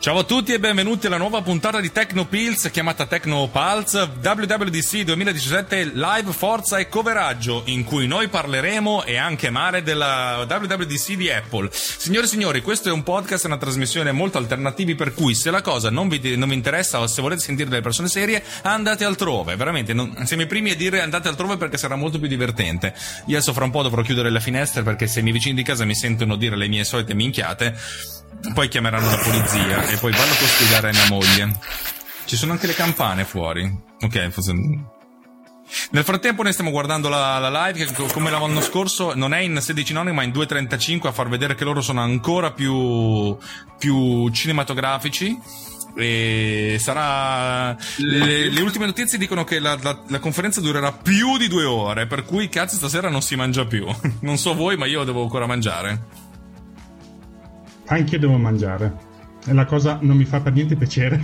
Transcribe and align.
Ciao 0.00 0.18
a 0.18 0.22
tutti 0.22 0.52
e 0.52 0.60
benvenuti 0.60 1.08
alla 1.08 1.16
nuova 1.16 1.42
puntata 1.42 1.80
di 1.80 1.90
Tecnopills 1.90 2.70
chiamata 2.70 3.04
Tecnopulse 3.04 4.08
WWDC 4.22 5.02
2017 5.02 5.86
Live 5.86 6.32
Forza 6.32 6.78
e 6.78 6.88
Coveraggio 6.88 7.62
in 7.66 7.82
cui 7.82 8.06
noi 8.06 8.28
parleremo 8.28 9.02
e 9.02 9.16
anche 9.16 9.50
male 9.50 9.82
della 9.82 10.46
WWDC 10.48 11.14
di 11.14 11.28
Apple. 11.32 11.68
Signore 11.72 12.26
e 12.26 12.28
signori, 12.28 12.62
questo 12.62 12.88
è 12.88 12.92
un 12.92 13.02
podcast, 13.02 13.46
una 13.46 13.58
trasmissione 13.58 14.12
molto 14.12 14.38
alternativi 14.38 14.94
per 14.94 15.12
cui 15.14 15.34
se 15.34 15.50
la 15.50 15.62
cosa 15.62 15.90
non 15.90 16.08
vi, 16.08 16.36
non 16.36 16.48
vi 16.48 16.54
interessa 16.54 17.00
o 17.00 17.08
se 17.08 17.20
volete 17.20 17.40
sentire 17.40 17.68
delle 17.68 17.82
persone 17.82 18.06
serie 18.06 18.40
andate 18.62 19.04
altrove, 19.04 19.56
veramente 19.56 19.94
non, 19.94 20.14
siamo 20.26 20.44
i 20.44 20.46
primi 20.46 20.70
a 20.70 20.76
dire 20.76 21.02
andate 21.02 21.26
altrove 21.26 21.56
perché 21.56 21.76
sarà 21.76 21.96
molto 21.96 22.20
più 22.20 22.28
divertente. 22.28 22.94
Io 23.26 23.36
adesso 23.36 23.52
fra 23.52 23.64
un 23.64 23.72
po' 23.72 23.82
dovrò 23.82 24.02
chiudere 24.02 24.30
le 24.30 24.40
finestre 24.40 24.84
perché 24.84 25.08
se 25.08 25.18
i 25.18 25.22
miei 25.22 25.34
vicini 25.34 25.56
di 25.56 25.64
casa 25.64 25.84
mi 25.84 25.96
sentono 25.96 26.36
dire 26.36 26.56
le 26.56 26.68
mie 26.68 26.84
solite 26.84 27.14
minchiate 27.14 27.76
poi 28.54 28.68
chiameranno 28.68 29.10
la 29.10 29.18
polizia 29.18 29.87
e 29.88 29.96
poi 29.96 30.12
vanno 30.12 30.32
a 30.32 30.34
spiegare 30.34 30.90
a 30.90 30.92
mia 30.92 31.06
moglie. 31.08 31.58
Ci 32.24 32.36
sono 32.36 32.52
anche 32.52 32.66
le 32.66 32.74
campane 32.74 33.24
fuori. 33.24 33.70
Ok, 34.00 34.28
forse... 34.28 34.52
Nel 35.90 36.04
frattempo 36.04 36.42
noi 36.42 36.52
stiamo 36.52 36.70
guardando 36.70 37.08
la, 37.08 37.38
la 37.38 37.66
live 37.66 37.84
che 37.84 38.06
come 38.12 38.30
l'anno 38.30 38.62
scorso 38.62 39.14
non 39.14 39.34
è 39.34 39.40
in 39.40 39.60
16 39.60 39.92
noni 39.92 40.12
ma 40.12 40.22
in 40.22 40.30
2.35 40.30 41.08
a 41.08 41.12
far 41.12 41.28
vedere 41.28 41.54
che 41.54 41.64
loro 41.64 41.82
sono 41.82 42.00
ancora 42.00 42.52
più, 42.52 43.36
più 43.78 44.30
cinematografici 44.30 45.38
e 45.94 46.78
sarà 46.80 47.76
le, 47.96 48.48
le, 48.48 48.60
ultime 48.62 48.86
notizie 48.86 49.18
dicono 49.18 49.44
che 49.44 49.58
la, 49.58 49.76
la, 49.82 50.00
la, 50.06 50.18
conferenza 50.20 50.62
durerà 50.62 50.90
più 50.92 51.36
di 51.36 51.48
due 51.48 51.64
ore 51.64 52.06
per 52.06 52.24
cui 52.24 52.48
cazzo 52.48 52.76
stasera 52.76 53.10
non 53.10 53.20
si 53.20 53.36
mangia 53.36 53.66
più 53.66 53.86
non 54.20 54.38
so 54.38 54.54
voi 54.54 54.76
ma 54.76 54.86
io 54.86 55.04
devo 55.04 55.22
ancora 55.22 55.46
mangiare 55.46 56.26
anche 57.88 58.14
io 58.14 58.20
devo 58.20 58.36
mangiare. 58.36 59.07
La 59.52 59.64
cosa 59.64 59.98
non 60.02 60.16
mi 60.16 60.24
fa 60.24 60.40
per 60.40 60.52
niente 60.52 60.76
piacere. 60.76 61.20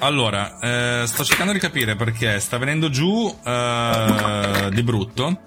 allora, 0.00 0.58
eh, 0.58 1.06
sto 1.06 1.24
cercando 1.24 1.52
di 1.52 1.58
capire 1.58 1.96
perché 1.96 2.40
sta 2.40 2.58
venendo 2.58 2.90
giù 2.90 3.34
eh, 3.44 4.70
di 4.72 4.82
brutto. 4.82 5.42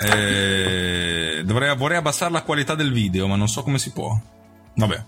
Eh, 0.00 1.42
dovrei, 1.44 1.76
vorrei 1.76 1.98
abbassare 1.98 2.32
la 2.32 2.42
qualità 2.42 2.74
del 2.74 2.92
video, 2.92 3.26
ma 3.26 3.36
non 3.36 3.48
so 3.48 3.62
come 3.62 3.78
si 3.78 3.92
può. 3.92 4.18
Vabbè, 4.74 5.04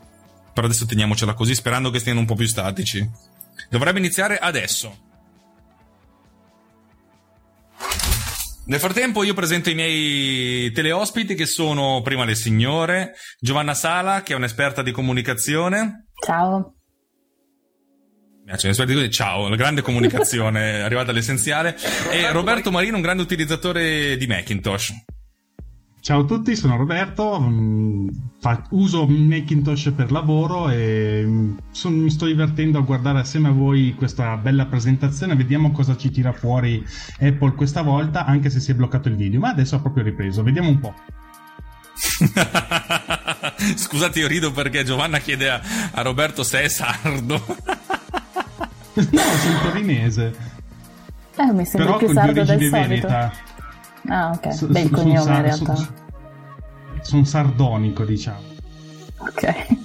per 0.53 0.65
adesso 0.65 0.87
teniamocela 0.87 1.35
così, 1.35 1.55
sperando 1.55 1.91
che 1.91 1.99
stiano 1.99 2.21
un 2.21 2.27
po' 2.27 2.35
più 2.35 2.47
statici. 2.47 3.09
Dovrebbe 3.69 3.99
iniziare 3.99 4.39
adesso. 4.39 5.05
Nel 8.67 8.81
frattempo 8.81 9.23
io 9.23 9.33
presento 9.33 9.71
i 9.71 9.75
miei 9.75 10.73
teleospiti 10.73 11.37
che 11.37 11.47
sono 11.47 12.03
prima 12.03 12.25
le 12.25 12.35
signore, 12.35 13.15
Giovanna 13.39 13.75
Sala 13.75 14.23
che 14.23 14.33
è 14.33 14.37
un'esperta 14.37 14.83
di 14.83 14.91
comunicazione. 14.91 16.09
Ciao. 16.25 16.75
Piace, 18.45 18.85
di 18.85 19.11
ciao, 19.11 19.49
la 19.49 19.55
grande 19.55 19.83
comunicazione 19.83 20.83
arrivata 20.83 21.13
all'essenziale 21.13 21.77
e 22.11 22.31
Roberto 22.33 22.73
Marino, 22.73 22.97
un 22.97 23.03
grande 23.03 23.23
utilizzatore 23.23 24.17
di 24.17 24.27
Macintosh. 24.27 24.93
Ciao 26.07 26.21
a 26.21 26.25
tutti, 26.25 26.55
sono 26.55 26.77
Roberto, 26.77 27.41
mm, 27.41 28.09
fa, 28.39 28.63
uso 28.71 29.09
Macintosh 29.09 29.91
per 29.91 30.13
lavoro 30.13 30.71
e 30.71 31.25
mm, 31.27 31.57
son, 31.73 31.95
mi 31.95 32.11
sto 32.11 32.27
divertendo 32.27 32.79
a 32.79 32.83
guardare 32.83 33.19
assieme 33.19 33.49
a 33.49 33.51
voi 33.51 33.93
questa 33.97 34.37
bella 34.37 34.67
presentazione, 34.67 35.35
vediamo 35.35 35.73
cosa 35.73 35.97
ci 35.97 36.13
tira 36.13 36.31
fuori 36.31 36.81
Apple 37.19 37.55
questa 37.55 37.83
volta, 37.83 38.25
anche 38.25 38.51
se 38.51 38.61
si 38.61 38.71
è 38.71 38.75
bloccato 38.75 39.09
il 39.09 39.17
video, 39.17 39.41
ma 39.41 39.49
adesso 39.49 39.75
ha 39.75 39.81
proprio 39.81 40.05
ripreso, 40.05 40.45
vediamo 40.45 40.69
un 40.69 40.79
po'. 40.79 40.95
Scusate, 43.75 44.21
io 44.21 44.29
rido 44.29 44.53
perché 44.53 44.85
Giovanna 44.85 45.19
chiede 45.19 45.51
a, 45.51 45.61
a 45.91 46.03
Roberto 46.03 46.45
se 46.45 46.63
è 46.63 46.69
sardo. 46.69 47.35
no, 48.95 49.21
sono 49.43 49.61
torinese. 49.61 50.35
Eh, 51.35 51.53
mi 51.53 51.65
sembra 51.65 51.97
Però 51.97 51.99
più 51.99 52.13
sardo 52.13 52.45
del 52.45 52.61
solito. 52.61 52.71
Veneta. 52.71 53.55
Ah, 54.09 54.31
ok. 54.31 54.53
So, 54.53 54.67
Beh, 54.67 54.81
il 54.81 54.91
cognome 54.91 55.21
sar- 55.21 55.37
in 55.37 55.43
realtà. 55.43 55.75
Sono 55.75 56.05
son 57.03 57.25
sardonico, 57.25 58.05
diciamo. 58.05 58.41
Ok. 59.19 59.67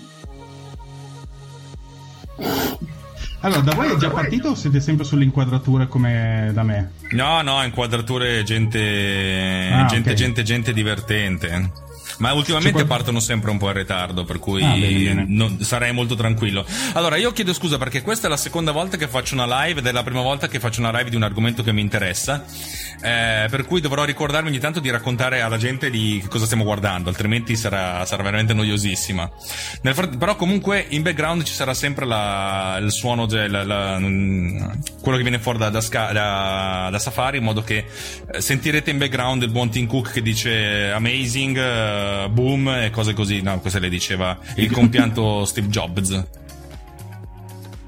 Allora, 3.43 3.61
da 3.61 3.73
voi 3.73 3.91
è 3.91 3.95
già 3.95 4.11
partito 4.11 4.49
o 4.49 4.55
siete 4.55 4.79
sempre 4.79 5.03
sulle 5.03 5.23
inquadrature 5.23 5.87
come 5.87 6.51
da 6.53 6.61
me? 6.61 6.91
No, 7.13 7.41
no, 7.41 7.63
inquadrature 7.63 8.43
gente, 8.43 8.77
ah, 9.73 9.85
gente, 9.87 10.09
okay. 10.09 10.13
gente, 10.15 10.43
gente 10.43 10.73
divertente. 10.73 11.71
Ma 12.21 12.33
ultimamente 12.33 12.71
qual... 12.71 12.85
partono 12.85 13.19
sempre 13.19 13.49
un 13.49 13.57
po' 13.57 13.67
in 13.67 13.73
ritardo, 13.73 14.23
per 14.23 14.37
cui 14.37 14.63
ah, 14.63 14.73
bene, 14.73 15.03
bene. 15.03 15.25
Non, 15.27 15.59
sarei 15.61 15.91
molto 15.91 16.15
tranquillo. 16.15 16.63
Allora, 16.93 17.15
io 17.17 17.31
chiedo 17.31 17.51
scusa 17.51 17.79
perché 17.79 18.03
questa 18.03 18.27
è 18.27 18.29
la 18.29 18.37
seconda 18.37 18.71
volta 18.71 18.95
che 18.95 19.07
faccio 19.07 19.33
una 19.33 19.65
live 19.65 19.79
ed 19.79 19.87
è 19.87 19.91
la 19.91 20.03
prima 20.03 20.21
volta 20.21 20.47
che 20.47 20.59
faccio 20.59 20.81
una 20.81 20.95
live 20.95 21.09
di 21.09 21.15
un 21.15 21.23
argomento 21.23 21.63
che 21.63 21.71
mi 21.71 21.81
interessa. 21.81 22.45
Eh, 23.01 23.47
per 23.49 23.65
cui 23.65 23.81
dovrò 23.81 24.03
ricordarmi 24.03 24.49
ogni 24.49 24.59
tanto 24.59 24.79
di 24.79 24.91
raccontare 24.91 25.41
alla 25.41 25.57
gente 25.57 25.89
di 25.89 26.23
cosa 26.29 26.45
stiamo 26.45 26.63
guardando, 26.63 27.09
altrimenti 27.09 27.55
sarà, 27.55 28.05
sarà 28.05 28.21
veramente 28.21 28.53
noiosissima. 28.53 29.31
Frat- 29.81 30.17
però 30.17 30.35
comunque 30.35 30.85
in 30.89 31.01
background 31.01 31.41
ci 31.41 31.53
sarà 31.53 31.73
sempre 31.73 32.05
la, 32.05 32.77
il 32.79 32.91
suono, 32.91 33.27
cioè 33.27 33.47
la, 33.47 33.63
la, 33.63 33.99
quello 33.99 35.17
che 35.17 35.23
viene 35.23 35.39
fuori 35.39 35.57
da, 35.57 35.69
da, 35.69 35.81
da, 35.89 36.89
da, 36.91 36.99
Safari, 36.99 37.37
in 37.37 37.43
modo 37.43 37.63
che 37.63 37.85
eh, 38.31 38.41
sentirete 38.41 38.91
in 38.91 38.99
background 38.99 39.41
il 39.41 39.49
buon 39.49 39.71
Tim 39.71 39.87
Cook 39.87 40.11
che 40.11 40.21
dice 40.21 40.91
amazing. 40.91 41.57
Uh, 42.11 42.29
boom 42.29 42.67
e 42.69 42.89
cose 42.89 43.13
così. 43.13 43.41
No, 43.41 43.59
questo 43.59 43.79
le 43.79 43.89
diceva 43.89 44.37
il 44.55 44.71
compianto 44.71 45.45
Steve 45.45 45.67
Jobs. 45.67 46.27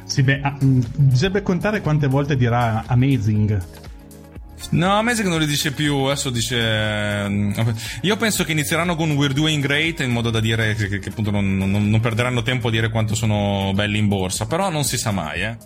Sì, 0.06 0.22
beh, 0.22 0.40
ah, 0.42 0.58
mm, 0.64 0.82
bisognerebbe 0.96 1.42
contare 1.42 1.82
quante 1.82 2.08
volte 2.08 2.36
dirà 2.36 2.84
amazing. 2.86 3.82
No, 4.70 4.98
Amazing 4.98 5.28
non 5.28 5.40
le 5.40 5.46
dice 5.46 5.72
più, 5.72 5.96
adesso 6.04 6.30
dice... 6.30 7.28
Mm, 7.28 7.52
io 8.02 8.18
penso 8.18 8.44
che 8.44 8.54
inizieranno 8.54 8.96
con 8.96 9.12
We're 9.12 9.34
Doing 9.34 9.62
Great 9.62 10.00
in 10.00 10.12
modo 10.12 10.30
da 10.30 10.40
dire 10.40 10.74
che, 10.76 10.88
che, 10.88 11.00
che 11.00 11.10
appunto 11.10 11.32
non, 11.32 11.58
non, 11.58 11.90
non, 11.90 12.00
perderanno 12.00 12.42
tempo 12.42 12.70
a 12.70 12.72
dire 12.72 12.90
quanto 12.90 13.14
sono 13.14 13.72
belli 13.76 13.98
in 13.98 14.08
borsa, 14.08 14.48
però 14.48 14.70
non 14.70 14.84
si 14.84 14.98
sa 14.98 15.12
mai, 15.12 15.42
eh. 15.42 15.58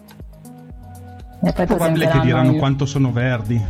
È 1.41 1.65
probabile 1.65 2.09
che 2.09 2.19
diranno 2.19 2.53
io. 2.53 2.57
quanto 2.57 2.85
sono 2.85 3.11
verdi 3.11 3.61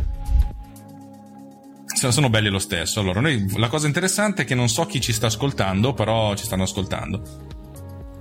sono 1.98 2.30
belli 2.30 2.48
lo 2.48 2.58
stesso. 2.58 3.00
Allora, 3.00 3.20
noi, 3.20 3.52
la 3.56 3.68
cosa 3.68 3.86
interessante 3.86 4.42
è 4.42 4.44
che 4.44 4.54
non 4.54 4.68
so 4.68 4.86
chi 4.86 5.00
ci 5.00 5.12
sta 5.12 5.26
ascoltando, 5.26 5.94
però 5.94 6.34
ci 6.34 6.44
stanno 6.44 6.62
ascoltando. 6.62 7.22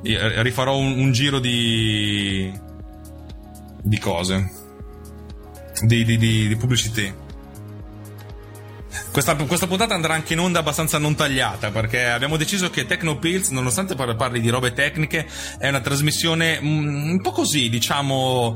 Io 0.04 0.20
eh, 0.20 0.42
rifarò 0.44 0.78
un, 0.78 1.00
un 1.00 1.12
giro 1.12 1.40
di. 1.40 2.52
di 3.82 4.00
cose. 4.00 4.52
Di, 5.82 6.04
di, 6.04 6.18
di, 6.18 6.48
di 6.48 6.56
pubblicità. 6.56 7.26
Questa, 9.17 9.33
questa, 9.33 9.66
puntata 9.66 9.95
andrà 9.95 10.13
anche 10.13 10.33
in 10.33 10.39
onda 10.39 10.59
abbastanza 10.59 11.00
non 11.00 11.16
tagliata 11.16 11.72
perché 11.72 12.05
abbiamo 12.05 12.38
deciso 12.38 12.69
che 12.69 12.85
Tecnopills, 12.85 13.50
nonostante 13.50 13.95
parli 13.95 14.39
di 14.39 14.50
robe 14.50 14.73
tecniche, 14.73 15.28
è 15.57 15.67
una 15.69 15.79
trasmissione 15.79 16.59
mm, 16.61 17.09
un 17.13 17.22
po' 17.23 17.31
così, 17.31 17.67
diciamo, 17.67 18.55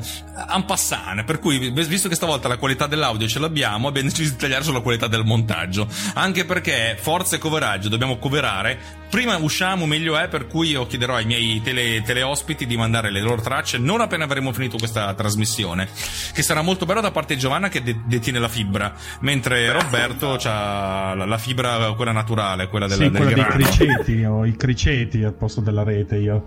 en 0.53 0.65
passant. 0.65 1.23
Per 1.23 1.39
cui, 1.39 1.71
visto 1.71 2.07
che 2.07 2.13
stavolta 2.13 2.47
la 2.47 2.57
qualità 2.57 2.85
dell'audio 2.85 3.27
ce 3.27 3.39
l'abbiamo, 3.39 3.87
abbiamo 3.87 4.09
deciso 4.09 4.33
di 4.33 4.37
tagliare 4.37 4.63
sulla 4.63 4.81
qualità 4.81 5.07
del 5.07 5.25
montaggio. 5.25 5.87
Anche 6.13 6.45
perché 6.45 6.95
forza 7.01 7.37
e 7.37 7.39
coveraggio 7.39 7.89
dobbiamo 7.89 8.19
coverare 8.19 8.99
prima 9.11 9.35
usciamo 9.35 9.85
meglio 9.85 10.17
è 10.17 10.29
per 10.29 10.47
cui 10.47 10.69
io 10.69 10.87
chiederò 10.87 11.15
ai 11.15 11.25
miei 11.25 11.61
tele, 11.61 12.01
teleospiti 12.01 12.65
di 12.65 12.77
mandare 12.77 13.11
le 13.11 13.19
loro 13.19 13.41
tracce 13.41 13.77
non 13.77 13.99
appena 13.99 14.23
avremo 14.23 14.53
finito 14.53 14.77
questa 14.77 15.13
trasmissione 15.13 15.89
che 16.31 16.41
sarà 16.41 16.61
molto 16.61 16.85
bella 16.85 17.01
da 17.01 17.11
parte 17.11 17.33
di 17.33 17.39
Giovanna 17.41 17.67
che 17.67 17.83
de- 17.83 17.99
detiene 18.05 18.39
la 18.39 18.47
fibra 18.47 18.93
mentre 19.19 19.69
Roberto 19.69 20.35
ha 20.35 20.50
la, 20.51 21.25
la, 21.25 21.37
fibra 21.37 21.93
quella 21.93 22.11
naturale 22.11 22.67
quella, 22.67 22.87
della, 22.87 23.03
sì, 23.03 23.09
del 23.09 23.21
quella 23.21 23.35
dei 23.35 23.45
criceti 23.45 24.23
o 24.23 24.45
i 24.45 24.55
criceti 24.55 25.23
al 25.23 25.33
posto 25.33 25.61
della 25.61 25.83
rete 25.83 26.17
io 26.17 26.45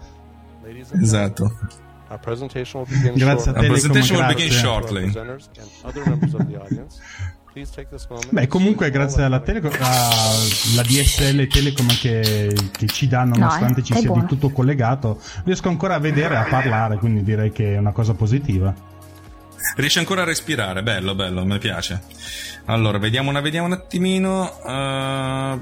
esatto 1.00 1.50
Grazie 3.14 3.50
a 3.50 3.54
te. 3.54 3.60
Our 3.60 3.66
presentation 3.66 4.18
will 4.18 4.26
begin 4.26 4.52
shortly. 4.52 5.10
Beh, 8.30 8.48
comunque 8.48 8.90
grazie 8.90 9.22
alla, 9.22 9.38
Telecom, 9.38 9.70
alla 9.80 10.82
DSL 10.82 11.46
Telecom 11.46 11.86
che, 12.00 12.52
che 12.72 12.86
ci 12.86 13.06
dà, 13.06 13.22
nonostante 13.22 13.74
no, 13.74 13.78
eh, 13.78 13.82
ci 13.82 13.94
sia 13.94 14.06
buono. 14.08 14.22
di 14.22 14.26
tutto 14.28 14.50
collegato, 14.50 15.20
riesco 15.44 15.68
ancora 15.68 15.94
a 15.94 15.98
vedere 15.98 16.34
e 16.34 16.38
a 16.38 16.46
parlare, 16.48 16.98
quindi 16.98 17.22
direi 17.22 17.52
che 17.52 17.74
è 17.74 17.78
una 17.78 17.92
cosa 17.92 18.14
positiva. 18.14 18.74
Riesci 19.76 19.98
ancora 19.98 20.22
a 20.22 20.24
respirare, 20.24 20.82
bello, 20.82 21.14
bello, 21.14 21.44
mi 21.44 21.58
piace. 21.58 22.02
Allora, 22.66 22.98
vediamo, 22.98 23.30
una, 23.30 23.40
vediamo 23.40 23.66
un 23.66 23.72
attimino. 23.72 24.50
Uh, 24.62 25.60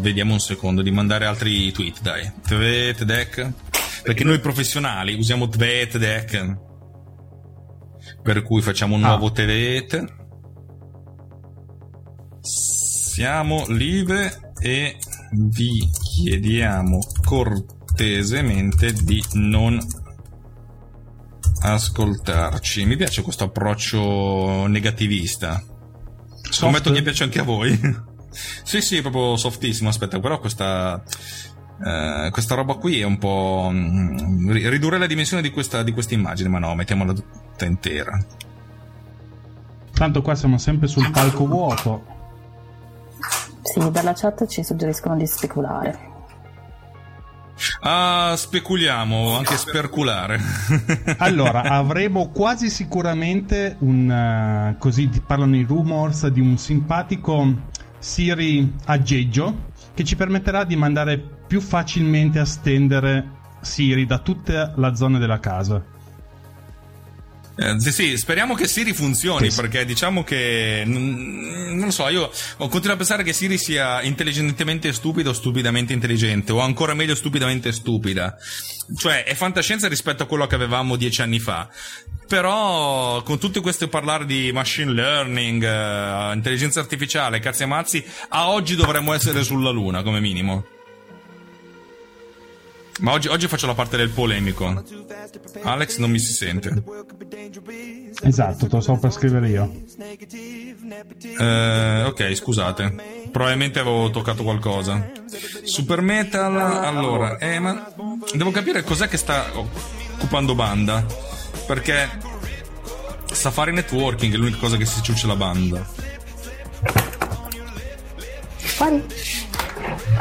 vediamo 0.00 0.32
un 0.32 0.40
secondo 0.40 0.82
di 0.82 0.90
mandare 0.90 1.26
altri 1.26 1.70
tweet, 1.72 2.00
dai. 2.00 2.30
Tvedec. 2.42 3.52
Perché 4.02 4.24
noi 4.24 4.38
professionali 4.40 5.14
usiamo 5.14 5.48
Tvedec 5.48 6.64
per 8.22 8.42
cui 8.42 8.60
facciamo 8.60 8.96
un 8.96 9.04
ah. 9.04 9.08
nuovo 9.08 9.30
telet 9.30 10.04
siamo 12.40 13.64
live 13.68 14.52
e 14.60 14.96
vi 15.32 15.88
chiediamo 15.90 16.98
cortesemente 17.24 18.92
di 18.92 19.22
non 19.34 19.78
ascoltarci. 21.60 22.84
Mi 22.84 22.96
piace 22.96 23.22
questo 23.22 23.44
approccio 23.44 24.66
negativista. 24.66 25.62
Scommetto 26.50 26.92
che 26.92 27.02
piace 27.02 27.24
anche 27.24 27.40
a 27.40 27.44
voi. 27.44 27.78
sì, 28.62 28.80
sì, 28.80 29.00
proprio 29.00 29.36
softissimo. 29.36 29.88
Aspetta, 29.88 30.20
però 30.20 30.38
questa. 30.38 31.02
Uh, 31.78 32.30
questa 32.30 32.54
roba 32.54 32.74
qui 32.74 33.00
è 33.00 33.04
un 33.04 33.18
po'. 33.18 33.66
Um, 33.68 34.50
ridurre 34.50 34.98
la 34.98 35.06
dimensione 35.06 35.42
di 35.42 35.50
questa, 35.50 35.82
di 35.82 35.92
questa 35.92 36.14
immagine, 36.14 36.48
ma 36.48 36.58
no, 36.58 36.74
mettiamola 36.74 37.12
tutta 37.12 37.64
intera. 37.64 38.18
Tanto 39.92 40.22
qua 40.22 40.34
siamo 40.34 40.58
sempre 40.58 40.88
sul 40.88 41.10
palco 41.10 41.46
vuoto. 41.46 42.14
Sì, 43.62 43.90
dalla 43.90 44.12
chat 44.14 44.46
ci 44.46 44.62
suggeriscono 44.62 45.16
di 45.16 45.26
speculare. 45.26 46.14
Ah, 47.80 48.34
speculiamo, 48.36 49.36
anche 49.36 49.56
sperculare. 49.56 50.38
allora, 51.18 51.62
avremo 51.62 52.28
quasi 52.30 52.68
sicuramente 52.68 53.76
un. 53.80 54.74
Uh, 54.74 54.78
così 54.78 55.08
parlano 55.24 55.56
i 55.56 55.62
rumors 55.62 56.26
di 56.28 56.40
un 56.40 56.58
simpatico 56.58 57.74
Siri 57.98 58.74
aggeggio 58.84 59.72
che 59.94 60.04
ci 60.04 60.16
permetterà 60.16 60.64
di 60.64 60.76
mandare 60.76 61.18
più 61.18 61.60
facilmente 61.60 62.38
a 62.38 62.44
stendere 62.44 63.34
Siri 63.60 64.04
da 64.04 64.18
tutta 64.18 64.74
la 64.76 64.94
zona 64.94 65.18
della 65.18 65.40
casa. 65.40 65.82
Eh, 67.58 67.80
sì, 67.80 68.18
speriamo 68.18 68.54
che 68.54 68.68
Siri 68.68 68.92
funzioni 68.92 69.50
sì. 69.50 69.58
perché 69.58 69.86
diciamo 69.86 70.22
che 70.22 70.82
non 70.84 71.80
lo 71.84 71.90
so, 71.90 72.06
io 72.08 72.30
continuo 72.58 72.92
a 72.92 72.96
pensare 72.96 73.22
che 73.22 73.32
Siri 73.32 73.56
sia 73.56 74.02
intelligentemente 74.02 74.92
stupido 74.92 75.30
o 75.30 75.32
stupidamente 75.32 75.94
intelligente 75.94 76.52
o 76.52 76.60
ancora 76.60 76.92
meglio 76.92 77.14
stupidamente 77.14 77.72
stupida. 77.72 78.36
Cioè, 78.94 79.24
è 79.24 79.34
fantascienza 79.34 79.88
rispetto 79.88 80.22
a 80.22 80.26
quello 80.26 80.46
che 80.46 80.54
avevamo 80.54 80.96
dieci 80.96 81.22
anni 81.22 81.38
fa. 81.38 81.68
Però 82.28 83.22
con 83.22 83.38
tutto 83.38 83.60
questo 83.60 83.88
parlare 83.88 84.26
di 84.26 84.50
machine 84.52 84.92
learning, 84.92 85.62
uh, 85.62 86.34
intelligenza 86.34 86.80
artificiale, 86.80 87.38
cazzi 87.38 87.62
e 87.62 87.66
mazzi, 87.66 88.04
a 88.28 88.50
oggi 88.50 88.74
dovremmo 88.74 89.12
essere 89.12 89.42
sulla 89.42 89.70
Luna 89.70 90.02
come 90.02 90.20
minimo. 90.20 90.75
Ma 93.00 93.12
oggi, 93.12 93.28
oggi, 93.28 93.46
faccio 93.46 93.66
la 93.66 93.74
parte 93.74 93.96
del 93.96 94.08
polemico. 94.10 94.82
Alex 95.62 95.98
non 95.98 96.10
mi 96.10 96.18
si 96.18 96.32
sente. 96.32 96.82
Esatto, 98.22 98.66
te 98.66 98.74
lo 98.74 98.80
so 98.80 98.96
per 98.96 99.12
scrivere 99.12 99.48
io. 99.48 99.84
Eh, 101.38 102.02
ok, 102.04 102.34
scusate. 102.34 102.94
Probabilmente 103.30 103.78
avevo 103.78 104.10
toccato 104.10 104.42
qualcosa. 104.42 105.10
Super 105.64 106.00
Metal, 106.00 106.56
allora, 106.56 107.36
eh, 107.38 107.58
ma 107.58 107.92
devo 108.32 108.50
capire 108.50 108.82
cos'è 108.82 109.08
che 109.08 109.18
sta 109.18 109.50
occupando 109.54 110.54
banda. 110.54 111.04
Perché 111.66 112.08
Safari 113.30 113.72
Networking 113.72 114.32
è 114.32 114.36
l'unica 114.36 114.58
cosa 114.58 114.76
che 114.76 114.86
si 114.86 115.02
ciuccia 115.02 115.26
la 115.26 115.36
banda. 115.36 115.86
Quali? 118.76 119.04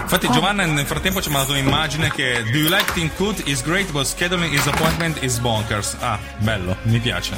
Infatti 0.01 0.29
Giovanna 0.31 0.65
nel 0.65 0.85
frattempo 0.85 1.21
ci 1.21 1.29
ha 1.29 1.31
mandato 1.31 1.53
un'immagine 1.53 2.11
che 2.11 2.43
Do 2.51 2.57
you 2.57 2.69
like 2.69 2.93
Team 2.93 3.09
Coot? 3.15 3.47
Is 3.47 3.63
great 3.63 3.91
but 3.91 4.05
scheduling 4.05 4.51
his 4.51 4.65
appointment 4.67 5.21
is 5.23 5.39
bonkers. 5.39 5.97
Ah, 5.99 6.19
bello, 6.37 6.75
mi 6.83 6.99
piace. 6.99 7.35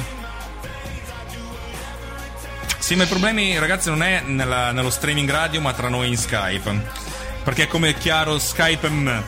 Sì, 2.78 2.94
ma 2.94 3.04
i 3.04 3.06
problemi 3.06 3.58
ragazzi 3.58 3.90
non 3.90 4.02
è 4.02 4.22
nella, 4.24 4.72
nello 4.72 4.90
streaming 4.90 5.30
radio 5.30 5.60
ma 5.60 5.72
tra 5.72 5.88
noi 5.88 6.08
in 6.08 6.16
Skype. 6.16 7.06
Perché 7.44 7.66
come 7.66 7.90
è 7.90 7.94
chiaro 7.94 8.38
Skype 8.38 8.86
è... 8.86 8.90
M. 8.90 9.22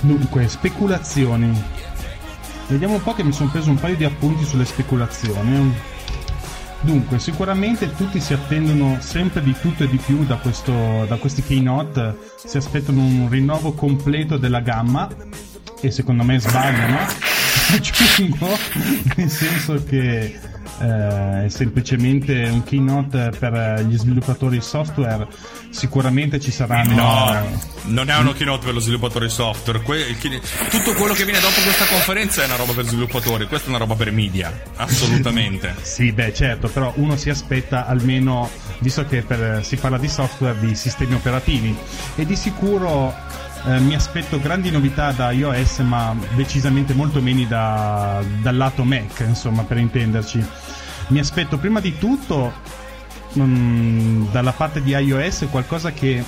Dunque, 0.00 0.48
speculazioni. 0.48 1.64
Vediamo 2.68 2.94
un 2.94 3.02
po' 3.02 3.14
che 3.14 3.24
mi 3.24 3.32
sono 3.32 3.50
preso 3.50 3.70
un 3.70 3.80
paio 3.80 3.96
di 3.96 4.04
appunti 4.04 4.44
sulle 4.44 4.64
speculazioni. 4.64 5.74
Dunque, 6.80 7.18
sicuramente 7.18 7.94
tutti 7.94 8.20
si 8.20 8.32
attendono 8.32 8.98
sempre 9.00 9.42
di 9.42 9.54
tutto 9.60 9.84
e 9.84 9.88
di 9.88 9.96
più 9.96 10.24
da, 10.24 10.36
questo, 10.36 11.04
da 11.06 11.16
questi 11.16 11.42
keynote, 11.42 12.16
si 12.36 12.56
aspettano 12.56 13.00
un 13.00 13.28
rinnovo 13.28 13.72
completo 13.72 14.36
della 14.36 14.60
gamma 14.60 15.08
e 15.80 15.90
secondo 15.90 16.22
me 16.22 16.38
sbagliano, 16.38 16.98
aggiungo, 17.74 18.48
nel 19.16 19.30
senso 19.30 19.82
che 19.84 20.38
eh, 20.80 21.44
è 21.44 21.48
semplicemente 21.48 22.48
un 22.50 22.62
keynote 22.62 23.32
per 23.38 23.84
gli 23.86 23.96
sviluppatori 23.96 24.60
software. 24.60 25.26
Sicuramente 25.70 26.40
ci 26.40 26.50
saranno 26.50 26.94
no 26.94 27.76
non 27.88 28.10
è 28.10 28.16
uno 28.16 28.32
keynote 28.32 28.64
per 28.64 28.74
lo 28.74 28.80
sviluppatore 28.80 29.28
software. 29.28 29.80
Que- 29.82 30.16
tutto 30.70 30.94
quello 30.94 31.14
che 31.14 31.24
viene 31.24 31.40
dopo 31.40 31.60
questa 31.62 31.84
conferenza 31.86 32.42
è 32.42 32.46
una 32.46 32.56
roba 32.56 32.72
per 32.72 32.84
sviluppatori 32.84 33.46
questa 33.46 33.66
è 33.66 33.70
una 33.70 33.78
roba 33.78 33.94
per 33.94 34.12
media 34.12 34.52
assolutamente. 34.76 35.74
Sì 35.88 36.12
beh 36.12 36.32
certo 36.34 36.68
però 36.68 36.92
uno 36.96 37.16
si 37.16 37.30
aspetta 37.30 37.86
almeno 37.86 38.48
visto 38.80 39.04
che 39.06 39.22
per, 39.22 39.64
si 39.64 39.76
parla 39.76 39.98
di 39.98 40.08
software 40.08 40.58
di 40.58 40.74
sistemi 40.74 41.14
operativi. 41.14 41.76
E 42.16 42.26
di 42.26 42.36
sicuro 42.36 43.14
eh, 43.66 43.80
mi 43.80 43.94
aspetto 43.94 44.40
grandi 44.40 44.70
novità 44.70 45.12
da 45.12 45.30
iOS, 45.32 45.78
ma 45.78 46.14
decisamente 46.34 46.94
molto 46.94 47.20
meno 47.20 47.44
da, 47.46 48.22
dal 48.40 48.56
lato 48.56 48.84
Mac, 48.84 49.24
insomma, 49.26 49.64
per 49.64 49.78
intenderci. 49.78 50.44
Mi 51.08 51.18
aspetto 51.18 51.58
prima 51.58 51.80
di 51.80 51.98
tutto 51.98 52.52
um, 53.34 54.30
dalla 54.30 54.52
parte 54.52 54.82
di 54.82 54.92
iOS 54.92 55.46
qualcosa 55.50 55.92
che 55.92 56.24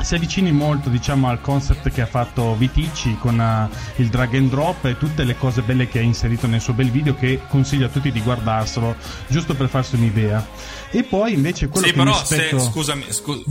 si 0.00 0.16
avvicini 0.16 0.50
molto 0.50 0.88
diciamo 0.88 1.28
al 1.28 1.40
concept 1.40 1.90
che 1.90 2.00
ha 2.02 2.06
fatto 2.06 2.56
Vitici 2.56 3.16
con 3.18 3.38
uh, 3.38 4.00
il 4.00 4.08
drag 4.08 4.34
and 4.34 4.50
drop 4.50 4.84
e 4.86 4.98
tutte 4.98 5.22
le 5.22 5.36
cose 5.36 5.62
belle 5.62 5.88
che 5.88 6.00
ha 6.00 6.02
inserito 6.02 6.48
nel 6.48 6.60
suo 6.60 6.72
bel 6.72 6.90
video 6.90 7.14
che 7.14 7.40
consiglio 7.48 7.86
a 7.86 7.88
tutti 7.88 8.10
di 8.10 8.20
guardarselo 8.20 8.96
giusto 9.28 9.54
per 9.54 9.68
farsi 9.68 9.94
un'idea 9.94 10.44
e 10.90 11.04
poi 11.04 11.34
invece 11.34 11.68
quello 11.68 11.86
sì, 11.86 11.92
che 11.92 11.98
però 11.98 12.10
mi 12.10 12.16
aspetto 12.16 12.58
se, 12.58 12.70
scusami 12.70 13.04
scu- 13.08 13.44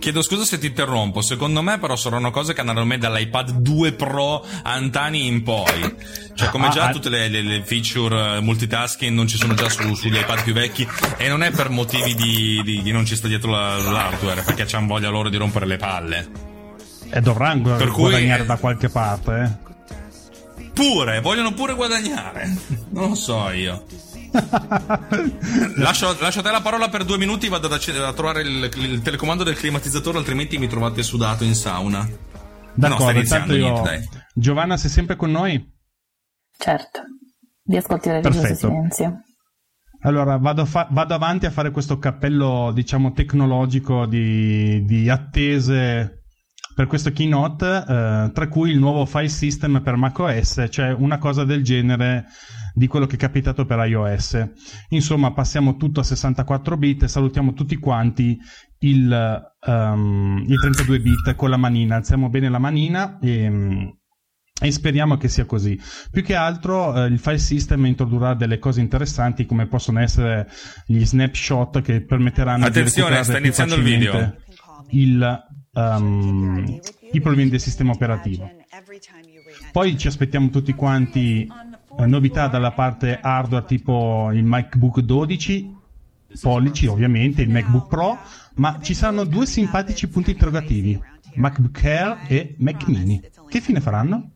chiedo 0.00 0.22
scusa 0.22 0.44
se 0.44 0.58
ti 0.58 0.66
interrompo 0.66 1.20
secondo 1.20 1.62
me 1.62 1.78
però 1.78 1.94
saranno 1.94 2.32
cose 2.32 2.52
che 2.52 2.60
andranno 2.60 2.84
me 2.84 2.98
dall'iPad 2.98 3.50
2 3.52 3.92
Pro 3.92 4.44
antani 4.62 5.26
in 5.28 5.44
poi 5.44 5.94
cioè 6.34 6.48
come 6.48 6.66
ah, 6.66 6.70
già 6.70 6.88
ah, 6.88 6.90
tutte 6.90 7.08
le, 7.08 7.28
le, 7.28 7.42
le, 7.42 7.62
feature 7.62 8.38
uh, 8.38 8.42
multitasking 8.42 9.14
non 9.14 9.28
ci 9.28 9.36
sono 9.36 9.54
già 9.54 9.68
su, 9.68 9.94
sugli 9.94 10.16
iPad 10.16 10.42
più 10.42 10.54
vecchi 10.54 10.88
e 11.16 11.28
non 11.28 11.42
è 11.42 11.50
per 11.50 11.68
motivi 11.68 12.14
di, 12.14 12.60
di, 12.64 12.82
di 12.82 12.90
non 12.90 13.04
ci 13.04 13.14
sta 13.14 13.28
dietro 13.28 13.50
la, 13.50 13.76
l'hardware 13.76 14.42
perché 14.42 14.64
c'hanno 14.64 14.86
voglia 14.86 15.10
loro 15.10 15.28
di 15.28 15.36
rompere 15.36 15.66
le 15.66 15.76
palle. 15.76 16.28
E 17.10 17.20
dovranno 17.20 17.76
per 17.76 17.90
guadagnare 17.90 18.38
cui, 18.38 18.46
da 18.46 18.56
qualche 18.56 18.88
parte, 18.88 19.42
eh. 19.42 19.68
Pure, 20.72 21.20
vogliono 21.20 21.52
pure 21.52 21.74
guadagnare. 21.74 22.56
Non 22.90 23.10
lo 23.10 23.14
so 23.14 23.50
io. 23.50 23.84
lascio, 25.76 26.16
lascio, 26.20 26.40
a 26.40 26.42
te 26.42 26.50
la 26.50 26.60
parola 26.60 26.88
per 26.88 27.04
due 27.04 27.18
minuti. 27.18 27.48
Vado 27.48 27.68
a, 27.68 27.74
a 28.06 28.12
trovare 28.12 28.42
il, 28.42 28.70
il, 28.76 29.02
telecomando 29.02 29.44
del 29.44 29.56
climatizzatore, 29.56 30.18
altrimenti 30.18 30.58
mi 30.58 30.68
trovate 30.68 31.02
sudato 31.02 31.44
in 31.44 31.54
sauna. 31.54 32.08
D'accordo, 32.74 33.12
no, 33.12 33.18
intanto 33.18 33.54
io... 33.54 33.64
niente, 33.64 33.82
dai. 33.82 34.08
Giovanna, 34.34 34.76
sei 34.76 34.90
sempre 34.90 35.16
con 35.16 35.30
noi? 35.30 35.78
Certo, 36.56 37.00
vi 37.64 37.76
ascolterei 37.76 38.22
in 38.24 38.56
silenzio. 38.56 39.22
Allora, 40.02 40.38
vado, 40.38 40.64
fa- 40.64 40.88
vado, 40.90 41.14
avanti 41.14 41.46
a 41.46 41.50
fare 41.50 41.70
questo 41.70 41.98
cappello, 41.98 42.72
diciamo, 42.72 43.12
tecnologico 43.12 44.06
di, 44.06 44.82
di 44.84 45.10
attese 45.10 46.19
per 46.74 46.86
questo 46.86 47.12
keynote, 47.12 47.66
eh, 47.66 48.30
tra 48.32 48.48
cui 48.48 48.70
il 48.70 48.78
nuovo 48.78 49.04
file 49.06 49.28
system 49.28 49.82
per 49.82 49.96
macOS, 49.96 50.66
cioè 50.70 50.92
una 50.92 51.18
cosa 51.18 51.44
del 51.44 51.62
genere 51.62 52.26
di 52.74 52.86
quello 52.86 53.06
che 53.06 53.16
è 53.16 53.18
capitato 53.18 53.64
per 53.64 53.84
iOS. 53.86 54.48
Insomma, 54.90 55.32
passiamo 55.32 55.76
tutto 55.76 56.00
a 56.00 56.04
64 56.04 56.76
bit 56.76 57.02
e 57.02 57.08
salutiamo 57.08 57.52
tutti 57.52 57.76
quanti 57.76 58.38
il, 58.78 59.52
um, 59.66 60.44
il 60.46 60.58
32 60.58 61.00
bit 61.00 61.34
con 61.34 61.50
la 61.50 61.56
manina. 61.56 61.96
Alziamo 61.96 62.28
bene 62.28 62.48
la 62.48 62.58
manina 62.58 63.18
e 63.20 63.98
e 64.62 64.70
speriamo 64.70 65.16
che 65.16 65.28
sia 65.28 65.46
così. 65.46 65.80
Più 66.10 66.22
che 66.22 66.34
altro 66.34 66.94
eh, 66.94 67.06
il 67.06 67.18
file 67.18 67.38
system 67.38 67.86
introdurrà 67.86 68.34
delle 68.34 68.58
cose 68.58 68.80
interessanti 68.80 69.46
come 69.46 69.66
possono 69.66 70.00
essere 70.00 70.48
gli 70.86 71.02
snapshot 71.02 71.80
che 71.80 72.02
permetteranno 72.02 72.66
Attenzione, 72.66 73.16
di 73.16 73.24
sta 73.24 73.38
iniziando 73.38 73.74
il 73.76 73.82
video. 73.82 74.36
Il, 74.90 75.46
um, 75.72 76.80
I 77.12 77.20
problemi 77.20 77.50
del 77.50 77.60
sistema 77.60 77.92
operativo. 77.92 78.50
Poi 79.72 79.98
ci 79.98 80.06
aspettiamo 80.06 80.50
tutti 80.50 80.72
quanti 80.74 81.50
eh, 81.98 82.06
novità 82.06 82.48
dalla 82.48 82.72
parte 82.72 83.18
hardware 83.20 83.64
tipo 83.64 84.30
il 84.32 84.44
MacBook 84.44 85.00
12 85.00 85.78
pollici 86.40 86.86
ovviamente, 86.86 87.42
il 87.42 87.50
MacBook 87.50 87.88
Pro, 87.88 88.18
ma 88.54 88.78
ci 88.80 88.94
saranno 88.94 89.24
due 89.24 89.46
simpatici 89.46 90.08
punti 90.08 90.30
interrogativi, 90.32 91.00
MacBook 91.34 91.84
Air 91.84 92.18
e 92.28 92.54
Mac 92.58 92.86
Mini. 92.86 93.20
Che 93.48 93.60
fine 93.60 93.80
faranno? 93.80 94.30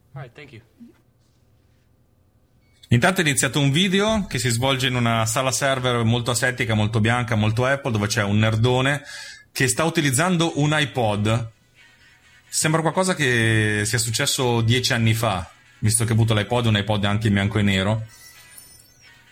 Intanto 2.88 3.20
è 3.20 3.24
iniziato 3.24 3.60
un 3.60 3.70
video 3.70 4.26
che 4.28 4.38
si 4.38 4.50
svolge 4.50 4.86
in 4.88 4.94
una 4.94 5.26
sala 5.26 5.50
server 5.50 6.04
molto 6.04 6.30
asettica, 6.30 6.74
molto 6.74 7.00
bianca, 7.00 7.34
molto 7.34 7.64
Apple, 7.64 7.90
dove 7.90 8.06
c'è 8.06 8.22
un 8.22 8.38
nerdone 8.38 9.02
che 9.54 9.68
sta 9.68 9.84
utilizzando 9.84 10.58
un 10.60 10.74
iPod 10.76 11.52
Sembra 12.54 12.82
qualcosa 12.82 13.16
che 13.16 13.82
sia 13.84 13.98
successo 13.98 14.60
dieci 14.60 14.92
anni 14.92 15.12
fa, 15.12 15.50
visto 15.80 16.04
che 16.04 16.12
ho 16.12 16.14
avuto 16.14 16.34
l'iPod, 16.34 16.66
un 16.66 16.76
iPod 16.76 17.04
anche 17.04 17.26
in 17.26 17.32
bianco 17.32 17.58
e 17.58 17.62
nero. 17.62 18.06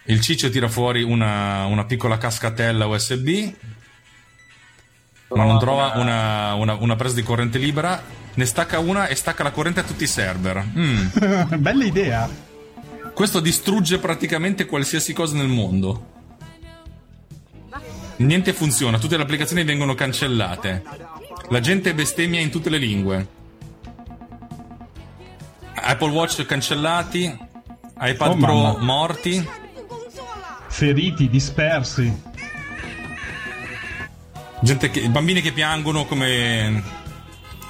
Il 0.06 0.20
ciccio 0.20 0.50
tira 0.50 0.66
fuori 0.66 1.04
una, 1.04 1.64
una 1.66 1.84
piccola 1.84 2.18
cascatella 2.18 2.86
USB, 2.86 3.52
ma 5.28 5.44
non 5.44 5.60
trova 5.60 5.92
una, 5.94 6.54
una, 6.54 6.74
una 6.74 6.96
presa 6.96 7.14
di 7.14 7.22
corrente 7.22 7.58
libera. 7.58 8.02
Ne 8.34 8.44
stacca 8.44 8.80
una 8.80 9.06
e 9.06 9.14
stacca 9.14 9.44
la 9.44 9.52
corrente 9.52 9.78
a 9.78 9.84
tutti 9.84 10.02
i 10.02 10.08
server. 10.08 10.66
Mm. 10.76 11.06
Bella 11.62 11.84
idea. 11.84 12.28
Questo 13.14 13.38
distrugge 13.38 13.98
praticamente 13.98 14.66
qualsiasi 14.66 15.12
cosa 15.12 15.36
nel 15.36 15.46
mondo. 15.46 16.11
Niente 18.16 18.52
funziona, 18.52 18.98
tutte 18.98 19.16
le 19.16 19.22
applicazioni 19.22 19.64
vengono 19.64 19.94
cancellate. 19.94 20.82
La 21.48 21.60
gente 21.60 21.94
bestemmia 21.94 22.40
in 22.40 22.50
tutte 22.50 22.70
le 22.70 22.78
lingue. 22.78 23.26
Apple 25.74 26.10
Watch 26.10 26.44
cancellati, 26.46 27.36
iPad 28.00 28.30
Oh, 28.30 28.36
Pro 28.36 28.54
mamma. 28.54 28.78
morti. 28.78 29.48
Feriti, 30.68 31.28
dispersi. 31.28 32.30
Gente 34.60 34.90
che, 34.90 35.08
bambini 35.08 35.40
che 35.42 35.52
piangono 35.52 36.04
come, 36.04 36.82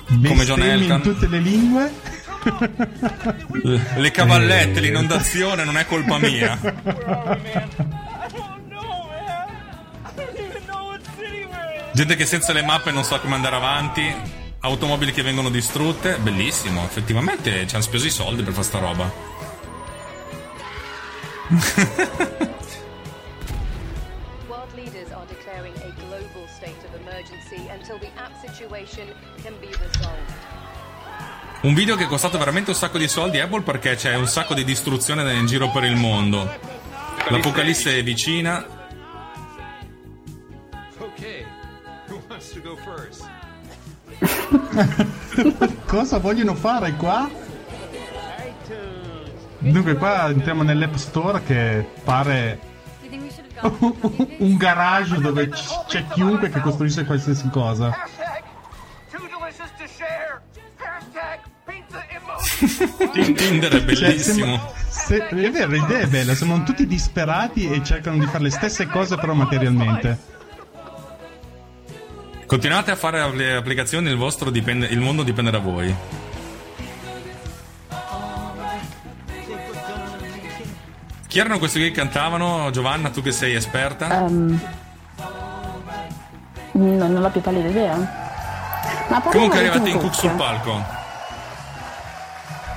Come 0.07 0.45
John 0.45 0.59
Bestemmie 0.61 0.95
in 0.95 1.01
tutte 1.01 1.27
le 1.27 1.39
lingue. 1.39 1.93
le 3.97 4.11
cavallette, 4.11 4.81
l'inondazione 4.81 5.65
non 5.65 5.79
è 5.79 5.87
colpa 5.87 6.19
mia. 6.19 6.59
Gente 11.95 12.17
che 12.17 12.25
senza 12.25 12.55
le 12.55 12.63
mappe 12.63 12.91
non 12.91 13.05
sa 13.05 13.19
come 13.21 13.35
andare 13.35 13.55
avanti. 13.57 14.11
Automobili 14.61 15.13
che 15.13 15.21
vengono 15.23 15.51
distrutte. 15.51 16.17
Bellissimo, 16.17 16.85
effettivamente 16.85 17.67
ci 17.67 17.75
hanno 17.75 17.85
speso 17.85 18.07
i 18.07 18.11
soldi 18.11 18.43
per 18.43 18.55
fare 18.55 18.65
sta 18.65 18.79
roba. 18.79 19.13
World 24.49 24.75
leaders 24.75 25.11
are 25.11 25.27
declaring 25.29 25.75
a 25.83 25.93
global 26.01 26.49
state 26.49 26.79
of 26.87 26.95
emergency 26.99 27.69
until 27.71 27.99
the 27.99 28.09
app 28.17 28.33
situation 28.43 29.07
can 29.43 29.53
be 29.61 29.67
resolved. 29.67 30.33
Un 31.61 31.75
video 31.75 31.95
che 31.95 32.05
è 32.05 32.07
costato 32.07 32.39
veramente 32.39 32.71
un 32.71 32.77
sacco 32.77 32.97
di 32.97 33.07
soldi 33.07 33.39
Apple 33.39 33.61
perché 33.61 33.97
c'è 33.97 34.15
un 34.15 34.27
sacco 34.27 34.55
di 34.55 34.65
distruzione 34.65 35.31
in 35.35 35.45
giro 35.45 35.71
per 35.71 35.85
il 35.85 35.97
mondo. 35.97 36.51
L'apocalisse 37.29 37.99
è 37.99 38.03
vicina. 38.03 38.81
Cosa 45.87 46.19
vogliono 46.19 46.55
fare 46.55 46.93
qua? 46.95 47.29
Dunque 49.59 49.95
qua 49.97 50.29
entriamo 50.29 50.63
nell'App 50.63 50.95
Store 50.95 51.43
che 51.45 51.87
pare 52.03 52.59
un 54.39 54.57
garage 54.57 55.19
dove 55.21 55.49
c- 55.51 55.85
c'è 55.87 56.07
chiunque 56.09 56.49
che 56.49 56.61
costruisce 56.61 57.05
qualsiasi 57.05 57.49
cosa. 57.49 57.95
Tinder 63.37 63.71
è 63.71 63.79
Cioè, 63.79 63.83
bellissimo. 63.85 64.45
sembra- 64.45 64.73
se- 64.89 65.29
è 65.29 65.51
vero, 65.51 65.71
l'idea 65.73 65.99
è 66.01 66.07
bella, 66.07 66.35
sembrano 66.35 66.65
tutti 66.65 66.87
disperati 66.87 67.71
e 67.71 67.83
cercano 67.85 68.19
di 68.19 68.27
fare 68.27 68.45
le 68.45 68.51
stesse 68.51 68.87
cose 68.87 69.17
però 69.17 69.35
materialmente. 69.35 70.19
Continuate 72.53 72.91
a 72.91 72.97
fare 72.97 73.35
le 73.35 73.55
applicazioni, 73.55 74.11
il 74.11 74.17
vostro 74.19 74.51
dipende, 74.51 74.85
il 74.85 75.01
mondo 75.01 75.23
dipende 75.23 75.51
da 75.51 75.59
voi. 75.59 75.97
Chi 81.27 81.39
erano 81.39 81.59
questi 81.59 81.81
che 81.81 81.93
cantavano? 81.93 82.71
Giovanna, 82.71 83.09
tu 83.09 83.23
che 83.23 83.33
sei 83.33 83.55
esperta? 83.55 84.27
Ehm, 84.27 84.61
non, 86.73 86.97
non 86.99 87.25
ho 87.25 87.31
più 87.31 87.41
pallida 87.41 87.69
idea. 87.69 87.95
Comunque 89.31 89.63
è 89.63 89.71
Tim 89.71 89.87
in 89.87 89.99
cook 89.99 90.15
sul 90.15 90.33
palco. 90.33 90.85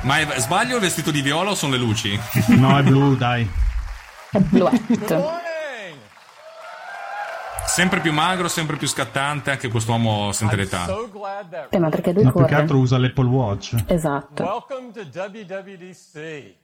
Ma 0.04 0.20
è- 0.20 0.40
sbaglio 0.40 0.76
il 0.76 0.82
vestito 0.82 1.12
di 1.12 1.20
viola 1.20 1.50
o 1.50 1.54
sono 1.54 1.74
le 1.74 1.80
luci? 1.80 2.18
No, 2.46 2.78
è 2.78 2.82
blu, 2.82 3.18
dai. 3.18 3.46
È 4.32 4.40
bluette. 4.40 5.44
Sempre 7.68 8.00
più 8.00 8.14
magro, 8.14 8.48
sempre 8.48 8.78
più 8.78 8.88
scattante, 8.88 9.52
anche 9.52 9.68
quest'uomo 9.70 10.32
sente 10.32 10.56
l'età. 10.56 10.86
Eh, 11.70 11.80
ma 11.80 11.90
perché 11.90 12.14
lui 12.14 12.24
Ma 12.24 12.32
più 12.32 12.42
che 12.42 12.48
corre? 12.48 12.62
altro 12.62 12.78
usa 12.78 12.98
l'Apple 12.98 13.28
Watch. 13.28 13.84
Esatto. 13.88 14.44
Welcome 14.44 14.92
to 14.94 15.02
WWDC. 15.02 16.64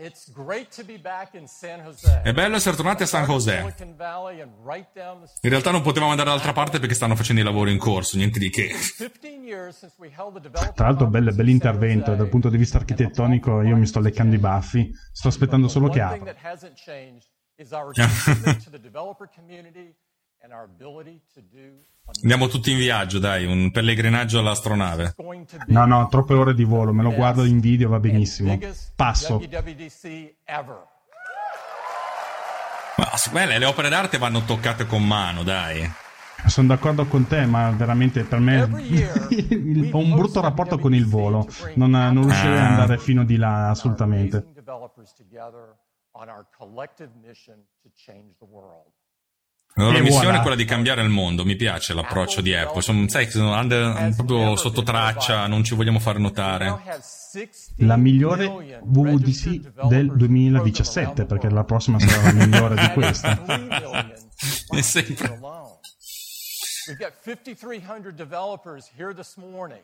It's 0.00 0.30
great 0.30 0.72
to 0.76 0.84
be 0.84 0.96
back 0.96 1.34
in 1.34 1.48
San 1.48 1.80
Jose. 1.80 2.20
È 2.22 2.32
bello 2.32 2.54
essere 2.54 2.76
tornati 2.76 3.02
a 3.02 3.06
San 3.06 3.24
José. 3.24 3.58
Silicon 3.58 3.96
Valley 3.96 4.40
and 4.40 4.52
right 4.64 4.86
down 4.94 5.22
the 5.22 5.26
street. 5.26 5.42
In 5.42 5.50
realtà 5.50 5.72
non 5.72 5.82
potevamo 5.82 6.12
andare 6.12 6.28
dall'altra 6.28 6.52
parte 6.52 6.78
perché 6.78 6.94
stanno 6.94 7.16
facendo 7.16 7.40
i 7.40 7.44
lavori 7.44 7.72
in 7.72 7.78
corso, 7.78 8.16
niente 8.16 8.38
di 8.38 8.48
che. 8.48 8.68
15 8.96 9.26
years 9.44 9.76
since 9.78 9.96
we 9.98 10.06
held 10.16 10.34
the 10.34 10.40
developer 10.40 10.72
Tra 10.72 10.86
l'altro, 10.86 11.08
bello, 11.08 11.30
conference 11.30 11.50
in 11.50 11.60
San 11.60 11.70
bell'intervento. 11.70 12.04
Jose. 12.12 12.16
Dal 12.16 12.28
punto 12.28 12.48
di 12.48 12.56
vista 12.58 12.78
architettonico, 12.78 13.62
io 13.62 13.76
mi 13.76 13.86
sto 13.86 13.98
leccando 13.98 14.36
i 14.36 14.38
baffi. 14.38 14.88
Sto 15.10 15.26
aspettando 15.26 15.66
solo 15.66 15.88
che 15.88 16.00
One 16.00 16.16
thing 16.16 16.28
apra. 16.28 16.38
Andiamo 22.22 22.46
tutti 22.48 22.70
in 22.72 22.78
viaggio, 22.78 23.18
dai, 23.18 23.44
un 23.44 23.70
pellegrinaggio 23.70 24.38
all'astronave. 24.38 25.14
No, 25.66 25.84
no, 25.86 26.08
troppe 26.08 26.34
ore 26.34 26.54
di 26.54 26.64
volo. 26.64 26.92
Me 26.92 27.02
lo 27.02 27.12
guardo 27.12 27.44
in 27.44 27.60
video, 27.60 27.88
va 27.90 28.00
benissimo. 28.00 28.58
Passo. 28.94 29.40
Ma 32.96 33.08
me 33.32 33.58
le 33.58 33.64
opere 33.64 33.88
d'arte 33.88 34.18
vanno 34.18 34.44
toccate 34.44 34.86
con 34.86 35.06
mano, 35.06 35.42
dai. 35.42 35.88
Sono 36.46 36.68
d'accordo 36.68 37.06
con 37.06 37.26
te, 37.26 37.46
ma 37.46 37.70
veramente 37.70 38.22
per 38.24 38.38
me 38.38 38.62
ho 39.92 39.98
un 39.98 40.14
brutto 40.14 40.40
rapporto 40.40 40.78
con 40.78 40.94
il 40.94 41.06
volo. 41.06 41.46
Non, 41.74 41.90
non 41.90 42.22
riuscirei 42.22 42.56
ad 42.58 42.64
Ah. 42.64 42.68
andare 42.68 42.98
fino 42.98 43.24
di 43.24 43.36
là 43.36 43.70
assolutamente. 43.70 44.44
on 46.12 46.28
our 46.28 46.44
collective 46.50 47.10
mission 47.22 47.54
to 47.80 47.88
change 47.94 48.34
the 48.40 48.44
world. 48.44 48.90
La 49.78 49.84
loro 49.84 49.96
E 49.98 50.00
missione 50.02 50.24
voilà. 50.24 50.38
è 50.38 50.40
quella 50.40 50.56
di 50.56 50.64
cambiare 50.64 51.02
il 51.02 51.08
mondo. 51.08 51.44
Mi 51.44 51.54
piace 51.54 51.94
l'approccio 51.94 52.40
di 52.40 52.52
Apple. 52.52 52.82
Sono, 52.82 53.08
sai, 53.08 53.26
che 53.26 53.30
sono 53.30 53.56
under- 53.56 54.12
proprio 54.16 54.56
sotto 54.56 54.82
traccia, 54.82 55.46
non 55.46 55.62
ci 55.62 55.76
vogliamo 55.76 56.00
Now 56.00 56.18
notare. 56.18 56.66
have 56.66 57.00
60 57.00 57.86
La 57.86 57.96
migliore 57.96 58.46
registered 58.92 59.86
del 59.86 60.06
developers 60.06 60.16
2017, 60.16 61.00
around 61.00 61.16
the 61.16 61.24
perché 61.26 61.48
la 61.50 61.62
prossima 61.64 61.98
sarà 62.00 62.32
la 62.32 62.44
migliore 62.44 62.74
di 62.74 62.88
questa. 62.92 63.36
3 63.36 63.56
million 63.58 64.12
E 64.76 64.82
sempre. 64.82 65.38
We've 66.88 66.98
got 66.98 67.12
5,300 67.22 68.10
developers 68.14 68.90
here 68.96 69.14
this 69.14 69.36
morning, 69.36 69.82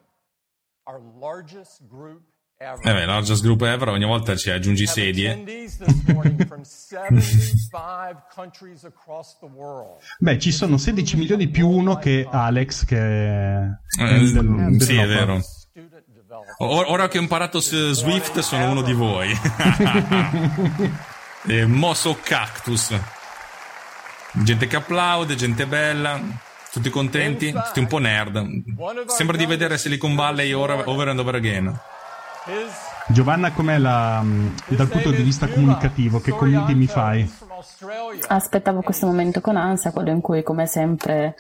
our 0.87 1.01
largest 1.21 1.83
group. 1.87 2.23
Eh 2.57 2.93
beh, 2.93 3.05
largest 3.05 3.43
group 3.43 3.63
ever, 3.63 3.89
ogni 3.89 4.05
volta 4.05 4.37
ci 4.37 4.49
aggiungi 4.51 4.87
sedie. 4.87 5.31
attendees 5.31 5.77
this 5.77 6.03
morning 6.07 6.47
from 6.47 6.63
75 6.63 8.23
countries 8.33 8.85
across 8.85 9.37
the 9.41 9.47
world. 9.47 9.99
Beh, 10.19 10.39
ci 10.39 10.53
sono 10.53 10.79
16 10.79 11.17
milioni 11.17 11.49
più 11.49 11.69
uno 11.69 11.97
che 11.97 12.27
Alex, 12.31 12.85
che 12.85 12.97
è 12.97 13.67
Eh, 13.99 14.15
il 14.17 14.77
sì, 14.81 14.97
è 14.97 15.07
vero. 15.07 15.41
Ora 16.59 17.09
che 17.09 17.19
ho 17.19 17.21
imparato 17.21 17.59
Swift 17.61 18.39
sono 18.39 18.71
uno 18.71 18.83
di 18.83 18.93
voi. 18.93 19.33
e 21.47 21.67
Mosso 21.67 22.17
Cactus. 22.23 22.97
Gente 24.33 24.67
che 24.69 24.77
applaude, 24.77 25.35
gente 25.35 25.67
bella, 25.67 26.21
tutti 26.73 26.89
contenti, 26.91 27.53
tutti 27.53 27.81
un 27.81 27.87
po' 27.89 27.99
nerd. 27.99 28.63
Sembra 29.07 29.37
di 29.37 29.47
vedere 29.47 29.77
Silicon 29.77 30.15
Valley 30.15 30.53
over 30.53 31.09
and 31.09 31.19
over 31.19 31.35
again. 31.35 31.77
Giovanna, 33.07 33.53
com'è 33.53 33.79
la, 33.79 34.21
mh, 34.21 34.55
dal 34.69 34.89
punto 34.89 35.11
di 35.11 35.23
vista 35.23 35.49
comunicativo? 35.49 36.21
Che 36.21 36.31
commenti 36.33 36.75
mi 36.75 36.87
fai? 36.87 37.31
Aspettavo 38.29 38.83
questo 38.83 39.07
momento 39.07 39.41
con 39.41 39.57
ansia, 39.57 39.93
quello 39.93 40.11
in 40.11 40.21
cui, 40.21 40.43
come 40.43 40.67
sempre, 40.67 41.37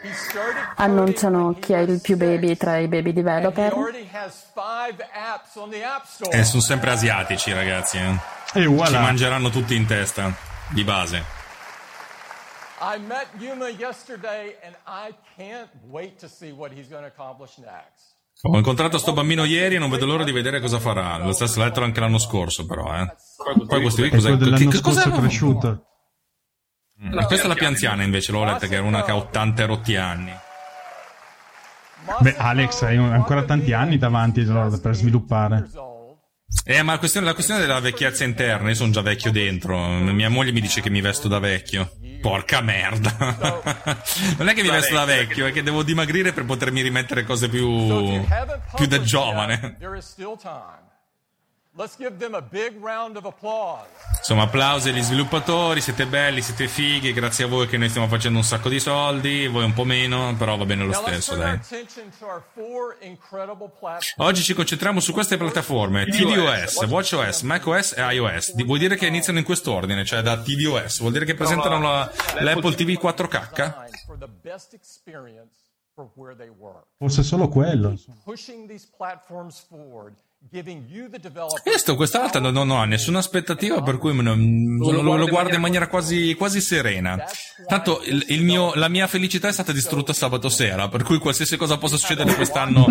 annunciano 0.76 1.54
chi 1.61 1.73
è 1.75 1.78
il 1.80 2.00
più 2.00 2.16
baby 2.16 2.56
tra 2.56 2.78
i 2.78 2.88
baby 2.88 3.12
developer. 3.12 3.73
E 6.30 6.38
Eh, 6.38 6.44
sono 6.44 6.62
sempre 6.62 6.90
asiatici, 6.90 7.52
ragazzi. 7.52 7.99
eh. 7.99 8.18
E 8.54 8.61
Ci 8.62 8.66
voilà. 8.66 9.00
mangeranno 9.00 9.50
tutti 9.50 9.75
in 9.75 9.87
testa, 9.87 10.32
di 10.68 10.84
base. 10.84 11.23
I 12.80 12.99
met 13.00 13.26
Yuma 13.38 13.68
yesterday 13.68 14.56
and 14.64 14.75
I 14.87 15.14
can't 15.37 15.68
wait 15.88 16.18
to 16.20 16.28
see 16.28 16.50
what 16.52 16.70
he's 16.73 16.88
going 16.88 17.02
to 17.02 17.08
accomplish 17.08 17.56
next. 17.58 18.13
Ho 18.47 18.57
incontrato 18.59 18.99
sto 18.99 19.15
bambino 19.15 19.45
ieri 19.45 19.77
e 19.77 19.79
non 19.79 19.89
vedo 19.89 20.05
l'ora 20.05 20.23
di 20.23 20.31
vedere 20.33 20.61
cosa 20.61 20.79
farà. 20.79 21.17
Lo 21.17 21.33
stesso 21.33 21.59
l'ho 21.59 21.65
letto 21.65 21.83
anche 21.83 22.01
l'anno 22.01 22.19
scorso, 22.19 22.67
però, 22.67 22.95
eh. 22.95 23.15
Poi 23.67 23.81
questo 23.81 24.03
qui 24.03 24.11
È 24.11 24.15
cos'è? 24.15 24.37
Che- 24.37 24.69
che 24.69 24.81
cos'è? 24.83 25.11
cresciuto. 25.11 25.85
Mm, 27.03 27.19
Questa 27.27 27.47
è 27.47 27.49
la 27.49 27.55
più 27.55 27.67
anziana 27.67 28.03
invece, 28.03 28.33
l'ho 28.33 28.45
letta 28.45 28.67
che 28.67 28.75
era 28.75 28.85
una 28.85 29.03
che 29.03 29.11
ha 29.11 29.17
80 29.17 29.63
e 29.63 29.67
rotti 29.67 29.97
anni. 29.97 30.33
Beh, 32.21 32.37
Alex, 32.37 32.83
hai 32.83 32.99
ancora 32.99 33.45
tanti 33.45 33.73
anni 33.73 33.97
davanti 33.97 34.45
per 34.45 34.95
sviluppare. 34.95 35.67
Eh, 36.67 36.83
ma 36.83 36.93
la 36.93 36.99
questione, 36.99 37.27
la 37.27 37.35
questione 37.35 37.61
della 37.61 37.79
vecchiezza 37.81 38.25
interna, 38.25 38.71
io 38.71 38.75
sono 38.75 38.91
già 38.91 39.03
vecchio 39.03 39.31
dentro. 39.31 39.87
Mia 39.89 40.31
moglie 40.31 40.53
mi 40.53 40.61
dice 40.63 40.81
che 40.81 40.89
mi 40.89 41.03
vesto 41.03 41.29
da 41.29 41.39
vecchio. 41.39 41.91
Porca 42.23 42.63
merda. 42.63 43.15
non 44.39 44.49
è 44.49 44.55
che 44.55 44.63
mi 44.63 44.71
vesto 44.71 44.95
da 44.95 45.05
vecchio, 45.05 45.47
è 45.47 45.53
che 45.53 45.63
devo 45.63 45.83
dimagrire 45.83 46.33
per 46.33 46.47
potermi 46.47 46.81
rimettere 46.81 47.25
cose 47.25 47.51
più, 47.51 48.25
più 48.75 48.87
da 48.87 49.03
giovane. 49.03 49.77
Insomma, 54.19 54.43
applausi 54.45 54.90
agli 54.90 55.02
sviluppatori, 55.02 55.81
siete 55.81 56.07
belli, 56.07 56.40
siete 56.40 56.69
fighi, 56.69 57.12
grazie 57.12 57.45
a 57.45 57.47
voi 57.49 57.66
che 57.66 57.76
noi 57.76 57.88
stiamo 57.88 58.07
facendo 58.07 58.38
un 58.38 58.45
sacco 58.45 58.69
di 58.69 58.78
soldi, 58.78 59.49
voi 59.49 59.64
un 59.64 59.73
po' 59.73 59.83
meno, 59.83 60.35
però 60.38 60.57
va 60.57 60.64
bene 60.66 60.85
lo 60.85 60.93
stesso, 60.93 61.35
dai. 61.35 61.59
Oggi 64.19 64.43
ci 64.43 64.54
concentriamo 64.54 65.00
su 65.00 65.12
queste 65.12 65.37
piattaforme, 65.37 66.07
tvOS, 66.07 66.76
watchOS, 66.87 67.40
macOS 67.43 67.95
e 67.97 68.02
iOS. 68.14 68.54
Vuol 68.64 68.78
dire 68.78 68.95
che 68.97 69.07
iniziano 69.07 69.40
in 69.40 69.45
quest'ordine, 69.45 70.04
cioè 70.04 70.23
da 70.23 70.37
tvOS, 70.40 71.00
vuol 71.00 71.11
dire 71.12 71.25
che 71.25 71.35
presentano 71.35 71.81
la- 71.81 72.11
l'Apple 72.38 72.75
TV 72.76 72.97
4K? 72.97 73.50
Designed 73.50 74.04
for 74.07 74.16
the 74.16 74.28
best 74.28 74.75
experience 74.75 75.50
for 75.93 76.09
where 76.14 76.37
they 76.37 76.49
work. 76.49 76.85
Forse 76.99 77.23
solo 77.25 77.49
quello. 77.49 77.95
Pushing 78.25 78.69
these 78.69 78.87
platforms 78.97 79.61
forward, 79.69 80.14
Questo, 81.63 81.97
quest'altra 81.97 82.41
non, 82.41 82.71
ho 82.71 82.85
nessuna 82.85 83.19
aspettativa, 83.19 83.83
per 83.83 83.99
cui 83.99 84.15
lo, 84.15 85.17
lo 85.17 85.27
guardo 85.27 85.55
in 85.55 85.61
maniera 85.61 85.89
quasi, 85.89 86.35
quasi 86.35 86.61
serena. 86.61 87.25
Tanto 87.67 88.03
il, 88.05 88.25
il 88.29 88.43
mio- 88.43 88.75
la 88.75 88.89
mia 88.89 89.07
felicità 89.07 89.49
è 89.49 89.53
stata 89.53 89.73
distrutta 89.73 90.13
sabato 90.13 90.49
sera, 90.49 90.89
per 90.89 91.03
cui 91.03 91.19
qualsiasi 91.19 91.57
cosa 91.57 91.79
possa 91.79 91.97
succedere 91.97 92.35
quest'anno, 92.35 92.87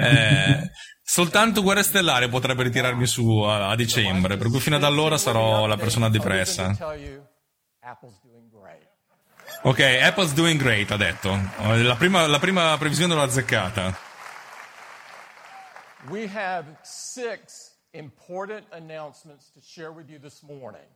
eh, 0.00 0.70
soltanto 1.02 1.62
Guerre 1.62 1.82
Stellari 1.82 2.28
potrebbe 2.28 2.64
ritirarmi 2.64 3.06
su 3.06 3.38
a, 3.40 3.70
a 3.70 3.76
dicembre, 3.76 4.36
per 4.36 4.48
cui 4.48 4.60
fino 4.60 4.76
ad 4.76 4.84
allora 4.84 5.16
sarò 5.16 5.66
la 5.66 5.76
persona 5.76 6.08
depressa. 6.10 6.74
Ok, 9.62 9.80
Apple's 10.02 10.32
doing 10.32 10.60
great, 10.60 10.90
ha 10.90 10.96
detto. 10.96 11.30
La 11.82 11.96
prima, 11.96 12.26
la 12.26 12.38
prima 12.38 12.76
previsione 12.78 13.14
l'ho 13.14 13.22
azzeccata. 13.22 14.05
We 16.10 16.26
have 16.28 16.64
six 16.82 17.72
important 17.92 18.64
announcements 18.72 19.50
to 19.54 19.60
share 19.60 19.90
with 19.92 20.08
you 20.10 20.18
this 20.18 20.42
morning. 20.42 20.86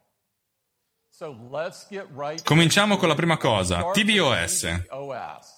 So 1.11 1.37
let's 1.51 1.87
get 1.91 2.07
right. 2.15 2.43
Cominciamo 2.45 2.97
con 2.99 3.09
la 3.09 3.15
prima 3.15 3.37
cosa, 3.37 3.83
tvOS. 3.95 4.61
tvOS. 4.89 5.53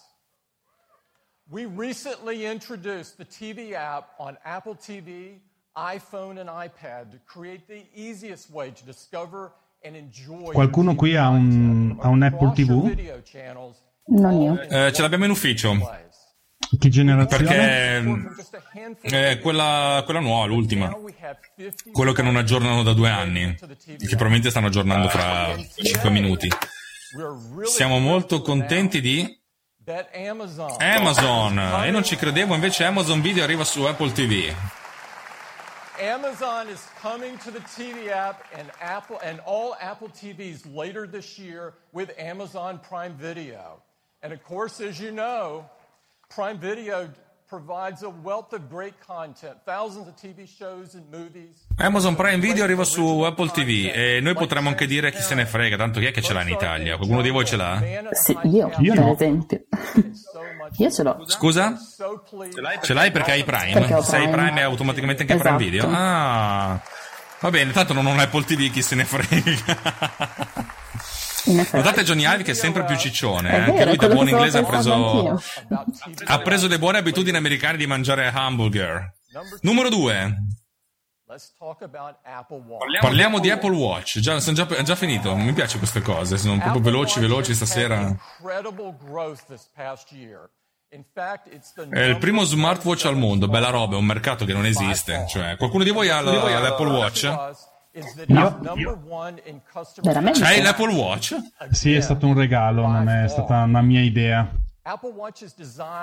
We 1.51 1.67
recently 1.67 2.47
introduced 2.47 3.19
the 3.19 3.25
TV 3.27 3.73
app 3.75 4.15
on 4.19 4.39
Apple 4.45 4.75
TV, 4.75 5.41
iPhone, 5.77 6.39
and 6.41 6.49
iPad 6.49 7.11
to 7.11 7.19
create 7.27 7.67
the 7.69 7.85
easiest 7.95 8.51
way 8.51 8.71
to 8.71 8.85
discover 8.87 9.53
and 9.85 9.95
enjoy. 9.97 10.53
Qualcuno 10.55 10.95
qui 10.95 11.15
ha 11.17 11.29
un- 11.29 11.99
ha 12.01 12.09
un 12.09 12.23
Apple 12.23 12.53
TV? 12.55 12.95
Non 14.07 14.41
io. 14.41 14.59
Eh, 14.61 14.93
ce 14.93 15.03
l'abbiamo 15.03 15.25
in 15.27 15.31
ufficio. 15.31 15.75
Che 16.79 16.89
generazione? 16.89 17.45
Perché 18.71 19.31
eh, 19.31 19.39
quella, 19.41 20.03
quella 20.05 20.21
nuova, 20.21 20.47
l'ultima. 20.47 20.89
Now 20.89 21.03
we 21.03 21.15
have 21.21 21.39
50 21.57 21.91
Quello 21.93 22.13
che 22.13 22.23
non 22.23 22.37
aggiornano 22.37 22.83
da 22.83 22.93
due 22.93 23.11
anni. 23.11 23.55
Che 23.57 24.07
probabilmente 24.09 24.51
stanno 24.51 24.69
aggiornando 24.69 25.09
fra 25.09 25.55
5 25.57 26.11
minuti. 26.11 26.49
Siamo 27.65 27.99
molto 27.99 28.41
contenti 28.41 29.01
di 29.01 29.41
Amazon. 30.81 31.59
E 31.85 31.91
non 31.91 32.05
ci 32.05 32.17
credevo, 32.17 32.55
invece 32.55 32.85
Amazon 32.85 33.21
Video 33.21 33.45
arriva 33.45 33.65
su 33.65 33.83
Apple 33.83 34.13
TV. 34.13 34.55
Amazon 36.01 36.69
is 36.69 36.89
coming 37.01 37.39
to 37.39 37.53
the 37.53 37.61
TV 37.61 38.09
app 38.11 38.41
and 38.59 38.71
Apple 38.81 39.19
and 39.23 39.41
all 39.45 39.77
Apple 39.79 40.09
TVs 40.09 40.65
later 40.65 41.07
this 41.07 41.39
year 41.39 41.75
with 41.93 42.11
Amazon 42.19 42.81
Prime 42.81 43.15
Video. 43.15 43.83
And 44.23 44.33
of 44.33 44.43
course, 44.43 44.81
as 44.81 44.99
you 44.99 45.13
know, 45.13 45.69
Prime 46.35 46.57
Video 46.59 47.11
provides 47.47 48.03
a 48.03 48.09
wealth 48.23 48.53
of 48.55 48.61
great 48.71 48.95
content, 49.07 49.57
thousands 49.67 50.07
of 50.09 50.15
TV 50.15 50.47
shows 50.47 50.95
and 50.95 51.05
movies. 51.11 51.67
Amazon 51.77 52.15
Prime 52.15 52.39
Video 52.39 52.65
arriva 52.65 52.85
su 52.85 53.21
Apple 53.21 53.51
TV 53.51 53.91
e 53.93 54.21
noi 54.23 54.33
potremmo 54.35 54.71
anche 54.71 54.87
dire 54.87 55.13
chi 55.13 55.21
se 55.21 55.35
ne 55.35 55.45
frega, 55.45 55.77
tanto 55.77 56.01
chi 56.01 56.07
è 56.07 56.11
che 56.11 56.23
ce 56.23 56.33
l'ha 56.33 56.41
in 56.43 56.49
Italia? 56.49 56.97
Qualcuno 56.97 57.21
di 57.21 57.29
voi 57.29 57.45
ce 57.45 57.57
l'ha? 57.57 57.83
Sì, 58.13 58.37
io, 58.45 58.71
Io 58.79 58.95
per 58.95 59.03
no. 59.05 59.13
esempio. 59.13 59.61
Io 60.79 60.91
ce 60.91 61.03
l'ho. 61.03 61.25
Scusa? 61.27 61.75
Ce 62.83 62.93
l'hai 62.95 63.11
perché 63.11 63.33
hai 63.33 63.45
Perché 63.45 63.71
Prime? 63.71 63.95
ho 63.95 64.01
Se 64.03 64.17
hai 64.17 64.29
Prime. 64.29 64.43
Prime 64.47 64.61
è 64.61 64.65
automaticamente 64.65 65.23
anche 65.23 65.35
Esatto. 65.35 65.57
Prime 65.57 65.71
Video? 65.71 65.91
Ah, 65.93 66.81
va 67.41 67.51
bene, 67.51 67.73
tanto 67.73 67.93
non 67.93 68.07
ho 68.07 68.11
un 68.11 68.21
Apple 68.21 68.45
TV, 68.45 68.71
chi 68.71 68.81
se 68.81 68.95
ne 68.95 69.05
frega. 69.05 70.81
Notate 71.45 72.05
Johnny 72.05 72.23
Ive 72.25 72.43
che 72.43 72.53
è 72.53 72.55
sempre 72.55 72.85
più 72.85 72.97
ciccione, 72.97 73.51
eh? 73.51 73.61
Anche 73.61 73.85
lui 73.85 73.97
da 73.97 74.09
buon 74.09 74.29
inglese 74.29 74.59
ha 74.59 74.63
preso, 74.65 75.41
ha 76.27 76.39
preso 76.41 76.69
le 76.69 76.79
buone 76.79 76.99
abitudini 76.99 77.37
americane 77.37 77.77
di 77.77 77.87
mangiare 77.87 78.29
hamburger. 78.33 79.15
Numero 79.63 79.89
2. 79.89 80.37
Let's 81.27 81.55
talk 81.59 81.81
about 81.81 82.17
Apple 82.25 82.63
Watch. 82.67 82.99
Parliamo 83.01 83.39
di 83.39 83.49
Apple 83.51 83.75
Watch. 83.75 84.19
Già, 84.19 84.39
sono 84.39 84.55
già, 84.55 84.67
è 84.69 84.83
già 84.83 84.95
finito. 84.95 85.35
Mi 85.35 85.55
piace 85.55 85.79
queste 85.79 86.03
cose. 86.03 86.37
Sono 86.37 86.59
proprio 86.59 86.79
Apple 86.81 86.91
veloci, 86.91 87.21
veloci 87.21 87.55
stasera. 87.55 88.15
È 91.89 92.01
il 92.01 92.19
primo 92.19 92.45
smartwatch 92.45 93.07
al 93.07 93.17
mondo. 93.17 93.49
Bella 93.49 93.71
roba, 93.71 93.95
è 93.95 93.99
un 93.99 94.05
mercato 94.05 94.45
che 94.45 94.53
non 94.53 94.67
esiste. 94.67 95.25
Cioè, 95.27 95.57
qualcuno 95.57 95.85
di 95.85 95.91
voi 95.91 96.11
ha 96.11 96.21
la- 96.21 96.59
l'Apple 96.61 96.91
Watch? 96.91 97.35
No. 98.27 98.59
Veramente? 100.03 100.41
C'hai 100.41 100.63
l'Apple 100.63 100.95
Watch? 100.95 101.37
Sì, 101.71 101.93
è 101.95 102.01
stato 102.01 102.27
un 102.27 102.35
regalo, 102.35 102.87
non 102.87 103.09
è 103.09 103.29
stata 103.29 103.63
una 103.63 103.83
mia 103.83 104.01
idea. 104.01 104.51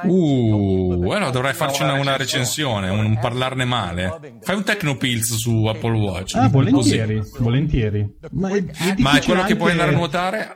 Uh, 0.04 1.04
live 1.04 1.16
a 1.16 1.28
eh 1.28 1.32
dovrai 1.32 1.54
farci 1.54 1.84
una, 1.84 1.94
una 1.94 2.16
recensione, 2.16 2.90
un, 2.90 3.04
un 3.06 3.20
parlarne 3.20 3.66
male. 3.66 4.38
Fai 4.42 4.56
un 4.56 4.64
Technopills 4.64 5.36
su 5.36 5.66
Apple 5.66 5.98
Watch. 5.98 6.36
Ah, 6.36 6.50
Così. 6.50 6.52
volentieri, 6.52 7.22
volentieri. 7.40 8.18
Ma 8.32 8.50
è, 8.50 8.64
è 8.64 8.96
Ma 9.00 9.18
è 9.18 9.22
quello 9.22 9.44
che 9.44 9.58
puoi 9.58 9.72
anche- 9.72 9.82
andare 9.82 9.92
a 9.92 9.98
nuotare? 9.98 10.56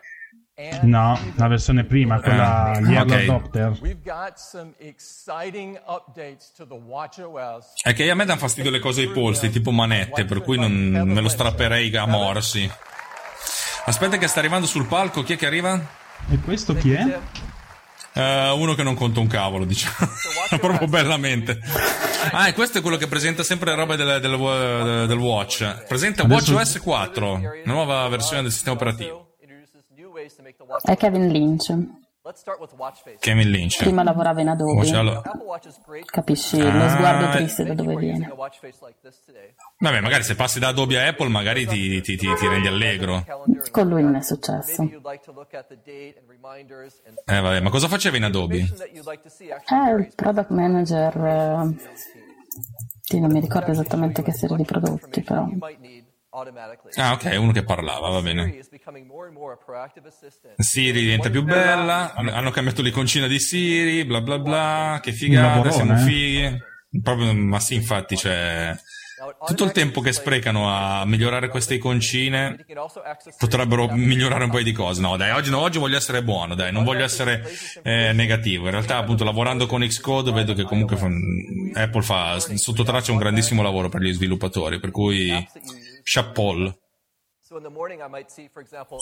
No, 0.83 1.19
la 1.37 1.47
versione 1.47 1.83
prima, 1.83 2.19
quella 2.19 2.65
Ah, 2.73 2.79
gli 2.79 2.93
early 2.93 3.13
ok. 3.13 3.29
adopter. 3.29 3.77
we've 3.81 4.03
got 4.03 4.37
some 4.37 4.73
exciting 4.77 5.79
updates 5.87 6.51
to 6.55 6.67
the 6.67 6.75
Watch 6.75 7.17
OS. 7.19 7.73
È 7.81 7.91
che 7.93 8.07
a 8.09 8.13
me 8.13 8.23
danno 8.23 8.39
fastidio 8.39 8.69
le 8.69 8.77
cose 8.79 9.01
ai 9.01 9.07
polsi, 9.09 9.49
tipo 9.49 9.71
manette, 9.71 10.25
per 10.25 10.43
cui 10.43 10.59
non 10.59 10.71
me 10.71 11.21
lo 11.21 11.27
strapperei 11.29 11.95
a 11.97 12.05
morsi. 12.05 12.69
Aspetta 13.85 14.17
che 14.17 14.27
sta 14.27 14.39
arrivando 14.39 14.67
sul 14.67 14.85
palco, 14.85 15.23
chi 15.23 15.33
è 15.33 15.37
che 15.37 15.47
arriva? 15.47 15.81
E 16.29 16.37
questo 16.39 16.75
chi 16.75 16.93
è? 16.93 17.19
Eh, 18.13 18.49
uno 18.51 18.75
che 18.75 18.83
non 18.83 18.93
conta 18.93 19.19
un 19.19 19.27
cavolo, 19.27 19.65
diciamo. 19.65 19.95
Proprio 20.61 20.87
bellamente. 20.87 21.59
Ah, 22.31 22.47
e 22.47 22.53
questo 22.53 22.77
è 22.77 22.81
quello 22.81 22.97
che 22.97 23.07
presenta 23.07 23.41
sempre 23.41 23.71
le 23.71 23.75
robe 23.75 23.95
del, 23.95 24.19
del- 24.21 25.05
del 25.07 25.17
Watch. 25.17 25.85
Presenta 25.87 26.21
Adesso- 26.23 26.53
WatchOS 26.53 26.79
4, 26.79 27.41
la 27.41 27.71
nuova 27.73 28.07
versione 28.07 28.43
del 28.43 28.51
sistema 28.51 28.75
operativo. 28.75 29.32
È 30.81 30.95
Kevin 30.97 31.27
Lynch. 31.27 31.69
Let's 32.25 32.39
start 32.39 32.57
with 32.61 32.71
watch 32.77 33.01
face. 33.03 33.17
Kevin 33.19 33.49
Lynch. 33.51 33.77
Prima 33.79 34.01
lavorava 34.01 34.39
in 34.39 34.47
Adobe. 34.47 34.79
Capisci 36.05 36.57
Ah, 36.61 36.77
lo 36.77 36.87
sguardo 36.87 37.29
triste 37.31 37.65
da 37.65 37.73
dove 37.73 37.95
viene. 37.97 38.33
Vabbè, 39.79 39.99
magari 39.99 40.23
se 40.23 40.35
passi 40.35 40.57
da 40.59 40.69
Adobe 40.69 41.03
a 41.03 41.07
Apple, 41.09 41.27
magari 41.27 41.65
ti, 41.65 41.99
ti- 42.01 42.15
ti- 42.15 42.33
ti 42.33 42.47
rendi 42.47 42.67
allegro. 42.67 43.25
Con 43.71 43.89
lui 43.89 44.01
non 44.03 44.15
è 44.15 44.21
successo. 44.21 44.83
Eh, 47.25 47.39
vabbè, 47.41 47.59
ma 47.59 47.69
cosa 47.69 47.89
faceva 47.89 48.15
in 48.15 48.23
Adobe? 48.23 48.59
È 49.65 49.89
il 49.89 50.11
product 50.15 50.49
manager. 50.51 51.17
eh, 51.17 51.75
Sì, 53.01 53.19
non 53.19 53.31
mi 53.31 53.41
ricordo 53.41 53.71
esattamente 53.71 54.21
che 54.23 54.31
serie 54.31 54.55
di 54.55 54.63
prodotti, 54.63 55.21
però. 55.23 55.45
Ah, 56.95 57.11
ok, 57.13 57.35
uno 57.37 57.51
che 57.51 57.63
parlava, 57.63 58.09
va 58.09 58.21
bene. 58.21 58.59
Siri 60.57 61.01
diventa 61.01 61.29
più 61.29 61.43
bella, 61.43 62.13
hanno 62.15 62.49
cambiato 62.49 62.81
l'iconcina 62.81 63.27
di 63.27 63.39
Siri, 63.39 64.03
bla 64.03 64.21
bla 64.21 64.39
bla, 64.39 64.99
che 65.01 65.11
figata, 65.11 65.69
siamo 65.69 65.93
eh. 65.93 65.97
fighi. 65.97 66.57
Proprio, 67.01 67.33
ma 67.33 67.59
sì, 67.59 67.75
infatti, 67.75 68.15
cioè, 68.15 68.75
tutto 69.45 69.63
il 69.63 69.71
tempo 69.71 70.01
che 70.01 70.11
sprecano 70.11 70.69
a 70.69 71.05
migliorare 71.05 71.49
queste 71.49 71.75
iconcine, 71.75 72.65
potrebbero 73.37 73.89
migliorare 73.91 74.45
un 74.45 74.49
paio 74.49 74.63
di 74.63 74.71
cose. 74.71 75.01
No, 75.01 75.15
dai, 75.17 75.31
oggi, 75.31 75.49
no, 75.49 75.59
oggi 75.59 75.77
voglio 75.77 75.97
essere 75.97 76.23
buono, 76.23 76.55
dai, 76.55 76.71
non 76.71 76.83
voglio 76.83 77.03
essere 77.03 77.43
eh, 77.83 78.11
negativo. 78.11 78.65
In 78.65 78.71
realtà, 78.71 78.97
appunto, 78.97 79.23
lavorando 79.23 79.65
con 79.65 79.81
Xcode 79.81 80.31
vedo 80.31 80.53
che 80.53 80.63
comunque 80.63 80.97
fa- 80.97 81.09
Apple 81.73 82.01
fa 82.01 82.39
sotto 82.39 82.83
traccia 82.83 83.11
un 83.11 83.17
grandissimo 83.17 83.61
lavoro 83.61 83.89
per 83.89 84.01
gli 84.01 84.13
sviluppatori, 84.13 84.79
per 84.79 84.91
cui 84.91 85.31
chapeau. 86.05 86.73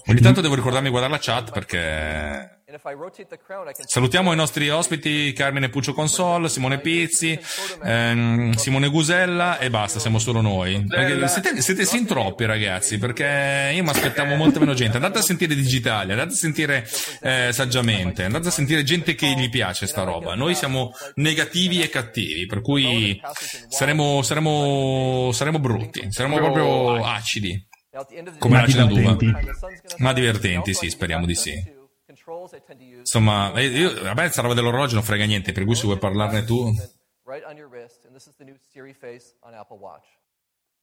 Ogni 0.08 0.22
tanto 0.22 0.42
devo 0.42 0.56
ricordarmi 0.56 0.86
di 0.86 0.92
guardare 0.92 1.14
la 1.14 1.20
chat 1.20 1.52
perché 1.52 2.60
and 2.72 2.80
if 2.80 2.86
I 2.86 2.94
rotate 2.94 3.28
the 3.28 3.38
crown, 3.38 3.68
I 3.68 3.74
can 3.74 3.86
salutiamo 3.86 4.32
i 4.32 4.36
nostri 4.36 4.70
ospiti 4.70 5.34
Carmine 5.34 5.70
Puccio 5.70 5.94
Consol, 5.94 6.50
Simone 6.50 6.80
Pizzi, 6.80 7.38
ehm, 7.84 8.54
Simone 8.54 8.88
Gusella 8.88 9.60
e 9.60 9.70
basta, 9.70 10.00
siamo 10.00 10.20
solo 10.20 10.40
noi. 10.40 10.86
Perché 10.88 11.28
siete, 11.28 11.62
siete 11.62 11.86
sin 11.86 12.06
troppi 12.06 12.46
ragazzi, 12.46 12.98
perché 12.98 13.74
io 13.76 13.84
mi 13.84 13.90
aspettavo 13.90 14.36
molta 14.36 14.60
meno 14.60 14.74
gente. 14.74 14.96
Andate 14.96 15.20
a 15.20 15.22
sentire 15.22 15.54
Digitali, 15.54 16.12
andate 16.12 16.32
a 16.32 16.36
sentire 16.36 16.88
eh, 17.22 17.50
Saggiamente, 17.52 18.24
andate 18.24 18.48
a 18.48 18.52
sentire 18.52 18.84
gente 18.84 19.16
che 19.16 19.28
gli 19.28 19.50
piace 19.50 19.86
sta 19.86 20.04
roba. 20.04 20.36
Noi 20.36 20.56
siamo 20.56 20.94
negativi 21.16 21.82
e 21.82 21.90
cattivi, 21.90 22.46
per 22.46 22.62
cui 22.62 23.20
saremo, 23.68 24.22
saremo, 24.22 25.32
saremo 25.34 25.60
brutti, 25.60 26.08
saremo 26.10 26.38
proprio 26.38 27.04
acidi. 27.04 27.68
Come 28.40 28.58
l'acida 28.58 28.86
d'uva. 28.86 29.18
Ma 29.98 30.14
divertenti, 30.14 30.74
sì, 30.74 30.90
speriamo 30.90 31.26
di 31.26 31.36
sì. 31.36 31.80
Insomma, 33.00 33.52
eh, 33.54 33.66
io, 33.66 33.90
a 34.10 34.14
me 34.14 34.22
questa 34.22 34.42
roba 34.42 34.54
dell'orologio 34.54 34.96
non 34.96 35.04
frega 35.04 35.26
niente, 35.26 35.52
per 35.52 35.66
cui 35.66 35.76
se 35.76 35.86
vuoi 35.86 35.98
parlarne 35.98 36.44
tu... 36.44 36.74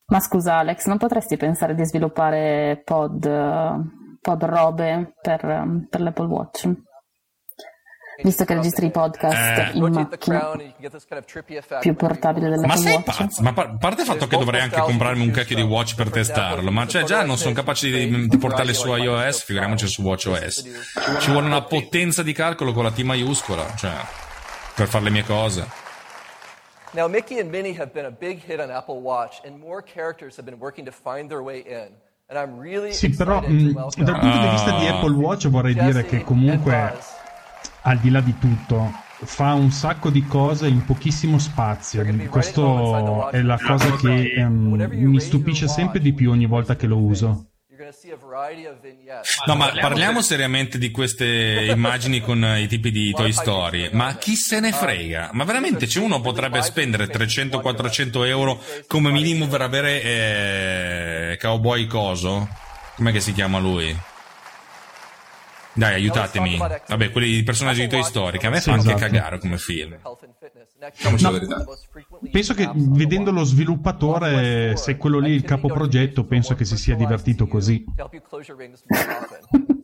Ma 0.07 0.21
scusa 0.21 0.57
Alex, 0.57 0.87
non 0.87 0.97
potresti 0.97 1.37
pensare 1.37 1.75
di 1.75 1.85
sviluppare 1.85 2.81
pod, 2.83 3.25
eh, 3.25 4.16
pod 4.21 4.42
robe 4.44 5.14
per, 5.21 5.87
per 5.88 6.01
l'Apple 6.01 6.27
Watch? 6.27 6.71
Visto 8.20 8.44
che 8.44 8.54
registri 8.54 8.87
i 8.87 8.90
podcast 8.90 9.59
Eh. 9.59 9.70
in 9.78 9.92
macchina, 9.92 10.44
più 11.81 11.94
portabile 11.94 12.48
Ma 12.48 12.57
dell'Apple 12.57 12.76
sei 12.83 12.92
Watch. 12.94 13.16
pazzo? 13.16 13.42
Ma 13.42 13.52
pa- 13.52 13.62
a 13.62 13.76
parte 13.78 14.00
il 14.00 14.07
fatto 14.09 14.26
che 14.26 14.37
dovrei 14.37 14.61
anche 14.61 14.81
comprarmi 14.81 15.22
un 15.24 15.31
cacchio 15.31 15.54
di 15.54 15.62
watch 15.62 15.94
per 15.94 16.11
testarlo, 16.11 16.70
ma 16.70 16.87
cioè 16.87 17.04
già 17.04 17.22
non 17.24 17.37
sono 17.37 17.54
capace 17.54 17.88
di, 17.90 18.26
di 18.28 18.37
portarle 18.38 18.74
su 18.74 18.92
iOS, 18.92 19.44
figuriamoci 19.44 19.87
su 19.87 20.02
WatchOS. 20.02 20.64
Ci 21.20 21.31
vuole 21.31 21.46
una 21.46 21.62
potenza 21.62 22.22
di 22.24 22.33
calcolo 22.33 22.72
con 22.72 22.85
la 22.85 22.90
T 22.90 22.98
maiuscola, 23.02 23.64
cioè, 23.76 23.92
per 24.74 24.88
fare 24.88 25.04
le 25.04 25.11
mie 25.11 25.24
cose. 25.24 25.66
Now, 26.92 27.09
Mickey 27.09 27.38
and 27.38 27.50
Minnie 27.50 27.74
have 27.78 27.90
been 27.92 28.07
a 28.07 28.11
big 28.11 28.40
hit 28.44 28.59
on 28.61 28.70
Apple 28.70 29.00
Watch, 29.00 29.40
and 29.44 29.59
more 29.59 29.83
characters 29.83 30.37
have 30.38 30.44
been 30.48 30.59
working 30.59 30.87
to 30.87 30.92
find 30.92 31.28
their 31.28 31.42
way 31.42 31.62
in. 31.66 31.90
And 32.31 32.38
I'm 32.38 32.59
really 32.61 32.92
Sì, 32.92 33.11
però 33.14 33.40
mh, 33.40 33.72
welcome 33.74 34.04
dal 34.04 34.18
punto 34.18 34.38
di 34.38 34.48
vista 34.48 34.70
di 34.78 34.87
Ah. 34.87 34.96
Apple 34.96 35.12
Watch 35.14 35.48
vorrei 35.48 35.74
dire 35.74 36.04
che 36.04 36.22
comunque. 36.24 37.16
Al 37.83 37.99
di 37.99 38.11
là 38.11 38.21
di 38.21 38.37
tutto, 38.38 38.92
fa 39.25 39.55
un 39.55 39.71
sacco 39.71 40.11
di 40.11 40.25
cose 40.27 40.68
in 40.68 40.85
pochissimo 40.85 41.38
spazio. 41.38 42.05
Questo 42.29 43.31
è 43.31 43.42
la 43.42 43.59
cosa 43.59 43.97
che 43.97 44.33
ehm, 44.37 44.87
mi 44.90 45.21
stupisce 45.21 45.68
sempre 45.68 46.01
di 46.01 46.12
più 46.12 46.31
ogni 46.31 46.47
volta 46.47 46.77
che 46.77 46.87
lo 46.87 46.99
uso. 46.99 47.49
No, 49.47 49.55
ma 49.55 49.73
parliamo 49.81 50.21
seriamente 50.21 50.79
di 50.79 50.90
queste 50.90 51.68
immagini 51.71 52.21
con 52.21 52.42
i 52.59 52.66
tipi 52.66 52.90
di 52.90 53.12
Toy 53.12 53.33
Story. 53.33 53.90
Ma 53.92 54.16
chi 54.16 54.35
se 54.35 54.61
ne 54.61 54.73
frega? 54.73 55.31
Ma 55.33 55.44
veramente 55.44 55.87
c'è 55.87 56.01
uno 56.01 56.21
potrebbe 56.21 56.61
spendere 56.62 57.07
300-400 57.07 58.27
euro 58.27 58.61
come 58.87 59.11
minimo 59.11 59.47
per 59.47 59.62
avere 59.62 60.03
eh, 60.03 61.38
Cowboy 61.40 61.87
Coso? 61.87 62.49
Com'è 62.97 63.12
che 63.12 63.21
si 63.21 63.33
chiama 63.33 63.59
lui? 63.59 63.97
Dai, 65.79 65.95
aiutatemi. 65.95 66.57
Vabbè, 66.57 67.11
quelli 67.12 67.37
i 67.37 67.43
personaggi 67.45 67.83
di 67.83 67.88
Toy 67.88 68.03
Story, 68.03 68.38
che 68.38 68.49
a 68.49 68.51
me 68.51 68.59
Sì, 68.59 68.64
fa 68.71 68.73
anche 68.73 68.88
esatto. 68.88 69.01
cagare 69.01 69.38
come 69.38 69.59
film. 69.59 69.97
Frequently 71.91 72.31
Penso 72.31 72.55
che 72.55 72.69
vedendo 72.75 73.31
lo 73.31 73.45
sviluppatore, 73.45 74.77
se 74.77 74.97
quello 74.97 75.21
lì 75.21 75.31
è 75.31 75.35
il 75.35 75.45
capo 75.45 75.69
progetto, 75.69 76.25
penso 76.25 76.57
che 76.57 76.64
si 76.64 76.77
sia 76.77 76.97
divertito 76.97 77.47
così. 77.47 77.85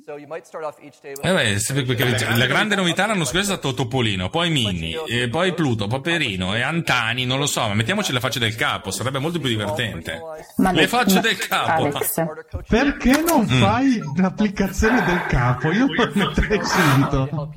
Eh 1.22 1.32
beh, 1.32 1.58
sì, 1.58 1.82
perché 1.82 2.04
la 2.36 2.46
grande 2.46 2.74
novità 2.74 3.06
l'anno 3.06 3.24
scorso 3.24 3.40
è 3.40 3.44
stato 3.44 3.72
Topolino, 3.74 4.28
poi 4.28 4.50
Minnie, 4.50 5.02
e 5.06 5.28
poi 5.28 5.54
Pluto, 5.54 5.86
Paperino 5.86 6.54
e 6.54 6.60
Antani, 6.60 7.24
non 7.24 7.38
lo 7.38 7.46
so, 7.46 7.66
ma 7.66 7.74
mettiamoci 7.74 8.12
le 8.12 8.20
facce 8.20 8.38
del 8.38 8.54
capo, 8.54 8.90
sarebbe 8.90 9.18
molto 9.18 9.38
più 9.38 9.48
divertente. 9.48 10.20
Ma 10.56 10.70
Le 10.72 10.80
le- 10.82 10.88
facce 10.88 11.14
ma- 11.16 11.20
del 11.20 11.36
capo. 11.38 11.82
Alex, 11.84 12.22
Perché 12.68 13.22
non 13.26 13.42
Mm. 13.44 13.60
fai 13.60 14.00
l'applicazione 14.16 15.02
del 15.04 15.24
capo? 15.26 15.70
Io 15.72 15.86
lo 15.92 16.10
metterei 16.14 16.58
to 16.58 16.64
subito. 16.64 17.50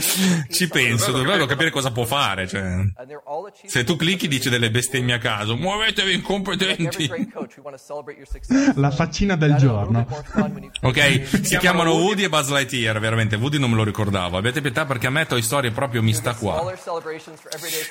Ci 0.50 0.68
penso, 0.68 1.12
dovevo 1.12 1.46
capire 1.46 1.70
cosa 1.70 1.90
può 1.90 2.04
fare, 2.04 2.46
cioè. 2.46 2.76
Se 3.64 3.84
tu 3.84 3.96
clicchi 3.96 4.28
dice 4.28 4.50
delle 4.50 4.70
bestemmie 4.70 5.14
a 5.14 5.18
caso, 5.18 5.56
muovetevi 5.56 6.14
incompetenti. 6.14 7.10
La 8.76 8.90
faccina 8.90 9.36
del 9.36 9.54
giorno. 9.56 10.06
Ok, 10.86 11.40
si 11.42 11.56
chiamano 11.58 11.92
Woody 11.92 12.24
e 12.24 12.28
Buzz 12.28 12.50
Lightyear, 12.50 12.98
veramente, 13.00 13.36
Woody 13.36 13.58
non 13.58 13.70
me 13.70 13.76
lo 13.76 13.84
ricordavo. 13.84 14.36
Abbiate 14.36 14.60
pietà 14.60 14.84
perché 14.84 15.06
a 15.06 15.10
me 15.10 15.26
Toy 15.26 15.42
Story 15.42 15.70
proprio 15.70 16.02
mi 16.02 16.12
sta 16.12 16.34
qua. 16.34 16.62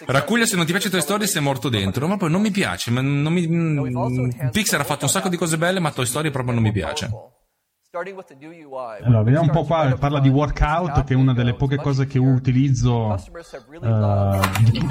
Raccuglia 0.06 0.46
se 0.46 0.56
non 0.56 0.66
ti 0.66 0.72
piace 0.72 0.90
Toy 0.90 1.02
Story 1.02 1.28
sei 1.28 1.42
morto 1.42 1.70
dentro, 1.70 2.08
ma 2.08 2.18
poi 2.18 2.30
non 2.30 2.42
mi 2.42 2.52
piace, 2.52 2.92
ma 2.92 3.02
non 3.02 3.34
mi... 3.34 3.48
mm, 3.48 4.50
Pixar 4.52 4.80
ha 4.80 4.84
fatto 4.84 5.06
un 5.06 5.10
sacco 5.12 5.30
di 5.30 5.38
cose 5.38 5.58
belle, 5.58 5.80
ma 5.80 5.92
Toy 5.92 6.06
Story 6.06 6.30
proprio 6.32 6.54
non 6.54 6.64
mi 6.64 6.72
piace. 6.72 7.10
Allora, 9.06 9.24
vediamo 9.24 9.46
un 9.46 9.52
po' 9.52 9.64
qua, 9.64 9.96
parla 9.98 10.20
di 10.20 10.30
workout, 10.30 11.04
che 11.04 11.14
è 11.14 11.18
una 11.18 11.34
delle 11.34 11.54
poche 11.56 11.78
cose 11.78 12.06
che 12.06 12.20
utilizzo 12.20 13.14
eh, 13.16 13.20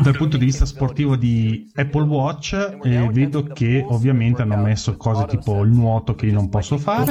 dal 0.03 0.17
punto 0.17 0.37
di 0.37 0.45
vista 0.45 0.65
sportivo 0.65 1.17
di 1.17 1.71
Apple 1.75 2.05
Watch 2.07 2.53
e 2.83 3.09
vedo 3.11 3.43
che 3.45 3.85
ovviamente 3.87 4.43
hanno 4.43 4.57
messo 4.57 4.97
cose 4.97 5.27
tipo 5.27 5.63
il 5.63 5.71
nuoto 5.71 6.15
che 6.15 6.27
io 6.27 6.33
non 6.33 6.49
posso 6.49 6.79
fare 6.79 7.05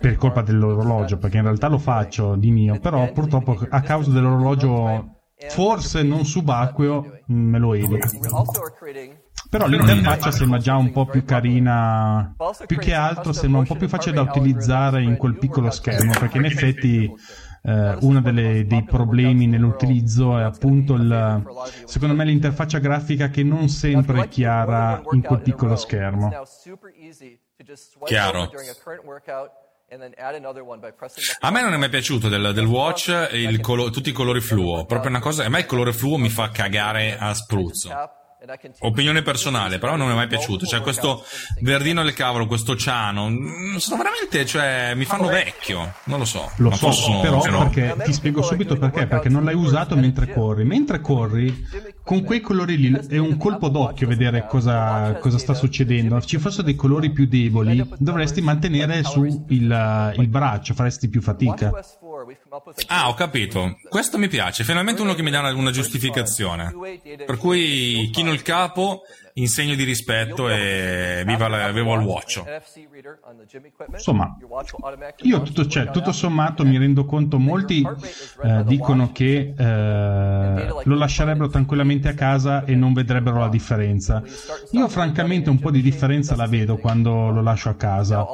per 0.00 0.16
colpa 0.16 0.42
dell'orologio, 0.42 1.18
perché 1.18 1.36
in 1.38 1.44
realtà 1.44 1.68
lo 1.68 1.78
faccio 1.78 2.34
di 2.34 2.50
mio, 2.50 2.78
però 2.80 3.10
purtroppo 3.12 3.56
a 3.68 3.80
causa 3.80 4.10
dell'orologio 4.10 5.20
forse 5.48 6.02
non 6.02 6.24
subacqueo 6.24 7.20
me 7.26 7.58
lo 7.58 7.74
evito. 7.74 8.08
Però 9.52 9.66
l'interfaccia 9.66 10.30
sembra 10.30 10.58
già 10.58 10.76
un 10.76 10.92
po' 10.92 11.04
più 11.04 11.24
carina, 11.26 12.34
più 12.66 12.78
che 12.78 12.94
altro 12.94 13.32
sembra 13.34 13.60
un 13.60 13.66
po' 13.66 13.74
più 13.76 13.86
facile 13.86 14.14
da 14.14 14.22
utilizzare 14.22 15.02
in 15.02 15.16
quel 15.18 15.36
piccolo 15.36 15.70
schermo, 15.70 16.12
perché 16.18 16.38
in 16.38 16.44
effetti 16.46 17.12
eh, 17.64 17.96
uno 18.00 18.20
delle- 18.22 18.66
dei 18.66 18.82
problemi 18.84 19.46
nell'utilizzo 19.46 20.38
è 20.38 20.42
appunto 20.42 20.94
il, 20.94 21.42
secondo 21.84 22.14
me 22.14 22.24
l'interfaccia 22.24 22.78
grafica 22.78 23.28
che 23.28 23.42
non 23.42 23.68
sempre 23.68 24.22
è 24.22 24.28
chiara 24.28 25.02
in 25.12 25.20
quel 25.20 25.40
piccolo 25.42 25.76
schermo. 25.76 26.30
Chiaro. 28.06 28.50
A 31.40 31.50
me 31.50 31.60
non 31.60 31.74
è 31.74 31.76
mai 31.76 31.90
piaciuto 31.90 32.28
del, 32.30 32.52
del 32.54 32.64
watch 32.64 33.28
il 33.32 33.60
colo- 33.60 33.90
tutti 33.90 34.08
i 34.08 34.12
colori 34.12 34.40
fluo. 34.40 34.86
Proprio 34.86 35.10
una 35.10 35.20
cosa. 35.20 35.44
A 35.44 35.50
me 35.50 35.58
il 35.60 35.66
colore 35.66 35.92
fluo 35.92 36.16
mi 36.16 36.30
fa 36.30 36.48
cagare 36.50 37.18
a 37.18 37.34
spruzzo. 37.34 37.90
Opinione 38.80 39.22
personale, 39.22 39.78
però 39.78 39.96
non 39.96 40.06
mi 40.08 40.12
è 40.12 40.16
mai 40.16 40.26
piaciuto. 40.26 40.66
Cioè, 40.66 40.80
questo 40.80 41.24
verdino 41.60 42.02
del 42.02 42.12
cavolo, 42.12 42.46
questo 42.46 42.76
ciano, 42.76 43.28
mm, 43.28 43.76
sono 43.76 44.02
veramente, 44.02 44.44
cioè, 44.44 44.94
mi 44.96 45.04
fanno 45.04 45.28
vecchio. 45.28 45.92
Non 46.04 46.18
lo 46.18 46.24
so. 46.24 46.50
Lo 46.56 46.70
so, 46.70 46.76
forse 46.76 47.02
sono- 47.02 47.20
però 47.20 47.40
sono- 47.42 47.68
perché 47.70 47.94
ti 48.04 48.12
spiego 48.12 48.42
subito 48.42 48.76
perché, 48.76 49.06
perché 49.06 49.28
non 49.28 49.44
l'hai 49.44 49.54
usato 49.54 49.94
mentre 49.96 50.32
corri. 50.32 50.64
Mentre 50.64 51.00
corri, 51.00 51.66
con 52.02 52.22
quei 52.24 52.40
colori 52.40 52.76
lì 52.76 52.98
è 53.08 53.18
un 53.18 53.36
colpo 53.36 53.68
d'occhio 53.68 54.06
vedere 54.08 54.46
cosa, 54.48 55.14
cosa 55.20 55.38
sta 55.38 55.54
succedendo. 55.54 56.18
Se 56.20 56.26
ci 56.26 56.38
fossero 56.38 56.62
dei 56.64 56.74
colori 56.74 57.10
più 57.10 57.26
deboli, 57.26 57.86
dovresti 57.98 58.40
mantenere 58.40 59.04
su 59.04 59.24
il, 59.48 60.14
il 60.16 60.28
braccio, 60.28 60.74
faresti 60.74 61.08
più 61.08 61.20
fatica. 61.22 61.70
Ah, 62.88 63.08
ho 63.08 63.14
capito. 63.14 63.78
Questo 63.88 64.18
mi 64.18 64.28
piace. 64.28 64.64
Finalmente 64.64 65.02
uno 65.02 65.14
che 65.14 65.22
mi 65.22 65.30
dà 65.30 65.40
una, 65.40 65.54
una 65.54 65.70
giustificazione. 65.70 66.74
Per 67.26 67.36
cui 67.36 68.10
chino 68.12 68.32
il 68.32 68.42
capo 68.42 69.02
in 69.34 69.48
segno 69.48 69.74
di 69.74 69.84
rispetto 69.84 70.48
e 70.48 71.22
viva, 71.24 71.48
la, 71.48 71.70
viva 71.72 71.94
il 71.94 72.00
watch. 72.00 72.42
Insomma, 73.90 74.36
io 75.22 75.42
tutto, 75.42 75.66
cioè, 75.66 75.90
tutto 75.90 76.12
sommato 76.12 76.64
mi 76.64 76.76
rendo 76.76 77.04
conto, 77.06 77.38
molti 77.38 77.86
eh, 78.42 78.64
dicono 78.64 79.10
che 79.12 79.54
eh, 79.56 80.66
lo 80.84 80.96
lascerebbero 80.96 81.48
tranquillamente 81.48 82.08
a 82.08 82.14
casa 82.14 82.64
e 82.64 82.74
non 82.74 82.92
vedrebbero 82.92 83.38
la 83.38 83.48
differenza. 83.48 84.22
Io 84.72 84.88
francamente 84.88 85.48
un 85.48 85.58
po' 85.58 85.70
di 85.70 85.80
differenza 85.80 86.36
la 86.36 86.46
vedo 86.46 86.76
quando 86.76 87.30
lo 87.30 87.40
lascio 87.42 87.70
a 87.70 87.74
casa. 87.74 88.26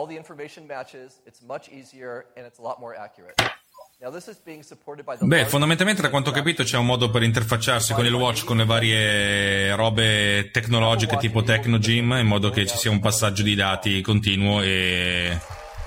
Beh, 5.21 5.47
fondamentalmente 5.47 6.03
da 6.03 6.09
quanto 6.09 6.31
ho 6.31 6.33
capito 6.33 6.63
c'è 6.63 6.77
un 6.77 6.87
modo 6.87 7.11
per 7.11 7.25
interfacciarsi 7.25 7.95
con 7.95 8.07
il 8.07 8.13
watch 8.13 8.45
con 8.45 8.59
le 8.59 8.65
varie 8.65 9.75
robe 9.75 10.51
tecnologiche 10.53 11.17
tipo 11.17 11.43
Technogym 11.43 12.13
in 12.13 12.27
modo 12.27 12.51
che 12.51 12.65
ci 12.65 12.77
sia 12.77 12.93
un 12.93 13.01
passaggio 13.01 13.43
di 13.43 13.57
dati 13.57 14.01
continuo 14.01 14.63
e... 14.63 15.37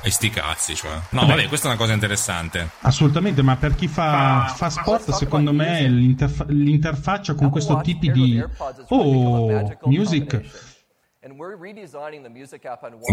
e 0.01 0.11
sti 0.11 0.29
cazzi, 0.29 0.75
cioè. 0.75 0.91
No, 1.11 1.25
vabbè, 1.25 1.47
questa 1.47 1.67
è 1.67 1.69
una 1.69 1.79
cosa 1.79 1.93
interessante. 1.93 2.71
Assolutamente, 2.81 3.41
ma 3.43 3.55
per 3.55 3.75
chi 3.75 3.87
fa, 3.87 4.53
fa 4.57 4.69
sport, 4.69 5.11
secondo 5.11 5.53
me 5.53 5.87
l'interfa- 5.87 6.45
l'interfaccia 6.49 7.33
con 7.33 7.49
questo 7.49 7.79
tipo 7.79 8.11
di 8.11 8.43
oh, 8.89 9.77
music 9.85 10.69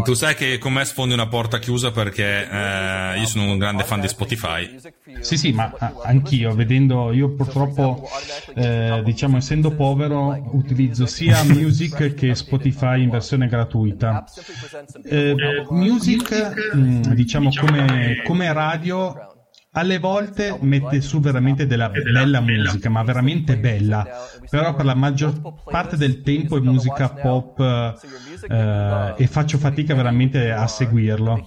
Tu 0.03 0.14
sai 0.14 0.35
che 0.35 0.57
con 0.57 0.73
me 0.73 0.83
sfondi 0.87 1.12
una 1.12 1.29
porta 1.29 1.59
chiusa 1.59 1.90
perché 1.90 2.49
eh, 2.49 3.18
io 3.18 3.27
sono 3.27 3.51
un 3.51 3.59
grande 3.59 3.85
fan 3.85 4.01
di 4.01 4.09
Spotify. 4.09 4.79
Sì, 5.21 5.37
sì, 5.37 5.53
ma 5.53 5.71
anch'io, 6.05 6.55
vedendo, 6.55 7.12
io 7.12 7.35
purtroppo, 7.35 8.09
eh, 8.55 9.03
diciamo, 9.05 9.37
essendo 9.37 9.75
povero, 9.75 10.35
utilizzo 10.53 11.05
sia 11.05 11.42
Music 11.53 12.14
che 12.14 12.35
Spotify 12.35 13.03
in 13.03 13.11
versione 13.11 13.47
gratuita. 13.47 14.25
Eh, 15.05 15.35
music, 15.68 16.73
mh, 16.75 17.12
diciamo, 17.12 17.51
come, 17.61 18.23
come 18.25 18.53
radio, 18.55 19.28
alle 19.79 19.99
volte 19.99 20.57
mette 20.61 21.01
su 21.01 21.21
veramente 21.21 21.67
della 21.67 21.88
bella 21.88 22.41
musica, 22.41 22.88
ma 22.91 23.03
veramente 23.03 23.57
bella. 23.57 24.07
Però 24.51 24.75
per 24.75 24.85
la 24.85 24.95
maggior 24.95 25.41
parte 25.64 25.97
del 25.97 26.23
tempo 26.23 26.57
è 26.57 26.61
musica 26.61 27.09
pop 27.11 27.59
eh, 27.61 29.14
e 29.17 29.27
faccio 29.27 29.59
fatica 29.59 29.95
veramente 29.95 30.51
a 30.53 30.67
seguirlo. 30.67 31.45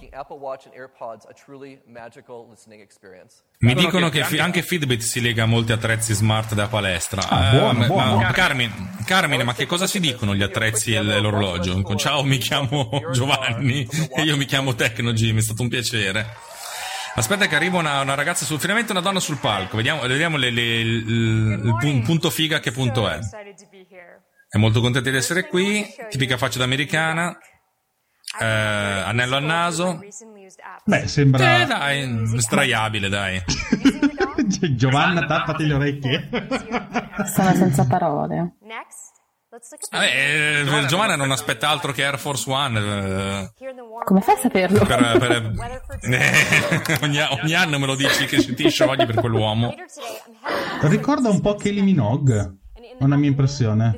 Mi 3.58 3.74
dicono 3.74 4.08
che 4.08 4.22
anche 4.38 4.62
Fitbit 4.62 5.00
si 5.00 5.20
lega 5.20 5.44
a 5.44 5.46
molti 5.46 5.72
attrezzi 5.72 6.14
smart 6.14 6.54
da 6.54 6.66
palestra. 6.68 7.28
Ah, 7.28 7.54
Eh, 7.54 7.58
buono, 7.58 7.78
ma- 7.78 7.86
buono. 7.86 8.16
ma- 8.16 8.30
Carmine, 8.32 8.72
Carmine, 9.04 9.44
ma 9.44 9.54
che 9.54 9.66
cosa 9.66 9.86
si 9.86 10.00
dicono 10.00 10.34
gli 10.34 10.42
attrezzi 10.42 10.94
e 10.94 11.02
l'orologio? 11.02 11.80
Ciao, 11.96 12.22
mi 12.22 12.38
chiamo 12.38 12.88
Giovanni 13.12 13.86
e 14.16 14.22
io 14.22 14.36
mi 14.36 14.44
chiamo 14.44 14.74
Tecnogy, 14.74 15.32
mi 15.32 15.38
è 15.38 15.42
stato 15.42 15.62
un 15.62 15.68
piacere. 15.68 16.26
Aspetta 17.14 17.46
che 17.46 17.54
arriva 17.56 17.78
una, 17.78 18.00
una 18.00 18.14
ragazza 18.14 18.44
sul 18.44 18.58
finalmente 18.58 18.92
una 18.92 19.00
donna 19.02 19.20
sul 19.20 19.36
palco. 19.38 19.76
Vediamo, 19.76 20.00
vediamo 20.02 20.36
le- 20.38 20.50
le- 20.50 20.80
il, 20.80 21.08
il 21.08 21.76
pu- 21.78 22.00
punto 22.02 22.30
figa 22.30 22.58
che 22.60 22.72
punto 22.72 23.08
è. 23.08 23.18
È 24.48 24.56
molto 24.58 24.80
contenta 24.80 25.10
di 25.10 25.16
essere 25.16 25.46
qui, 25.46 25.86
tipica 26.08 26.36
faccia 26.36 26.58
da 26.58 26.64
americana. 26.64 27.36
Eh, 28.40 28.44
anello 28.46 29.36
al 29.36 29.42
naso. 29.44 30.00
Beh, 30.84 31.02
Eh, 31.02 31.06
sembra... 31.06 31.64
dai, 31.66 32.22
sdraiabile, 32.38 33.08
dai. 33.10 33.42
Giovanna, 34.74 35.26
tappati 35.26 35.66
le 35.66 35.74
orecchie. 35.74 36.28
Sono 37.34 37.54
senza 37.54 37.86
parole. 37.86 38.56
Vabbè, 39.90 40.62
eh, 40.82 40.86
Giovanna 40.86 41.14
non 41.14 41.30
aspetta 41.30 41.68
altro 41.68 41.92
che 41.92 42.04
Air 42.04 42.18
Force 42.18 42.50
One. 42.50 42.78
eh, 42.78 43.52
Come 44.04 44.20
fai 44.22 44.34
a 44.34 44.38
saperlo? 44.38 44.84
per- 44.84 45.18
per- 45.18 45.52
eh, 46.10 46.98
ogni, 47.02 47.18
ogni 47.20 47.54
anno 47.54 47.78
me 47.78 47.86
lo 47.86 47.94
dici 47.94 48.24
che 48.24 48.38
ti 48.54 48.70
sciogli 48.70 49.04
per 49.04 49.16
quell'uomo. 49.16 49.74
Ricorda 50.82 51.28
un 51.28 51.40
po' 51.42 51.54
Kelly 51.56 51.82
Minogue, 51.82 52.60
è 52.98 53.04
una 53.04 53.16
mia 53.16 53.28
impressione. 53.28 53.94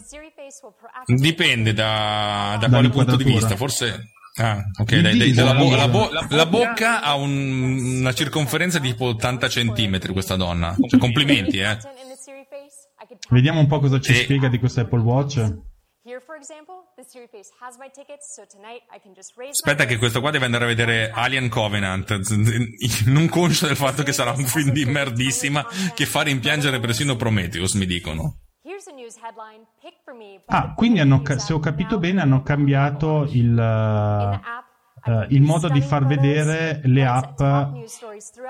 Dipende 1.07 1.73
da, 1.73 2.57
da 2.61 2.69
quale 2.69 2.89
punto 2.89 3.17
di 3.17 3.25
vista. 3.25 3.57
Forse. 3.57 4.09
Ah, 4.37 4.59
ok, 4.81 4.91
dai, 4.97 5.17
dai, 5.17 5.29
viso, 5.29 5.45
la, 5.45 5.55
bo- 5.55 5.77
la 5.77 5.87
bo- 5.87 6.11
la 6.31 6.47
bocca 6.47 7.01
ha 7.03 7.15
un- 7.15 8.01
una 8.01 8.13
circonferenza 8.13 8.81
di 8.81 8.89
tipo 8.91 9.05
80 9.07 9.49
centimetri, 9.49 10.13
questa 10.13 10.35
donna. 10.35 10.75
Cioè, 10.89 10.99
complimenti, 10.99 11.59
eh. 11.59 11.79
Vediamo 13.31 13.61
un 13.61 13.67
po' 13.67 13.79
cosa 13.81 14.01
ci 14.01 14.13
E- 14.13 14.17
spiega 14.17 14.49
di 14.49 14.59
questo 14.59 14.81
Apple 14.81 15.01
Watch. 15.01 15.39
Aspetta 19.51 19.87
che 19.87 19.97
questo 19.97 20.21
qua 20.21 20.31
deve 20.31 20.45
andare 20.45 20.65
a 20.65 20.67
vedere 20.67 21.11
Alien 21.11 21.49
Covenant, 21.49 22.21
non 23.07 23.29
conscio 23.29 23.67
del 23.67 23.77
fatto 23.77 24.03
che 24.03 24.13
sarà 24.13 24.33
un 24.33 24.45
film 24.45 24.71
di 24.71 24.85
merdissima 24.85 25.65
che 25.95 26.05
fa 26.05 26.21
rimpiangere 26.23 26.79
persino 26.81 27.17
Prometheus, 27.17 27.73
mi 27.75 27.87
dicono. 27.87 28.41
Ah, 30.47 30.75
quindi 30.75 31.01
hanno 31.01 31.23
se 31.39 31.53
ho 31.53 31.59
capito 31.59 31.99
bene 31.99 32.21
hanno 32.21 32.43
cambiato 32.43 33.25
il, 33.31 33.59
eh, 33.59 35.27
il 35.31 35.43
modo 35.43 35.69
di 35.69 35.81
far 35.81 36.05
vedere 36.07 36.81
le 36.85 37.05
app 37.07 37.41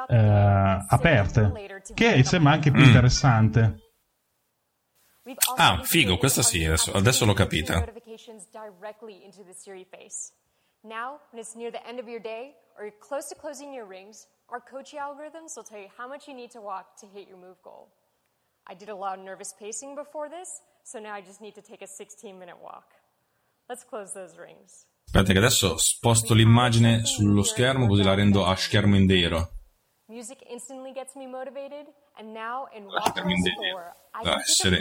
eh, 0.09 0.85
aperte, 0.89 1.53
che 1.95 2.25
sembra 2.25 2.53
anche 2.53 2.71
più 2.71 2.83
Mm. 2.83 2.87
interessante. 2.87 3.77
Ah, 5.57 5.83
figo, 5.83 6.17
questa 6.17 6.43
sì, 6.43 6.65
adesso, 6.65 6.93
adesso 6.93 7.25
l'ho 7.25 7.35
capita. 7.35 7.85
Now, 10.83 11.21
when 11.31 11.41
it's 11.41 11.55
near 11.55 11.71
the 11.71 11.81
end 11.87 11.99
of 11.99 12.09
your 12.09 12.21
day 12.21 12.55
or 12.77 12.85
you're 12.85 12.99
close 13.01 13.29
to 13.29 13.35
closing 13.35 13.73
your 13.73 13.87
rings, 13.87 14.27
our 14.51 14.61
coaching 14.61 14.99
algorithms 15.01 15.57
will 15.57 15.65
tell 15.65 15.79
you 15.81 15.89
how 15.97 16.07
much 16.07 16.29
you 16.29 16.35
need 16.35 16.51
to 16.51 16.61
walk 16.61 16.97
to 17.01 17.07
hit 17.07 17.27
your 17.27 17.39
move 17.39 17.57
goal. 17.63 17.89
I 18.67 18.75
did 18.75 18.89
a 18.91 18.95
lot 18.95 19.19
of 19.19 19.25
nervous 19.25 19.55
pacing 19.59 19.95
before 19.95 20.29
this, 20.29 20.49
so 20.85 20.99
now 20.99 21.15
I 21.15 21.23
just 21.23 21.41
need 21.41 21.55
to 21.55 21.63
take 21.63 21.83
a 21.83 21.87
16 21.87 22.39
minute 22.39 22.57
walk. 22.63 22.93
Let's 23.69 23.85
close 23.85 24.13
those 24.13 24.37
rings. 24.37 24.87
Aspetta 25.07 25.33
che 25.33 25.39
adesso 25.39 25.79
sposto 25.79 26.35
l'immagine 26.35 27.07
sullo 27.07 27.43
schermo 27.43 27.87
così 27.87 28.03
la 28.03 28.15
rendo 28.15 28.45
a 28.45 28.55
schermo 28.57 28.97
intero. 28.97 29.53
Music 30.07 30.39
instantly 30.51 30.93
gets 30.93 31.15
me 31.15 31.27
motivated, 31.27 31.87
and 32.17 32.33
now 32.33 32.67
in 32.77 32.87
Lasciami 32.87 33.33
WatchOS 33.33 33.43
vedere. 33.43 33.71
4, 33.73 33.97
I 34.15 34.23
Dai, 34.23 34.23
can 34.23 34.33
pick 34.39 34.49
essere-. 34.51 34.81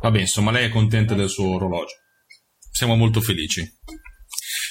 Vabbè, 0.00 0.18
insomma, 0.20 0.50
lei 0.50 0.66
è 0.66 0.70
contenta 0.70 1.14
del 1.14 1.28
suo 1.28 1.54
orologio. 1.54 1.94
Siamo 2.70 2.96
molto 2.96 3.20
felici. 3.20 3.68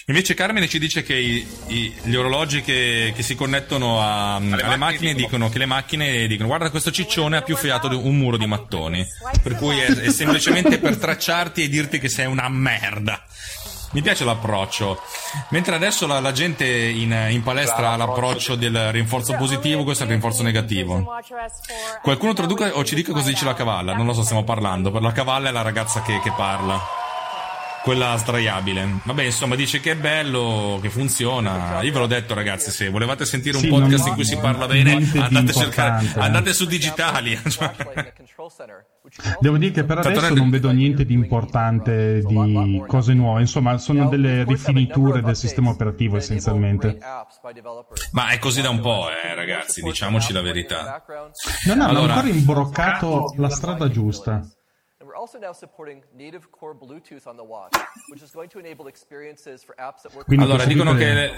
Invece 0.08 0.34
Carmine 0.34 0.67
ci 0.67 0.80
dice 0.80 1.04
che 1.04 1.15
i- 1.15 1.47
i- 1.67 1.93
gli 2.04 2.15
orologi 2.15 2.62
che, 2.62 3.13
che 3.15 3.21
si 3.21 3.36
connettono 3.36 4.01
a- 4.01 4.36
alle 4.36 4.75
macchine 4.75 5.13
dicono 5.13 5.47
che 5.49 5.60
le 5.60 5.67
macchine 5.67 6.25
dicono 6.27 6.47
guarda 6.47 6.71
questo 6.71 6.91
ciccione 6.91 7.38
ha 7.38 7.41
più 7.43 7.56
fiato 7.56 7.88
di 7.88 7.95
un 7.95 8.17
muro 8.17 8.36
di 8.38 8.47
mattoni. 8.47 9.06
Per 9.43 9.56
cui 9.56 9.77
è, 9.80 9.86
è 9.86 10.10
semplicemente 10.10 10.80
per 10.80 10.97
tracciarti 10.97 11.63
e 11.63 11.69
dirti 11.69 11.99
che 11.99 12.10
sei 12.10 12.25
una 12.25 12.49
merda. 12.49 13.23
Mi 13.91 14.01
piace 14.01 14.23
l'approccio. 14.23 15.01
Mentre 15.49 15.75
adesso 15.75 16.08
la, 16.08 16.19
la 16.19 16.32
gente 16.32 16.65
in, 16.65 17.12
in 17.30 17.43
palestra 17.43 17.91
ha 17.91 17.97
l'approccio 17.97 18.56
del 18.56 18.91
rinforzo 18.91 19.36
positivo, 19.36 19.84
questo 19.84 20.04
è 20.04 20.06
il 20.06 20.13
rinforzo 20.13 20.43
negativo. 20.43 21.06
Qualcuno 22.01 22.34
traduca 22.34 22.71
o 22.77 22.84
ci 22.84 22.95
dica 22.95 23.12
cosa 23.12 23.30
dice 23.30 23.45
la 23.45 23.54
cavalla? 23.54 23.93
Non 23.93 24.06
lo 24.06 24.13
so, 24.13 24.23
stiamo 24.23 24.43
parlando. 24.43 24.91
Per 24.91 25.01
la 25.01 25.12
cavalla 25.12 25.49
è 25.49 25.51
la 25.51 25.62
ragazza 25.62 26.01
che, 26.01 26.19
che 26.21 26.32
parla. 26.36 27.00
Quella 27.84 28.15
sdraiabile. 28.17 29.00
Vabbè, 29.04 29.24
insomma, 29.24 29.56
dice 29.56 29.80
che 29.80 29.91
è 29.91 29.96
bello, 29.96 30.78
che 30.82 30.89
funziona. 30.89 31.82
Io 31.82 31.91
ve 31.91 32.00
l'ho 32.00 32.08
detto, 32.08 32.34
ragazzi, 32.36 32.70
se 32.70 32.89
volevate 32.89 33.26
sentire 33.26 33.58
un 33.58 33.63
Sì, 33.63 33.70
podcast 33.70 34.08
in 34.08 34.13
cui 34.13 34.26
si 34.26 34.38
parla 34.38 34.67
bene, 34.67 34.94
andate 35.15 35.50
a 35.52 35.54
cercare, 35.54 36.12
andate 36.15 36.54
su 36.54 36.65
digitali. 36.65 37.39
Also 37.44 37.72
Devo 39.39 39.58
dire 39.58 39.72
che 39.72 39.84
per 39.84 39.98
adesso 40.00 40.34
non 40.34 40.50
vedo 40.50 40.72
niente 40.72 41.06
di 41.06 41.13
importante, 41.13 42.22
di 42.24 42.84
cose 42.88 43.13
nuove, 43.13 43.41
insomma 43.41 43.78
sono 43.78 44.08
delle 44.08 44.44
rifiniture 44.44 45.22
del 45.22 45.36
sistema 45.36 45.70
operativo 45.72 46.17
essenzialmente. 46.17 46.98
Ma 48.12 48.30
è 48.30 48.39
così 48.39 48.62
da 48.62 48.70
un 48.70 48.80
po', 48.80 49.08
eh, 49.10 49.34
ragazzi, 49.36 49.82
diciamoci 49.82 50.34
la 50.34 50.41
verità. 50.41 51.04
Non 51.65 51.82
hanno 51.82 51.89
Allora- 52.00 52.13
ancora 52.13 52.34
imbroccato 52.34 53.34
la 53.38 53.50
strada 53.50 53.89
giusta. 53.89 54.41
We're 55.12 55.19
also 55.19 55.39
now 55.39 55.52
supporting 55.52 56.02
native 56.15 56.47
core 56.52 56.74
Bluetooth 56.74 57.28
on 57.28 57.36
the 57.36 57.43
watch, 57.43 57.74
which 58.13 58.21
is 58.24 58.32
going 58.32 58.47
to 58.52 58.60
enable 58.60 58.88
experiences 58.88 59.62
for 59.62 59.76
apps 59.78 60.04
that 60.04 60.13
work 60.13 60.26
Quindi 60.26 60.45
Allora, 60.45 60.63
dicono 60.63 60.93
che 60.95 61.13
le, 61.13 61.36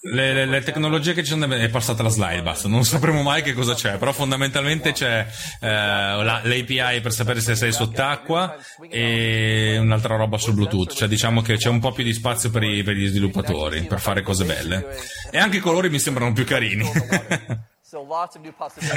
le- 0.00 0.32
le- 0.32 0.46
le 0.46 0.62
tecnologie 0.62 1.12
che 1.12 1.22
ci 1.22 1.28
sono 1.28 1.44
è 1.54 1.68
passata 1.68 2.02
la 2.02 2.08
slide, 2.08 2.40
basta, 2.40 2.66
non 2.66 2.82
sapremo 2.86 3.20
mai 3.20 3.42
che 3.42 3.52
cosa 3.52 3.74
c'è, 3.74 3.98
però 3.98 4.10
fondamentalmente 4.12 4.92
c'è 4.92 5.26
eh, 5.60 5.66
la- 5.68 6.40
l'API 6.42 7.00
per 7.02 7.12
sapere 7.12 7.40
se 7.40 7.54
sei 7.54 7.72
sott'acqua 7.72 8.56
e 8.88 9.76
un'altra 9.78 10.16
roba 10.16 10.38
sul 10.38 10.54
Bluetooth, 10.54 10.94
cioè 10.94 11.06
diciamo 11.06 11.42
che 11.42 11.58
c'è 11.58 11.68
un 11.68 11.80
po' 11.80 11.92
più 11.92 12.04
di 12.04 12.14
spazio 12.14 12.48
per, 12.50 12.62
i- 12.62 12.82
per 12.82 12.94
gli 12.94 13.06
sviluppatori, 13.06 13.82
per 13.82 14.00
fare 14.00 14.22
cose 14.22 14.46
belle. 14.46 14.96
E 15.30 15.36
anche 15.36 15.58
i 15.58 15.60
colori 15.60 15.90
mi 15.90 15.98
sembrano 15.98 16.32
più 16.32 16.46
carini. 16.46 16.90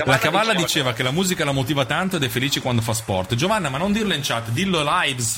La 0.06 0.18
cavalla 0.18 0.54
diceva 0.54 0.94
che 0.94 1.04
la 1.04 1.12
musica 1.12 1.46
la 1.46 1.52
motiva 1.52 1.86
tanto 1.86 2.16
ed 2.18 2.24
è 2.24 2.28
felice 2.28 2.62
quando 2.62 2.82
fa 2.82 2.94
sport. 2.94 3.36
Giovanna, 3.36 3.70
ma 3.70 3.78
non 3.78 3.92
dirlo 3.92 4.14
in 4.14 4.22
chat, 4.24 4.50
dillo 4.50 4.84
lives. 4.84 5.38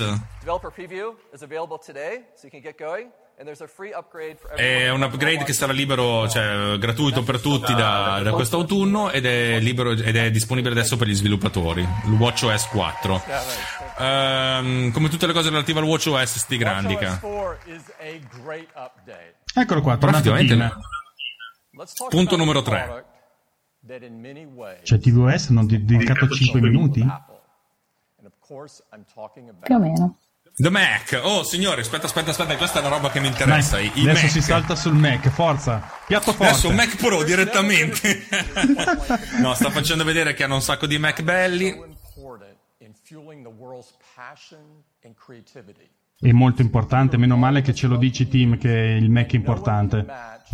È 4.54 4.90
un 4.90 5.02
upgrade 5.02 5.46
che 5.46 5.54
sarà 5.54 5.72
libero, 5.72 6.28
cioè 6.28 6.78
gratuito 6.78 7.24
per 7.24 7.40
tutti 7.40 7.74
da, 7.74 8.20
da 8.22 8.32
quest'autunno 8.32 9.12
ed 9.12 9.26
è, 9.26 9.60
libero, 9.60 9.92
ed 9.92 10.16
è 10.18 10.30
disponibile 10.30 10.74
adesso 10.74 10.98
per 10.98 11.08
gli 11.08 11.16
sviluppatori. 11.16 11.82
Il 12.06 12.12
WatchOS 12.12 12.68
4. 12.68 13.24
Um, 13.98 14.92
come 14.92 15.08
tutte 15.08 15.26
le 15.26 15.32
cose 15.34 15.50
relative 15.50 15.80
al 15.80 15.86
WatchOS, 15.86 16.38
sti 16.38 16.58
grandica. 16.58 17.20
Eccolo 19.54 19.82
qua, 19.82 19.96
tornato 19.98 20.34
Punto 22.10 22.36
numero 22.36 22.62
3. 22.62 23.06
Cioè 24.84 25.00
TVOS 25.00 25.50
hanno 25.50 25.66
de- 25.66 25.84
dedicato 25.84 26.28
5 26.28 26.62
minuti? 26.62 27.02
Apple. 27.02 27.40
And 28.18 28.28
of 28.28 28.34
course, 28.40 28.84
I'm 28.92 29.06
talking 29.12 29.54
Più 29.62 29.74
o 29.74 29.78
about 29.78 29.92
meno. 29.92 30.18
The 30.56 30.70
Mac. 30.70 31.22
Oh, 31.24 31.44
signore, 31.44 31.82
aspetta, 31.82 32.08
aspetta, 32.08 32.32
aspetta, 32.32 32.58
questa 32.58 32.80
è 32.80 32.82
una 32.86 32.90
roba 32.90 33.10
che 33.10 33.22
mi 33.22 33.28
interessa. 33.28 33.80
I, 33.80 33.92
i 33.96 34.02
adesso 34.02 34.24
Mac. 34.24 34.30
si 34.32 34.42
salta 34.42 34.76
sul 34.76 34.94
Mac, 34.94 35.30
forza. 35.30 35.90
Piatto 36.06 36.34
forte. 36.34 36.52
Adesso 36.52 36.72
Mac 36.72 36.98
Pro 36.98 37.24
direttamente. 37.24 38.26
no, 39.40 39.54
sta 39.54 39.70
facendo 39.70 40.04
vedere 40.04 40.34
che 40.34 40.44
hanno 40.44 40.56
un 40.56 40.62
sacco 40.62 40.86
di 40.86 40.98
Mac 40.98 41.22
belli. 41.22 41.70
È 46.20 46.32
molto 46.34 46.62
importante, 46.62 47.16
meno 47.16 47.38
male 47.38 47.62
che 47.62 47.74
ce 47.74 47.88
lo 47.88 47.96
dici 47.96 48.28
Tim 48.28 48.58
che 48.58 48.70
il 48.70 49.10
Mac 49.10 49.32
è 49.32 49.36
importante. 49.38 50.06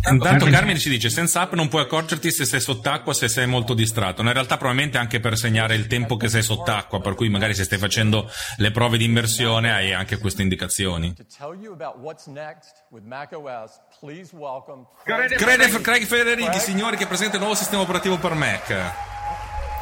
Intanto 0.08 0.46
Carmine 0.46 0.78
ci 0.78 0.88
dice, 0.88 1.10
senza 1.10 1.40
app 1.40 1.54
non 1.54 1.68
puoi 1.68 1.82
accorgerti 1.82 2.30
se 2.30 2.44
sei 2.44 2.60
sott'acqua, 2.60 3.12
se 3.12 3.28
sei 3.28 3.46
molto 3.46 3.74
distratto. 3.74 4.22
No, 4.22 4.28
in 4.28 4.34
realtà 4.34 4.56
probabilmente 4.56 4.98
anche 4.98 5.18
per 5.20 5.36
segnare 5.36 5.74
il 5.74 5.86
tempo 5.88 6.16
che 6.16 6.28
sei 6.28 6.42
sott'acqua, 6.42 7.00
per 7.00 7.14
cui 7.14 7.28
magari 7.28 7.54
se 7.54 7.64
stai 7.64 7.78
facendo 7.78 8.30
le 8.58 8.70
prove 8.70 8.98
di 8.98 9.04
immersione 9.04 9.72
hai 9.72 9.92
anche 9.92 10.18
queste 10.18 10.42
indicazioni. 10.42 11.14
Crede 15.36 15.80
Craig 15.80 16.04
Federighi, 16.04 16.58
signori, 16.60 16.96
che 16.96 17.06
presenta 17.06 17.34
il 17.36 17.40
nuovo 17.40 17.56
sistema 17.56 17.82
operativo 17.82 18.16
per 18.18 18.34
Mac. 18.34 18.74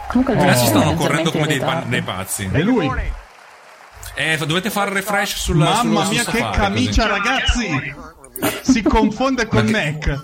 Comunque 0.09 0.37
Adesso 0.37 0.67
stanno 0.67 0.95
correndo 0.95 1.31
come 1.31 1.47
dei, 1.47 1.59
pa- 1.59 1.85
dei 1.87 2.03
pazzi. 2.03 2.49
È 2.51 2.61
lui. 2.61 2.91
Eh, 4.17 4.37
dovete 4.47 4.71
fare 4.71 4.93
refresh 4.93 5.37
sul 5.37 5.57
Mamma 5.57 6.05
sul- 6.05 6.13
mia 6.15 6.25
che 6.25 6.39
camicia 6.53 7.09
così. 7.09 7.21
ragazzi! 7.21 7.95
Si 8.63 8.83
confonde 8.83 9.47
con 9.47 9.67
Mac. 9.67 10.21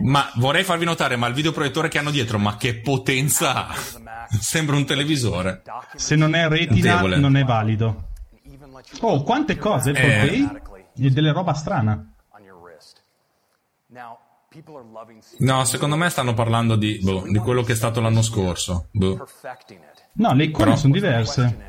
Ma 0.00 0.30
vorrei 0.36 0.62
farvi 0.64 0.84
notare, 0.84 1.16
ma 1.16 1.26
il 1.26 1.34
videoproiettore 1.34 1.88
che 1.88 1.98
hanno 1.98 2.10
dietro, 2.10 2.38
ma 2.38 2.56
che 2.56 2.76
potenza 2.80 3.68
ha! 3.68 3.74
Sembra 4.40 4.76
un 4.76 4.84
televisore. 4.84 5.62
Se 5.94 6.16
non 6.16 6.34
è 6.34 6.48
retina 6.48 6.90
Notevole. 6.92 7.16
non 7.16 7.36
è 7.36 7.44
valido. 7.44 8.08
Oh, 9.00 9.22
quante 9.22 9.56
cose, 9.56 9.90
Apple 9.90 10.02
Eh. 10.96 11.06
E 11.06 11.10
delle 11.10 11.32
roba 11.32 11.52
strana. 11.54 12.12
No, 15.38 15.64
secondo 15.64 15.96
me 15.96 16.08
stanno 16.08 16.32
parlando 16.34 16.76
di, 16.76 16.98
boh, 17.02 17.24
di 17.28 17.38
quello 17.38 17.62
che 17.62 17.72
è 17.72 17.76
stato 17.76 18.00
l'anno 18.00 18.22
scorso. 18.22 18.88
Boh. 18.90 19.26
No, 20.14 20.32
le 20.34 20.44
icone 20.44 20.64
Però- 20.64 20.76
sono 20.76 20.92
diverse. 20.94 21.64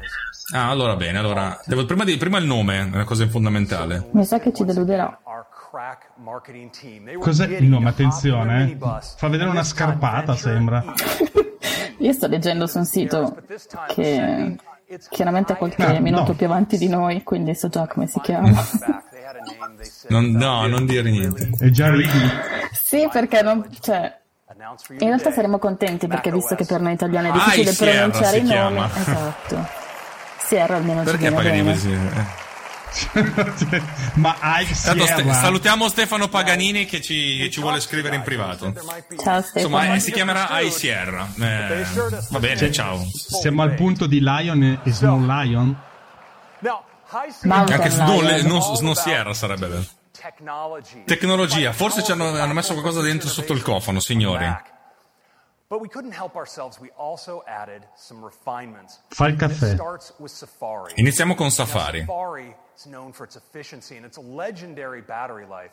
Ah, 0.54 0.70
allora 0.70 0.96
bene, 0.96 1.18
allora. 1.18 1.60
Devo, 1.66 1.86
prima, 1.86 2.06
di- 2.06 2.16
prima 2.18 2.38
il 2.38 2.46
nome, 2.46 2.78
è 2.80 2.84
una 2.84 3.04
cosa 3.04 3.28
fondamentale. 3.28 4.08
Mi 4.14 4.24
sa 4.24 4.40
che 4.40 4.54
ci 4.54 4.64
deluderà. 4.64 5.20
Our 5.68 5.70
crack 5.70 6.10
marketing 6.16 6.70
team. 6.72 7.06
They 7.06 7.16
were 7.16 7.26
Cos'è 7.26 7.46
in 7.58 7.70
their 7.72 7.88
Attenzione, 7.88 8.72
eh. 8.72 8.78
Fa 9.18 9.28
vedere 9.28 9.50
una 9.50 9.64
scarpata, 9.64 10.36
sembra. 10.36 10.84
Io 12.00 12.14
sto 12.14 12.28
leggendo 12.28 12.68
su 12.68 12.78
un 12.78 12.86
sito 12.86 13.36
che 13.88 14.56
chiaramente 15.10 15.54
è 15.54 15.58
qualche 15.58 15.84
Ah, 15.84 16.00
minuto 16.00 16.28
no. 16.28 16.34
più 16.36 16.46
avanti 16.46 16.78
di 16.78 16.88
noi, 16.88 17.24
quindi 17.24 17.54
so 17.56 17.68
già 17.70 17.88
come 17.88 18.08
si 18.08 18.20
chiama. 18.22 18.64
Non- 20.10 20.32
no, 20.32 20.68
non 20.68 20.86
dire 20.86 21.10
niente. 21.10 21.50
È 21.60 21.70
già 21.70 21.90
ridi. 21.90 22.10
Sì, 22.72 23.08
perché 23.12 23.42
non... 23.42 23.68
Cioè, 23.80 24.22
in 25.00 25.08
realtà 25.08 25.32
saremo 25.32 25.58
contenti 25.60 26.08
perché 26.08 26.32
visto 26.32 26.56
che 26.56 26.66
per 26.66 26.80
noi 26.82 26.94
italiani 26.94 27.28
è 27.28 27.32
Ah, 27.32 27.34
difficile 27.34 27.72
Sierra 27.72 28.08
pronunciare 28.08 28.38
i 28.38 28.44
nomi... 28.44 28.84
Esatto. 28.96 29.68
Sierra 30.40 30.76
almeno 30.78 31.00
ci 31.00 31.06
Perché 31.06 31.20
viene 31.30 31.36
Paganini 31.36 31.64
bene. 31.64 31.74
così? 31.76 32.46
Ma 34.16 34.36
ste- 34.66 34.76
Sierra. 35.06 35.34
salutiamo 35.34 35.88
Stefano 35.90 36.28
Paganini 36.30 36.86
che 36.86 37.02
ci, 37.02 37.50
ci 37.52 37.60
vuole 37.60 37.80
scrivere 37.80 38.16
in 38.16 38.22
privato. 38.24 38.74
Ciao 39.22 39.42
Stefano. 39.42 39.42
Insomma, 39.56 39.94
eh, 39.96 40.00
si 40.00 40.12
chiamerà 40.12 40.60
I 40.60 40.72
Sierra. 40.72 41.28
Eh, 41.40 41.86
va 42.30 42.40
bene, 42.40 42.72
ciao. 42.72 43.06
Siamo 43.14 43.62
al 43.62 43.74
punto 43.76 44.08
di 44.08 44.20
Lion 44.22 44.64
e- 44.64 44.80
Snow 44.92 45.20
Lion. 45.20 45.76
Mountain 47.44 47.52
Anche 47.52 47.90
Lion. 47.90 47.92
Snow, 47.92 48.22
le- 48.22 48.42
non, 48.44 48.62
about 48.62 48.98
Sierra 48.98 49.34
sarebbe 49.34 49.68
bello. 49.68 49.86
Tecnologia, 51.06 51.72
forse 51.72 52.04
ci 52.04 52.12
hanno, 52.12 52.28
hanno 52.38 52.54
messo 52.54 52.74
qualcosa 52.74 53.02
dentro 53.02 53.30
sotto 53.30 53.54
il 53.54 53.62
cofano, 53.62 54.00
signori. 54.00 54.46
But 55.70 55.82
we 55.82 55.90
couldn't 55.90 56.14
help 56.14 56.36
ourselves. 56.36 56.80
We 56.80 56.92
also 56.98 57.44
added 57.46 57.88
some 57.98 58.26
refinements. 58.26 59.02
Fa 59.10 59.28
il 59.28 59.36
caffè. 59.36 59.76
Safari. 60.26 60.94
Iniziamo 60.96 61.36
con 61.36 61.48
Now, 61.48 61.56
Safari. 61.56 62.06
Safari 62.78 62.86
is 62.86 62.86
known 62.86 63.12
for 63.12 63.26
its 63.26 63.36
efficiency 63.36 63.98
and 63.98 64.06
its 64.06 64.18
legendary 64.18 65.02
battery 65.02 65.46
life. 65.46 65.72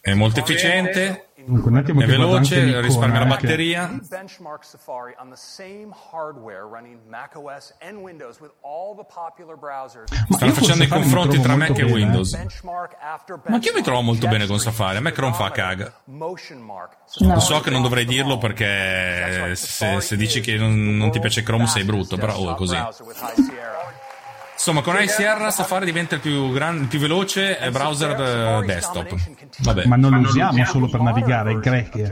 È 0.00 0.14
molto 0.14 0.38
efficiente, 0.38 1.30
Dunque, 1.34 1.68
un 1.68 1.78
attimo 1.78 2.00
è 2.00 2.04
che 2.04 2.10
veloce, 2.12 2.80
risparmia 2.80 3.18
la 3.18 3.24
eh, 3.24 3.28
che- 3.38 3.42
batteria. 3.42 4.00
Benchmark 4.08 4.64
Safari 4.64 5.16
on 5.18 5.30
the 5.30 5.36
same 5.36 5.88
hardware 6.12 6.64
running 6.64 7.00
macOS 7.08 7.74
and 7.80 7.98
Windows 7.98 8.38
with 8.38 8.52
all 8.60 8.94
the 8.94 9.02
popular 9.02 9.56
browsers. 9.56 10.08
Stanno 10.30 10.52
io 10.52 10.56
facendo 10.56 10.84
i 10.84 10.86
confronti 10.86 11.40
tra 11.40 11.56
Mac 11.56 11.70
e 11.70 11.72
bene, 11.72 11.88
eh. 11.88 11.92
Windows. 11.92 12.34
Ma 12.34 13.54
anch'io 13.54 13.72
mi 13.74 13.82
trovo 13.82 14.02
molto 14.02 14.28
bene 14.28 14.46
con 14.46 14.60
Safari, 14.60 14.98
a 14.98 15.00
me 15.00 15.10
che 15.10 15.20
non 15.20 15.34
fa 15.34 15.50
caga. 15.50 15.92
Mark. 16.04 16.98
No. 17.18 17.40
So 17.40 17.58
che 17.58 17.70
non 17.70 17.82
dovrei 17.82 18.04
dirlo 18.04 18.38
perché 18.38 19.56
se, 19.56 20.00
se 20.00 20.16
dici 20.16 20.40
che 20.40 20.56
non, 20.56 20.96
non 20.96 21.10
ti 21.10 21.18
piace 21.18 21.42
Chrome 21.42 21.66
sei 21.66 21.82
brutto, 21.82 22.16
però 22.16 22.36
oh, 22.36 22.52
è 22.52 22.54
così. 22.54 22.76
Insomma, 24.56 24.80
con 24.80 24.96
Sierra 25.06 25.50
Safari 25.50 25.84
diventa 25.84 26.14
il 26.14 26.22
più, 26.22 26.50
gran- 26.50 26.78
il 26.78 26.86
più 26.86 26.98
veloce 26.98 27.58
eh, 27.58 27.70
browser 27.70 28.20
eh, 28.62 28.66
desktop. 28.66 29.14
Vabbè. 29.58 29.84
Ma 29.86 29.96
non 29.96 30.20
lo 30.20 30.28
usiamo 30.28 30.64
solo 30.64 30.88
per 30.88 31.00
navigare, 31.00 31.52
è 31.52 31.54
Greg. 31.56 32.10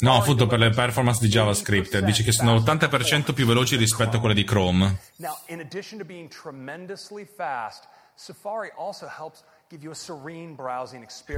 No, 0.00 0.16
appunto 0.16 0.46
per 0.46 0.58
le 0.58 0.70
performance 0.70 1.20
di 1.20 1.28
JavaScript. 1.28 1.98
Dice 2.00 2.22
che 2.22 2.32
sono 2.32 2.54
l'80% 2.54 3.32
più 3.32 3.46
veloci 3.46 3.76
rispetto 3.76 4.18
a 4.18 4.20
quelle 4.20 4.34
di 4.34 4.44
Chrome. 4.44 4.98
Now, 5.16 5.36
in 5.46 5.60
addition 5.60 5.98
to 5.98 6.04
being 6.04 6.28
tremendously 6.28 7.26
fast, 7.26 7.84
Safari 8.14 8.70
also 8.76 9.06
helps. 9.06 9.42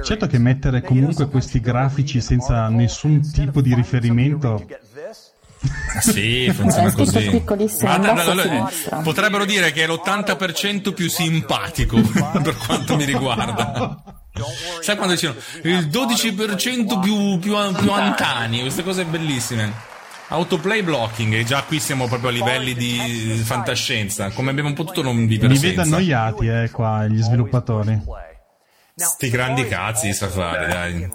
Certo 0.03 0.25
che 0.25 0.39
mettere 0.39 0.81
comunque 0.81 1.27
questi 1.27 1.59
grafici 1.59 2.19
senza 2.19 2.67
nessun 2.67 3.21
tipo 3.31 3.61
di 3.61 3.75
riferimento. 3.75 4.65
Sì, 6.01 6.51
funziona 6.53 6.89
scritto 6.89 7.11
così. 7.11 7.29
piccolissimo, 7.29 7.97
lo- 7.97 8.33
lo- 8.33 8.41
sinistra. 8.41 8.97
potrebbero 8.97 9.45
dire 9.45 9.71
che 9.71 9.83
è 9.83 9.87
l'80% 9.87 10.93
più 10.93 11.09
simpatico 11.09 12.01
per 12.43 12.57
quanto 12.57 12.95
mi 12.95 13.05
riguarda. 13.05 14.03
Sai 14.81 14.95
quando 14.97 15.13
dicono 15.15 15.35
il 15.63 15.87
12% 15.87 16.99
più, 16.99 17.37
più, 17.39 17.55
più 17.75 17.91
antani, 17.91 18.61
queste 18.61 18.83
cose 18.83 19.05
bellissime. 19.05 19.91
Autoplay 20.29 20.81
blocking, 20.81 21.33
e 21.35 21.43
già 21.43 21.61
qui 21.61 21.79
siamo 21.79 22.07
proprio 22.07 22.29
a 22.29 22.31
livelli 22.33 22.73
di 22.73 23.39
fantascienza, 23.43 24.31
come 24.31 24.49
abbiamo 24.49 24.73
potuto 24.73 25.03
non 25.03 25.27
vivere 25.27 25.53
Mi 25.53 25.59
vedo 25.59 25.81
annoiati, 25.81 26.47
eh, 26.47 26.69
qua, 26.71 27.05
gli 27.05 27.21
sviluppatori. 27.21 28.01
Sti 28.95 29.29
grandi 29.29 29.67
cazzi 29.67 30.07
di 30.07 30.13
Safari, 30.13 30.67
dai. 30.67 31.09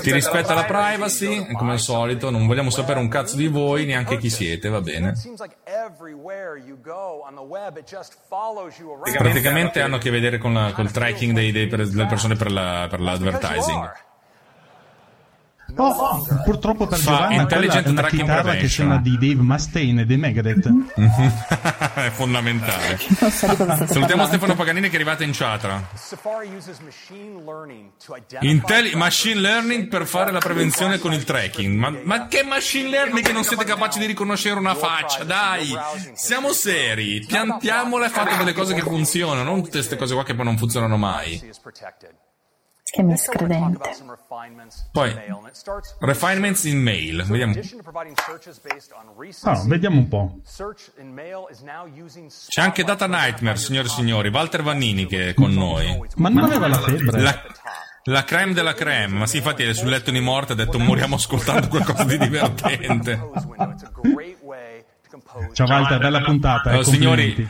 Ti 0.00 0.12
rispetta 0.12 0.54
la 0.54 0.64
privacy, 0.64 1.52
come 1.54 1.72
al 1.72 1.78
solito, 1.78 2.30
non 2.30 2.46
vogliamo 2.46 2.70
sapere 2.70 2.98
un 2.98 3.08
cazzo 3.08 3.36
di 3.36 3.48
voi, 3.48 3.86
neanche 3.86 4.18
chi 4.18 4.28
siete, 4.30 4.68
va 4.68 4.80
bene. 4.80 5.14
Praticamente 9.18 9.80
hanno 9.80 9.96
a 9.96 9.98
che 9.98 10.10
vedere 10.10 10.38
con 10.38 10.52
la- 10.54 10.72
col 10.72 10.90
tracking 10.90 11.32
dei- 11.34 11.52
dei- 11.52 11.66
delle 11.68 12.06
persone 12.06 12.34
per, 12.36 12.50
la- 12.52 12.86
per 12.90 13.00
l'advertising. 13.00 13.92
Oh, 15.76 16.26
purtroppo 16.44 16.86
per 16.86 16.98
Fa 16.98 17.04
Giovanna 17.04 17.26
quella 17.26 17.42
intelligent 17.42 17.86
è 17.86 17.88
una 17.88 18.00
tracking 18.00 18.20
chitarra 18.22 18.54
che 18.54 18.68
suona 18.68 18.98
di 18.98 19.18
Dave 19.18 19.42
Mustaine 19.42 20.02
e 20.02 20.04
dei 20.06 20.16
Megadeth. 20.16 20.70
è 21.94 22.10
fondamentale. 22.10 22.98
Salutiamo. 23.30 24.26
Stefano 24.26 24.54
Paganini 24.54 24.88
che 24.88 24.92
è 24.92 24.94
arrivato 24.96 25.22
in 25.22 25.32
chatra. 25.32 25.88
Safari 25.94 26.54
uses 26.54 26.78
machine 26.80 27.42
learning 27.44 27.90
to 28.04 28.14
identify 28.14 28.46
Intelli- 28.48 28.94
machine 28.94 29.40
learning 29.40 29.88
per 29.88 30.06
fare 30.06 30.30
la 30.30 30.38
prevenzione 30.38 30.98
con 30.98 31.12
il 31.12 31.24
tracking. 31.24 31.76
Ma, 31.76 31.92
ma 32.02 32.26
che 32.26 32.42
machine 32.42 32.88
learning 32.88 33.24
che 33.24 33.32
non 33.32 33.44
siete 33.44 33.64
capaci 33.64 33.98
di 33.98 34.06
riconoscere 34.06 34.58
una 34.58 34.74
faccia? 34.74 35.24
Dai, 35.24 35.76
siamo 36.14 36.52
seri. 36.52 37.24
Piantiamola 37.26 38.06
e 38.06 38.08
fate 38.10 38.36
delle 38.36 38.52
cose 38.52 38.74
che 38.74 38.82
funzionano, 38.82 39.42
non 39.42 39.62
tutte 39.62 39.78
queste 39.78 39.96
cose 39.96 40.14
qua 40.14 40.24
che 40.24 40.34
poi 40.34 40.44
non 40.44 40.56
funzionano 40.56 40.96
mai. 40.96 41.40
Che 42.82 43.02
miscredente. 43.02 43.88
Poi, 44.90 45.14
Refinements 46.00 46.64
in 46.64 46.82
mail. 46.82 47.24
Vediamo. 47.24 47.54
Ah, 49.42 49.62
vediamo 49.66 49.98
un 49.98 50.08
po'. 50.08 50.40
C'è 52.48 52.60
anche 52.60 52.82
Data 52.82 53.06
Nightmare, 53.06 53.56
signore 53.58 53.86
e 53.86 53.90
signori. 53.90 54.28
Walter 54.28 54.62
Vannini 54.62 55.06
che 55.06 55.28
è 55.30 55.34
con 55.34 55.52
noi. 55.52 55.86
Ma 56.16 56.28
non 56.28 56.44
aveva 56.44 56.66
la 56.66 56.78
febbre? 56.80 57.20
La, 57.20 57.42
la 58.04 58.24
creme 58.24 58.54
della 58.54 58.74
creme. 58.74 59.18
Ma 59.18 59.26
sì, 59.26 59.36
infatti 59.36 59.62
è 59.62 59.72
sul 59.72 59.88
letto 59.88 60.10
di 60.10 60.20
morte 60.20 60.52
ha 60.52 60.56
detto 60.56 60.78
moriamo 60.80 61.14
ascoltando 61.14 61.68
qualcosa 61.68 62.02
di 62.04 62.18
divertente. 62.18 63.20
Ciao 65.52 65.66
Walter, 65.66 65.98
bella 65.98 66.20
puntata. 66.22 66.70
eh, 66.72 66.84
signori. 66.84 67.48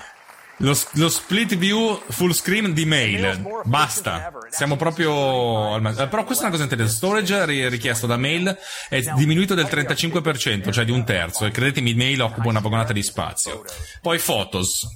Lo, 0.61 0.75
lo 0.93 1.09
split 1.09 1.57
view 1.57 2.01
full 2.09 2.31
screen 2.31 2.73
di 2.73 2.85
mail. 2.85 3.63
Basta. 3.65 4.33
Siamo 4.49 4.77
proprio 4.77 5.75
al 5.75 5.83
Però 6.09 6.25
questa 6.25 6.45
è 6.45 6.49
una 6.49 6.57
cosa 6.57 6.63
interessante. 6.65 6.89
Storage 6.89 7.45
ri- 7.47 7.69
richiesto 7.69 8.07
da 8.07 8.17
mail 8.17 8.57
è 8.89 9.01
diminuito 9.15 9.55
del 9.55 9.67
35%, 9.67 10.71
cioè 10.71 10.85
di 10.85 10.93
un 10.93 11.05
terzo. 11.05 11.45
E 11.47 11.51
credetemi, 11.51 11.95
mail 11.95 12.23
occupa 12.23 12.49
una 12.49 12.61
vagonata 12.61 12.93
di 12.93 13.03
spazio. 13.03 13.65
Poi 14.01 14.19
Photos. 14.19 14.87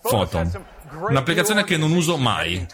Foto. 0.00 0.50
Un'applicazione 1.08 1.64
che 1.64 1.76
non 1.76 1.92
uso 1.92 2.16
mai. 2.16 2.66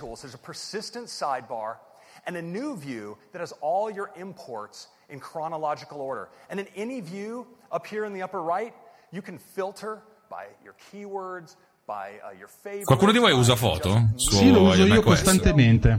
and 2.27 2.37
a 2.37 2.43
new 2.43 2.77
view 2.77 3.17
that 3.33 3.41
has 3.41 3.53
all 3.61 3.91
your 3.91 4.11
imports 4.15 4.89
in 5.09 5.19
chronological 5.21 6.01
order. 6.01 6.29
And 6.51 6.61
in 6.61 6.67
any 6.77 7.01
view 7.01 7.47
up 7.73 7.87
here 7.87 8.05
in 8.05 8.13
the 8.13 8.23
upper 8.23 8.43
right, 8.43 8.75
you 9.11 9.23
can 9.23 9.39
filter 9.39 10.03
by 10.29 10.47
your 10.63 10.75
keywords, 10.93 11.57
uh. 11.91 12.85
Qualcuno 12.85 13.13
di 13.13 13.19
voi 13.19 13.33
usa 13.33 13.57
foto? 13.57 14.11
Su 14.17 14.37
Sì, 14.37 14.51
lo 14.51 14.63
uso 14.63 14.85
io 14.87 15.03
costantemente. 15.03 15.99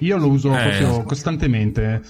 Io 0.00 0.16
lo 0.18 0.28
uso 0.28 0.54
Eh. 0.56 0.62
proprio 0.62 1.02
costantemente. 1.04 2.02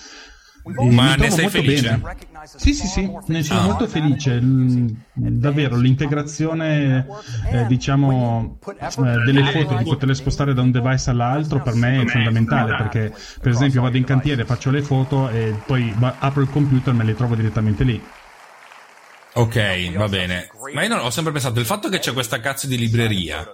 Ma 0.62 1.14
ne 1.14 1.16
trovo 1.16 1.30
sei 1.30 1.42
molto 1.44 1.58
felice? 1.62 1.88
bene. 1.96 2.16
Sì, 2.44 2.74
sì, 2.74 2.86
sì, 2.86 3.10
ne 3.26 3.42
sono 3.42 3.60
Ah. 3.60 3.64
molto 3.64 3.86
felice. 3.86 4.38
Mm, 4.40 4.88
Davvero, 5.14 5.76
l'integrazione, 5.76 7.06
eh, 7.50 7.66
diciamo, 7.66 8.58
eh, 8.78 9.24
delle 9.24 9.44
foto, 9.44 9.74
di 9.76 9.84
poterle 9.84 10.14
spostare 10.14 10.52
da 10.52 10.60
un 10.60 10.70
device 10.70 11.10
all'altro, 11.10 11.62
per 11.62 11.74
me 11.74 12.02
è 12.02 12.06
fondamentale 12.06 12.76
perché, 12.76 13.12
per 13.40 13.52
esempio, 13.52 13.80
vado 13.82 13.96
in 13.96 14.04
cantiere, 14.04 14.44
faccio 14.44 14.70
le 14.70 14.82
foto 14.82 15.28
e 15.30 15.54
poi 15.66 15.94
apro 16.18 16.42
il 16.42 16.50
computer 16.50 16.92
e 16.92 16.96
me 16.96 17.04
le 17.04 17.14
trovo 17.14 17.34
direttamente 17.34 17.82
lì. 17.84 18.02
Ok, 19.32 19.92
va 19.92 20.08
bene. 20.08 20.50
Ma 20.74 20.82
io 20.82 20.88
non- 20.88 20.98
ho 21.00 21.10
sempre 21.10 21.32
pensato, 21.32 21.60
il 21.60 21.66
fatto 21.66 21.88
che 21.88 21.98
c'è 22.00 22.12
questa 22.12 22.40
cazzo 22.40 22.66
di 22.66 22.76
libreria 22.76 23.52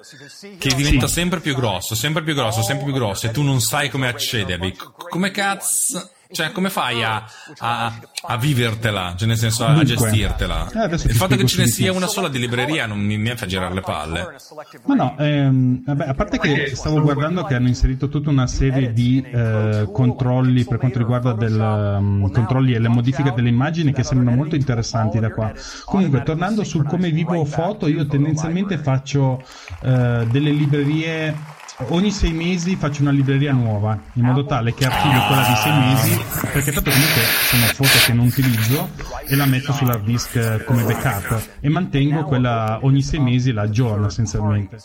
che 0.58 0.74
diventa 0.74 1.06
sempre 1.06 1.40
più 1.40 1.54
grosso, 1.54 1.94
sempre 1.94 2.22
più 2.22 2.34
grosso, 2.34 2.62
sempre 2.62 2.84
più 2.84 2.94
grosso 2.94 3.26
e 3.26 3.30
tu 3.30 3.42
non 3.42 3.60
sai 3.60 3.88
come 3.90 4.08
accedervi, 4.08 4.76
come 5.08 5.30
cazzo... 5.30 6.10
Cioè, 6.30 6.50
come 6.50 6.70
fai 6.70 7.02
a, 7.04 7.24
a, 7.58 7.98
a 8.22 8.36
vivertela? 8.36 9.14
Cioè, 9.16 9.28
nel 9.28 9.36
senso, 9.36 9.64
a, 9.64 9.82
gestirtela? 9.84 10.68
eh, 10.90 10.94
il 10.94 11.14
fatto 11.14 11.36
che 11.36 11.46
ce 11.46 11.62
ne 11.62 11.66
sia 11.68 11.92
una 11.92 12.06
sola 12.06 12.28
di 12.28 12.38
libreria 12.38 12.86
non 12.86 12.98
mi, 12.98 13.16
mi 13.16 13.34
fa 13.36 13.46
girare 13.46 13.74
le 13.74 13.80
palle. 13.80 14.36
Ma 14.84 14.94
no, 14.94 15.16
ehm, 15.18 15.84
vabbè, 15.84 16.08
a 16.08 16.14
parte 16.14 16.38
che 16.38 16.74
stavo 16.74 17.00
guardando 17.00 17.44
che 17.44 17.54
hanno 17.54 17.68
inserito 17.68 18.08
tutta 18.08 18.30
una 18.30 18.46
serie 18.46 18.92
di 18.92 19.22
eh, 19.22 19.88
controlli 19.92 20.64
per 20.64 20.78
quanto 20.78 20.98
riguarda 20.98 21.32
del, 21.32 21.60
ehm, 21.60 22.30
controlli 22.30 22.74
e 22.74 22.78
le 22.78 22.88
modifiche 22.88 23.32
delle 23.32 23.48
immagini 23.48 23.92
che 23.92 24.02
sembrano 24.02 24.36
molto 24.36 24.56
interessanti 24.56 25.18
da 25.20 25.30
qua. 25.30 25.52
Comunque, 25.84 26.22
tornando 26.22 26.64
sul 26.64 26.86
come 26.86 27.10
vivo 27.10 27.44
foto, 27.44 27.86
io 27.86 28.06
tendenzialmente 28.06 28.78
faccio 28.78 29.42
eh, 29.82 30.26
delle 30.30 30.50
librerie. 30.50 31.54
Ogni 31.78 32.10
sei 32.10 32.32
mesi 32.32 32.74
faccio 32.74 33.02
una 33.02 33.10
libreria 33.10 33.52
nuova, 33.52 33.98
in 34.14 34.24
modo 34.24 34.46
tale 34.46 34.72
che 34.72 34.86
archivio 34.86 35.26
quella 35.26 35.42
di 35.42 35.54
sei 35.56 35.78
mesi, 35.78 36.24
perché 36.50 36.72
tanto 36.72 36.90
comunque 36.90 37.20
sono 37.20 37.64
foto 37.66 38.04
che 38.06 38.12
non 38.14 38.26
utilizzo 38.26 38.88
e 39.26 39.36
la 39.36 39.44
metto 39.44 39.72
sull'hard 39.72 40.02
disk 40.02 40.36
eh, 40.36 40.64
come 40.64 40.84
backup 40.84 41.58
e 41.60 41.68
mantengo 41.68 42.24
quella 42.24 42.78
ogni 42.80 43.02
sei 43.02 43.20
mesi 43.20 43.52
la 43.52 43.62
aggiorno 43.62 44.06
essenzialmente. 44.06 44.78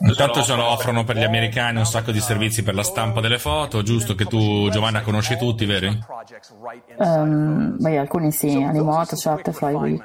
Intanto 0.00 0.42
ce 0.42 0.56
lo 0.56 0.64
offrono 0.64 1.04
per 1.04 1.16
gli 1.18 1.22
americani 1.22 1.78
un 1.78 1.86
sacco 1.86 2.10
di 2.10 2.18
servizi 2.18 2.64
per 2.64 2.74
la 2.74 2.82
stampa 2.82 3.20
delle 3.20 3.38
foto, 3.38 3.82
giusto 3.82 4.16
che 4.16 4.24
tu 4.24 4.68
Giovanna 4.70 5.02
conosci 5.02 5.36
tutti, 5.36 5.64
vero? 5.66 5.86
inside 5.86 6.96
Ehm, 6.98 7.76
beh, 7.78 7.96
alcuni 7.96 8.32
sì, 8.32 8.60
Animoto, 8.60 9.14
some 9.14 9.40
quick 9.40 9.54
Shutterfly, 9.54 10.02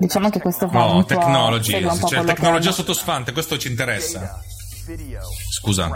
Diciamo 0.00 0.30
che 0.30 0.40
questo 0.40 0.66
fa 0.66 0.78
No, 0.78 0.92
po' 1.98 2.06
c'è 2.08 2.16
che 2.20 2.24
tecnologia 2.34 2.72
sottosfante, 2.72 3.32
questo 3.32 3.58
ci 3.58 3.68
interessa. 3.68 4.40
Scusa. 5.50 5.88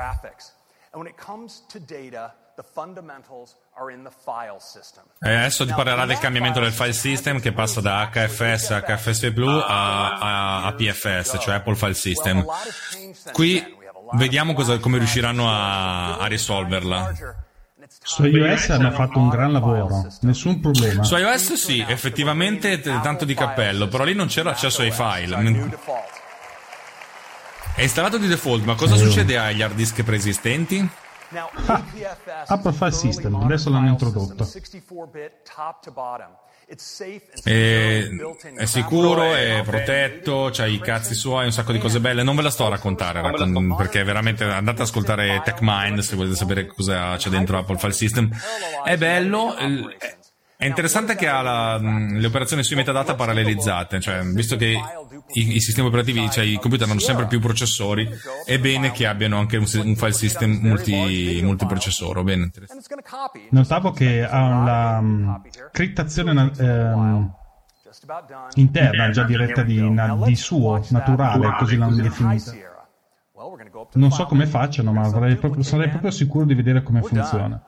E 5.21 5.35
adesso 5.35 5.65
ti 5.67 5.73
parlerà 5.73 6.05
del 6.07 6.19
cambiamento 6.19 6.61
del 6.61 6.73
file 6.73 6.93
system 6.93 7.41
che 7.41 7.53
passa 7.53 7.81
da 7.81 8.09
HFS 8.13 8.71
a 8.73 8.81
HFS 8.83 9.31
Blue 9.33 9.61
a, 9.67 10.13
a- 10.19 10.65
a 10.67 10.73
PFS, 10.75 11.39
cioè 11.41 11.55
Apple 11.55 11.75
File 11.75 11.95
System. 11.95 12.45
Qui 13.33 13.77
vediamo 14.13 14.53
cosa- 14.53 14.79
come 14.79 14.99
riusciranno 14.99 15.49
a, 15.51 16.19
a 16.19 16.27
risolverla. 16.27 17.13
Su 18.03 18.25
iOS 18.25 18.71
hanno 18.71 18.91
fatto 18.91 19.19
un 19.19 19.29
gran 19.29 19.53
lavoro, 19.53 20.07
nessun 20.21 20.61
problema. 20.61 21.03
Su 21.03 21.17
iOS 21.17 21.55
sì, 21.55 21.85
effettivamente 21.87 22.81
tanto 22.81 23.25
di 23.25 23.35
cappello, 23.35 23.89
però 23.89 24.05
lì 24.05 24.15
non 24.15 24.27
c'era 24.27 24.51
accesso 24.51 24.83
ai 24.83 24.91
file. 24.91 25.71
È 27.75 27.83
installato 27.83 28.19
di 28.19 28.29
default, 28.29 28.65
ma 28.65 28.75
cosa 28.75 28.97
succede 28.97 29.37
agli 29.37 29.61
hard 29.61 29.75
disk 29.75 30.03
preesistenti? 30.03 30.89
Ah, 31.67 31.83
Apple 32.47 32.73
File 32.73 32.93
System, 32.93 33.35
adesso 33.35 33.71
l'hanno 33.71 33.89
introdotto. 33.89 34.49
System, 36.69 37.21
64-bit 37.21 37.31
top 37.31 37.45
to 37.45 37.47
bottom. 37.47 38.13
It's 38.17 38.25
safe 38.25 38.53
and 38.53 38.59
È, 38.59 38.65
sicuro, 38.67 39.35
è 39.35 39.63
protetto, 39.65 40.51
c'ha 40.53 40.67
i 40.67 40.79
cazzi 40.79 41.15
suoi, 41.15 41.45
un 41.45 41.53
sacco 41.53 41.73
di 41.73 41.79
cose 41.79 42.01
belle. 42.01 42.23
Non 42.23 42.37
ve 42.37 42.43
la 42.43 42.51
sto 42.51 42.67
a 42.67 42.71
raccontare, 42.71 43.21
raccon- 43.21 43.77
perché 43.77 44.03
veramente 44.05 44.45
andate 44.45 44.83
ad 44.83 44.89
ascoltare 44.89 45.41
TechMind 45.45 45.99
se 46.01 46.17
volete 46.17 46.37
sapere 46.37 46.67
cosa 46.67 47.17
c'è 47.17 47.31
dentro 47.31 47.59
Apple 47.59 47.79
File 47.79 47.93
System. 47.93 48.31
È 48.85 48.97
bello, 48.97 49.55
è- 50.57 50.67
interessante 50.67 51.15
che 51.15 51.29
ha 51.29 51.41
la- 51.43 51.79
mh, 51.79 52.19
le 52.19 52.27
operazioni 52.27 52.63
sui 52.63 52.77
metadata 52.77 53.15
parallelizzate, 53.15 54.01
cioè 54.01 54.23
visto 54.23 54.57
che 54.57 54.79
i, 55.33 55.57
i 55.57 55.61
sistemi 55.61 55.89
operativi, 55.89 56.29
cioè 56.31 56.45
i 56.45 56.59
computer 56.59 56.89
hanno 56.89 57.01
sempre 57.01 57.27
più 57.27 57.41
processori, 57.41 58.09
è 58.45 58.59
bene 58.59 58.93
che 58.93 59.07
abbiano 59.07 59.39
anche 59.39 59.57
un, 59.57 59.67
un 59.83 59.97
file 59.97 60.13
system 60.13 60.59
multi, 60.63 61.41
multiprocessore. 61.43 62.23
Bene. 62.23 62.51
Notavo 63.51 63.91
che 63.91 64.23
ha 64.25 64.63
la 64.65 65.01
mm, 65.01 65.35
criptazione 65.73 66.33
done. 66.35 67.35
interna 68.55 69.11
già 69.11 69.23
diretta 69.25 69.63
di, 69.63 69.89
na- 69.91 70.17
di 70.25 70.37
suo, 70.37 70.85
naturale, 70.91 71.55
così 71.59 71.77
l'hanno 71.77 71.97
definita. 72.03 72.53
Non 73.95 74.11
so 74.11 74.25
come 74.27 74.47
facciano, 74.47 74.93
ma 74.93 75.09
proprio- 75.11 75.63
sarei 75.63 75.89
proprio 75.89 76.11
sicuro 76.11 76.45
di 76.45 76.55
vedere 76.55 76.83
come 76.83 77.01
funziona. 77.03 77.63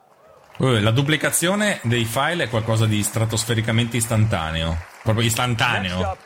La 0.59 0.89
duplicazione 0.91 1.79
dei 1.83 2.05
file 2.05 2.45
è 2.45 2.49
qualcosa 2.49 2.87
di 2.87 3.03
stratosfericamente 3.03 3.97
istantaneo. 3.97 4.75
Proprio 5.03 5.23
istantaneo. 5.25 6.17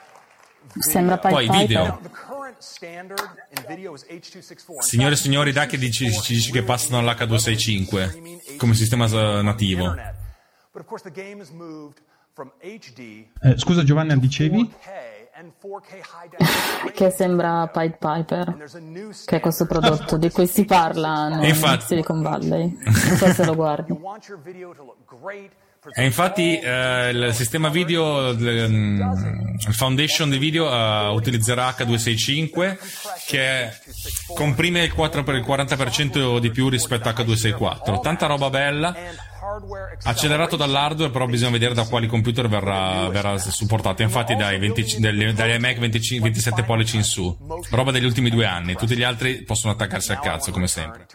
Sembra 0.80 1.18
Poi 1.18 1.50
video. 1.50 1.84
Now, 1.84 2.00
the 2.02 2.10
current 2.10 2.58
standard 2.60 3.20
in 3.58 3.66
video 3.68 3.94
is 3.94 4.06
H.264. 4.08 4.76
In 4.76 4.82
Signore 4.82 5.14
e 5.14 5.18
signori, 5.18 5.52
da 5.52 5.66
che 5.66 5.78
dici, 5.78 6.10
ci 6.22 6.34
dici 6.34 6.52
che 6.52 6.64
passano 6.64 7.00
all'H265 7.00 8.56
come 8.56 8.74
sistema 8.74 9.06
nativo. 9.42 9.94
Eh, 13.42 13.58
scusa 13.58 13.84
Giovanni, 13.84 14.18
dicevi? 14.18 14.74
4K 15.42 15.44
and 15.44 15.52
4K 15.62 15.94
high 15.94 16.30
definition. 16.30 16.92
Che 16.94 17.10
sembra 17.10 17.68
Pied 17.68 17.98
Piper, 17.98 18.58
che 19.26 19.36
è 19.38 19.40
questo 19.40 19.66
prodotto 19.66 20.18
di 20.18 20.30
cui 20.30 20.48
si 20.48 20.66
parla 20.66 21.30
nel 21.30 21.50
infatti- 21.50 21.86
Silicon 21.86 22.22
Valley. 22.22 22.78
Non 22.84 23.18
so 23.18 23.34
se 23.34 23.46
lo 23.46 23.56
guardi. 23.56 23.98
E 25.96 26.06
infatti 26.06 26.60
eh, 26.60 27.10
il 27.10 27.34
sistema 27.34 27.70
video, 27.70 28.30
il, 28.30 28.68
mm, 28.70 29.02
il 29.68 29.74
foundation 29.74 30.30
di 30.30 30.38
video 30.38 30.72
eh, 30.72 31.08
utilizzerà 31.08 31.70
H265 31.70 32.78
che 33.26 33.72
comprime 34.36 34.84
il, 34.84 34.94
4 34.94 35.24
per 35.24 35.36
il 35.36 35.44
40% 35.44 36.38
di 36.38 36.52
più 36.52 36.70
rispetto 36.70 37.10
a 37.10 37.14
H264. 37.14 38.00
Tanta 38.00 38.28
roba 38.28 38.52
bella. 38.52 38.96
Accelerato 40.04 40.56
dall'hardware, 40.56 41.12
però 41.12 41.26
bisogna 41.26 41.52
vedere 41.52 41.74
da 41.74 41.86
quali 41.86 42.08
computer 42.08 42.48
verrà, 42.48 43.08
verrà 43.10 43.38
supportato. 43.38 44.02
Infatti, 44.02 44.36
dai, 44.36 44.60
20 44.60 45.00
dagli, 45.00 45.32
dagli 45.32 45.54
iMac 45.54 45.78
25 45.80 46.30
27 46.30 46.64
pollici 46.64 46.96
in 46.98 47.04
su, 47.04 47.36
roba 47.72 47.92
degli 47.92 48.06
ultimi 48.06 48.30
due 48.30 48.46
anni. 48.46 48.76
Tutti 48.76 48.96
gli 48.96 49.04
altri 49.04 49.44
possono 49.44 49.74
attaccarsi 49.74 50.12
al 50.12 50.20
cazzo, 50.20 50.52
come 50.52 50.68
sempre. 50.68 51.08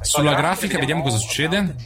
Sulla 0.00 0.34
grafica, 0.34 0.78
vediamo 0.78 1.02
cosa 1.02 1.18
succede. 1.18 1.76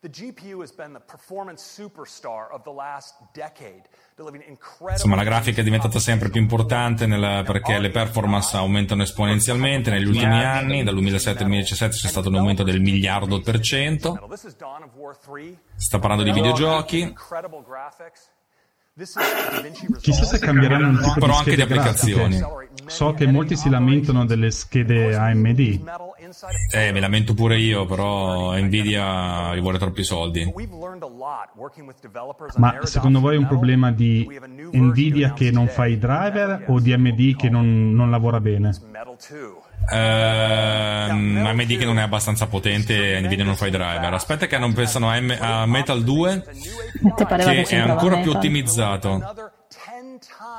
The 0.00 0.10
GPU. 0.10 0.60
Has 0.60 0.72
been 0.72 0.92
the 0.92 1.00
performance 1.00 1.62
superstar 1.62 2.48
of 2.52 2.62
the 2.62 2.70
last 2.70 3.14
decade, 3.32 3.82
delivering 4.16 4.46
incredible 4.48 4.92
Insomma, 4.92 5.16
la 5.16 5.24
grafica 5.24 5.60
è 5.60 5.64
diventata 5.64 5.98
sempre 5.98 6.28
più 6.28 6.40
importante 6.40 7.06
nel- 7.06 7.42
perché 7.44 7.78
le 7.78 7.90
performance 7.90 8.56
aumentano 8.56 9.02
esponenzialmente 9.02 9.90
negli 9.90 10.06
ultimi 10.06 10.44
anni. 10.44 10.84
Dal 10.84 10.94
2007 10.94 11.38
al 11.38 11.44
2017 11.48 11.96
c'è 11.96 12.08
stato 12.08 12.28
un 12.28 12.36
aumento 12.36 12.62
del 12.62 12.80
miliardo 12.80 13.40
per 13.40 13.60
cento. 13.60 14.18
This 14.28 14.44
is 14.44 14.56
Dawn 14.56 14.82
of 14.82 14.90
War 14.94 15.16
3. 15.16 15.58
Sta 15.76 15.98
parlando 15.98 16.24
di 16.24 16.32
videogiochi. 16.32 17.14
Chissà 20.00 20.24
se 20.24 20.38
cambieranno 20.38 20.92
il 20.92 21.00
tipo 21.00 21.26
di 21.26 21.32
anche 21.32 21.42
schede 21.42 21.56
di 21.56 21.62
applicazioni. 21.62 22.40
So 22.86 23.12
che 23.12 23.26
molti 23.26 23.54
si 23.54 23.68
lamentano 23.68 24.24
delle 24.24 24.50
schede 24.50 25.14
AMD, 25.14 25.80
Eh, 26.72 26.92
mi 26.92 27.00
lamento 27.00 27.34
pure 27.34 27.58
io, 27.58 27.84
però 27.84 28.56
Nvidia 28.56 29.54
gli 29.54 29.60
vuole 29.60 29.76
troppi 29.78 30.02
soldi. 30.02 30.50
Ma 32.56 32.78
secondo 32.84 33.20
voi 33.20 33.34
è 33.34 33.38
un 33.38 33.46
problema 33.46 33.92
di 33.92 34.26
Nvidia 34.72 35.34
che 35.34 35.50
non 35.50 35.68
fa 35.68 35.86
i 35.86 35.98
driver 35.98 36.64
o 36.68 36.80
di 36.80 36.92
AMD 36.94 37.36
che 37.36 37.50
non, 37.50 37.92
non 37.92 38.10
lavora 38.10 38.40
bene? 38.40 38.74
Metal 39.90 41.08
2. 41.08 41.40
Ehm, 41.40 41.46
AMD 41.46 41.78
che 41.78 41.84
non 41.84 41.98
è 41.98 42.02
abbastanza 42.02 42.46
potente 42.46 43.16
e 43.16 43.20
Nvidia 43.20 43.44
non 43.44 43.56
fa 43.56 43.66
i 43.66 43.70
driver. 43.70 44.12
Aspetta 44.14 44.46
che 44.46 44.58
non 44.58 44.72
pensano 44.72 45.08
a, 45.10 45.20
M- 45.20 45.36
a 45.38 45.66
Metal 45.66 46.02
2 46.02 46.44
Ti 47.16 47.24
pareva 47.26 47.50
che 47.50 47.62
che 47.62 47.76
è 47.76 47.80
ancora 47.80 48.18
più 48.18 48.30
ottimizzato. 48.32 49.10
Another 49.12 49.52
10 49.68 50.18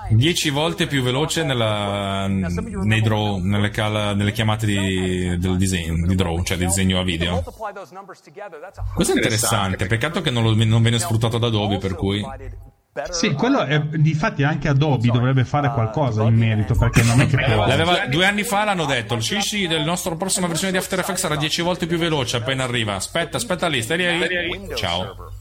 times 0.10 0.20
10 0.20 0.50
volte 0.52 0.88
più 0.88 1.02
veloce 1.02 1.44
nella, 1.44 2.28
nei 2.28 3.02
draw, 3.02 3.38
nelle, 3.40 3.70
cal- 3.70 4.16
nelle 4.16 4.32
chiamate 4.32 4.66
di, 4.66 5.38
del 5.38 5.58
disegno, 5.58 6.06
di 6.06 6.16
draw, 6.16 6.42
cioè 6.44 6.58
di 6.58 6.66
disegno 6.66 7.00
a 7.00 7.04
video. 7.04 7.38
A 7.38 7.42
Questo 8.94 9.14
è 9.14 9.16
interessante, 9.16 9.86
peccato 9.88 10.22
che 10.22 10.30
non, 10.30 10.44
lo- 10.44 10.54
non 10.64 10.82
viene 10.82 11.00
sfruttato 11.00 11.38
da 11.38 11.48
Adobe, 11.48 11.78
per 11.78 11.96
cui... 11.96 12.26
Sì, 13.12 13.34
quello 13.34 13.64
è, 13.64 13.80
difatti 13.80 14.44
anche 14.44 14.68
Adobe 14.68 15.10
dovrebbe 15.10 15.46
fare 15.46 15.72
qualcosa 15.72 16.24
in 16.24 16.36
merito 16.36 16.76
perché 16.76 17.04
non 17.04 17.22
è 17.22 17.28
che 17.28 17.38
può... 17.44 17.66
L'aveva- 17.66 18.08
due 18.08 18.26
anni 18.26 18.44
fa 18.44 18.64
l'hanno 18.64 18.86
detto, 18.86 19.14
il 19.16 19.22
CC 19.22 19.68
del 19.68 19.84
nostro 19.84 20.16
prossima 20.16 20.48
versione 20.48 20.72
di 20.72 20.78
After 20.78 21.00
Effects 21.00 21.22
sarà 21.22 21.36
10 21.36 21.62
volte 21.62 21.86
più 21.88 21.98
veloce 21.98 22.38
appena 22.38 22.64
arriva. 22.64 22.96
Aspetta, 22.96 23.38
aspetta 23.38 23.68
lì, 23.68 23.82
stai 23.82 23.98
lì. 23.98 24.76
Ciao. 24.76 25.32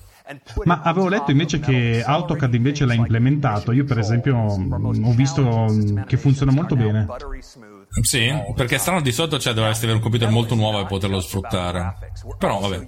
Ma 0.64 0.80
avevo 0.82 1.08
letto 1.08 1.30
invece 1.30 1.60
che 1.60 2.02
AutoCAD 2.04 2.54
invece 2.54 2.84
l'ha 2.84 2.94
implementato. 2.94 3.70
Io, 3.70 3.84
per 3.84 3.98
esempio, 3.98 4.36
ho 4.36 5.12
visto 5.12 5.66
che 6.06 6.16
funziona 6.16 6.50
molto 6.50 6.74
bene. 6.74 7.06
Sì, 8.02 8.32
perché 8.54 8.74
è 8.74 8.78
strano 8.78 9.00
di 9.00 9.12
solito 9.12 9.38
cioè 9.38 9.54
dovresti 9.54 9.84
avere 9.84 9.98
un 9.98 10.02
computer 10.02 10.28
molto 10.28 10.54
nuovo 10.54 10.80
e 10.80 10.86
poterlo 10.86 11.20
sfruttare. 11.20 11.94
Però 12.38 12.58
vabbè. 12.58 12.86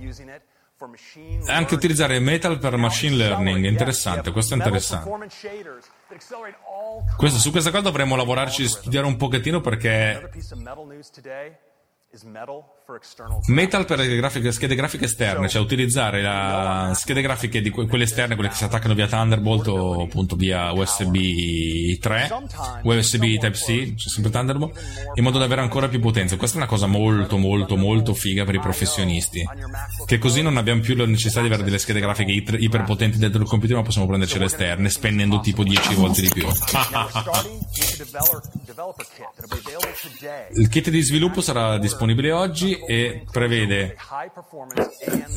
Anche 1.47 1.75
utilizzare 1.75 2.19
Metal 2.21 2.59
per 2.59 2.77
machine 2.77 3.17
learning 3.17 3.65
interessante, 3.65 4.31
questo 4.31 4.55
è 4.55 4.57
interessante. 4.57 5.11
Questo- 7.17 7.39
su 7.39 7.51
questa 7.51 7.71
cosa 7.71 7.83
dovremmo 7.83 8.17
lavorarci, 8.17 8.67
studiare 8.69 9.07
un 9.07 9.17
pochettino 9.17 9.61
perché 9.61 10.31
Metal 13.49 13.85
per 13.85 13.99
le 13.99 14.17
grafiche, 14.17 14.51
schede 14.51 14.75
grafiche 14.75 15.05
esterne, 15.05 15.47
cioè 15.47 15.61
utilizzare 15.61 16.23
la 16.23 16.93
schede 16.95 17.21
grafiche 17.21 17.61
di 17.61 17.69
que- 17.69 17.87
quelle 17.87 18.05
esterne, 18.05 18.35
quelle 18.35 18.49
che 18.49 18.57
si 18.57 18.65
attaccano 18.65 18.95
via 18.95 19.07
Thunderbolt 19.07 19.67
o 19.69 20.03
appunto 20.05 20.35
via 20.35 20.73
USB 20.73 21.99
3, 22.01 22.29
USB 22.85 23.21
Type-C, 23.39 23.95
cioè 23.95 24.09
sempre 24.09 24.31
Thunderbolt, 24.31 24.81
in 25.15 25.23
modo 25.23 25.37
da 25.39 25.45
avere 25.45 25.61
ancora 25.61 25.87
più 25.89 26.01
potenza. 26.01 26.39
Questa 26.39 26.57
è 26.57 26.61
una 26.61 26.69
cosa 26.69 26.87
molto 26.87 27.37
molto 27.37 27.77
molto 27.77 28.15
figa 28.15 28.45
per 28.47 28.55
i 28.55 28.61
professionisti, 28.61 29.47
che 30.07 30.17
così 30.17 30.41
non 30.41 30.57
abbiamo 30.57 30.81
più 30.81 30.97
la 30.97 31.05
necessità 31.05 31.41
di 31.41 31.49
avere 31.49 31.63
delle 31.63 31.79
schede 31.79 32.01
grafiche 32.01 32.33
iper- 32.33 32.59
iperpotenti 32.59 33.19
dentro 33.19 33.43
il 33.43 33.47
computer, 33.47 33.77
ma 33.77 33.83
possiamo 33.83 34.07
prenderci 34.07 34.39
le 34.39 34.47
esterne, 34.47 34.89
spendendo 34.89 35.41
tipo 35.41 35.63
10 35.63 35.95
volte 35.95 36.23
di 36.23 36.31
più. 36.31 36.47
Il 40.57 40.69
kit 40.69 40.89
di 40.89 41.03
sviluppo 41.03 41.41
sarà 41.43 41.77
disponibile 41.77 41.98
oggi 42.31 42.79
e 42.79 43.25
prevede 43.31 43.97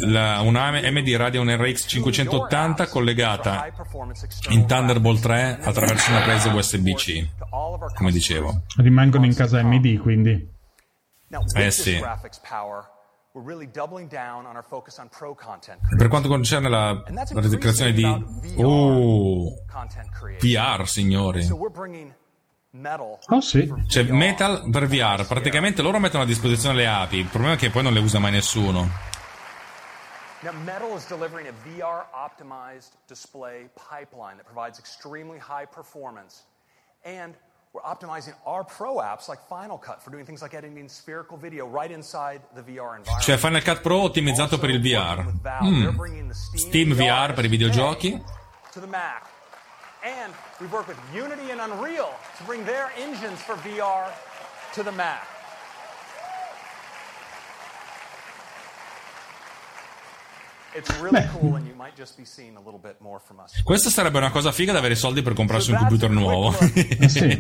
la, 0.02 0.42
una 0.42 0.66
AMD 0.66 1.08
Radeon 1.16 1.56
RX 1.56 1.88
580 1.88 2.88
collegata 2.88 3.68
in 4.50 4.66
Thunderbolt 4.66 5.22
3 5.22 5.60
attraverso 5.62 6.12
una 6.12 6.22
presa 6.22 6.54
USB-C, 6.54 7.28
come 7.96 8.12
dicevo. 8.12 8.64
Rimangono 8.78 9.26
in 9.26 9.36
casa 9.36 9.60
AMD, 9.60 10.00
quindi. 10.00 10.50
Eh 11.56 11.72
sì. 11.72 12.00
Per 15.98 16.08
quanto 16.10 16.28
concerne 16.28 16.68
la, 16.68 16.92
la 16.92 17.26
creazione 17.58 17.94
di... 17.94 18.04
Oh. 18.58 19.54
VR, 20.42 20.86
signori. 20.86 21.48
Oh 23.28 23.42
sì. 23.42 23.72
C'è 23.88 24.04
Metal 24.04 24.70
per 24.70 24.88
VR, 24.88 25.26
praticamente 25.28 25.82
loro 25.82 26.00
mettono 26.00 26.24
a 26.24 26.26
disposizione 26.26 26.76
le 26.76 26.88
API, 26.88 27.18
il 27.18 27.28
problema 27.28 27.56
è 27.56 27.58
che 27.58 27.70
poi 27.70 27.84
non 27.84 27.94
le 27.94 28.00
usa 28.00 28.20
mai 28.20 28.32
nessuno. 28.32 28.90
Now, 30.44 30.54
Metal 30.66 30.96
is 30.96 31.06
delivering 31.06 31.48
a 31.48 31.54
VR 31.64 32.08
optimized 32.14 32.94
display 33.08 33.70
pipeline 33.76 34.38
that 34.38 34.46
provides 34.46 34.80
extremely 34.80 35.38
high 35.38 35.68
performance. 35.68 36.44
And 37.04 37.36
we're 37.74 37.84
optimizing 37.84 38.34
our 38.46 38.64
pro 38.64 39.02
apps 39.02 39.28
like 39.28 39.40
Final 39.48 39.78
Cut 39.78 40.02
for 40.02 40.10
doing 40.10 40.26
things 40.26 40.42
like 40.42 40.56
editing 40.56 40.90
spherical 40.90 41.38
video 41.38 41.68
right 41.68 41.92
inside 41.92 42.42
the 42.56 42.62
VR 42.62 42.98
environment. 42.98 43.22
Cioè 43.22 43.38
Final 43.38 43.62
Cut 43.62 43.82
Pro 43.82 44.02
ottimizzato 44.02 44.58
per 44.58 44.72
il 44.72 44.82
VR. 44.82 45.32
Mm. 45.64 46.32
Steam 46.32 46.94
VR 46.96 47.34
per 47.34 47.46
i 47.46 47.48
videogiochi. 47.48 48.20
to 48.72 48.80
the 48.80 48.88
Mac. 48.88 49.41
And 50.04 50.34
we've 50.60 50.72
worked 50.72 50.88
with 50.88 50.98
Unity 51.14 51.52
and 51.52 51.62
Unreal 51.62 52.10
to 52.38 52.44
bring 52.44 52.66
their 52.66 52.92
engines 52.98 53.40
for 53.42 53.54
VR 53.56 54.10
to 54.74 54.84
the 54.84 54.92
Mac. 54.92 55.28
It's 60.74 60.90
really 61.02 61.22
cool, 61.34 61.56
and 61.56 61.68
you 61.68 61.76
might 61.76 61.98
just 61.98 62.16
be 62.16 62.24
seeing 62.24 62.56
a 62.56 62.62
little 62.62 62.80
bit 62.80 62.96
more 63.00 63.20
from 63.20 63.40
us. 63.44 63.62
Questa 63.62 63.90
sarebbe 63.90 64.18
una 64.18 64.32
cosa 64.32 64.52
figa 64.54 64.72
da 64.72 64.80
avere 64.80 64.96
soldi 64.96 65.22
per 65.22 65.34
comprarsi 65.34 65.72
un 65.72 65.78
computer 65.78 66.10
nuovo. 66.10 66.52
Sì. 67.12 67.38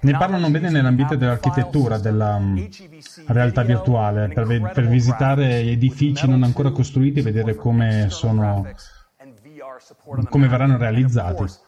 Ne 0.00 0.16
parlano 0.16 0.48
bene 0.50 0.70
nell'ambiente 0.70 1.16
dell'architettura, 1.16 1.98
della 1.98 2.38
mm, 2.38 2.64
realtà 3.26 3.62
virtuale, 3.62 4.28
per, 4.28 4.70
per 4.72 4.86
visitare 4.86 5.60
edifici 5.62 6.28
non 6.28 6.44
ancora 6.44 6.70
costruiti 6.70 7.18
e 7.18 7.22
vedere 7.22 7.56
come 7.56 8.08
sono, 8.08 8.72
come 10.28 10.48
verranno 10.48 10.76
realizzati. 10.76 11.58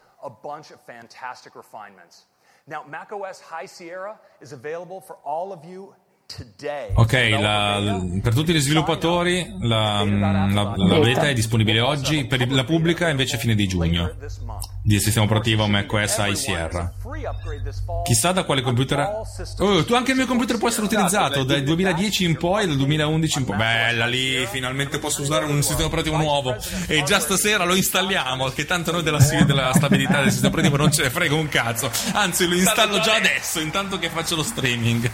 Now, 2.64 2.84
macOS 2.86 3.40
High 3.40 3.66
Sierra 3.66 4.20
is 4.40 4.53
available 4.53 5.01
for 5.01 5.16
all 5.24 5.53
of 5.53 5.64
you. 5.64 5.95
Ok, 6.95 7.12
la- 7.41 8.01
per 8.22 8.35
tutti 8.35 8.53
gli 8.53 8.61
sviluppatori 8.61 9.47
la, 9.61 10.05
la- 10.05 10.74
la 10.76 10.99
beta 10.99 11.28
è 11.28 11.33
disponibile 11.35 11.80
oggi, 11.80 12.24
per 12.26 12.51
la 12.51 12.64
pubblica 12.64 13.09
invece 13.09 13.39
fine 13.39 13.55
di 13.55 13.66
giugno, 13.66 14.12
di 14.83 14.99
sistema 15.01 15.24
operativo 15.26 15.66
macOS 15.66 16.16
High 16.18 16.35
Sierra. 16.35 16.93
Chissà 18.05 18.33
da 18.33 18.45
quale 18.45 18.62
computer... 18.62 18.99
Oh, 19.59 19.85
tu 19.85 19.95
anche 19.95 20.11
il 20.12 20.16
mio 20.16 20.26
computer 20.26 20.59
può 20.59 20.68
essere 20.68 20.87
utilizzato 20.87 21.45
dal 21.45 21.62
2010 21.62 22.24
in 22.24 22.37
poi 22.37 22.66
dal 22.66 22.76
2011 22.76 23.39
in 23.39 23.45
poi. 23.45 23.57
Bella 23.57 24.07
lì, 24.07 24.47
finalmente 24.51 24.99
posso 24.99 25.22
usare 25.22 25.45
un 25.45 25.62
sistema 25.62 25.87
operativo 25.87 26.16
nuovo. 26.16 26.57
E 26.87 27.03
già 27.05 27.18
stasera 27.20 27.64
lo 27.64 27.74
installiamo, 27.74 28.49
che 28.49 28.64
tanto 28.64 28.93
noi 28.93 29.03
della, 29.03 29.18
della 29.45 29.72
stabilità 29.74 30.20
del 30.20 30.30
sistema 30.30 30.49
operativo 30.49 30.76
non 30.76 30.91
ce 30.93 31.03
ne 31.03 31.11
frega 31.11 31.35
un 31.35 31.49
cazzo. 31.49 31.91
Anzi, 32.12 32.47
lo 32.47 32.55
installo 32.55 32.99
già 33.01 33.14
adesso, 33.16 33.61
intanto 33.61 33.99
che 33.99 34.09
faccio 34.09 34.37
lo 34.37 34.43
streaming. 34.43 35.11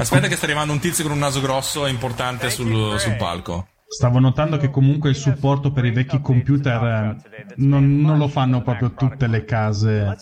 Aspetta 0.00 0.28
che 0.28 0.36
sta 0.36 0.46
arrivando 0.46 0.72
un 0.72 0.80
tizio 0.80 1.04
con 1.04 1.12
un 1.12 1.18
naso 1.18 1.40
grosso 1.40 1.86
e 1.86 1.90
importante 1.90 2.48
sul, 2.48 2.98
sul 2.98 3.16
palco. 3.16 3.68
Stavo 3.86 4.18
notando 4.18 4.56
che 4.56 4.70
comunque 4.70 5.10
il 5.10 5.16
supporto 5.16 5.72
per 5.72 5.84
i 5.84 5.90
vecchi 5.90 6.20
computer 6.20 6.82
eh, 6.82 7.54
non, 7.56 8.00
non 8.00 8.18
lo 8.18 8.28
fanno 8.28 8.62
proprio 8.62 8.92
tutte 8.94 9.26
le 9.26 9.44
case. 9.44 10.16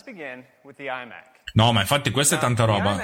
No, 1.53 1.71
ma 1.71 1.81
infatti 1.81 2.11
questa 2.11 2.35
è 2.35 2.39
tanta 2.39 2.65
roba. 2.65 2.97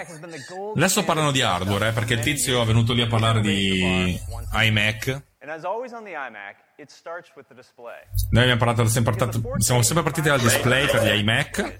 Adesso 0.75 1.03
parlano 1.03 1.31
di 1.31 1.41
hardware, 1.41 1.89
eh, 1.89 1.91
perché 1.91 2.15
il 2.15 2.19
tizio 2.19 2.61
è 2.61 2.65
venuto 2.65 2.93
lì 2.93 3.01
a 3.01 3.07
parlare 3.07 3.41
di 3.41 4.19
iMac. 4.53 5.23
And 5.45 5.53
as 5.53 5.63
always 5.63 5.93
on 5.93 6.03
the 6.03 6.13
iMac, 6.13 6.55
it 6.79 6.89
starts 6.89 7.29
with 7.35 7.47
the 7.47 7.53
display. 7.53 8.01
Noi 8.31 8.41
abbiamo 8.41 8.59
parlato, 8.59 8.87
sempre 8.87 9.13
partato- 9.13 9.39
siamo 9.59 9.83
sempre 9.83 10.01
partiti 10.01 10.27
dal 10.27 10.39
display 10.39 10.87
per 10.89 11.03
gli 11.03 11.19
iMac. 11.19 11.77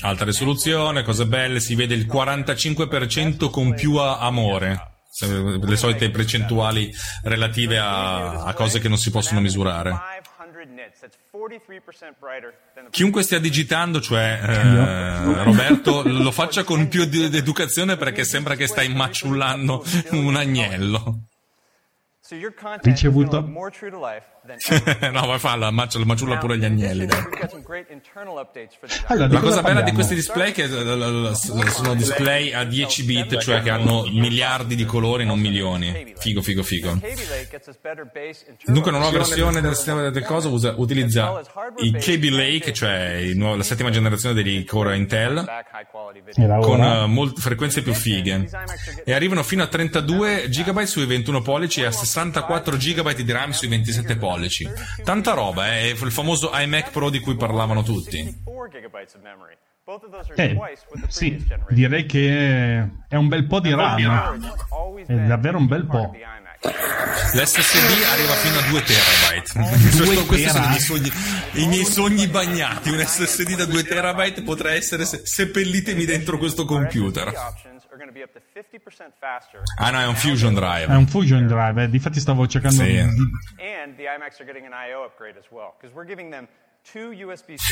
Alta 0.00 0.24
risoluzione, 0.24 1.04
cose 1.04 1.26
belle, 1.26 1.60
si 1.60 1.76
vede 1.76 1.94
il 1.94 2.08
45% 2.08 3.50
con 3.50 3.72
più 3.74 3.98
amore. 3.98 4.94
Le 5.20 5.76
solite 5.76 6.10
percentuali 6.10 6.92
relative 7.22 7.78
a, 7.78 8.42
a 8.42 8.52
cose 8.54 8.80
che 8.80 8.88
non 8.88 8.98
si 8.98 9.12
possono 9.12 9.40
misurare. 9.40 9.90
500 10.60 10.74
nits. 10.74 10.98
That's 10.98 11.16
43% 11.32 12.18
brighter 12.18 12.52
than 12.74 12.86
the 12.86 12.90
Chiunque 12.90 13.22
stia 13.22 13.38
digitando, 13.38 14.00
cioè 14.00 14.40
eh, 14.42 15.44
Roberto, 15.44 16.02
lo 16.04 16.32
faccia 16.32 16.64
con 16.64 16.88
più 16.88 17.02
educazione 17.02 17.96
perché 17.96 18.24
sembra 18.24 18.56
che 18.56 18.66
stai 18.66 18.92
maciullando 18.92 19.84
un 20.10 20.34
agnello. 20.34 21.26
So 22.30 22.36
your 22.36 22.52
content 22.52 23.04
is 23.04 23.42
more 23.48 23.72
true 23.72 23.90
to 23.90 23.98
life 23.98 24.22
no, 25.12 25.26
vai 25.26 25.38
falla, 25.38 25.70
macia- 25.70 26.04
maciulla 26.04 26.38
pure 26.38 26.58
gli 26.58 26.64
agnelli. 26.64 27.06
Allora, 29.06 29.26
La 29.26 29.40
cosa 29.40 29.50
cosa 29.50 29.62
bella 29.62 29.80
di 29.82 29.92
questi 29.92 30.14
display 30.14 30.50
è 30.50 30.52
che 30.52 30.68
sono 30.68 31.94
display 31.94 32.52
a 32.52 32.64
10 32.64 33.04
bit, 33.04 33.38
cioè 33.38 33.62
che 33.62 33.70
hanno 33.70 34.04
miliardi 34.10 34.74
di 34.74 34.84
colori, 34.84 35.24
non 35.24 35.38
milioni. 35.40 36.14
Figo, 36.18 36.40
figo, 36.42 36.62
figo. 36.62 36.98
Dunque, 38.66 38.90
una 38.90 38.98
nuova 39.00 39.16
versione 39.18 39.60
del 39.60 39.74
sistema 39.74 40.08
del 40.08 40.24
coso 40.24 40.50
usa- 40.50 40.74
utilizza 40.76 41.40
i 41.78 41.92
Kaby 41.92 42.28
Lake, 42.30 42.72
cioè 42.72 43.30
nuovo- 43.34 43.56
la 43.56 43.62
settima 43.62 43.90
generazione 43.90 44.34
degli 44.34 44.64
core 44.64 44.96
Intel, 44.96 45.44
con 46.60 46.80
molte 47.10 47.40
frequenze 47.40 47.82
più 47.82 47.92
fighe. 47.92 48.48
E 49.04 49.12
arrivano 49.12 49.42
fino 49.42 49.62
a 49.62 49.66
32 49.66 50.48
GB 50.48 50.82
sui 50.82 51.06
21 51.06 51.42
pollici 51.42 51.80
e 51.82 51.86
a 51.86 51.90
64 51.90 52.76
GB 52.76 53.14
di 53.14 53.32
RAM 53.32 53.50
sui 53.50 53.68
27 53.68 54.16
pollici. 54.16 54.39
Tanta 55.04 55.32
roba, 55.32 55.68
eh, 55.76 55.80
è 55.80 55.84
il 56.04 56.12
famoso 56.12 56.50
iMac 56.54 56.90
Pro 56.90 57.10
di 57.10 57.20
cui 57.20 57.36
parlavano 57.36 57.82
tutti. 57.82 58.40
4 58.44 58.68
gigabytes 58.70 59.14
of 59.14 59.22
memory. 59.22 59.56
Both 59.84 60.04
of 60.04 60.10
those 60.10 60.32
are 60.32 60.50
Eh, 60.50 60.78
sì, 61.08 61.44
direi 61.70 62.06
che 62.06 62.88
è 63.08 63.16
un 63.16 63.28
bel 63.28 63.46
po' 63.46 63.60
di 63.60 63.74
RAM. 63.74 64.52
È 65.06 65.14
davvero 65.14 65.58
un 65.58 65.66
bel 65.66 65.86
po'. 65.86 66.12
L'SSD 67.32 68.04
arriva 68.12 68.34
fino 68.34 68.58
a 68.58 68.62
2 68.68 68.82
terabyte. 68.82 70.04
Due 70.04 70.26
Questi 70.26 70.48
sono 70.48 70.64
i 70.64 70.68
miei, 70.68 70.80
sogni, 70.80 71.12
i 71.52 71.66
miei 71.66 71.84
sogni 71.84 72.26
bagnati. 72.28 72.90
Un 72.90 72.98
SSD 73.04 73.56
da 73.56 73.64
2 73.64 73.82
terabyte 73.84 74.42
potrà 74.42 74.72
essere 74.72 75.04
se- 75.04 75.22
seppellitemi 75.24 76.04
dentro 76.04 76.38
questo 76.38 76.64
computer. 76.64 77.32
Options 78.00 78.02
are 78.02 78.04
going 78.04 78.08
to 78.08 78.12
be 78.12 78.22
up 78.22 78.32
to 78.32 78.40
50% 78.54 79.12
faster. 79.20 79.62
Ah 79.78 79.90
no, 79.90 79.98
è 80.00 80.06
un 80.06 80.14
Fusion 80.14 80.54
Drive. 80.54 80.86
È 80.92 80.96
un 80.96 81.06
Fusion 81.06 81.46
Drive, 81.46 81.82
eh, 81.84 81.88
difatti 81.88 82.20
stavo 82.20 82.46
cercando 82.46 82.82
Sì. 82.82 82.92
di... 82.92 82.98
And 82.98 83.96
the 83.96 84.04
iMacs 84.06 84.40
are 84.40 84.44
getting 84.44 84.64
an 84.66 84.72
I/O 84.72 85.04
upgrade 85.04 85.36
as 85.38 85.50
well, 85.50 85.74
because 85.78 85.94
we're 85.94 86.06
giving 86.06 86.30
them. 86.30 86.46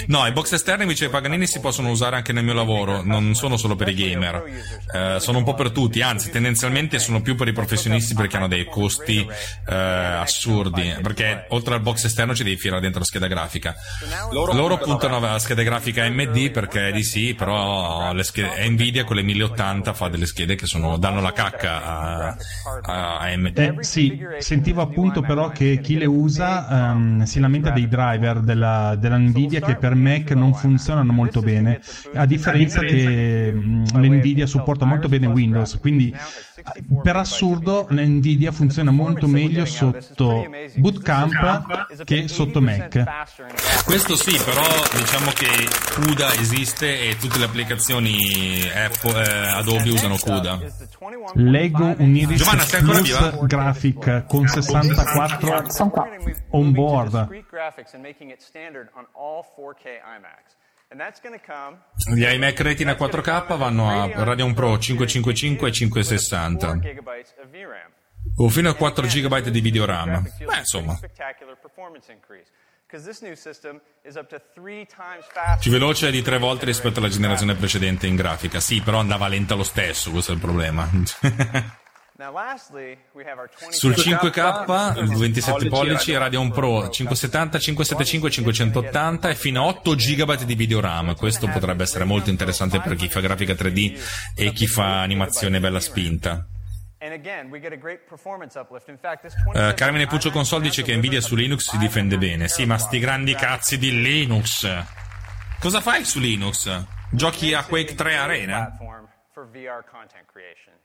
No, 0.07 0.27
i 0.27 0.33
box 0.33 0.53
esterni 0.53 0.83
invece 0.83 1.09
Paganini 1.09 1.47
si 1.47 1.59
possono 1.61 1.91
usare 1.91 2.17
anche 2.17 2.33
nel 2.33 2.45
mio 2.45 2.53
lavoro, 2.53 3.03
non 3.03 3.35
sono 3.35 3.57
solo 3.57 3.75
per 3.75 3.89
i 3.89 3.95
gamer, 3.95 4.45
Eh, 4.95 5.17
sono 5.19 5.39
un 5.39 5.45
po' 5.45 5.55
per 5.55 5.71
tutti, 5.73 6.03
anzi 6.03 6.31
tendenzialmente 6.31 6.99
sono 6.99 7.21
più 7.21 7.35
per 7.35 7.49
i 7.49 7.53
professionisti 7.53 8.15
perché 8.15 8.37
hanno 8.37 8.49
dei 8.49 8.67
costi 8.67 9.27
eh, 9.69 9.75
assurdi, 9.75 10.95
perché 11.03 11.47
oltre 11.49 11.75
al 11.75 11.81
box 11.81 12.05
esterno 12.05 12.35
ci 12.35 12.45
devi 12.45 12.57
filare 12.57 12.81
dentro 12.81 13.01
la 13.01 13.07
scheda 13.07 13.27
grafica. 13.27 13.75
Loro, 14.31 14.79
puntano 14.79 15.17
alla 15.17 15.39
scheda 15.39 15.63
grafica 15.63 16.05
AMD 16.05 16.51
perché 16.51 16.93
di 16.93 17.03
sì, 17.03 17.35
però 17.35 18.13
le 18.13 18.23
schede, 18.23 18.69
Nvidia 18.69 19.05
con 19.05 19.17
le 19.17 19.23
1080 19.23 19.95
fa 19.95 20.09
delle 20.09 20.27
schede 20.27 20.55
che 20.55 20.67
sono, 20.67 20.97
danno 20.97 21.21
la 21.21 21.33
cacca 21.33 21.83
a, 21.83 22.37
a 22.83 23.19
AMD. 23.19 23.59
Eh, 23.59 23.75
sì, 23.81 24.19
sentivo 24.39 24.83
appunto 24.83 25.23
però 25.23 25.51
che 25.51 25.81
chi 25.83 25.99
le 25.99 26.07
usa 26.07 26.91
ehm, 26.91 27.25
si 27.25 27.41
lamenta 27.41 27.71
dei 27.71 27.89
driver 27.89 28.41
della, 28.41 28.97
della 28.99 29.19
Nvidia 29.19 29.61
che 29.61 29.77
per 29.77 29.95
Mac 29.95 30.31
non 30.33 30.55
funzionano 30.55 31.13
molto 31.13 31.41
bene, 31.41 31.81
a 32.15 32.27
differenza 32.27 32.81
che 32.81 33.53
l'Nvidia 33.53 34.47
supporta 34.47 34.85
molto 34.85 35.09
bene 35.09 35.27
Windows, 35.27 35.79
quindi 35.81 36.13
eh, 36.13 36.85
per 37.03 37.17
assurdo 37.17 37.87
l'Nvidia 37.91 38.53
funziona 38.53 38.91
molto 38.91 39.27
meglio 39.27 39.65
sotto 39.65 40.45
Bootcamp 40.77 42.05
che 42.05 42.29
sotto 42.29 42.61
Mac. 42.61 43.05
Questo 43.85 44.17
sì, 44.17 44.39
però 44.45 44.67
diciamo 44.97 45.31
che 45.31 45.47
CUDA 45.95 46.35
esiste 46.35 47.09
e 47.09 47.17
tutte 47.17 47.39
le 47.39 47.45
applicazioni 47.45 48.61
Apple, 48.75 49.25
eh, 49.25 49.49
Adobe 49.49 49.91
usano 49.91 50.17
CUDA. 50.17 50.59
Leggo 51.35 51.95
un 51.99 52.15
Iris 52.15 52.39
Giovanna, 52.39 52.65
Plus? 52.65 53.47
Graphic 53.47 54.25
con 54.27 54.47
64 54.47 55.71
Sono 55.71 55.91
qua. 55.91 56.09
on 56.51 56.73
board. 56.73 57.47
Graphics 57.59 57.95
and 57.95 58.03
making 58.03 58.31
it 58.31 58.41
standard 58.41 58.89
on 58.95 59.05
all 59.15 59.45
4K 59.57 59.99
iMacs. 60.01 60.55
And 60.91 61.01
that's 61.01 61.21
going 61.21 61.39
to 61.39 61.45
come 61.45 61.79
Gli 62.15 62.25
iMac 62.25 62.61
Retina 62.63 62.93
4K 62.93 63.57
vanno 63.57 63.91
a 63.91 64.25
Radeon 64.25 64.55
Pro 64.55 64.79
555 64.79 65.69
e 65.69 65.73
560 65.73 66.57
4 66.57 66.79
gigabytes 66.79 67.35
of 67.43 67.49
VRAM. 67.51 67.93
o 68.37 68.49
fino 68.49 68.71
a 68.71 68.75
4 68.75 69.07
GB 69.07 69.49
di 69.49 69.61
video 69.61 69.85
RAM. 69.85 70.23
Beh, 70.23 70.59
insomma, 70.59 70.99
più 75.61 75.71
veloce 75.71 76.11
di 76.11 76.23
tre 76.23 76.39
volte 76.39 76.65
rispetto 76.65 77.01
alla 77.01 77.09
generazione 77.09 77.55
precedente 77.55 78.07
in 78.07 78.15
grafica. 78.15 78.61
Sì, 78.61 78.81
però 78.81 78.99
andava 78.99 79.27
lenta 79.29 79.55
lo 79.57 79.65
stesso, 79.65 80.11
questo 80.11 80.31
è 80.31 80.35
il 80.35 80.41
problema. 80.41 80.89
Now, 82.19 82.33
lastly, 82.33 82.99
we 83.13 83.23
have 83.23 83.39
our 83.39 83.49
20 83.49 83.77
Sul 83.77 83.93
5K, 83.93 84.99
il 84.99 85.09
27 85.09 85.69
pollici, 85.69 86.17
Radeon 86.17 86.51
Pro 86.51 86.89
570, 86.89 87.61
575, 87.61 88.29
580 88.29 89.29
e 89.29 89.35
fino 89.37 89.63
a 89.63 89.67
8 89.67 89.95
GB 89.95 90.43
di 90.43 90.57
video 90.57 90.81
RAM. 90.81 91.15
Questo 91.15 91.47
potrebbe 91.47 91.85
essere 91.85 92.03
molto 92.03 92.29
interessante 92.29 92.81
per 92.81 92.97
chi 92.97 93.09
fa 93.09 93.21
grafica 93.21 93.53
3D 93.53 94.35
e 94.35 94.51
chi 94.51 94.67
fa 94.67 95.01
animazione 95.01 95.61
bella 95.61 95.79
spinta. 95.79 96.45
27 98.85 99.75
Carmine 99.77 100.09
Puccio 100.09 100.33
Console 100.33 100.63
dice 100.63 100.83
che 100.83 100.97
Nvidia 100.97 101.21
su 101.21 101.37
Linux 101.37 101.71
si 101.71 101.79
difende 101.79 102.19
bene. 102.19 102.49
Sì, 102.49 102.67
ma 102.67 102.79
sti 102.79 102.99
grandi 102.99 103.37
cazzi 103.37 103.79
di 103.79 104.03
Linux. 104.03 104.69
Cosa 105.61 105.81
fai 105.81 106.05
su 106.05 106.19
Linux? 106.19 106.85
Giochi 107.11 107.55
a 107.55 107.63
Quake 107.63 107.95
3 107.95 108.17
Arena? 108.17 108.77
for 109.39 109.47
VR 109.47 109.85
content 109.87 110.27
creation. 110.27 110.78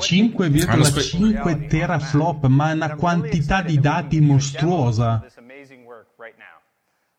5,5 0.00 1.68
teraflop, 1.68 2.46
ma 2.46 2.70
è 2.70 2.72
una 2.72 2.94
quantità 2.96 3.62
di 3.62 3.78
dati 3.78 4.20
mostruosa. 4.20 5.20
this 5.22 5.36
amazing 5.36 5.84
work 5.84 6.08
right 6.18 6.36
now. 6.38 6.60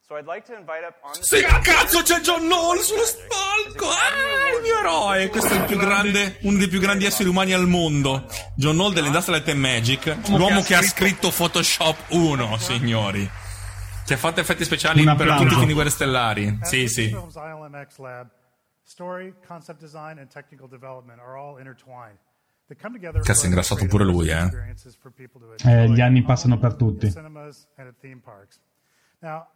So 0.08 0.16
I'd 0.16 0.26
like 0.26 0.46
to 0.46 0.54
invite 0.54 0.86
up 0.86 0.96
on 1.02 1.12
the 1.16 1.22
Sì, 1.22 1.42
cazzo 1.42 2.02
c'è 2.02 2.22
John 2.22 2.44
Knoll 2.44 2.80
sullo 2.80 3.04
spalco! 3.04 3.90
Ah, 3.90 4.56
il 4.56 4.62
mio 4.62 4.80
eroe! 4.80 5.28
Questo 5.28 5.54
è 5.54 5.58
il 5.58 5.66
più 5.66 5.78
grande, 5.78 6.38
uno 6.44 6.58
dei 6.58 6.70
più 6.70 6.80
grandi 6.80 7.04
esseri 7.04 7.28
umani 7.28 7.52
al 7.52 7.68
mondo. 7.68 8.26
John 8.56 8.76
Knoll 8.76 8.94
dell'Industrial 8.94 9.40
Light 9.40 9.54
and 9.54 9.60
Magic, 9.60 10.18
l'uomo 10.30 10.62
che 10.62 10.76
ha 10.76 10.82
scritto 10.82 11.30
Photoshop 11.30 12.12
1, 12.12 12.58
signori. 12.58 13.30
Che 14.08 14.14
ha 14.14 14.18
fatto 14.18 14.40
effetti 14.40 14.64
speciali 14.64 15.06
Un 15.06 15.18
per 15.18 15.36
tutti 15.36 15.52
i 15.52 15.56
film 15.56 15.66
di 15.66 15.74
guerre 15.74 15.90
stellari. 15.90 16.60
Sì, 16.62 16.88
sì. 16.88 17.08
Film's 17.08 17.36
ILMX 17.36 17.98
lab, 17.98 18.30
story, 18.84 19.34
concept 19.46 19.82
design, 19.82 20.18
and 20.18 20.30
technical 20.30 20.70
development 20.70 21.20
are 21.20 21.38
all 21.38 21.60
intertwined. 21.60 22.18
They 22.68 22.78
come 22.78 22.94
together 22.94 23.22
Cazzo, 23.22 23.44
è 23.44 23.48
ingrassato 23.48 23.86
pure 23.86 24.06
lui, 24.06 24.30
eh. 24.30 24.50
Eh, 25.66 25.90
gli 25.90 26.00
anni 26.00 26.24
passano 26.24 26.58
per 26.58 26.76
tutti. 26.76 27.14
Now, 29.20 29.48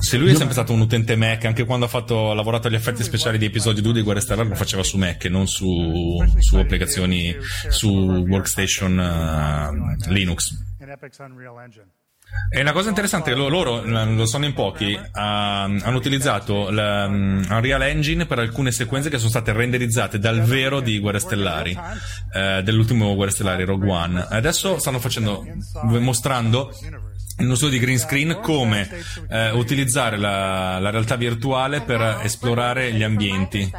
Se 0.00 0.16
lui 0.16 0.30
è 0.30 0.34
sempre 0.34 0.52
stato 0.52 0.72
un 0.72 0.80
utente 0.80 1.16
Mac, 1.16 1.44
anche 1.44 1.64
quando 1.64 1.84
ha 1.84 1.88
fatto, 1.88 2.30
ha 2.30 2.34
lavorato 2.34 2.68
agli 2.68 2.74
effetti 2.74 3.02
speciali 3.02 3.38
di 3.38 3.44
episodio 3.44 3.82
2 3.82 3.92
di 3.92 4.02
Guerre 4.02 4.20
Stellari, 4.20 4.48
lo 4.48 4.54
faceva 4.54 4.82
su 4.82 4.96
Mac 4.96 5.24
e 5.24 5.28
non 5.28 5.46
su, 5.46 6.16
su 6.38 6.56
applicazioni, 6.56 7.36
su 7.68 7.88
workstation 8.26 8.98
eh, 8.98 10.10
Linux. 10.10 10.76
E 12.50 12.60
una 12.60 12.72
cosa 12.72 12.88
interessante 12.88 13.34
loro, 13.34 13.82
l- 13.82 14.14
lo 14.14 14.26
sanno 14.26 14.46
in 14.46 14.54
pochi, 14.54 14.98
hanno 15.12 15.96
utilizzato 15.96 16.70
l'Unreal 16.70 17.82
Engine 17.82 18.24
per 18.26 18.38
alcune 18.38 18.72
sequenze 18.72 19.10
che 19.10 19.18
sono 19.18 19.28
state 19.28 19.52
renderizzate 19.52 20.18
dal 20.18 20.40
vero 20.42 20.80
di 20.80 20.98
Guerre 20.98 21.18
Stellari, 21.18 21.78
eh, 22.32 22.62
dell'ultimo 22.62 23.14
Guerre 23.14 23.32
Stellari 23.32 23.64
Rogue 23.64 23.90
One. 23.90 24.26
Adesso 24.30 24.78
stanno 24.78 24.98
facendo, 24.98 25.44
mostrando 25.82 26.72
in 27.38 27.46
uno 27.46 27.54
studio 27.54 27.78
di 27.78 27.84
green 27.84 27.98
screen 27.98 28.40
come 28.40 28.88
eh, 29.28 29.50
utilizzare 29.50 30.16
la, 30.16 30.78
la 30.78 30.90
realtà 30.90 31.16
virtuale 31.16 31.82
per 31.82 32.20
esplorare 32.22 32.92
gli 32.92 33.02
ambienti 33.02 33.70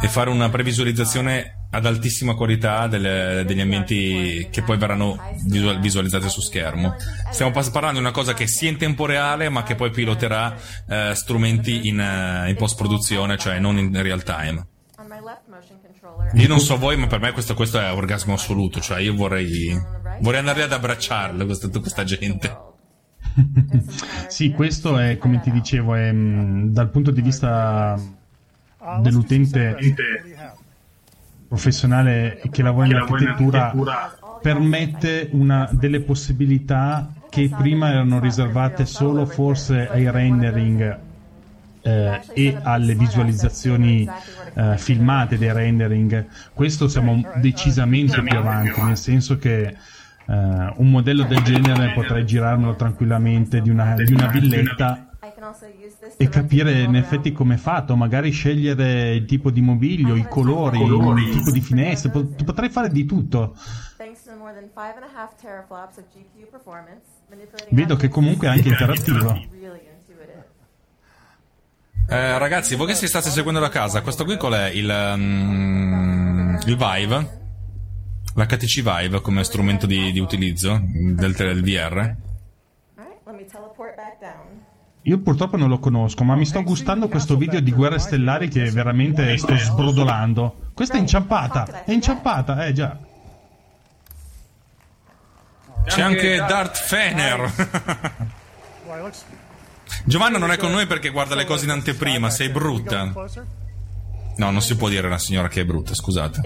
e 0.00 0.08
fare 0.08 0.30
una 0.30 0.48
previsualizzazione 0.50 1.63
ad 1.74 1.86
altissima 1.86 2.34
qualità 2.34 2.86
delle- 2.86 3.42
degli 3.44 3.60
ambienti 3.60 4.46
che 4.50 4.62
poi 4.62 4.76
verranno 4.76 5.18
visual- 5.44 5.80
visualizzati 5.80 6.28
su 6.28 6.40
schermo. 6.40 6.94
Stiamo 7.30 7.50
parlando 7.50 7.98
di 7.98 8.04
una 8.04 8.12
cosa 8.12 8.32
che 8.32 8.46
sia 8.46 8.70
in 8.70 8.76
tempo 8.76 9.06
reale 9.06 9.48
ma 9.48 9.64
che 9.64 9.74
poi 9.74 9.90
piloterà 9.90 10.56
eh, 10.88 11.12
strumenti 11.14 11.88
in, 11.88 11.98
eh, 11.98 12.48
in 12.48 12.56
post 12.56 12.76
produzione, 12.76 13.36
cioè 13.36 13.58
non 13.58 13.76
in 13.78 14.00
real 14.00 14.22
time. 14.22 14.66
Io 16.34 16.48
non 16.48 16.60
so 16.60 16.78
voi, 16.78 16.96
ma 16.96 17.06
per 17.06 17.20
me 17.20 17.32
questo, 17.32 17.54
questo 17.54 17.80
è 17.80 17.92
orgasmo 17.92 18.34
assoluto, 18.34 18.80
cioè 18.80 19.00
io 19.00 19.14
vorrei, 19.14 19.76
vorrei 20.20 20.38
andare 20.38 20.62
ad 20.62 20.72
abbracciarlo, 20.72 21.44
questa, 21.44 21.68
questa 21.68 22.04
gente. 22.04 22.72
Sì, 24.28 24.50
questo 24.52 24.98
è, 24.98 25.18
come 25.18 25.40
ti 25.40 25.50
dicevo, 25.50 25.94
è, 25.94 26.10
mh, 26.10 26.72
dal 26.72 26.90
punto 26.90 27.10
di 27.10 27.20
vista 27.20 27.98
dell'utente 29.00 29.76
professionale 31.54 32.40
che 32.50 32.62
lavora 32.62 32.86
in 32.86 32.94
architettura 32.96 33.72
permette 34.42 35.28
una 35.30 35.68
delle 35.70 36.00
possibilità 36.00 37.12
che 37.30 37.48
prima 37.56 37.90
erano 37.90 38.18
riservate 38.18 38.84
solo 38.86 39.24
forse 39.24 39.88
ai 39.88 40.10
rendering 40.10 40.98
eh, 41.80 42.20
e 42.32 42.58
alle 42.60 42.94
visualizzazioni 42.94 44.08
eh, 44.54 44.76
filmate 44.76 45.38
dei 45.38 45.52
rendering. 45.52 46.26
Questo 46.52 46.88
siamo 46.88 47.22
decisamente 47.36 48.20
più 48.20 48.36
avanti, 48.36 48.82
nel 48.82 48.96
senso 48.96 49.38
che 49.38 49.66
eh, 49.66 49.74
un 50.26 50.90
modello 50.90 51.22
del 51.24 51.42
genere 51.42 51.92
potrei 51.92 52.26
girarmelo 52.26 52.74
tranquillamente 52.74 53.60
di 53.60 53.70
una, 53.70 53.94
di 53.94 54.12
una 54.12 54.26
villetta 54.26 55.03
e 56.16 56.28
capire 56.28 56.82
in 56.82 56.96
effetti 56.96 57.32
come 57.32 57.54
è 57.54 57.58
fatto, 57.58 57.96
magari 57.96 58.30
scegliere 58.30 59.14
il 59.14 59.24
tipo 59.24 59.50
di 59.50 59.60
mobilio, 59.60 60.14
i 60.14 60.26
colori, 60.28 60.80
il 60.80 61.30
tipo 61.30 61.50
di 61.50 61.60
finestre, 61.60 62.10
pot- 62.10 62.44
potrei 62.44 62.70
fare 62.70 62.88
di 62.88 63.04
tutto. 63.04 63.56
Vedo 67.70 67.96
che 67.96 68.08
comunque 68.08 68.46
è 68.46 68.50
anche 68.50 68.68
interattivo. 68.68 69.52
Eh, 72.06 72.38
ragazzi, 72.38 72.76
voi 72.76 72.88
che 72.88 72.94
si 72.94 73.06
state 73.06 73.30
seguendo 73.30 73.60
da 73.60 73.70
casa, 73.70 74.02
questo 74.02 74.24
qui 74.24 74.36
qual 74.36 74.52
è? 74.52 74.68
Il, 74.68 74.88
um, 74.88 76.58
il 76.66 76.76
Vive? 76.76 77.42
L'HTC 78.34 78.82
Vive 78.82 79.20
come 79.20 79.42
strumento 79.44 79.86
di, 79.86 80.12
di 80.12 80.18
utilizzo 80.18 80.80
del, 80.82 81.32
del 81.32 81.62
VR? 81.62 82.14
Alright, 82.96 83.20
let 83.24 83.34
me 83.36 83.46
teleport 83.46 83.96
back 83.96 84.20
down. 84.20 84.63
Io 85.06 85.18
purtroppo 85.18 85.58
non 85.58 85.68
lo 85.68 85.78
conosco, 85.78 86.24
ma 86.24 86.34
mi 86.34 86.46
sto 86.46 86.62
gustando 86.62 87.08
questo 87.08 87.36
video 87.36 87.60
di 87.60 87.72
Guerre 87.72 87.98
Stellari 87.98 88.48
che 88.48 88.70
veramente 88.70 89.36
sto 89.36 89.54
sbrodolando. 89.54 90.70
Questa 90.72 90.96
è 90.96 90.98
inciampata, 90.98 91.84
è 91.84 91.92
inciampata, 91.92 92.64
eh 92.64 92.72
già. 92.72 92.98
C'è 95.84 96.00
anche 96.00 96.36
Darth 96.36 96.78
Fener. 96.78 97.52
Giovanna 100.06 100.38
non 100.38 100.50
è 100.50 100.56
con 100.56 100.70
noi 100.70 100.86
perché 100.86 101.10
guarda 101.10 101.34
le 101.34 101.44
cose 101.44 101.66
in 101.66 101.72
anteprima, 101.72 102.30
sei 102.30 102.48
brutta. 102.48 103.12
No, 104.36 104.50
non 104.50 104.62
si 104.62 104.74
può 104.74 104.88
dire 104.88 105.02
a 105.04 105.08
una 105.08 105.18
signora 105.18 105.48
che 105.48 105.60
è 105.60 105.64
brutta, 105.66 105.92
scusate. 105.92 106.40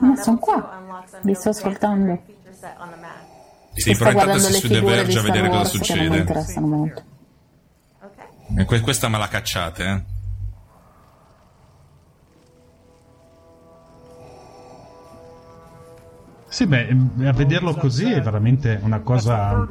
Ma 0.00 0.16
sono 0.16 0.36
qua. 0.36 1.02
Vi 1.22 1.34
sto 1.34 1.48
ascoltando. 1.48 2.22
Sì, 3.72 3.96
però 3.96 4.10
intanto 4.10 4.36
le 4.36 4.52
su 4.52 4.68
The 4.68 4.80
Verge 4.82 5.18
a 5.18 5.22
vedere 5.22 5.48
cosa 5.48 5.48
che 5.48 5.48
non 5.48 5.60
mi 5.60 5.66
succede. 5.66 6.16
interessano 6.18 6.66
molto. 6.66 7.14
E 8.54 8.64
que- 8.64 8.80
questa 8.80 9.08
me 9.08 9.18
la 9.18 9.28
cacciate, 9.28 9.84
eh. 9.84 10.02
Sì, 16.48 16.66
beh, 16.66 16.88
a 17.26 17.32
vederlo 17.32 17.74
così 17.74 18.10
è 18.10 18.22
veramente 18.22 18.78
una 18.82 19.00
cosa. 19.00 19.66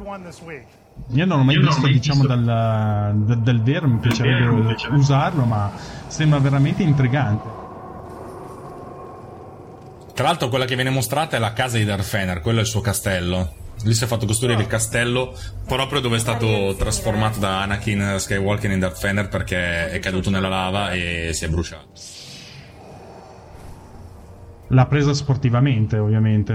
Io 1.08 1.26
non 1.26 1.38
l'ho 1.38 1.44
mai 1.44 1.58
visto, 1.58 1.86
diciamo, 1.86 2.24
dal, 2.26 2.44
da- 2.44 3.34
dal 3.34 3.62
vero, 3.62 3.88
mi 3.88 3.98
piacerebbe 3.98 4.76
usarlo, 4.90 5.44
ma 5.44 5.72
sembra 6.06 6.38
veramente 6.38 6.82
intrigante. 6.82 7.64
Tra 10.14 10.24
l'altro 10.24 10.48
quella 10.48 10.64
che 10.64 10.74
viene 10.76 10.90
mostrata 10.90 11.36
è 11.36 11.40
la 11.40 11.52
casa 11.52 11.76
di 11.76 11.84
Darth 11.84 12.02
Fener, 12.04 12.40
quello 12.40 12.58
è 12.58 12.62
il 12.62 12.68
suo 12.68 12.80
castello. 12.80 13.64
Lì 13.82 13.94
si 13.94 14.04
è 14.04 14.06
fatto 14.06 14.26
costruire 14.26 14.60
il 14.60 14.66
castello 14.66 15.34
proprio 15.66 16.00
dove 16.00 16.16
è 16.16 16.18
stato 16.18 16.74
trasformato 16.76 17.38
da 17.38 17.62
Anakin 17.62 18.16
Skywalker 18.18 18.70
in 18.70 18.80
Darth 18.80 18.98
Fener 18.98 19.28
perché 19.28 19.90
è 19.90 19.98
caduto 19.98 20.30
nella 20.30 20.48
lava 20.48 20.92
e 20.92 21.30
si 21.32 21.44
è 21.44 21.48
bruciato. 21.48 21.88
L'ha 24.68 24.86
presa 24.86 25.14
sportivamente, 25.14 25.96
ovviamente. 25.98 26.52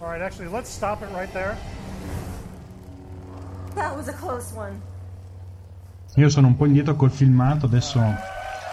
All 0.00 0.08
right, 0.08 0.22
actually, 0.22 0.50
let's 0.50 0.70
stop 0.70 1.02
it 1.02 1.08
right 1.12 1.30
there. 1.32 1.56
That 3.74 3.94
was 3.94 4.08
a 4.08 4.14
close 4.14 4.52
one. 4.54 4.80
Io 6.16 6.28
sono 6.28 6.46
un 6.46 6.56
po' 6.56 6.66
indietro 6.66 6.94
col 6.94 7.10
filmato, 7.10 7.66
adesso 7.66 8.00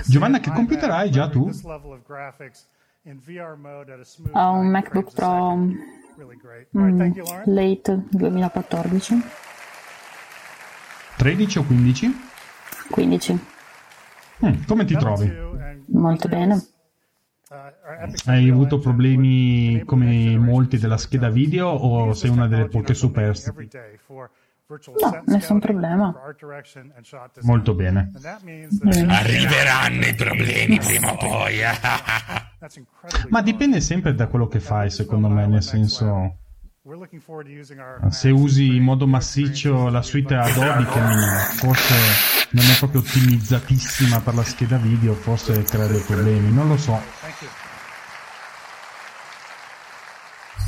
Giovanna, 0.06 0.38
an 0.38 0.42
che 0.44 0.52
computer 0.52 0.92
hai 0.92 1.10
già 1.10 1.28
tu? 1.30 1.46
This 1.46 1.64
level 1.64 1.94
of 1.94 2.06
graphics 2.06 2.68
in 3.04 3.18
VR 3.18 3.56
mode 3.58 3.92
at 3.92 4.00
a 4.00 4.06
smooth 4.06 4.36
Ho 4.36 4.52
un 4.52 4.68
90 4.68 4.70
MacBook 4.70 5.14
Pro 5.14 5.56
mm, 5.56 7.12
late 7.46 8.04
2014. 8.10 9.24
13 11.18 11.58
o 11.58 11.64
15? 11.64 12.22
15. 12.92 13.40
Mm, 14.46 14.64
come 14.68 14.86
ti 14.86 14.96
trovi? 14.96 15.32
Molto 15.88 16.28
bene. 16.28 16.68
Uh, 17.50 18.30
Hai 18.30 18.48
avuto 18.48 18.78
problemi 18.78 19.82
come 19.86 20.38
molti 20.38 20.78
della 20.78 20.98
scheda 20.98 21.30
video 21.30 21.70
o 21.70 22.14
sei 22.14 22.30
una 22.30 22.48
delle 22.48 22.68
poche 22.68 22.94
superstiti? 22.94 23.70
No, 24.70 25.24
nessun 25.26 25.59
problema. 25.59 26.13
Molto 27.41 27.74
bene. 27.74 28.11
Mm. 28.13 29.09
Arriveranno 29.09 30.05
i 30.05 30.13
problemi 30.13 30.78
prima 30.78 31.13
o 31.13 31.17
poi. 31.17 31.57
Ma 33.30 33.41
dipende 33.41 33.82
sempre 33.82 34.13
da 34.13 34.28
quello 34.28 34.47
che 34.47 34.59
fai, 34.59 34.91
secondo 34.91 35.28
me, 35.28 35.47
nel 35.47 35.63
senso... 35.63 36.38
Se 38.09 38.30
usi 38.30 38.76
in 38.76 38.84
modo 38.84 39.07
massiccio 39.07 39.89
la 39.89 40.01
suite 40.03 40.36
Adobe 40.36 40.86
che 40.86 40.99
forse 41.55 41.95
non 42.51 42.65
è 42.65 42.78
proprio 42.78 43.01
ottimizzatissima 43.01 44.22
per 44.22 44.36
la 44.36 44.43
scheda 44.43 44.78
video, 44.78 45.13
forse 45.13 45.63
crea 45.63 45.88
dei 45.88 46.01
problemi, 46.01 46.51
non 46.51 46.67
lo 46.67 46.78
so. 46.78 46.99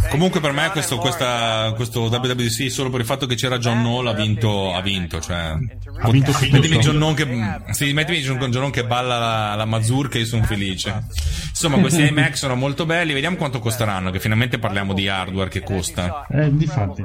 Comunque 0.09 0.39
per 0.39 0.51
me 0.51 0.69
questo, 0.71 0.97
questa, 0.97 1.71
questo 1.75 2.01
WWDC 2.01 2.69
solo 2.69 2.89
per 2.89 2.99
il 2.99 3.05
fatto 3.05 3.25
che 3.25 3.35
c'era 3.35 3.57
John 3.57 3.79
Knoll 3.79 4.07
ha 4.07 4.13
vinto, 4.13 4.73
ha 4.73 4.81
vinto, 4.81 5.21
cioè... 5.21 5.55
Ha 5.99 6.09
vinto 6.09 6.31
tutto. 6.31 6.51
Mettimi 6.51 6.77
John 6.79 6.95
Knoll 6.95 7.13
che, 7.13 7.73
sì, 7.73 7.93
mettimi 7.93 8.19
John, 8.19 8.37
Knoll 8.37 8.71
che 8.71 8.85
balla 8.85 9.17
la, 9.17 9.55
la 9.55 9.65
mazurka 9.65 10.17
e 10.17 10.21
io 10.21 10.25
sono 10.25 10.43
felice. 10.43 11.03
Insomma, 11.49 11.79
questi 11.79 12.07
iMac 12.07 12.37
sono 12.37 12.55
molto 12.55 12.85
belli, 12.85 13.13
vediamo 13.13 13.37
quanto 13.37 13.59
costeranno, 13.59 14.11
che 14.11 14.19
finalmente 14.19 14.59
parliamo 14.59 14.93
di 14.93 15.07
hardware 15.07 15.49
che 15.49 15.61
costa. 15.63 16.25
Eh, 16.29 16.53
difatti. 16.55 17.03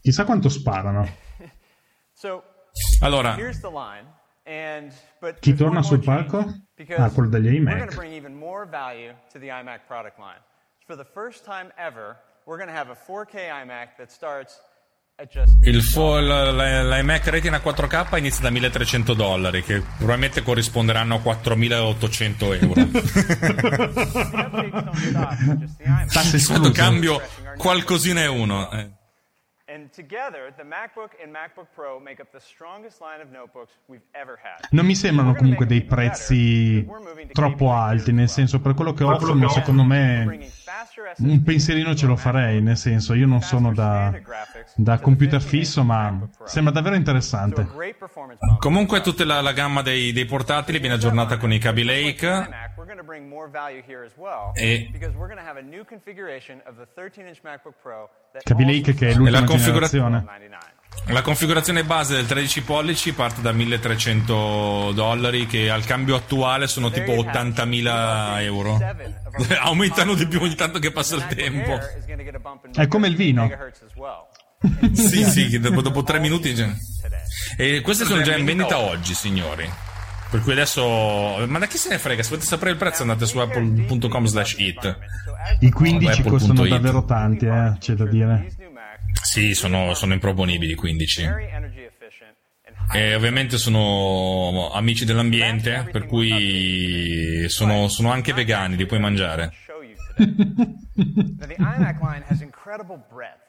Chissà 0.00 0.24
quanto 0.24 0.48
sparano. 0.48 1.08
So, 2.12 2.42
Allora, 3.00 3.36
Chi 5.40 5.54
torna 5.54 5.82
sul 5.82 6.00
palco? 6.00 6.38
Ah, 6.96 7.10
quello 7.10 7.28
degli 7.28 7.54
iMac. 7.54 7.94
For 10.88 10.96
the 10.96 11.04
first 11.04 11.44
time 11.44 11.70
ever, 11.76 12.16
we're 12.46 12.56
going 12.56 12.68
to 12.70 12.74
have 12.74 12.88
a 12.88 12.96
4K 12.96 13.50
iMac 13.62 13.96
that 13.98 14.10
starts 14.10 14.58
at 15.18 15.28
just 15.30 15.52
il 15.62 15.82
fo- 15.82 16.18
la- 16.18 16.50
la- 16.50 16.82
l'iMac 16.82 17.26
Retina 17.28 17.58
4K 17.58 18.16
inizia 18.16 18.44
da 18.44 18.48
1300 18.50 19.12
dollari, 19.12 19.62
che 19.62 19.82
probabilmente 19.98 20.40
corrisponderanno 20.40 21.16
a 21.16 21.20
4800 21.20 22.52
euro. 22.54 22.86
Tasse 26.10 26.36
escluse. 26.36 26.72
cambio 26.72 27.20
qualcosina 27.58 28.22
e 28.22 28.26
uno. 28.26 28.70
eh. 28.70 28.90
Non 34.70 34.84
mi 34.86 34.94
sembrano 34.94 35.34
comunque 35.34 35.66
dei 35.66 35.82
prezzi 35.82 36.86
troppo 37.32 37.72
alti, 37.72 38.12
nel 38.12 38.28
senso 38.28 38.60
per 38.60 38.74
quello 38.74 38.92
che 38.92 39.04
offrono, 39.04 39.48
secondo 39.48 39.82
me 39.84 40.50
un 41.18 41.42
pensierino 41.42 41.94
ce 41.94 42.06
lo 42.06 42.16
farei, 42.16 42.60
nel 42.60 42.76
senso 42.76 43.14
io 43.14 43.26
non 43.26 43.40
sono 43.40 43.72
da, 43.72 44.12
da 44.74 44.98
computer 44.98 45.40
fisso, 45.40 45.82
ma 45.84 46.28
sembra 46.44 46.72
davvero 46.72 46.94
interessante. 46.94 47.66
Comunque 48.58 49.00
tutta 49.00 49.24
la, 49.24 49.40
la 49.40 49.52
gamma 49.52 49.82
dei, 49.82 50.12
dei 50.12 50.24
portatili 50.24 50.78
viene 50.78 50.94
aggiornata 50.94 51.36
con 51.36 51.52
i 51.52 51.58
Kaby 51.58 51.82
Lake. 51.84 52.26
E- 54.54 54.88
because 58.32 58.54
we're 58.54 58.64
going 58.64 58.64
to 58.64 58.64
have 58.64 58.64
a 58.64 58.64
new 58.64 58.64
configuration 58.64 58.64
of 58.64 58.64
the 58.64 58.64
13-inch 58.64 58.64
MacBook 58.64 58.64
Pro 58.64 58.64
that 58.64 58.64
Kaby 58.64 58.64
Lake 58.64 58.94
che 58.94 59.08
è 59.08 59.14
l'ultima 59.14 59.40
la 59.40 59.46
configura- 59.46 59.88
generazione. 59.88 60.46
La 61.10 61.22
configurazione 61.22 61.84
base 61.84 62.14
del 62.16 62.26
13 62.26 62.62
pollici 62.62 63.12
parte 63.14 63.40
da 63.40 63.52
1300 63.52 64.92
dollari 64.94 65.46
che 65.46 65.70
al 65.70 65.84
cambio 65.84 66.16
attuale 66.16 66.66
sono 66.66 66.90
tipo 66.90 67.12
80.000 67.12 68.42
euro. 68.42 68.78
Aumentano 69.60 70.14
di 70.14 70.26
più 70.26 70.42
ogni 70.42 70.54
tanto 70.54 70.78
che 70.78 70.90
passa 70.90 71.16
il 71.16 71.26
tempo. 71.26 71.78
È 72.74 72.86
come 72.88 73.08
il 73.08 73.16
vino. 73.16 73.48
sì, 74.92 75.24
sì, 75.24 75.58
dopo, 75.58 75.80
dopo 75.80 76.02
tre 76.02 76.18
minuti. 76.18 76.54
E 77.56 77.80
queste 77.80 78.04
sono 78.04 78.20
già 78.20 78.36
in 78.36 78.44
vendita 78.44 78.78
oggi, 78.78 79.14
signori. 79.14 79.70
Per 80.30 80.40
cui 80.42 80.52
adesso. 80.52 81.46
Ma 81.46 81.58
da 81.58 81.66
chi 81.66 81.78
se 81.78 81.88
ne 81.88 81.98
frega? 81.98 82.22
Se 82.22 82.28
volete 82.30 82.46
sapere 82.46 82.72
il 82.72 82.76
prezzo 82.76 83.02
andate 83.02 83.26
su 83.26 83.38
apple.com 83.38 84.26
slash 84.26 84.56
it. 84.58 84.98
I 85.60 85.70
15 85.70 86.20
Apple.it. 86.20 86.28
costano 86.28 86.66
davvero 86.66 87.04
tanti, 87.04 87.46
eh, 87.46 87.74
c'è 87.78 87.94
da 87.94 88.04
dire. 88.04 88.50
Sì, 89.22 89.54
sono, 89.54 89.94
sono 89.94 90.12
improponibili 90.12 90.72
i 90.72 90.74
15. 90.74 91.28
E 92.90 93.14
ovviamente 93.14 93.58
sono 93.58 94.70
amici 94.72 95.04
dell'ambiente, 95.04 95.88
per 95.90 96.06
cui 96.06 97.46
sono, 97.48 97.88
sono 97.88 98.10
anche 98.10 98.32
vegani, 98.32 98.76
li 98.76 98.86
puoi 98.86 99.00
mangiare. 99.00 99.52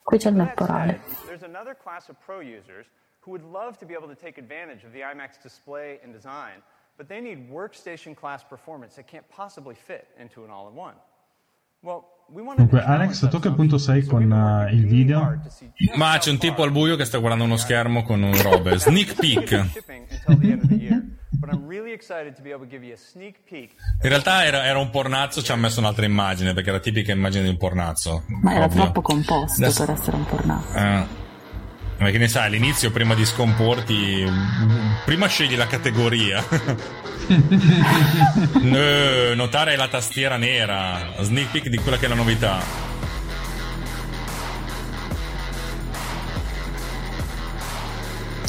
Qui 0.04 0.18
c'è 0.20 0.30
il 0.30 0.36
temporale. 0.36 1.00
said, 1.08 1.28
there's 1.28 1.44
another 1.44 1.74
class 1.74 2.10
of 2.10 2.20
pro 2.22 2.40
users 2.40 2.88
who 3.22 3.32
would 3.32 3.44
love 3.44 3.78
to 3.80 3.86
be 3.86 3.94
able 3.96 4.08
to 4.08 4.16
take 4.16 4.38
advantage 4.38 4.84
of 4.84 4.94
the 4.94 5.02
iMac's 5.02 5.38
display 5.38 6.00
and 6.04 6.14
design, 6.14 6.64
but 6.98 7.08
they 7.08 7.20
need 7.20 7.50
workstation 7.50 8.16
class 8.16 8.44
performance 8.44 8.96
that 8.96 9.08
can't 9.08 9.28
possibly 9.30 9.76
fit 9.76 10.08
into 10.20 10.44
an 10.44 10.52
all 10.52 10.68
in 10.68 10.76
one. 10.76 10.96
Well, 11.82 11.86
we 11.88 12.02
want 12.02 12.06
to 12.08 12.15
Comunque, 12.34 12.82
Alex, 12.82 13.30
tu 13.30 13.36
a 13.36 13.40
che 13.40 13.52
punto 13.52 13.78
sei 13.78 14.04
con 14.04 14.32
eh, 14.32 14.74
il 14.74 14.88
video? 14.88 15.40
Ma 15.96 16.18
c'è 16.18 16.32
un 16.32 16.38
tipo 16.38 16.64
al 16.64 16.72
buio 16.72 16.96
che 16.96 17.06
sta 17.06 17.20
guardando 17.20 17.46
uno 17.46 17.56
schermo 17.58 18.04
con 18.04 18.22
un 18.24 18.42
robe. 18.42 18.78
Sneak 18.80 19.16
peek. 19.16 19.52
In 24.02 24.10
realtà 24.10 24.44
era, 24.44 24.66
era 24.66 24.80
un 24.80 24.90
pornazzo, 24.90 25.44
ci 25.44 25.52
ha 25.52 25.56
messo 25.56 25.80
un'altra 25.80 26.06
immagine, 26.06 26.54
perché 26.54 26.70
era 26.70 26.80
tipica 26.80 27.12
immagine 27.12 27.44
di 27.44 27.50
un 27.50 27.58
pornazzo. 27.58 28.24
Ma 28.42 28.56
era 28.56 28.66
ovvio. 28.66 28.82
troppo 28.82 29.02
composto 29.02 29.62
Adesso- 29.64 29.86
per 29.86 29.94
essere 29.96 30.18
un 30.18 30.26
pornato. 30.26 30.74
Eh, 30.78 31.06
ma 31.98 32.10
che 32.10 32.18
ne 32.18 32.28
sai, 32.28 32.48
all'inizio, 32.48 32.92
prima 32.92 33.16
di 33.16 33.26
scomporti, 33.26 34.30
prima 35.06 35.28
scegli 35.28 35.56
la 35.56 35.68
categoria. 35.68 36.44
No, 37.28 39.34
notare 39.34 39.76
la 39.76 39.88
tastiera 39.88 40.38
nera, 40.38 41.12
sneak 41.22 41.50
peek 41.50 41.70
di 41.70 41.78
quella 41.78 41.98
che 41.98 42.06
è 42.06 42.10
la 42.10 42.14
novità. 42.14 42.62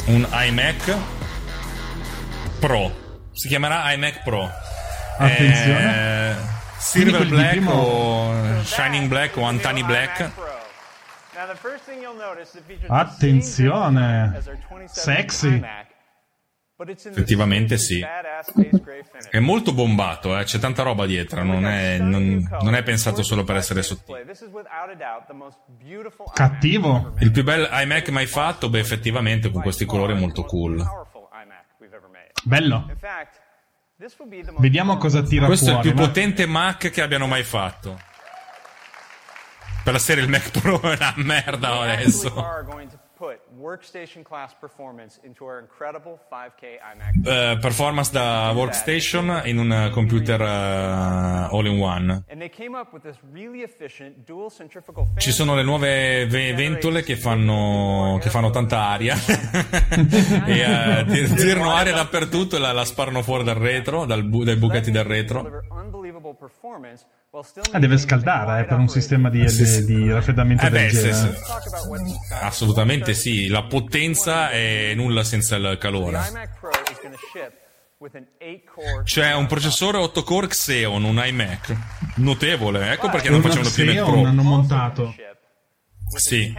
Un 0.05 0.27
iMac 0.31 0.95
Pro. 2.59 3.05
Si 3.33 3.47
chiamerà 3.47 3.91
iMac 3.93 4.23
Pro. 4.23 4.49
Attenzione. 5.17 6.31
Eh, 6.31 6.35
Silver 6.77 7.27
Black 7.27 7.49
prima- 7.49 7.73
o 7.73 8.63
Shining 8.63 9.07
Black 9.07 9.35
o 9.37 9.43
Antani 9.43 9.83
Black. 9.83 10.31
Attenzione. 12.87 14.31
the 14.33 14.33
same 14.33 14.37
as 14.37 14.47
our 14.47 14.57
27 14.69 14.89
Sexy. 15.01 15.61
Effettivamente 17.09 17.77
sì. 17.79 18.05
È 19.31 19.39
molto 19.39 19.73
bombato, 19.73 20.37
eh, 20.37 20.43
c'è 20.43 20.59
tanta 20.59 20.83
roba 20.83 21.07
dietro, 21.07 21.43
non 21.43 21.65
è, 21.65 21.97
non- 21.97 22.47
non 22.61 22.75
è 22.75 22.83
pensato 22.83 23.23
solo 23.23 23.43
per 23.43 23.55
essere 23.55 23.81
sottile. 23.81 24.23
Cattivo. 26.33 27.15
Il 27.19 27.31
più 27.31 27.43
bel 27.43 27.67
iMac 27.71 28.09
mai 28.09 28.27
fatto, 28.27 28.69
beh, 28.69 28.77
effettivamente 28.79 29.49
con 29.49 29.63
questi 29.63 29.85
colori 29.85 30.13
è 30.13 30.19
molto 30.19 30.43
cool. 30.43 30.85
Bello. 32.43 32.85
Vediamo 34.59 34.97
cosa 34.97 35.23
tira 35.23 35.47
Questo 35.47 35.65
è 35.65 35.69
il 35.69 35.73
fuori. 35.75 35.89
più 35.89 35.99
ma- 35.99 36.07
potente 36.07 36.45
Mac 36.45 36.91
che 36.91 37.01
abbiano 37.01 37.25
mai 37.25 37.43
fatto. 37.43 37.99
Per 39.87 39.95
la 39.95 40.01
serie 40.01 40.21
il 40.25 40.29
Mac 40.29 40.51
Pro 40.51 40.81
è 40.81 40.95
una 40.97 41.13
merda 41.15 41.79
adesso. 41.79 42.27
are 42.35 42.65
going 42.65 42.89
to 42.89 42.99
put 43.15 43.39
workstation 43.57 44.21
class 44.21 44.53
performance 44.59 45.17
into 45.23 45.45
our 45.45 45.59
incredible 45.61 46.19
5K 46.29 46.77
iMac. 46.93 47.25
Eh, 47.25 47.57
performance 47.61 48.11
da 48.11 48.51
workstation 48.53 49.43
in 49.45 49.57
un 49.57 49.89
computer 49.93 50.41
eh, 50.41 51.47
all 51.49 51.65
in 51.67 51.79
one. 51.79 52.23
Ci 55.15 55.31
sono 55.31 55.55
le 55.55 55.63
nuove 55.63 56.25
ve- 56.27 56.53
ventole 56.53 57.01
che 57.01 57.15
fanno, 57.15 58.19
che 58.21 58.29
fanno 58.29 58.49
tanta 58.49 58.87
aria 58.87 59.15
e 60.45 61.05
ti- 61.07 61.33
tirano 61.33 61.71
aria 61.71 61.93
dappertutto 61.93 62.57
e 62.57 62.59
la, 62.59 62.73
la 62.73 62.83
sparano 62.83 63.21
fuori 63.21 63.45
dal 63.45 63.55
retro, 63.55 64.03
dal 64.03 64.25
bu- 64.25 64.43
dai 64.43 64.57
buchetti 64.57 64.91
del 64.91 65.05
retro. 65.05 65.43
Ah, 67.71 67.79
deve 67.79 67.97
scaldare 67.97 68.61
eh, 68.61 68.65
per 68.65 68.77
un 68.77 68.87
sistema 68.87 69.29
di, 69.29 69.43
di- 69.45 69.85
di 69.85 70.11
raffreddamento 70.11 70.65
Eh 70.65 70.69
del 70.69 70.83
beh, 70.85 70.89
se- 70.89 71.13
se- 71.13 71.35
assolutamente 72.41 73.13
sì, 73.13 73.47
la 73.47 73.63
potenza 73.63 74.49
è 74.49 74.93
nulla 74.95 75.23
senza 75.23 75.55
il 75.55 75.77
calore. 75.79 76.19
iMac 76.29 76.59
Pro 76.59 76.69
is 76.69 76.99
going 77.01 77.13
to 77.15 77.19
ship 77.31 77.53
with 77.99 78.15
an 78.15 78.25
8-core 78.39 79.03
C'è 79.03 79.33
un 79.33 79.45
processore 79.47 79.97
8 79.97 80.23
core 80.23 80.47
Xeon, 80.47 81.03
un 81.03 81.21
iMac. 81.23 81.75
Notevole, 82.15 82.91
ecco 82.91 83.09
perché 83.09 83.29
non 83.29 83.41
facevano 83.41 83.69
più 83.69 83.83
i 83.83 83.87
Mac 83.87 83.95
Xeon 83.95 84.11
Pro. 84.21 84.25
hanno 84.29 84.41
montato. 84.43 85.15
Sì, 86.09 86.53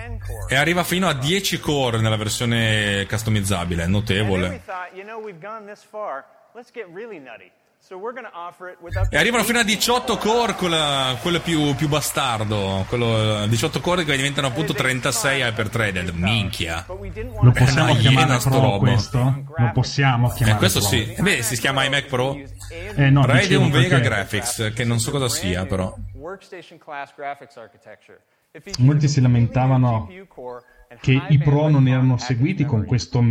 e 0.50 0.54
arriva 0.56 0.84
fino 0.84 1.08
a 1.08 1.14
10 1.14 1.58
core 1.58 1.98
nella 2.00 2.16
versione 2.16 3.06
customizzabile, 3.08 3.82
And 3.84 4.04
then 4.04 4.18
we 4.18 4.26
notevole. 4.26 4.62
thought, 4.66 4.90
you 4.94 5.02
know, 5.04 5.18
we've 5.22 5.40
gone 5.40 5.64
this 5.66 5.82
far, 5.88 6.24
let's 6.54 6.70
get 6.70 6.86
really 6.92 7.18
nutty. 7.18 7.50
So 7.80 7.96
we're 7.96 8.12
going 8.12 8.26
to 8.30 8.36
offer 8.36 8.70
it 8.70 8.78
without 8.80 9.10
E 9.12 9.16
arrivano 9.16 9.44
fino 9.44 9.60
a 9.60 9.62
18 9.62 10.18
core, 10.18 10.54
quella- 10.54 11.16
quello 11.22 11.40
più, 11.40 11.74
più 11.74 11.88
bastardo. 11.88 12.84
Quello, 12.88 13.46
18 13.46 13.80
core 13.80 14.04
che 14.04 14.14
diventano 14.16 14.48
appunto 14.48 14.74
36 14.74 15.40
hyper-threaded. 15.40 16.10
Minchia. 16.10 16.84
Lo 16.86 17.50
possiamo 17.52 17.92
una 17.92 18.00
chiamare 18.00 18.38
Pro 18.40 18.60
roba. 18.60 18.78
questo? 18.78 19.44
Lo 19.56 19.70
possiamo 19.72 20.30
Eh, 20.30 20.34
chiamare 20.34 20.58
questo 20.58 20.80
Pro. 20.80 20.88
sì. 20.88 21.14
Beh, 21.18 21.42
si 21.42 21.56
chiama 21.58 21.84
iMac 21.84 22.06
Pro. 22.06 22.36
Eh 22.96 23.08
no, 23.10 23.24
Radeon 23.24 23.70
Vega 23.70 23.88
perché 23.96 24.04
Graphics, 24.08 24.72
che 24.74 24.84
non 24.84 24.98
so 24.98 25.10
cosa 25.10 25.28
sia, 25.30 25.64
però. 25.64 25.94
molti 28.78 29.08
si 29.08 29.20
lamentavano 29.20 30.08
che 31.00 31.22
i 31.28 31.38
Pro 31.38 31.68
non 31.68 31.86
erano 31.86 32.16
seguiti 32.16 32.64
con 32.64 32.84
questo 32.84 33.22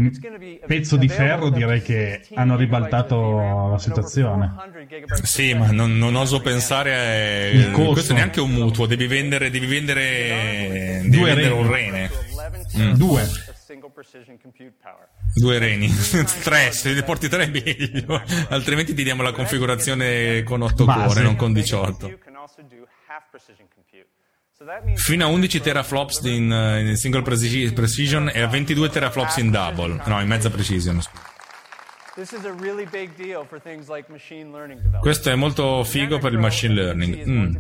pezzo 0.65 0.95
di 0.95 1.07
ferro, 1.07 1.49
direi 1.49 1.81
che 1.81 2.25
hanno 2.35 2.55
ribaltato 2.55 3.69
la 3.71 3.77
situazione. 3.79 4.53
Sì, 5.23 5.53
ma 5.53 5.71
non, 5.71 5.97
non 5.97 6.15
oso 6.15 6.39
pensare 6.39 6.95
a... 6.95 7.49
Il 7.49 7.71
costo. 7.71 7.91
Questo 7.93 8.13
è 8.13 8.15
neanche 8.15 8.41
un 8.41 8.51
mutuo, 8.51 8.85
devi 8.85 9.07
vendere, 9.07 9.49
devi 9.49 9.65
vendere, 9.65 10.99
devi 11.01 11.09
Due 11.09 11.33
vendere 11.33 11.49
reni. 11.49 11.61
un 11.61 11.71
rene. 11.71 12.11
Mm. 12.77 12.93
Due. 12.93 13.27
Due 15.33 15.59
reni. 15.59 15.89
tre, 16.43 16.71
se 16.71 16.93
ne 16.93 17.03
porti 17.03 17.27
tre 17.27 17.45
è 17.45 17.49
meglio. 17.49 18.21
Altrimenti 18.49 18.93
ti 18.93 19.03
diamo 19.03 19.23
la 19.23 19.31
configurazione 19.31 20.43
con 20.43 20.61
8 20.61 20.85
Base. 20.85 21.07
core, 21.07 21.21
non 21.21 21.35
con 21.35 21.53
18. 21.53 22.19
Fino 24.97 25.25
a 25.25 25.27
11 25.29 25.59
teraflops 25.61 26.21
in, 26.23 26.51
eh, 26.51 26.89
in 26.89 26.95
single 26.95 27.21
preci- 27.21 27.71
precision 27.73 28.29
e 28.33 28.41
a 28.41 28.47
22 28.47 28.89
teraflops 28.89 29.37
in 29.37 29.51
double. 29.51 30.01
No, 30.05 30.19
in 30.19 30.27
mezza 30.27 30.49
precision. 30.49 30.99
Questo 34.99 35.29
è 35.29 35.35
molto 35.35 35.83
figo 35.83 36.17
per 36.17 36.31
il 36.33 36.39
machine 36.39 36.73
learning. 36.73 37.15
Mm. 37.29 37.51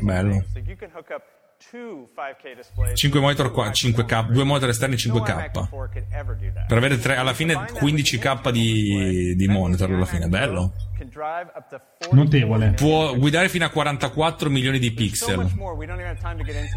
Bello. 0.01 0.43
So 0.53 0.59
you 0.59 0.75
can 0.75 0.89
hook 0.93 1.09
up 1.09 1.23
two 1.71 2.09
5K 2.15 2.55
displays. 2.55 2.99
5 2.99 3.19
monitor 3.19 3.51
qua, 3.51 3.69
5K, 3.69 4.31
due 4.31 4.43
monitor 4.43 4.69
esterni 4.69 4.95
5K. 4.95 5.51
Before 5.51 5.89
could 5.91 6.05
ever 6.11 6.35
do 6.35 6.51
that. 6.53 6.67
Per 6.67 6.77
avere 6.77 6.97
tre, 6.97 7.15
alla 7.15 7.33
fine 7.33 7.53
15K 7.53 8.51
di, 8.51 9.33
di 9.35 9.47
monitor 9.47 9.91
alla 9.91 10.05
fine, 10.05 10.27
bello. 10.27 10.73
Can 10.97 11.09
drive 11.09 11.51
up 11.55 11.69
to 11.69 11.81
40 12.09 12.15
Notevole. 12.15 12.71
Può 12.71 13.15
guidare 13.15 13.49
fino 13.49 13.65
a 13.65 13.69
44 13.69 14.49
milioni 14.49 14.79
di 14.79 14.91
pixel. 14.91 15.49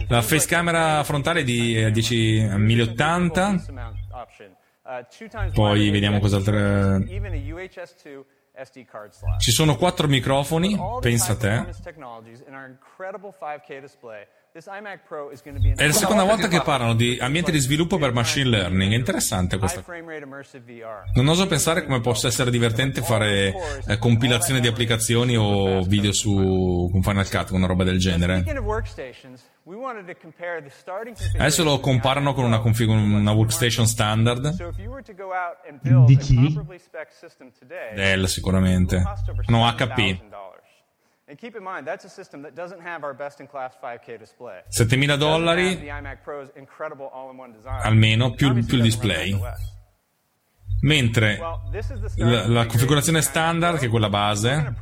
La 0.09 0.23
face 0.23 0.47
camera 0.47 1.03
frontale 1.05 1.41
è 1.41 1.45
di 1.45 1.77
eh, 1.77 1.91
10 1.91 2.49
1080. 2.57 4.01
Poi 5.55 5.71
wider 5.79 5.91
vediamo 5.93 6.19
cos'altro- 6.19 6.59
storage, 6.59 7.15
even 7.15 7.33
a 7.33 7.37
UHS-2 7.37 8.25
SD 8.55 8.85
card 8.85 9.13
slot. 9.13 9.41
Ci 9.41 9.51
sono 9.51 9.77
quattro 9.77 10.07
microfoni, 10.09 10.79
pensa 11.01 11.33
a 11.33 11.37
te. 11.37 11.65
High-performance 14.55 14.61
technologies 14.61 14.61
in 14.61 14.61
our 14.61 14.61
incredible 14.61 14.61
5K 14.61 14.61
display. 14.61 14.61
This 14.61 14.67
iMac 14.67 15.07
Pro 15.07 15.31
is 15.31 15.43
going 15.43 15.57
to 15.57 15.63
be 15.63 15.71
an 15.71 15.79
È 15.79 15.87
la 15.87 15.93
seconda 15.93 16.25
volta 16.25 16.49
che 16.49 16.61
parlano 16.61 16.95
di 16.95 17.19
ambiente 17.21 17.51
di 17.51 17.59
sviluppo 17.59 17.99
per 17.99 18.13
machine 18.13 18.49
learning. 18.49 18.93
È 18.93 18.97
interessante 18.97 19.55
high 19.55 19.61
questa 19.61 19.83
frame 19.83 20.13
rate 20.13 20.25
immersive 20.25 20.65
VR. 20.65 21.11
Non 21.15 21.29
oso 21.29 21.47
pensare 21.47 21.85
come 21.85 22.01
possa 22.01 22.27
essere 22.29 22.51
divertente 22.51 23.01
fare 23.03 23.55
eh, 23.87 23.99
compilazione 23.99 24.61
di 24.61 24.67
applicazioni 24.67 25.37
o 25.37 25.83
video 25.83 26.13
su 26.13 26.91
Final 27.03 27.29
Cut, 27.29 27.51
una 27.51 27.67
roba 27.67 27.85
del 27.85 27.99
genere. 27.99 28.41
Speaking 28.41 28.59
of 28.59 28.65
workstations, 28.65 29.41
we 29.65 29.77
wanted 29.77 30.07
to 30.07 30.15
compare 30.21 30.63
the 30.63 30.71
starting 30.71 31.17
Adesso 31.39 31.65
lo 31.65 31.81
comparano 31.81 32.35
con 32.35 32.45
una, 32.45 32.59
config- 32.61 32.89
una 32.91 33.33
workstation 33.33 33.87
standard. 33.87 34.53
So 34.55 34.69
if 34.69 34.79
you 34.79 34.91
were 34.91 35.03
to 35.03 35.15
go 35.15 35.33
out 35.33 35.59
and 35.69 35.81
build 35.83 36.07
Di 36.07 36.17
chi? 36.17 36.59
Dell 37.95 38.25
sicuramente. 38.27 39.03
cost 39.03 39.29
over 39.29 39.45
No, 39.49 39.65
$7,000. 39.67 39.75
HP. 39.77 40.21
7.000 44.69 45.17
dollari. 45.17 45.77
almeno 47.83 48.33
più, 48.33 48.53
più 48.65 48.77
il 48.77 48.83
display. 48.83 49.39
Mentre 50.83 51.39
la, 52.17 52.49
la 52.49 52.67
configurazione 52.67 53.21
standard, 53.23 53.79
che 53.79 53.87
è 53.87 53.89
quella 53.89 54.09
base, 54.09 54.75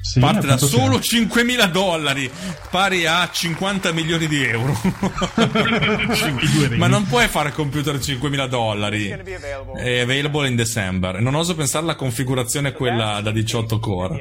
Sì, 0.00 0.20
Parte 0.20 0.46
da 0.46 0.56
solo 0.56 1.02
sì. 1.02 1.26
5.000 1.26 1.70
dollari, 1.70 2.30
pari 2.70 3.04
a 3.06 3.28
50 3.30 3.92
milioni 3.92 4.26
di 4.26 4.42
euro. 4.44 4.72
Ma 6.76 6.86
non 6.86 7.06
puoi 7.06 7.26
fare 7.28 7.52
computer 7.52 7.96
5.000 7.96 8.48
dollari. 8.48 9.08
È 9.08 10.00
available 10.00 10.48
in 10.48 10.56
December. 10.56 11.20
Non 11.20 11.34
oso 11.34 11.54
pensare 11.54 11.84
alla 11.84 11.94
configurazione 11.96 12.72
quella 12.72 13.20
da 13.20 13.30
18 13.30 13.78
core. 13.78 14.16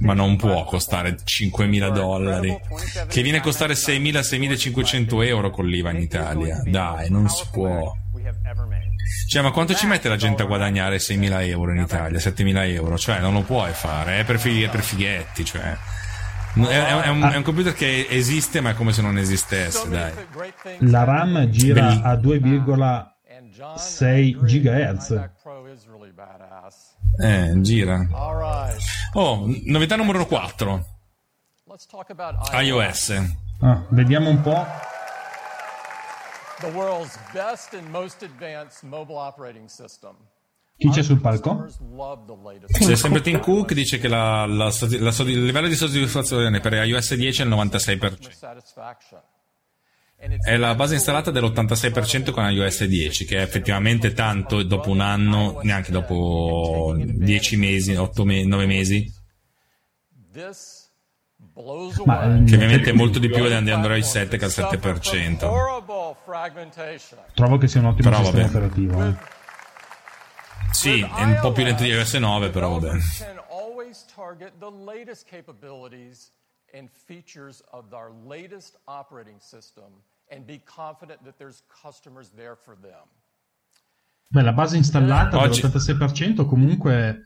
Ma 0.00 0.14
non 0.14 0.36
può 0.36 0.64
costare 0.64 1.16
5.000 1.22 1.92
dollari. 1.92 2.58
Che 3.08 3.22
viene 3.22 3.38
a 3.38 3.42
costare 3.42 3.74
6.000, 3.74 4.20
6.500 4.20 5.24
euro 5.26 5.50
con 5.50 5.66
l'IVA 5.66 5.90
in 5.90 5.98
Italia. 5.98 6.62
Dai, 6.64 7.10
non 7.10 7.28
si 7.28 7.44
può. 7.50 7.92
Cioè, 9.28 9.42
ma 9.42 9.50
quanto 9.50 9.74
ci 9.74 9.86
mette 9.86 10.08
la 10.08 10.16
gente 10.16 10.42
a 10.42 10.46
guadagnare 10.46 10.96
6.000 10.98 11.46
euro 11.48 11.72
in 11.72 11.80
Italia, 11.82 12.18
7.000 12.18 12.70
euro? 12.72 12.96
Cioè, 12.98 13.18
non 13.20 13.32
lo 13.34 13.42
puoi 13.42 13.72
fare, 13.72 14.20
è 14.20 14.24
per, 14.24 14.38
fighi- 14.38 14.62
è 14.62 14.68
per 14.70 14.82
fighetti, 14.82 15.44
cioè. 15.44 15.76
È, 16.54 16.60
è- 16.60 17.08
un, 17.08 17.22
è 17.22 17.36
un 17.36 17.42
computer 17.42 17.72
che 17.74 18.06
esiste, 18.08 18.60
ma 18.60 18.70
è 18.70 18.74
come 18.74 18.92
se 18.92 19.02
non 19.02 19.18
esistesse, 19.18 19.88
dai. 19.88 20.12
La 20.80 21.04
RAM 21.04 21.46
gira 21.50 21.88
Belli- 21.88 22.00
a 22.02 22.14
2,6 22.14 24.38
GHz. 24.44 25.30
Eh, 27.20 27.52
gira. 27.60 28.06
Oh, 29.12 29.44
novità 29.66 29.96
numero 29.96 30.26
4. 30.26 30.86
Let's 31.66 31.86
talk 31.86 32.10
about 32.10 32.48
iOS. 32.52 33.10
Ah, 33.60 33.84
vediamo 33.90 34.30
un 34.30 34.40
po'. 34.40 34.66
The 36.60 36.70
world's 36.72 37.16
best 37.32 37.74
and 37.74 37.88
most 37.88 38.22
advanced 38.22 38.82
mobile 38.82 39.16
operating 39.16 39.68
system. 39.68 40.16
Chi 40.76 40.90
c'è 40.90 41.02
sul 41.02 41.20
palco? 41.20 41.64
Customers 41.66 41.78
love 41.92 42.22
the 42.26 42.36
latest. 42.40 42.78
C'è 42.86 42.94
sempre 42.94 43.20
Tim 43.20 43.40
Cook 43.40 43.72
dice 43.72 43.98
che 43.98 44.06
la- 44.06 44.46
la 44.46 44.72
la 44.80 45.14
il 45.18 45.44
livello 45.44 45.66
di 45.66 45.74
soddisfazione 45.74 46.60
per 46.60 46.72
iOS 46.74 47.14
10 47.14 47.42
è 47.42 47.44
il 47.44 47.50
96%. 47.50 48.30
satisfaction. 48.30 49.20
È 50.16 50.56
la 50.56 50.74
base 50.74 50.94
installata 50.94 51.30
dell'86% 51.30 52.32
con 52.32 52.48
iOS 52.50 52.84
10, 52.84 53.24
che 53.24 53.38
è 53.38 53.42
effettivamente 53.42 54.12
tanto 54.12 54.64
dopo 54.64 54.90
un 54.90 55.00
anno, 55.00 55.60
neanche 55.62 55.92
dopo 55.92 56.92
10 56.96 57.56
mesi, 57.56 57.94
8 57.94 58.24
9 58.24 58.66
mesi, 58.66 59.08
Ma, 62.04 62.20
away. 62.22 62.44
che 62.44 62.54
ovviamente 62.54 62.90
è 62.90 62.92
molto 62.92 63.18
di 63.18 63.28
più 63.28 63.46
di 63.46 63.70
Android 63.70 64.02
7 64.02 64.36
che 64.36 64.44
al 64.44 64.50
7%. 64.50 65.44
Horrible 65.44 66.16
fragmentation. 66.24 67.18
Trovo 67.34 67.58
che 67.58 67.66
sia 67.66 67.80
un 67.80 67.86
ottimo 67.86 68.10
Però 68.10 68.22
sistema 68.22 68.46
vabbè. 68.46 68.56
operativo. 68.56 69.04
eh. 69.04 69.14
Sì, 70.70 71.00
è 71.00 71.22
un 71.24 71.38
po' 71.40 71.52
più 71.52 71.64
lento 71.64 71.82
di 71.82 71.88
iOS 71.88 72.14
9, 72.14 72.50
però 72.50 72.68
vabbè. 72.78 72.80
Developers 72.92 73.18
can 73.18 73.40
always 73.50 74.04
target 74.14 74.52
the 74.60 74.70
latest 74.70 75.26
capabilities 75.28 76.30
and 76.72 76.88
features 77.06 77.62
of 77.70 77.86
our 77.92 78.12
latest 78.26 78.78
operating 78.84 79.38
system 79.40 80.02
and 80.30 80.44
be 80.44 80.60
confident 80.64 81.20
that 81.24 81.36
there's 81.38 81.62
customers 81.82 82.30
there 82.36 82.54
for 82.56 82.76
them. 82.80 83.06
Beh, 84.28 84.42
la 84.42 84.52
base 84.52 84.76
installata 84.76 85.38
Oggi- 85.38 85.62
dell'86% 85.62 86.44
comunque 86.46 87.22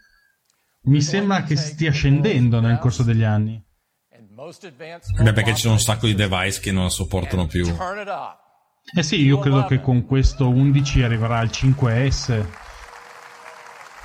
mi 0.84 1.02
sembra 1.02 1.42
che 1.42 1.56
stia 1.56 1.90
scendendo 1.90 2.60
nel 2.60 2.78
corso 2.78 3.02
degli 3.02 3.24
anni. 3.24 3.62
Beh, 5.22 5.32
perché 5.32 5.54
ci 5.54 5.60
sono 5.62 5.74
un 5.74 5.80
sacco 5.80 6.06
di 6.06 6.14
device 6.14 6.60
che 6.60 6.72
non 6.72 6.84
la 6.84 6.90
sopportano 6.90 7.46
più. 7.46 7.66
Eh 8.94 9.02
sì, 9.02 9.22
io 9.22 9.38
credo 9.38 9.64
che 9.66 9.80
con 9.80 10.04
questo 10.06 10.48
11 10.48 11.02
arriverà 11.02 11.38
al 11.38 11.48
5S. 11.48 12.46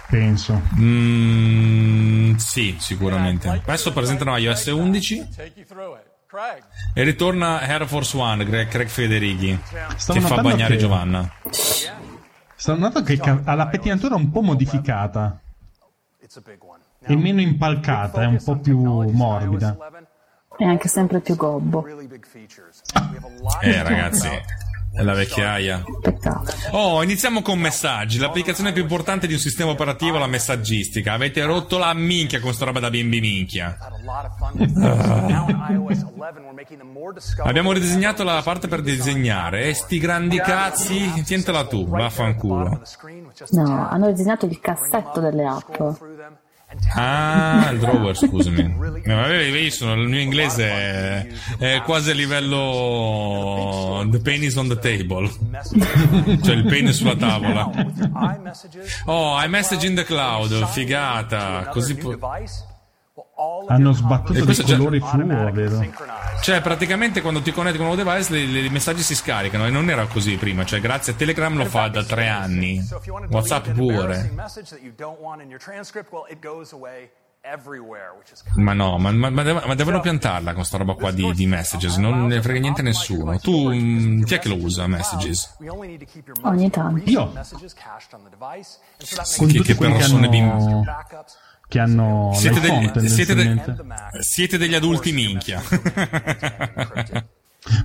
Penso. 0.10 0.62
Mm, 0.80 2.36
sì, 2.36 2.78
sicuramente. 2.80 3.50
Adesso 3.50 3.92
presentano 3.92 4.38
iOS 4.38 4.66
11 4.68 5.28
Take 5.36 5.52
you 5.56 5.66
through 5.66 5.96
it. 5.98 6.06
Craig. 6.28 6.62
e 6.94 7.04
ritorna 7.04 7.62
Air 7.62 7.88
Force 7.88 8.18
One, 8.18 8.44
Greg- 8.46 8.68
Craig 8.68 8.90
Federighi, 8.90 9.58
Stavo 9.96 10.20
che 10.20 10.26
fa 10.26 10.42
bagnare 10.42 10.74
che- 10.76 10.80
Giovanna. 10.80 11.32
Sto 12.56 12.76
notando 12.76 13.02
che 13.04 13.18
ha 13.22 13.54
la 13.56 13.68
pettinatura 13.68 14.16
un 14.16 14.30
po' 14.30 14.42
modificata. 14.42 15.40
È 17.00 17.16
meno 17.16 17.40
impalcata, 17.40 18.24
è 18.24 18.26
un 18.26 18.44
po' 18.44 18.58
più 18.58 18.78
morbida. 19.12 19.78
È 20.58 20.64
anche 20.64 20.88
sempre 20.88 21.20
più 21.20 21.36
gobbo. 21.36 21.86
Eh, 23.62 23.84
ragazzi, 23.84 24.28
è 24.92 25.04
la 25.04 25.14
vecchiaia. 25.14 25.84
Peccato. 26.02 26.52
Oh, 26.72 27.04
iniziamo 27.04 27.44
con 27.44 27.60
messaggi. 27.60 28.18
L'applicazione 28.18 28.72
più 28.72 28.82
importante 28.82 29.28
di 29.28 29.34
un 29.34 29.40
sistema 29.40 29.70
operativo 29.70 30.16
è 30.16 30.20
la 30.20 30.26
messaggistica. 30.28 31.14
Avete 31.14 31.44
rotto 31.46 31.78
la 31.78 31.94
minchia 31.94 32.40
con 32.40 32.54
sta 32.54 32.66
roba 32.66 32.80
da 32.80 32.90
bimbi 32.90 33.20
minchia. 33.20 33.78
Abbiamo 37.44 37.72
ridisegnato 37.72 38.24
la 38.24 38.42
parte 38.44 38.68
per 38.68 38.82
disegnare. 38.82 39.66
E 39.66 39.74
sti 39.76 40.00
grandi 40.00 40.40
cazzi, 40.40 41.22
tientela 41.24 41.68
tu, 41.68 41.88
vaffanculo. 41.88 42.82
No, 43.52 43.88
hanno 43.90 44.12
disegnato 44.12 44.48
il 44.48 44.60
cassetto 44.60 45.20
delle 45.20 45.46
app. 45.46 45.82
Ah, 46.96 47.70
il 47.72 47.80
drawer, 47.80 48.16
scusami. 48.18 48.76
Vabbè, 49.06 49.44
io 49.44 49.70
sono, 49.70 49.94
il 50.02 50.08
mio 50.10 50.20
inglese 50.20 50.70
è, 50.70 51.28
è 51.58 51.82
quasi 51.84 52.12
a 52.12 52.14
livello 52.14 54.06
The 54.10 54.20
pen 54.20 54.44
is 54.44 54.56
on 54.56 54.68
the 54.68 54.78
table. 54.78 55.30
cioè 56.44 56.56
il 56.56 56.66
pene 56.66 56.92
sulla 56.94 57.16
tavola. 57.16 57.72
Oh, 59.06 59.40
iMessage 59.42 59.86
in 59.86 59.96
the 59.96 60.04
cloud, 60.04 60.66
figata. 60.68 61.68
Così 61.72 61.96
pu- 61.96 62.18
Hanno 63.68 63.92
sbattuto 63.92 64.46
dei 64.46 64.56
già- 64.56 64.78
colori 64.78 65.00
fluo, 65.00 65.52
vedo. 65.52 65.86
Cioè, 66.42 66.62
praticamente 66.62 67.22
quando 67.22 67.42
ti 67.42 67.52
connetti 67.52 67.78
con 67.78 67.88
un 67.88 67.94
nuovo 67.96 68.10
device, 68.10 68.38
i 68.38 68.70
messaggi 68.70 69.02
si 69.04 69.16
scaricano 69.16 69.66
e 69.68 69.70
non 69.70 69.90
era 69.90 70.06
così 70.08 70.36
prima. 70.38 70.66
Cioè, 70.66 70.80
grazie 70.80 71.14
a 71.14 71.16
Telegram 71.16 71.56
lo 71.56 71.66
fa 71.66 71.88
da 71.88 72.04
tre 72.04 72.28
anni. 72.30 72.84
WhatsApp 73.30 73.68
pure. 73.70 74.32
Ma 78.56 78.74
no, 78.74 78.98
ma, 78.98 79.12
ma- 79.12 79.30
ma 79.30 79.44
dev- 79.44 79.66
ma 79.66 79.74
devono 79.76 80.00
piantarla 80.02 80.54
con 80.54 80.66
sta 80.66 80.78
roba 80.78 80.96
qua 80.96 81.12
di, 81.12 81.32
di 81.34 81.46
messages. 81.48 81.96
Non 81.98 82.26
ne 82.28 82.42
frega 82.42 82.60
niente 82.60 82.82
a 82.82 82.84
nessuno. 82.84 83.40
Tu, 83.40 83.72
mm, 83.72 84.24
chi 84.24 84.34
è 84.34 84.40
che 84.40 84.50
lo 84.50 84.56
usa, 84.58 84.86
messages? 84.88 85.56
Ogni 86.44 86.70
tanto. 86.70 87.10
Io. 87.10 87.32
Con 89.38 89.48
Che, 89.48 89.54
tutti 89.54 89.62
che 89.62 89.76
quelli 89.76 89.94
che 89.94 90.00
persone 90.00 90.28
hanno, 90.28 90.84
che 91.68 91.80
hanno 91.80 92.32
Siete 92.34 92.60
degli, 92.60 92.92
siete, 93.10 93.34
de- 93.36 93.62
siete 94.22 94.58
degli 94.58 94.76
adulti 94.76 95.12
minchia. 95.12 95.62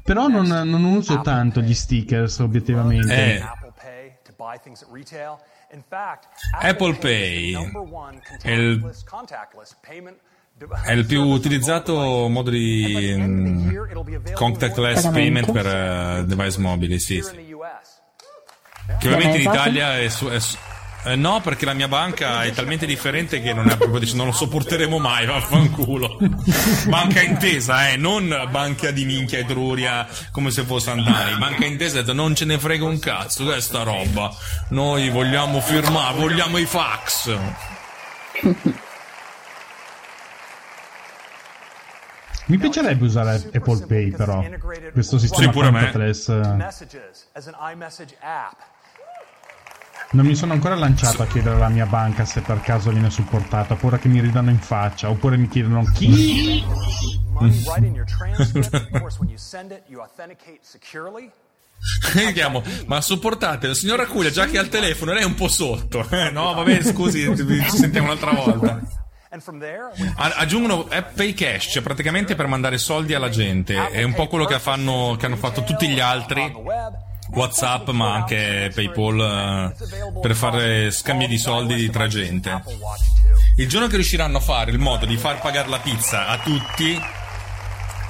Però 0.05 0.29
non, 0.29 0.47
non 0.47 0.85
uso 0.85 1.21
tanto 1.23 1.61
gli 1.61 1.75
stickers, 1.75 2.39
obiettivamente. 2.39 3.37
Eh. 3.37 3.43
Apple 6.61 6.95
Pay 6.97 7.55
è 8.43 8.51
il, 8.51 8.95
è 10.85 10.93
il 10.93 11.07
più 11.07 11.23
utilizzato 11.23 12.29
modo 12.29 12.51
di 12.51 13.15
contactless 14.35 15.09
payment 15.11 15.51
per 15.51 15.67
eh, 15.67 16.25
device 16.27 16.61
mobili, 16.61 17.01
sì, 17.01 17.21
sì. 17.23 17.31
Che 18.99 19.09
ovviamente 19.09 19.39
in 19.39 19.49
Italia 19.49 19.99
è, 19.99 20.09
su- 20.09 20.29
è 20.29 20.39
su- 20.41 20.59
eh, 21.05 21.17
no, 21.17 21.41
perché 21.41 21.65
la 21.65 21.75
mia 21.75 21.89
banca 21.89 22.45
è 22.45 22.53
talmente 22.53 22.87
differente 22.87 23.41
che 23.41 23.53
non 23.53 23.69
è 23.69 23.77
proprio 23.77 23.99
dice 23.99 24.15
non 24.15 24.27
lo 24.27 24.33
sopporteremo 24.33 24.99
mai, 24.99 25.27
vaffanculo. 25.27 26.19
banca 26.89 27.23
intesa, 27.23 27.89
eh, 27.89 27.97
non 27.97 28.49
banca 28.51 28.91
di 28.91 29.05
minchia 29.05 29.39
e 29.39 29.45
truria 29.45 30.07
come 30.31 30.51
se 30.51 30.63
fosse 30.63 30.91
Andani. 30.91 31.37
Banca 31.39 31.65
intesa 31.65 31.99
ha 31.99 32.01
detto 32.03 32.13
non 32.13 32.35
ce 32.35 32.45
ne 32.45 32.59
frega 32.59 32.85
un 32.85 32.99
cazzo, 32.99 33.47
che 33.47 33.57
è 33.57 33.61
sta 33.61 33.83
roba. 33.83 34.33
Noi 34.69 35.11
vogliamo 35.11 35.61
firmare, 35.61 36.17
vogliamo 36.17 36.59
i 36.59 36.67
fax. 36.67 37.37
Mi 42.45 42.59
piacerebbe 42.59 43.05
usare 43.05 43.37
Apple 43.53 43.87
Pay, 43.87 44.11
però. 44.11 44.45
Questo 44.93 45.19
sistema 45.19 45.45
Sì, 45.45 45.49
pure 45.51 45.69
a 45.69 45.71
me. 45.71 45.91
Non 50.13 50.27
mi 50.27 50.35
sono 50.35 50.53
ancora 50.53 50.75
lanciato 50.75 51.23
a 51.23 51.27
chiedere 51.27 51.55
alla 51.57 51.69
mia 51.69 51.87
banca 51.87 52.25
se 52.27 52.43
per 52.43 52.61
caso 52.61 52.91
viene 52.91 53.09
supportata, 53.11 53.73
oppure 53.75 53.99
che 53.99 54.09
mi 54.09 54.21
ridano 54.21 54.51
in 54.51 54.59
faccia, 54.59 55.09
oppure 55.09 55.37
mi 55.39 55.49
chiedono 55.49 55.85
chi. 55.95 56.63
Chiamo, 62.35 62.63
ma 62.87 63.01
sopportate, 63.01 63.67
la 63.69 63.75
signora 63.75 64.07
Cuglia 64.07 64.31
già 64.31 64.47
che 64.47 64.59
ha 64.59 64.63
il 64.63 64.69
telefono, 64.69 65.13
lei 65.13 65.23
è 65.23 65.27
un 65.27 65.35
po' 65.35 65.49
sotto. 65.49 66.07
Eh, 66.11 66.31
no, 66.31 66.53
vabbè, 66.55 66.83
scusi, 66.83 67.25
ci 67.35 67.77
sentiamo 67.77 68.09
un'altra 68.09 68.33
volta. 68.33 68.81
A- 70.17 70.35
Aggiungono 70.37 70.87
App 70.91 71.17
Pay 71.17 71.33
Cash, 71.33 71.71
cioè 71.73 71.83
praticamente 71.83 72.35
per 72.35 72.47
mandare 72.47 72.77
soldi 72.77 73.15
alla 73.15 73.31
gente. 73.31 73.89
È 73.89 74.03
un 74.03 74.13
po' 74.13 74.27
quello 74.29 74.45
che, 74.45 74.59
fanno, 74.59 75.17
che 75.19 75.25
hanno 75.25 75.37
fatto 75.37 75.65
tutti 75.65 75.89
gli 75.89 76.01
altri. 76.01 76.43
WhatsApp, 77.35 77.89
ma 77.91 78.15
anche 78.15 78.71
PayPal 78.75 79.21
eh, 79.21 80.21
per 80.21 80.35
fare 80.35 80.91
scambi 80.91 81.27
di 81.27 81.39
soldi 81.39 81.91
tra 81.91 82.07
gente. 82.07 82.63
Il 83.57 83.69
giorno 83.69 83.87
che 83.87 83.97
riusciranno 83.97 84.39
a 84.39 84.41
fare 84.41 84.71
il 84.71 84.79
modo 84.79 85.07
di 85.07 85.17
far 85.17 85.41
pagare 85.41 85.69
la 85.69 85.79
pizza 85.79 86.27
a 86.29 86.39
tutti, 86.39 87.01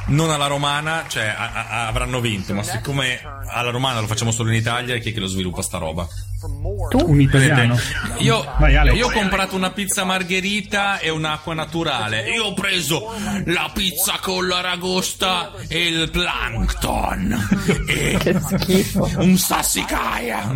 non 0.06 0.30
alla 0.30 0.46
romana, 0.46 1.04
cioè 1.08 1.24
a- 1.26 1.52
a- 1.68 1.86
avranno 1.86 2.20
vinto, 2.20 2.54
ma 2.54 2.62
siccome 2.62 3.20
alla 3.48 3.70
romana 3.70 4.00
lo 4.00 4.06
facciamo 4.06 4.30
solo 4.30 4.50
in 4.50 4.56
Italia, 4.56 4.98
chi 4.98 5.10
è 5.10 5.12
che 5.12 5.20
lo 5.20 5.26
sviluppa 5.26 5.62
sta 5.62 5.78
roba? 5.78 6.06
Un 6.42 7.20
italiano. 7.20 7.78
Io, 8.18 8.42
Vai, 8.58 8.74
Alex. 8.74 8.96
io 8.96 9.06
ho 9.06 9.12
comprato 9.12 9.54
una 9.54 9.70
pizza 9.70 10.02
margherita 10.02 10.98
e 10.98 11.08
un'acqua 11.08 11.54
naturale. 11.54 12.28
Io 12.30 12.46
ho 12.46 12.54
preso 12.54 13.14
la 13.44 13.70
pizza 13.72 14.18
con 14.20 14.48
l'aragosta 14.48 15.52
e 15.68 15.86
il 15.86 16.10
plankton. 16.10 17.48
E 17.86 18.18
un 19.18 19.38
sassicaia. 19.38 20.50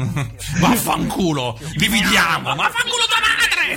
Vaffanculo. 0.58 1.56
Dividiamo. 1.76 2.48
Ma 2.48 2.54
vaffanculo 2.54 3.04
tua 3.06 3.20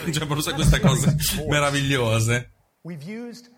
madre. 0.01 0.11
Cioè, 0.11 0.53
queste 0.55 0.79
cose 0.79 1.15
meravigliose. 1.47 2.51
We've 2.81 3.03
used. 3.05 3.49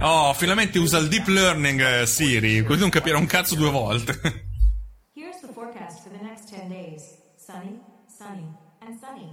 Oh, 0.00 0.32
finalmente 0.32 0.78
usa 0.78 0.98
il 0.98 1.08
deep 1.08 1.28
learning 1.28 1.80
eh, 1.80 2.06
Siri, 2.06 2.64
così 2.64 2.80
non 2.80 2.90
capirà 2.90 3.18
un 3.18 3.26
cazzo 3.26 3.54
due 3.54 3.70
volte. 3.70 4.12
Here's 5.14 5.40
the 5.40 5.52
forecast 5.52 6.02
for 6.02 6.10
the 6.10 6.24
next 6.24 6.48
10 6.48 6.68
days 6.68 7.02
sunny, 7.36 7.80
sunny, 8.06 8.46
and 8.80 8.98
sunny. 8.98 9.30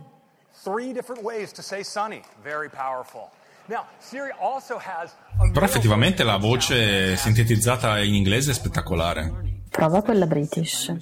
Three 0.64 0.94
different 0.94 1.24
ways 1.24 1.52
to 1.54 1.62
say 1.62 1.84
sunny. 1.84 2.22
Very 2.44 2.70
powerful. 2.70 3.32
Now, 3.68 3.86
Siri 4.00 4.32
also 4.40 4.78
has 4.78 5.12
Però 5.54 5.66
effettivamente 5.66 6.24
la 6.24 6.38
voce 6.38 7.16
sintetizzata 7.16 8.00
in 8.00 8.14
inglese 8.14 8.52
è 8.52 8.54
spettacolare. 8.54 9.32
Prova 9.70 10.02
quella 10.02 10.26
British. 10.26 10.94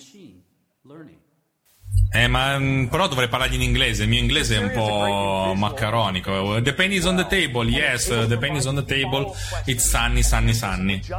Eh, 2.17 2.27
ma 2.27 2.57
mm, 2.57 2.85
però 2.85 3.07
dovrei 3.07 3.27
parlargli 3.27 3.53
in 3.53 3.61
inglese. 3.61 4.01
Il 4.03 4.09
mio 4.09 4.19
inglese 4.19 4.55
è 4.55 4.57
un 4.57 4.71
po' 4.71 5.53
maccaronico. 5.55 6.59
The 6.63 6.73
pen 6.73 6.91
is 6.91 7.05
on 7.05 7.15
the 7.15 7.27
table, 7.27 7.69
yes, 7.69 8.07
the 8.07 8.37
pen 8.39 8.55
is 8.55 8.65
on 8.65 8.73
the 8.73 8.83
table. 8.83 9.35
It's 9.65 9.87
sunny, 9.87 10.23
sunny, 10.23 10.53
sunny. 10.53 11.03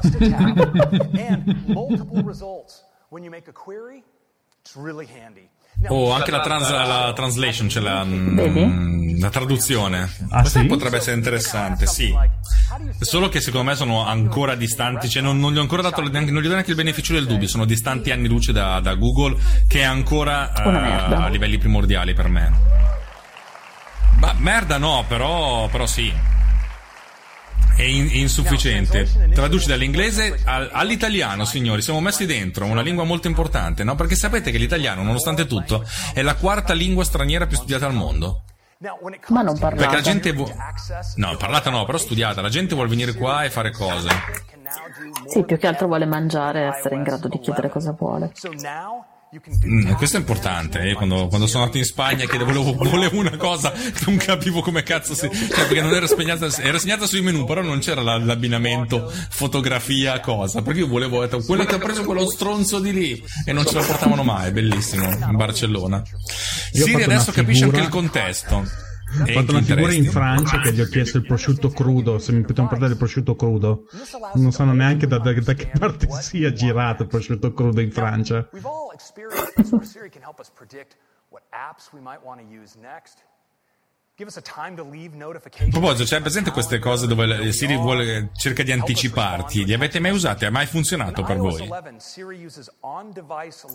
and 1.16 1.68
multiple 1.68 2.20
results. 2.24 2.82
When 3.11 3.22
you 3.22 3.30
make 3.30 3.46
a 3.46 3.53
query, 3.53 4.03
it's 4.61 4.76
really 4.76 5.07
handy. 5.07 5.49
Oh, 5.87 6.12
anche 6.12 6.33
la, 6.33 6.41
trans- 6.41 6.70
la 6.70 7.12
translation, 7.14 7.68
cioè 7.68 7.83
la, 7.83 8.05
mm, 8.05 9.20
la 9.20 9.31
traduzione. 9.31 10.11
Ah, 10.29 10.41
Questa 10.41 10.61
sì? 10.61 10.66
potrebbe 10.66 10.97
essere 10.97 11.14
interessante, 11.16 11.87
sì. 11.87 12.12
Solo 12.99 13.29
che 13.29 13.41
secondo 13.41 13.70
me 13.70 13.76
sono 13.76 14.05
ancora 14.05 14.57
distanti, 14.57 15.09
cioè 15.09 15.22
non, 15.22 15.39
non 15.39 15.53
gli 15.53 15.59
ho 15.59 15.61
ancora 15.61 15.83
dato 15.83 16.03
neanche, 16.03 16.33
non 16.33 16.43
gli 16.43 16.47
do 16.47 16.53
neanche 16.53 16.70
il 16.70 16.76
beneficio 16.76 17.12
del 17.12 17.26
dubbio, 17.26 17.47
sono 17.47 17.64
distanti 17.64 18.11
anni 18.11 18.26
luce 18.26 18.53
da, 18.53 18.81
da 18.81 18.95
Google, 18.95 19.37
che 19.68 19.81
è 19.81 19.85
ancora 19.85 20.53
merda. 20.64 21.24
a 21.24 21.29
livelli 21.29 21.59
primordiali 21.59 22.12
per 22.12 22.29
me. 22.29 22.53
Ma 24.18 24.35
merda 24.39 24.79
no, 24.79 25.05
però, 25.07 25.68
però 25.68 25.87
sì. 25.87 26.12
È 27.79 27.83
in- 27.83 28.09
insufficiente. 28.12 29.09
Traduci 29.33 29.68
dall'inglese 29.68 30.41
al- 30.45 30.68
all'italiano, 30.72 31.45
signori. 31.45 31.81
Siamo 31.81 32.01
messi 32.01 32.26
dentro, 32.26 32.64
una 32.66 32.83
lingua 32.83 33.05
molto 33.05 33.29
importante, 33.29 33.85
no? 33.85 33.95
Perché 33.95 34.16
sapete 34.16 34.51
che 34.51 34.59
l'italiano, 34.59 35.05
nonostante 35.05 35.47
tutto, 35.47 35.85
è 36.12 36.22
la 36.22 36.35
quarta 36.35 36.72
lingua 36.72 37.05
straniera 37.05 37.47
più 37.47 37.57
studiata 37.57 37.87
al 37.87 37.95
mondo. 37.95 38.43
Ma 39.29 39.43
non 39.43 39.55
to 39.55 39.61
parlata. 39.61 39.76
Perché 39.76 39.95
la 39.95 40.01
gente 40.03 40.33
vuole. 40.33 40.57
No, 41.16 41.37
parlata 41.37 41.70
no, 41.70 41.85
però 41.85 41.99
studiata. 41.99 42.41
La 42.41 42.49
gente 42.49 42.74
vuole 42.74 42.91
venire 42.91 43.14
qua 43.14 43.45
e 43.45 43.51
fare 43.51 43.70
cose. 43.70 44.09
Sì, 45.29 45.45
più 45.45 45.57
che 45.57 45.66
altro 45.68 45.87
vuole 45.87 46.05
mangiare 46.05 46.62
e 46.62 46.66
essere 46.66 46.97
in 46.97 47.05
grado 47.05 47.29
di 47.29 47.39
chiedere 47.39 47.68
cosa 47.68 47.93
vuole. 47.97 48.33
Mm, 49.66 49.93
questo 49.93 50.16
è 50.16 50.20
importante. 50.20 50.79
Io 50.79 50.95
quando, 50.95 51.26
quando 51.29 51.47
sono 51.47 51.64
andato 51.64 51.79
in 51.79 51.85
Spagna 51.85 52.24
che 52.24 52.39
volevo, 52.39 52.72
volevo 52.83 53.18
una 53.18 53.37
cosa, 53.37 53.74
non 54.07 54.16
capivo 54.16 54.62
come 54.62 54.83
cazzo 54.83 55.14
si. 55.14 55.29
Cioè, 55.31 55.66
perché 55.66 55.83
non 55.83 55.93
era 55.93 56.07
segnata, 56.07 56.47
era 56.62 56.79
segnata 56.79 57.07
sui 57.07 57.20
menu, 57.20 57.45
però 57.45 57.61
non 57.61 57.79
c'era 57.81 58.01
la- 58.01 58.16
l'abbinamento 58.16 59.12
fotografia 59.29 60.18
cosa. 60.20 60.62
Perché 60.62 60.81
io 60.81 60.87
volevo, 60.89 61.20
detto, 61.20 61.41
quello 61.41 61.64
che 61.64 61.74
ha 61.74 61.79
preso 61.79 62.05
quello 62.05 62.26
stronzo 62.31 62.79
di 62.81 62.93
lì 62.93 63.22
e 63.45 63.53
non 63.53 63.66
ce 63.66 63.74
lo 63.74 63.85
portavano 63.85 64.22
mai. 64.22 64.51
Bellissimo, 64.51 65.05
in 65.11 65.37
Barcellona. 65.37 66.03
Siri 66.72 67.03
adesso 67.03 67.31
capisce 67.31 67.64
anche 67.64 67.81
il 67.81 67.89
contesto. 67.89 68.87
Ho 69.20 69.26
fatto 69.26 69.50
una 69.52 69.62
figura 69.62 69.92
in? 69.92 70.04
Francia 70.04 70.61
che 70.61 70.72
gli 70.72 70.80
ho 70.80 70.86
chiesto 70.86 71.16
il 71.16 71.26
prosciutto 71.26 71.70
crudo, 71.70 72.18
se 72.18 72.32
mi 72.32 72.42
potevano 72.42 72.68
portare 72.68 72.92
il 72.92 72.98
prosciutto 72.98 73.34
crudo. 73.36 73.84
Non 74.34 74.52
sanno 74.52 74.72
neanche 74.72 75.06
da, 75.06 75.18
da- 75.18 75.32
da 75.32 75.54
che 75.54 75.70
parte 75.78 76.06
sia 76.20 76.52
girato 76.52 77.02
il 77.02 77.09
prosciutto 77.09 77.52
crudo 77.52 77.80
in 77.80 77.90
Francia. 77.90 78.48
A 84.21 84.43
time 84.43 84.75
to 84.75 84.85
leave 84.91 85.14
notification. 85.16 85.69
A 85.69 85.71
proposito, 85.71 86.03
c'è 86.05 86.21
presente 86.21 86.51
queste 86.51 86.81
cose 86.81 87.07
dove 87.07 87.25
la- 87.27 87.53
Siri 87.53 87.77
vuole, 87.77 88.31
cerca 88.37 88.62
di 88.64 88.73
anticiparti? 88.73 89.64
Li 89.64 89.73
avete 89.73 90.01
mai 90.01 90.11
usati? 90.11 90.45
Ha 90.45 90.51
mai 90.51 90.66
funzionato 90.66 91.23
per 91.23 91.37
voi? 91.37 91.69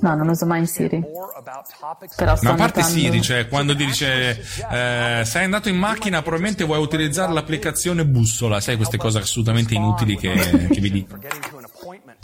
No, 0.02 0.16
non 0.16 0.28
uso 0.28 0.46
mai 0.46 0.66
Siri. 0.68 1.00
Però 1.00 2.38
Ma 2.42 2.52
a 2.52 2.56
parte 2.56 2.80
notando- 2.82 2.82
Siri, 3.00 3.22
cioè 3.22 3.48
quando 3.48 3.74
ti 3.76 3.86
dice 3.86 4.40
eh, 4.70 5.22
sei 5.26 5.44
andato 5.46 5.70
in 5.70 5.78
macchina, 5.78 6.22
probabilmente 6.22 6.66
vuoi 6.66 6.80
utilizzare 6.82 7.32
l'applicazione 7.32 8.06
bussola, 8.06 8.60
sai 8.60 8.76
queste 8.76 8.98
cose 8.98 9.20
assolutamente 9.20 9.74
inutili 9.74 10.18
che, 10.18 10.68
che 10.72 10.82
vi 10.82 10.92
dico. 10.92 11.18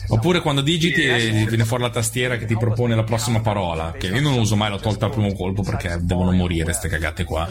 Oppure 0.09 0.41
quando 0.41 0.61
digiti 0.61 1.03
e 1.03 1.45
viene 1.47 1.65
fuori 1.65 1.83
la 1.83 1.89
tastiera 1.89 2.37
che 2.37 2.45
ti 2.45 2.57
propone 2.57 2.95
la 2.95 3.03
prossima 3.03 3.41
parola, 3.41 3.91
che 3.91 4.07
io 4.07 4.21
non 4.21 4.33
uso 4.37 4.55
mai, 4.55 4.69
l'ho 4.69 4.79
tolta 4.79 5.05
al 5.05 5.11
primo 5.11 5.33
colpo 5.33 5.61
perché 5.61 5.97
devono 6.01 6.31
morire 6.31 6.63
queste 6.63 6.87
cagate 6.87 7.23
qua. 7.23 7.47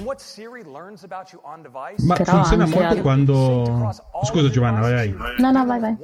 Ma 1.98 2.14
Però 2.14 2.32
funziona 2.32 2.64
anche 2.64 2.74
molto 2.74 2.94
al- 2.94 3.00
quando... 3.00 3.94
Scusa 4.24 4.48
Giovanna, 4.50 4.80
vai, 4.80 5.12
vai. 5.12 5.34
No, 5.38 5.50
no, 5.50 5.66
vai, 5.66 5.80
vai. 5.80 5.96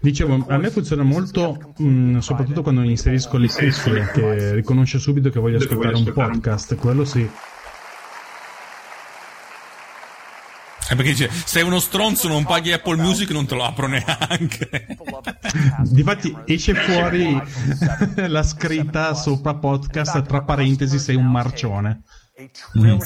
Dicevo, 0.00 0.44
a 0.48 0.56
me 0.56 0.70
funziona 0.70 1.02
molto, 1.02 1.74
mh, 1.76 2.18
soprattutto 2.18 2.62
quando 2.62 2.82
inserisco 2.82 3.36
le 3.36 3.48
cuffie, 3.48 4.10
che 4.12 4.54
riconosce 4.54 4.98
subito 4.98 5.28
che 5.30 5.38
voglio 5.40 5.58
ascoltare 5.58 5.94
un 5.94 6.10
podcast, 6.12 6.74
quello 6.76 7.04
sì. 7.04 7.28
È 10.86 10.94
perché 10.94 11.12
dice, 11.12 11.30
sei 11.30 11.62
uno 11.62 11.78
stronzo, 11.78 12.28
non 12.28 12.44
paghi 12.44 12.72
Apple 12.72 12.96
Music, 12.96 13.30
non 13.30 13.46
te 13.46 13.54
lo 13.54 13.64
apro 13.64 13.86
neanche. 13.86 14.96
Difatti 15.84 16.36
esce 16.44 16.74
fuori 16.74 17.40
la 18.28 18.42
scritta 18.42 19.14
sopra 19.14 19.54
podcast, 19.54 20.22
tra 20.22 20.42
parentesi 20.42 20.98
sei 20.98 21.16
un 21.16 21.30
marcione. 21.30 22.02
Mm. 22.78 22.98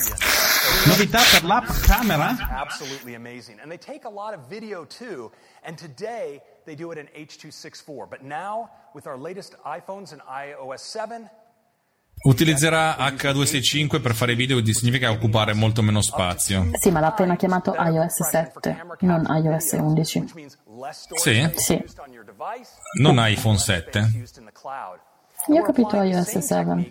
Novità 0.87 1.21
per 1.33 1.45
l'app 1.45 1.67
camera? 1.83 2.35
Absolutely 2.51 3.15
amazing. 3.15 3.61
And 3.61 3.71
they 3.71 3.79
take 3.79 4.07
a 4.07 4.11
lot 4.11 4.35
of 4.35 4.49
video 4.49 4.85
too. 4.85 5.31
And 5.63 5.77
today 5.77 6.41
they 6.65 6.75
do 6.75 6.91
it 6.93 6.99
in 6.99 7.09
H.264. 7.15 8.09
But 8.09 8.23
now, 8.23 8.71
with 8.95 9.07
our 9.07 9.19
latest 9.19 9.55
iPhones 9.65 10.13
and 10.13 10.23
iOS 10.23 10.81
7, 10.81 11.29
Utilizzerà 12.23 12.97
H265 12.99 14.01
per 14.01 14.15
fare 14.15 14.35
video, 14.35 14.65
significa 14.73 15.11
occupare 15.11 15.55
molto 15.55 15.83
meno 15.83 16.01
spazio. 16.03 16.69
Sì, 16.75 16.91
ma 16.91 17.01
l'ha 17.01 17.09
appena 17.09 17.37
chiamato 17.37 17.75
iOS 17.77 18.23
7, 18.29 18.77
non 19.01 19.25
iOS 19.43 19.73
11. 19.73 20.25
Sì? 21.15 21.51
Sì. 21.55 21.85
Non 23.01 23.17
iPhone 23.19 23.57
7? 23.59 24.11
Io 25.49 25.61
ho 25.61 25.65
capito 25.65 26.03
iOS 26.03 26.39
7. 26.39 26.91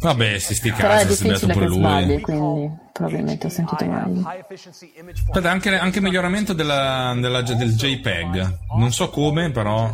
Vabbè, 0.00 0.38
si 0.38 0.54
sti 0.54 0.70
cazzi, 0.72 1.14
si 1.14 1.26
è 1.26 1.30
difficile 1.32 1.52
pure 1.54 1.66
lui. 1.66 1.78
sbagli, 1.78 2.20
quindi 2.20 2.70
probabilmente 2.92 3.46
ho 3.46 3.50
sentito 3.50 3.84
meglio. 3.86 4.26
Aspetta, 4.28 5.50
anche, 5.50 5.76
anche 5.76 6.00
miglioramento 6.00 6.52
della- 6.52 7.14
della- 7.18 7.42
del 7.42 7.74
JPEG. 7.74 8.58
Non 8.76 8.92
so 8.92 9.10
come, 9.10 9.50
però. 9.50 9.90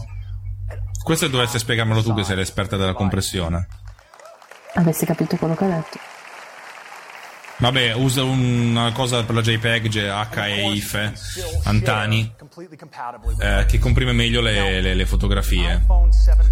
Questo 1.03 1.29
dovresti 1.29 1.59
spiegarmelo 1.59 2.03
tu 2.03 2.15
che 2.15 2.25
sei 2.25 2.37
l'esperta 2.37 2.77
della 2.77 2.95
compressione. 2.95 3.69
Avessi 4.75 5.05
capito 5.07 5.37
quello 5.37 5.55
che 5.55 5.65
ha 5.65 5.69
detto. 5.69 5.99
Vabbè, 7.57 7.95
usa 7.95 8.25
una 8.25 8.91
cosa 8.93 9.25
per 9.25 9.37
la 9.37 9.41
JPEG, 9.41 9.95
HEIF, 10.35 11.13
Antani, 11.65 12.35
eh, 13.39 13.65
che 13.67 13.79
comprime 13.79 14.11
meglio 14.13 14.41
le, 14.41 14.81
le- 14.81 14.95
le 14.95 15.07
fotografie. 15.07 15.87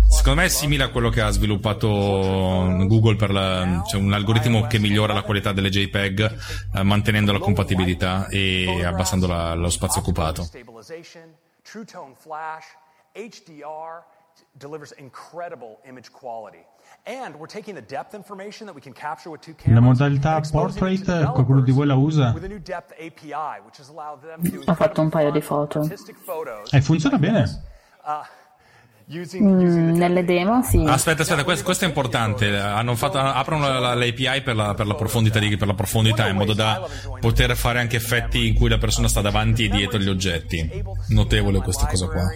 Secondo 0.08 0.40
me 0.40 0.46
è 0.46 0.48
simile 0.48 0.84
a 0.84 0.90
quello 0.90 1.10
che 1.10 1.20
ha 1.20 1.30
sviluppato 1.30 1.88
Google 1.88 3.16
per 3.16 3.30
la, 3.32 3.82
cioè 3.88 4.00
un 4.00 4.12
algoritmo 4.12 4.68
che 4.68 4.78
migliora 4.78 5.12
la 5.12 5.22
qualità 5.22 5.52
delle 5.52 5.70
JPEG 5.70 6.36
eh, 6.76 6.82
mantenendo 6.84 7.32
la 7.32 7.40
compatibilità 7.40 8.28
e 8.28 8.84
abbassando 8.84 9.26
la- 9.26 9.54
lo 9.54 9.70
spazio 9.70 10.00
occupato. 10.02 10.44
stabilization, 10.44 11.34
True 11.62 11.84
Tone 11.84 12.14
Flash, 12.16 12.64
HDR 13.12 14.04
delivers 14.52 14.94
incredible 14.98 15.78
image 15.84 16.10
quality. 16.12 16.64
La 19.72 19.80
modalità 19.80 20.36
portrait, 20.62 21.04
qualcuno 21.32 21.60
di 21.60 21.72
voi 21.72 21.86
la 21.86 21.96
usa? 21.96 22.30
Ho 24.66 24.74
fatto 24.74 25.00
un 25.00 25.08
paio 25.08 25.32
di 25.32 25.40
foto. 25.40 25.82
E 26.70 26.80
funziona 26.80 27.18
bene? 27.18 27.40
Uh, 28.04 28.40
Mm, 29.40 29.96
nelle 29.96 30.24
demo, 30.24 30.62
sì. 30.62 30.84
Aspetta, 30.86 31.22
aspetta, 31.22 31.42
questo, 31.42 31.64
questo 31.64 31.84
è 31.84 31.88
importante. 31.88 32.56
Hanno 32.56 32.94
fatto, 32.94 33.18
aprono 33.18 33.66
la- 33.68 33.78
la- 33.80 33.94
l'API 33.94 34.42
per 34.42 34.54
la, 34.54 34.74
per 34.74 34.86
la 34.86 34.94
profondità, 34.94 35.40
di- 35.40 35.56
per 35.56 35.66
la 35.66 35.74
profondità 35.74 36.28
in 36.28 36.36
modo 36.36 36.52
da 36.54 36.88
poter 37.20 37.56
fare 37.56 37.80
anche 37.80 37.96
effetti 37.96 38.46
in 38.46 38.54
cui 38.54 38.68
la 38.68 38.78
persona 38.78 39.08
sta 39.08 39.20
davanti 39.20 39.64
e 39.64 39.68
dietro 39.68 39.98
gli 39.98 40.08
oggetti. 40.08 40.82
Notevole 41.08 41.60
questa 41.60 41.86
cosa 41.88 42.06
qua. 42.06 42.30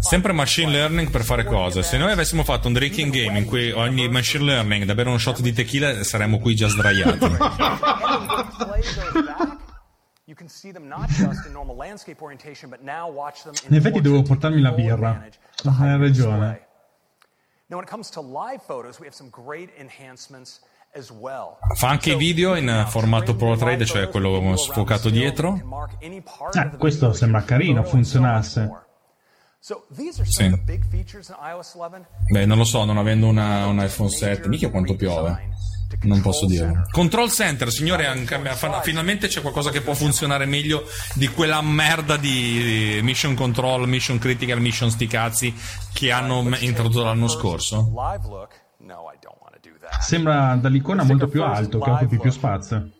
Sempre 0.00 0.32
machine 0.32 0.70
learning 0.70 1.10
per 1.10 1.22
fare 1.22 1.44
cose. 1.44 1.82
Se 1.82 1.98
noi 1.98 2.12
avessimo 2.12 2.42
fatto 2.42 2.68
un 2.68 2.72
drinking 2.72 3.12
game 3.12 3.38
in 3.38 3.44
cui 3.44 3.70
ogni 3.70 4.08
machine 4.08 4.44
learning 4.44 4.84
da 4.84 4.94
bere 4.94 5.10
uno 5.10 5.18
shot 5.18 5.40
di 5.40 5.52
tequila, 5.52 6.02
saremmo 6.02 6.38
qui 6.38 6.54
già 6.54 6.68
sdraiati. 6.68 7.26
In 13.68 13.76
effetti 13.76 14.00
devo 14.00 14.22
portarmi 14.22 14.60
la 14.60 14.72
birra. 14.72 15.28
Hai 15.64 15.98
ragione. 15.98 16.66
Now, 17.66 17.78
when 17.78 17.84
it 17.84 17.90
comes 17.90 18.10
to 18.10 18.20
live 18.20 18.62
photos, 18.66 18.98
we 18.98 19.06
have 19.06 19.14
some 19.14 19.30
great 19.30 19.70
enhancements. 19.78 20.60
Fa 21.74 21.88
anche 21.88 22.12
i 22.12 22.16
video 22.16 22.54
in 22.54 22.84
formato 22.86 23.34
ProTrade, 23.34 23.86
cioè 23.86 24.08
quello 24.10 24.54
sfocato 24.56 25.08
dietro. 25.08 25.88
Eh, 26.00 26.76
questo 26.76 27.14
sembra 27.14 27.42
carino, 27.44 27.82
funzionasse. 27.82 28.70
Sì. 29.58 30.50
the 30.50 30.60
big 30.64 30.84
features 30.90 31.28
in 31.28 31.36
iOS 31.40 31.74
11. 31.74 32.04
Beh, 32.30 32.44
non 32.44 32.58
lo 32.58 32.64
so, 32.64 32.84
non 32.84 32.98
avendo 32.98 33.28
una, 33.28 33.66
un 33.66 33.78
iPhone 33.82 34.10
7, 34.10 34.48
mica 34.48 34.68
quanto 34.68 34.94
piove. 34.94 35.50
Non 36.02 36.20
posso 36.20 36.46
dirlo. 36.46 36.86
Control 36.90 37.30
Center, 37.30 37.70
signore, 37.70 38.26
finalmente 38.82 39.28
c'è 39.28 39.40
qualcosa 39.40 39.70
che 39.70 39.80
può 39.82 39.94
funzionare 39.94 40.46
meglio 40.46 40.84
di 41.14 41.28
quella 41.28 41.62
merda 41.62 42.16
di 42.16 42.98
Mission 43.02 43.34
Control, 43.34 43.88
Mission 43.88 44.18
Critical, 44.18 44.60
Mission 44.60 44.90
sti 44.90 45.06
cazzi 45.06 45.54
che 45.92 46.10
hanno 46.10 46.54
introdotto 46.58 47.04
l'anno 47.04 47.28
scorso. 47.28 47.92
Live 47.94 48.28
look. 48.28 48.60
No, 48.78 49.10
I 49.12 49.16
don't 49.20 49.41
Sembra 50.00 50.56
dall'icona 50.56 51.04
molto 51.04 51.28
più 51.28 51.42
alto, 51.42 51.78
che 51.78 51.90
occupi 51.90 52.18
più 52.18 52.30
spazio. 52.30 52.90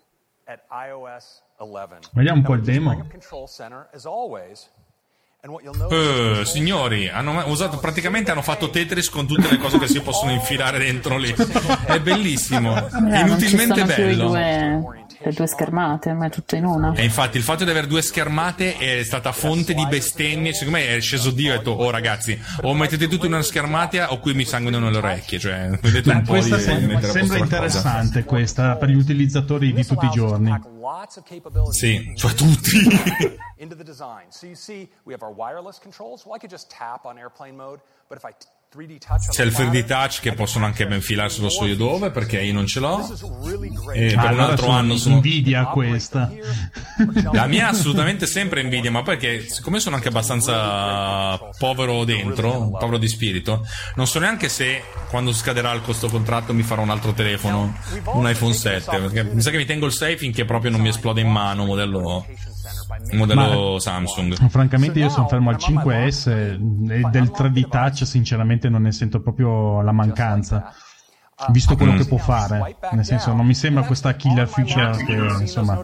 At 0.44 0.60
iOS 0.89 1.43
11. 1.59 2.10
Vediamo 2.12 2.39
un 2.39 2.44
po' 2.44 2.55
il 2.55 2.62
demo. 2.62 3.06
Control 3.09 3.48
signori, 6.44 7.09
hanno 7.09 7.44
usato, 7.48 7.78
praticamente 7.78 8.31
hanno 8.31 8.43
fatto 8.43 8.70
Tetris 8.70 9.10
con 9.10 9.27
tutte 9.27 9.51
le 9.51 9.59
cose 9.59 9.77
che 9.78 9.89
si 9.89 10.01
possono 10.01 10.31
infilare 10.31 10.78
dentro 10.78 11.16
lì. 11.16 11.35
È 11.85 11.98
bellissimo, 12.01 12.89
ci 12.89 12.97
inutilmente 12.97 13.85
bello. 13.85 14.31
Due, 15.23 15.31
le 15.31 15.32
due 15.32 15.47
schermate, 15.47 16.12
ma 16.12 16.27
è 16.27 16.31
tutto 16.31 16.57
in 16.57 16.65
una. 16.65 16.93
E 16.94 17.05
infatti 17.05 17.36
il 17.36 17.43
fatto 17.43 17.65
di 17.65 17.70
avere 17.70 17.86
due 17.86 18.03
schermate 18.03 18.77
è 18.77 19.03
stata 19.03 19.32
fonte 19.32 19.74
di 19.74 19.86
bestemmie. 19.86 20.53
Secondo 20.53 20.78
me 20.78 20.97
è 20.97 21.01
sceso 21.01 21.31
Dio 21.31 21.53
e 21.53 21.55
ha 21.55 21.59
detto: 21.59 21.70
Oh 21.73 21.90
ragazzi, 21.90 22.39
o 22.62 22.74
mettete 22.74 23.09
tutto 23.09 23.27
in 23.27 23.32
una 23.32 23.43
schermata 23.43 24.12
o 24.12 24.19
qui 24.19 24.35
mi 24.35 24.44
sanguinano 24.44 24.90
le 24.90 24.97
orecchie. 24.99 25.39
Cioè, 25.39 25.70
vedete 25.81 26.11
un 26.11 26.23
po' 26.23 26.35
di 26.35 26.49
questa 26.49 26.59
sem- 26.59 26.85
mettere 26.85 26.97
a 26.97 27.12
posto 27.12 27.19
sembra 27.19 27.36
la 27.39 27.44
cosa. 27.44 27.57
interessante 27.57 28.24
questa 28.24 28.77
per 28.77 28.89
gli 28.89 28.97
utilizzatori 28.97 29.73
di 29.73 29.86
tutti 29.86 30.07
i 30.07 30.11
giorni. 30.11 30.61
Sì, 31.70 32.12
cioè 32.16 32.32
tutti. 32.32 32.70
into 33.59 33.77
the 33.77 33.85
design. 33.85 34.27
So 34.31 34.47
you 34.47 34.57
see, 34.57 34.89
we 35.05 35.15
have 35.15 35.23
our 35.23 35.32
wireless 35.32 35.78
controls. 35.78 36.24
Well, 36.27 36.35
I 36.35 36.39
could 36.39 36.51
just 36.51 36.70
tap 36.70 37.05
on 37.07 37.19
airplane 37.19 37.57
mode, 37.57 37.81
but 38.09 38.19
if 38.19 38.24
I 38.24 38.32
t- 38.32 38.47
3D 38.47 38.51
touch 38.51 38.51
on 38.51 38.61
C'è 39.31 39.44
il 39.44 39.53
the 39.53 39.65
3D 39.65 39.85
platter, 39.85 39.85
touch 39.85 40.20
che 40.23 40.32
possono 40.32 40.65
anche 40.65 40.86
ben 40.86 40.97
infilarselo 40.97 41.51
so 41.51 41.66
io 41.66 41.77
dove 41.77 42.11
perché 42.11 42.40
io 42.40 42.55
non 42.55 42.66
ce 42.66 42.81
l'ho. 42.81 43.07
E 43.93 44.15
per 44.19 44.31
un 44.31 44.40
altro 44.40 44.70
anno 44.70 44.97
sono. 44.97 45.16
invidia 45.16 45.66
questa. 45.66 46.32
La 47.32 47.47
mia 47.47 47.66
è 47.66 47.70
assolutamente 47.70 48.24
sempre 48.27 48.62
invidia, 48.62 48.90
ma 48.90 49.03
perché 49.03 49.47
siccome 49.47 49.78
sono 49.78 49.97
anche 49.97 50.09
abbastanza 50.09 51.36
povero 51.59 52.05
dentro, 52.05 52.70
povero 52.70 52.97
di 52.97 53.09
spirito, 53.09 53.66
non 53.97 54.07
so 54.07 54.19
neanche 54.19 54.49
se 54.49 54.82
quando 55.11 55.35
scaderà 55.35 55.70
il 55.73 55.82
costo 55.82 56.09
contratto 56.09 56.55
mi 56.55 56.62
farò 56.62 56.81
un 56.81 56.89
altro 56.90 57.12
telefono, 57.12 57.77
un 58.15 58.27
iPhone 58.27 58.55
7, 58.55 59.01
perché 59.01 59.23
mi 59.24 59.43
sa 59.43 59.51
che 59.51 59.59
mi 59.59 59.66
tengo 59.66 59.85
il 59.85 59.93
6 59.93 60.16
finché 60.16 60.47
proprio 60.47 60.70
non 60.70 60.81
mi 60.81 60.89
esplode 60.89 61.20
in 61.20 61.28
mano 61.28 61.66
modello, 61.66 62.24
modello 63.12 63.79
Samsung. 63.79 64.49
Francamente 64.49 64.99
io 64.99 65.09
sono 65.09 65.29
fermo 65.29 65.51
al 65.51 65.57
5S 65.57 66.29
e 66.29 66.57
del 66.59 67.31
3D 67.31 67.69
Touch 67.69 68.07
sinceramente 68.07 68.69
non 68.69 68.83
ne 68.83 68.93
sento 68.93 69.20
proprio 69.20 69.83
la 69.83 69.93
mancanza. 69.93 70.73
Visto 71.49 71.74
quello 71.77 71.93
Mm. 71.93 71.97
che 71.97 72.07
può 72.07 72.19
fare, 72.19 72.77
nel 72.93 73.05
senso 73.05 73.33
non 73.33 73.45
mi 73.45 73.55
sembra 73.55 73.83
questa 73.85 74.15
killer 74.15 74.47
feature 74.47 74.97
che 75.05 75.12
insomma 75.41 75.81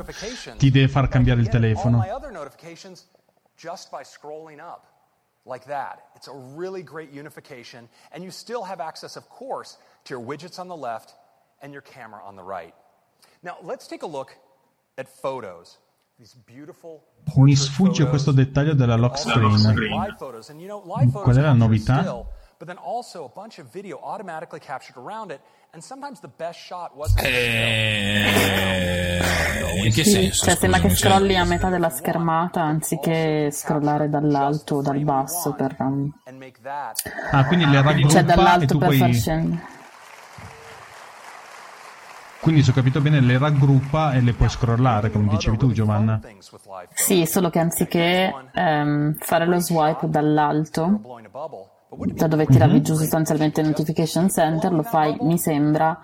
ti 0.57 0.71
deve 0.71 0.87
far 0.89 1.09
cambiare 1.09 1.41
il 1.41 1.49
telefono. 1.49 2.05
just 3.61 3.91
by 3.91 4.05
scrolling 4.05 4.61
up 4.61 4.87
like 5.45 5.65
that. 5.67 5.99
It's 6.15 6.29
a 6.29 6.33
really 6.57 6.85
great 6.85 7.11
unification, 7.13 7.89
and 8.13 8.23
you 8.23 8.31
still 8.31 8.63
have 8.63 8.81
access, 8.81 9.17
of 9.17 9.29
course, 9.29 9.79
to 10.05 10.15
your 10.15 10.25
widgets 10.25 10.61
on 10.61 10.69
the 10.69 10.77
left 10.77 11.15
and 11.61 11.73
your 11.73 11.83
camera 11.83 12.21
on 12.25 12.37
the 12.37 12.43
right. 12.45 12.73
Now, 13.43 13.57
let's 13.63 13.89
take 13.89 14.03
a 14.05 14.07
look 14.07 14.37
at 14.97 15.09
photos. 15.09 15.79
Mi 17.37 17.55
sfugge 17.55 18.09
questo 18.09 18.33
dettaglio 18.33 18.75
della 18.75 18.97
lock 18.97 19.19
screen. 19.19 19.51
Qual 21.23 21.37
è 21.37 21.41
la 21.41 21.53
novità? 21.53 22.03
Eh, 27.25 29.21
in 29.85 29.93
che 29.93 30.03
Sì, 30.03 30.11
senso? 30.11 30.45
cioè 30.47 30.57
sembra 30.57 30.81
che 30.81 30.91
scrolli 30.91 31.37
a 31.37 31.45
metà 31.45 31.69
della 31.69 31.89
schermata 31.91 32.63
anziché 32.63 33.51
scrollare 33.53 34.09
dall'alto 34.09 34.77
o 34.77 34.83
dal 34.83 34.99
basso 35.05 35.53
per... 35.55 35.77
um, 35.79 36.13
Ah, 37.31 37.47
quindi 37.47 37.65
le 37.67 37.81
raggruppa 37.81 38.11
cioè 38.11 38.23
e 38.23 38.25
dall'alto 38.25 38.67
tu 38.67 38.79
per 38.79 38.89
far 38.89 38.97
puoi... 39.09 39.15
scendere. 39.15 39.77
Quindi 42.41 42.63
se 42.63 42.71
ho 42.71 42.75
capito 42.75 43.01
bene 43.01 43.21
le 43.21 43.37
raggruppa 43.37 44.13
e 44.13 44.21
le 44.21 44.33
puoi 44.33 44.49
scrollare, 44.49 45.11
come 45.11 45.27
dicevi 45.29 45.57
tu 45.57 45.73
Giovanna. 45.73 46.21
Sì, 46.95 47.27
solo 47.27 47.51
che 47.51 47.59
anziché 47.59 48.33
ehm, 48.53 49.15
fare 49.19 49.47
lo 49.47 49.59
swipe 49.59 50.09
dall'alto, 50.09 51.01
da 51.91 52.27
dove 52.29 52.47
tiravi 52.47 52.77
Mhm. 52.77 52.83
giù 52.83 52.95
sostanzialmente 52.95 53.61
il 53.61 53.67
notification 53.69 54.29
center, 54.31 54.73
lo 54.73 54.83
fai, 54.83 55.17
mi 55.23 55.37
sembra, 55.39 55.99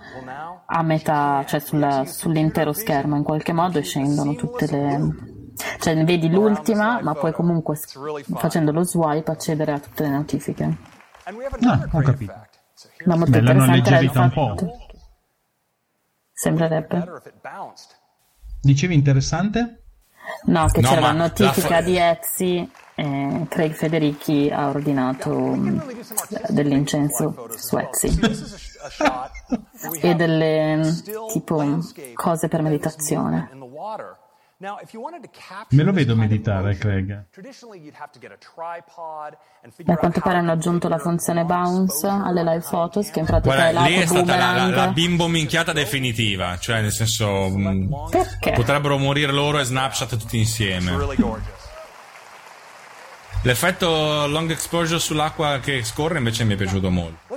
a 0.66 0.82
metà, 0.82 1.44
cioè 1.46 1.60
sulla- 1.60 2.04
sull'intero 2.04 2.72
schermo 2.72 3.16
in 3.16 3.22
qualche 3.22 3.52
modo 3.52 3.78
e 3.78 3.82
scendono 3.82 4.34
tutte 4.34 4.66
le... 4.66 5.32
Cioè 5.78 6.04
vedi 6.04 6.28
l'ultima, 6.30 7.00
ma 7.00 7.14
puoi 7.14 7.32
comunque 7.32 7.78
facendo 8.34 8.72
lo 8.72 8.82
swipe 8.82 9.30
accedere 9.30 9.72
a 9.72 9.78
tutte 9.78 10.02
le 10.02 10.08
notifiche. 10.10 10.76
Ah, 11.62 11.86
ho 11.92 12.00
capito. 12.00 12.32
Ma 13.04 13.16
molto 13.16 13.30
l'hanno 13.40 13.64
interessante 13.64 13.94
alleggerita 13.94 14.20
un 14.22 14.30
po'. 14.32 14.54
Sembrerebbe. 16.44 17.22
Dicevi 18.60 18.94
interessante? 18.94 19.82
No, 20.44 20.66
che 20.68 20.80
No, 20.82 20.88
c'era 20.88 21.00
la 21.00 21.06
la 21.08 21.12
notifica 21.12 21.68
fa- 21.68 21.80
di 21.80 21.96
Etsy 21.96 22.70
e 22.94 23.46
Craig 23.48 23.72
Federichi 23.72 24.50
ha 24.50 24.68
ordinato 24.68 25.30
mm, 25.30 25.80
dell'incenso 26.48 27.48
su 27.56 27.78
Etsy 27.78 28.18
e 30.00 30.14
delle 30.14 30.94
tipo 31.32 31.80
cose 32.14 32.48
per 32.48 32.60
meditazione. 32.62 33.50
Me 35.70 35.82
lo 35.82 35.92
vedo 35.92 36.14
meditare, 36.14 36.76
Craig. 36.76 37.26
Traditionally, 37.30 37.80
you'd 37.80 37.96
have 37.98 38.12
to 38.12 38.20
get 38.20 38.30
a 38.30 38.36
tripod 38.38 39.36
and 39.62 39.72
E 39.72 39.76
figure 39.76 39.92
a 39.92 39.94
out 39.94 39.98
quanto 39.98 40.20
pare 40.20 40.38
hanno 40.38 40.52
aggiunto 40.52 40.88
la 40.88 40.98
funzione 40.98 41.44
bounce 41.44 42.06
alle 42.06 42.44
live 42.44 42.60
photos 42.60 43.10
che 43.10 43.18
in 43.18 43.26
pratica 43.26 43.54
Guarda, 43.54 43.84
è 43.84 43.88
lì 43.88 43.94
è 43.96 44.06
stata 44.06 44.36
la, 44.36 44.68
la, 44.68 44.68
la 44.68 44.92
bimbo 44.92 45.26
minchiata 45.26 45.72
definitiva, 45.72 46.56
cioè 46.58 46.80
nel 46.80 46.92
senso 46.92 47.48
mh, 47.48 48.10
Perché? 48.10 48.52
potrebbero 48.52 48.96
morire 48.96 49.32
loro 49.32 49.58
e 49.58 49.64
Snapchat 49.64 50.16
tutti 50.16 50.38
insieme. 50.38 50.92
L'effetto 53.44 54.26
long 54.26 54.50
exposure 54.50 54.98
sull'acqua 54.98 55.58
che 55.58 55.84
scorre 55.84 56.16
invece 56.16 56.44
mi 56.44 56.54
è 56.54 56.56
piaciuto 56.56 56.90
molto. 56.90 57.36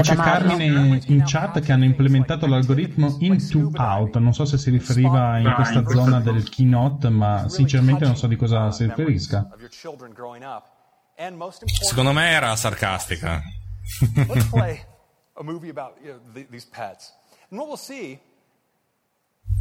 C'è 0.00 0.14
Carmine 0.14 1.00
in 1.06 1.24
chat 1.26 1.58
che 1.58 1.72
hanno 1.72 1.82
implementato 1.84 2.46
l'algoritmo 2.46 3.16
in 3.18 3.44
to 3.48 3.72
out. 3.74 4.16
Non 4.18 4.32
so 4.32 4.44
se 4.44 4.58
si 4.58 4.70
riferiva 4.70 5.38
in 5.38 5.52
questa 5.56 5.84
zona 5.88 6.20
del 6.20 6.48
keynote, 6.48 7.08
ma 7.08 7.48
sinceramente 7.48 8.04
non 8.04 8.16
so 8.16 8.28
di 8.28 8.36
cosa 8.36 8.70
si 8.70 8.84
riferisca. 8.84 9.48
Secondo 11.64 12.12
me 12.12 12.30
era 12.30 12.54
sarcastica. 12.54 13.42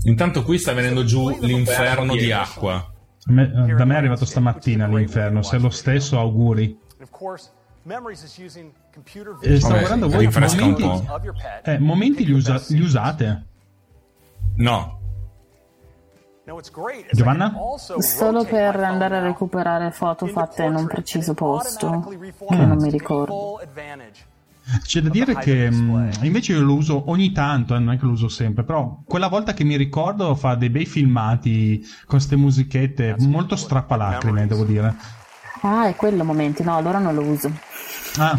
Intanto 0.04 0.44
qui 0.44 0.60
sta 0.60 0.74
venendo 0.74 1.04
giù 1.04 1.36
l'inferno 1.40 2.16
di 2.16 2.32
acqua. 2.32 2.94
Me- 3.28 3.68
eh, 3.70 3.74
da 3.74 3.86
me 3.86 3.94
è 3.94 3.98
arrivato 3.98 4.26
stamattina 4.26 4.88
l'inferno. 4.88 5.42
Se 5.42 5.58
è 5.58 5.60
lo 5.60 5.70
stesso, 5.70 6.20
auguri. 6.20 6.78
Computer 8.94 9.38
Eh, 9.42 9.60
stavo 9.60 9.74
vision 9.74 9.80
guardando 9.80 10.10
voi 10.10 10.26
momenti, 10.28 11.08
eh, 11.64 11.80
momenti 11.80 12.26
li, 12.26 12.32
usa- 12.34 12.62
li 12.68 12.82
usate? 12.82 13.46
No. 14.58 15.00
Giovanna? 17.12 17.54
Solo 18.00 18.44
per 18.44 18.76
andare 18.76 19.18
a 19.18 19.22
recuperare 19.22 19.92
foto 19.92 20.28
fatte 20.28 20.64
in 20.64 20.76
un 20.76 20.88
preciso 20.88 21.34
posto, 21.34 22.10
che 22.50 22.56
non 22.56 22.78
mi 22.78 22.90
ricordo. 22.90 23.62
C'è 24.84 25.02
da 25.02 25.10
dire 25.10 25.36
che 25.36 25.70
mh, 25.70 26.20
invece 26.22 26.54
io 26.54 26.62
lo 26.62 26.76
uso 26.76 27.10
ogni 27.10 27.32
tanto, 27.32 27.76
eh, 27.76 27.80
non 27.80 27.94
è 27.94 27.98
che 27.98 28.06
lo 28.06 28.12
uso 28.12 28.28
sempre, 28.28 28.64
però 28.64 29.02
quella 29.06 29.28
volta 29.28 29.54
che 29.54 29.64
mi 29.64 29.76
ricordo 29.76 30.36
fa 30.36 30.56
dei 30.56 30.70
bei 30.70 30.86
filmati 30.86 31.80
con 31.82 32.06
queste 32.08 32.36
musichette 32.36 33.16
molto 33.20 33.56
strappalacrime, 33.56 34.48
devo 34.48 34.64
dire. 34.64 34.96
Ah, 35.62 35.88
è 35.88 35.96
quello 35.96 36.24
momenti, 36.24 36.64
no, 36.64 36.76
allora 36.76 36.98
non 36.98 37.14
lo 37.14 37.22
uso. 37.22 37.52
Ah, 38.18 38.36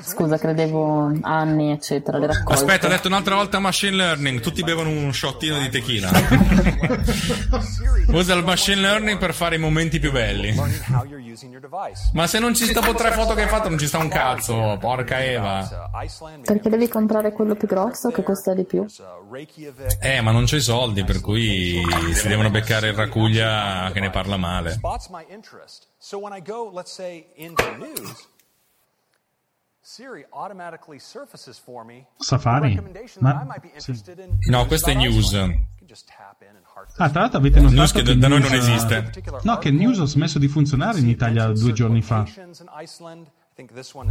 Scusa, 0.00 0.38
credevo 0.38 1.12
anni, 1.22 1.72
eccetera, 1.72 2.18
le 2.18 2.28
raccolte. 2.28 2.62
Aspetta, 2.62 2.86
ha 2.86 2.90
detto 2.90 3.08
un'altra 3.08 3.34
volta 3.34 3.58
machine 3.58 3.96
learning. 3.96 4.40
Tutti 4.40 4.62
bevono 4.62 4.90
un 4.90 5.12
shottino 5.12 5.58
di 5.58 5.68
tequila. 5.68 6.10
Usa 8.08 8.34
il 8.34 8.44
machine 8.44 8.80
learning 8.80 9.18
per 9.18 9.34
fare 9.34 9.56
i 9.56 9.58
momenti 9.58 9.98
più 9.98 10.12
belli. 10.12 10.54
Ma 12.12 12.26
se 12.26 12.38
non 12.38 12.54
ci 12.54 12.64
sta 12.66 12.80
tre 12.80 13.10
foto 13.10 13.34
che 13.34 13.42
hai 13.42 13.48
fatto, 13.48 13.68
non 13.68 13.78
ci 13.78 13.88
sta 13.88 13.98
un 13.98 14.08
cazzo. 14.08 14.76
Porca 14.78 15.22
Eva. 15.22 15.90
Perché 16.44 16.68
devi 16.68 16.88
comprare 16.88 17.32
quello 17.32 17.56
più 17.56 17.66
grosso 17.66 18.10
che 18.10 18.22
costa 18.22 18.54
di 18.54 18.64
più? 18.64 18.86
Eh, 20.00 20.20
ma 20.20 20.30
non 20.30 20.44
c'ho 20.44 20.56
i 20.56 20.60
soldi, 20.60 21.02
per 21.02 21.20
cui 21.20 21.82
si 22.12 22.28
devono 22.28 22.50
beccare 22.50 22.88
il 22.88 22.94
racuglia 22.94 23.90
che 23.92 24.00
ne 24.00 24.10
parla 24.10 24.36
male. 24.36 24.78
So 26.02 26.18
when 26.18 26.32
I 26.32 26.40
go, 26.40 26.70
let's 26.72 26.92
say, 26.92 27.26
into 27.36 27.62
news, 27.76 27.98
Siri 28.00 28.16
automatically 28.16 28.16
surfaces 28.16 28.16
for 28.16 29.68
me 29.68 29.78
Safari? 32.16 32.74
Ma- 33.18 33.32
sì. 33.80 33.90
No, 34.50 34.66
questo 34.66 34.90
è 34.90 34.94
news. 34.94 35.32
Ah, 36.96 37.10
tra 37.10 37.20
l'altro 37.22 37.38
avete 37.38 37.58
News 37.58 37.72
notato 37.72 37.98
che 37.98 38.12
che 38.12 38.18
da 38.20 38.28
noi 38.28 38.38
News- 38.38 38.50
non 38.52 38.60
esiste. 38.60 38.94
No, 39.42 39.58
che 39.58 39.70
News 39.72 39.98
ha 39.98 40.04
smesso 40.06 40.38
di 40.38 40.46
funzionare 40.48 40.98
in 41.00 41.08
Italia 41.08 41.46
due 41.48 41.72
giorni 41.72 42.02
fa. 42.02 42.24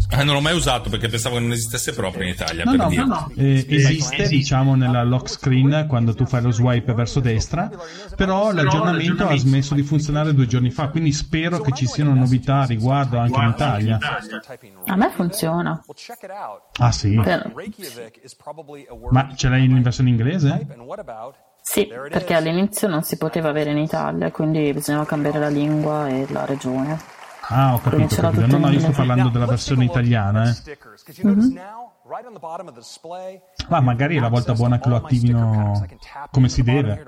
Eh, 0.10 0.24
non 0.24 0.36
l'ho 0.36 0.42
mai 0.42 0.56
usato 0.56 0.90
perché 0.90 1.08
pensavo 1.08 1.36
che 1.36 1.42
non 1.42 1.52
esistesse 1.52 1.94
proprio 1.94 2.24
in 2.24 2.30
Italia. 2.30 2.64
No, 2.64 2.72
per 2.72 2.80
no, 2.80 2.88
dire. 2.90 3.06
no, 3.06 3.32
eh, 3.36 3.66
esiste 3.68 4.28
diciamo 4.28 4.76
nella 4.76 5.04
lock 5.04 5.30
screen 5.30 5.86
quando 5.88 6.14
tu 6.14 6.26
fai 6.26 6.42
lo 6.42 6.52
swipe 6.52 6.94
verso 6.94 7.20
destra, 7.20 7.70
però 8.16 8.52
l'aggiornamento 8.52 9.28
ha 9.28 9.36
smesso 9.38 9.74
di 9.76 9.84
funzionare 9.84 10.34
due 10.34 10.46
giorni 10.48 10.70
fa, 10.72 10.90
quindi 10.90 11.12
spero 11.12 11.60
che 11.62 11.72
ci 11.74 11.86
siano 11.88 12.14
novità 12.14 12.60
a 12.62 12.66
riguardo 12.66 13.18
anche 13.18 13.40
in 13.40 13.48
Italia. 13.50 13.98
A 14.86 14.96
me 14.96 15.10
funziona. 15.12 15.84
Ah 16.80 16.92
sì? 16.92 17.20
Per- 17.22 17.52
Ma 19.12 19.34
ce 19.36 19.50
l'hai 19.50 19.66
in 19.66 19.82
versione 19.82 20.10
inglese? 20.10 20.66
Sì, 21.62 21.86
perché 22.10 22.34
all'inizio 22.34 22.88
non 22.88 23.04
si 23.04 23.18
poteva 23.18 23.50
avere 23.50 23.72
in 23.72 23.78
Italia, 23.78 24.32
quindi 24.32 24.74
bisognava 24.74 25.06
cambiare 25.06 25.40
la 25.40 25.50
lingua 25.50 26.08
e 26.08 26.26
la 26.30 26.46
regione. 26.46 26.98
Ah, 27.52 27.74
ho 27.74 27.80
capito, 27.80 28.16
capito. 28.16 28.46
No, 28.46 28.58
no, 28.60 28.70
io 28.70 28.80
sto 28.80 28.92
parlando 28.92 29.30
della 29.30 29.48
versione 29.48 29.86
italiana, 29.86 30.50
eh. 30.50 30.78
Mhm. 31.24 31.60
display, 32.74 33.42
Ma 33.70 33.80
magari 33.80 34.18
è 34.18 34.20
la 34.20 34.30
volta 34.30 34.54
buona 34.54 34.80
che 34.80 34.90
lo 34.90 34.98
attivino 34.98 35.86
come 36.32 36.50
si 36.50 36.62
deve. 36.62 37.04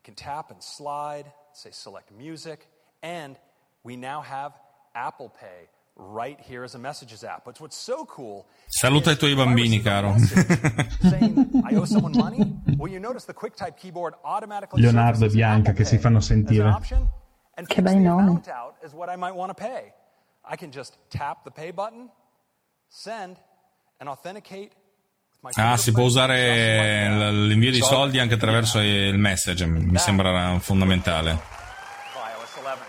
Can 0.00 0.14
tap 0.14 0.50
and 0.50 0.60
slide, 0.62 1.30
say 1.52 1.70
select 1.70 2.12
music, 2.12 2.66
and 3.02 3.36
we 3.82 3.94
now 3.94 4.22
have 4.22 4.54
Apple 4.94 5.28
Pay 5.28 5.68
right 5.96 6.38
here 6.40 6.64
as 6.64 6.74
a 6.74 6.78
messages 6.78 7.22
app. 7.24 7.44
But 7.44 7.60
what's 7.60 7.76
so 7.76 8.06
cool 8.06 8.46
Saluta 8.68 9.10
i 9.10 9.16
tuoi 9.16 9.34
bambini, 9.34 9.82
caro. 9.82 10.14
saying 10.16 11.50
I 11.68 11.74
owe 11.76 11.84
someone 11.84 12.16
money? 12.16 12.58
Well, 12.78 12.90
you 12.90 13.00
notice 13.00 13.26
the 13.26 13.34
QuickType 13.34 13.76
keyboard 13.76 14.14
automatically 14.22 14.80
Leonardo 14.80 15.26
e 15.26 15.28
Bianca 15.28 15.72
che 15.72 15.84
si 15.84 15.98
fanno 15.98 16.20
sentire. 16.20 16.74
And 17.58 17.66
Che 17.66 17.74
picks 17.82 17.90
bei 17.92 17.98
the 17.98 18.04
nomi. 18.08 18.22
amount 18.22 18.48
out 18.48 18.76
as 18.84 18.92
what 18.94 19.08
I 19.08 19.16
might 19.16 19.34
want 19.34 19.50
to 19.50 19.54
pay. 19.54 19.92
I 20.48 20.56
can 20.56 20.70
just 20.70 20.96
tap 21.10 21.42
the 21.44 21.50
pay 21.50 21.72
button, 21.72 22.08
send, 22.88 23.36
and 24.00 24.08
authenticate 24.08 24.72
with 25.42 25.56
my 25.56 25.62
Ah, 25.72 25.76
si 25.76 25.90
può 25.92 26.04
usare 26.04 27.30
l'invio 27.32 27.70
di 27.72 27.80
soldi 27.82 28.18
anche 28.20 28.34
attraverso 28.34 28.80
il 28.80 29.18
message. 29.18 29.66
Mi 29.66 29.98
sembra 29.98 30.56
fondamentale. 30.60 31.32
iOS 31.32 32.56
11. 32.62 32.84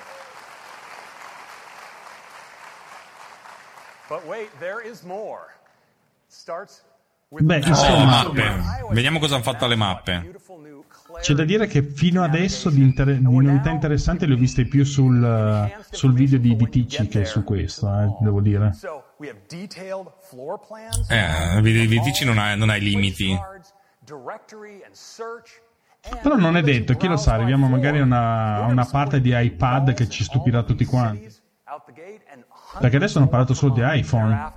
But 4.08 4.26
wait, 4.26 4.50
there 4.60 4.82
is 4.82 5.04
more. 5.04 5.54
Starts 6.28 6.84
with 7.30 7.44
Beh, 7.44 7.58
insomma, 7.58 8.24
mappe. 8.24 8.62
Vediamo 8.91 9.20
cosa 9.20 9.36
hanno 9.36 9.44
fatto 9.44 9.66
alle 9.66 9.76
mappe. 9.76 10.32
C'è 11.22 11.34
da 11.34 11.44
dire 11.44 11.68
che 11.68 11.81
fino 11.81 12.23
adesso 12.23 12.69
di, 12.69 12.81
inter- 12.81 13.18
di 13.18 13.22
novità 13.22 13.69
interessanti 13.69 14.27
le 14.27 14.34
ho 14.34 14.38
viste 14.38 14.65
più 14.65 14.84
sul, 14.84 15.23
eh, 15.23 15.84
sul 15.90 16.14
video 16.14 16.38
di 16.38 16.53
Vitici 16.53 17.07
che 17.07 17.26
su 17.26 17.44
questo, 17.44 17.88
eh, 17.88 18.15
devo 18.19 18.41
dire. 18.41 18.72
Eh, 21.10 21.61
vi, 21.61 21.88
vi 21.88 21.99
dici 21.99 22.26
non 22.26 22.38
hai, 22.38 22.57
non 22.57 22.69
limiti. 22.69 23.38
directory 24.06 24.81
and 24.86 24.94
search. 24.94 25.61
Però 26.22 26.36
non 26.36 26.56
è 26.56 26.61
detto, 26.61 26.95
chi 26.95 27.07
lo 27.07 27.18
sa, 27.18 27.34
arriviamo 27.34 27.68
magari 27.68 27.99
a 27.99 28.03
una, 28.03 28.56
a 28.64 28.65
una 28.65 28.86
parte 28.86 29.19
di 29.19 29.31
iPad 29.36 29.94
che 29.94 30.07
ci 30.07 30.23
stupirà 30.23 30.64
tutti 30.64 30.86
quanti. 30.86 31.30
Perché 32.80 32.95
adesso 32.95 33.18
hanno 33.18 33.27
parlato 33.27 33.53
solo 33.53 33.73
di 33.73 33.81
iPhone. 33.84 34.53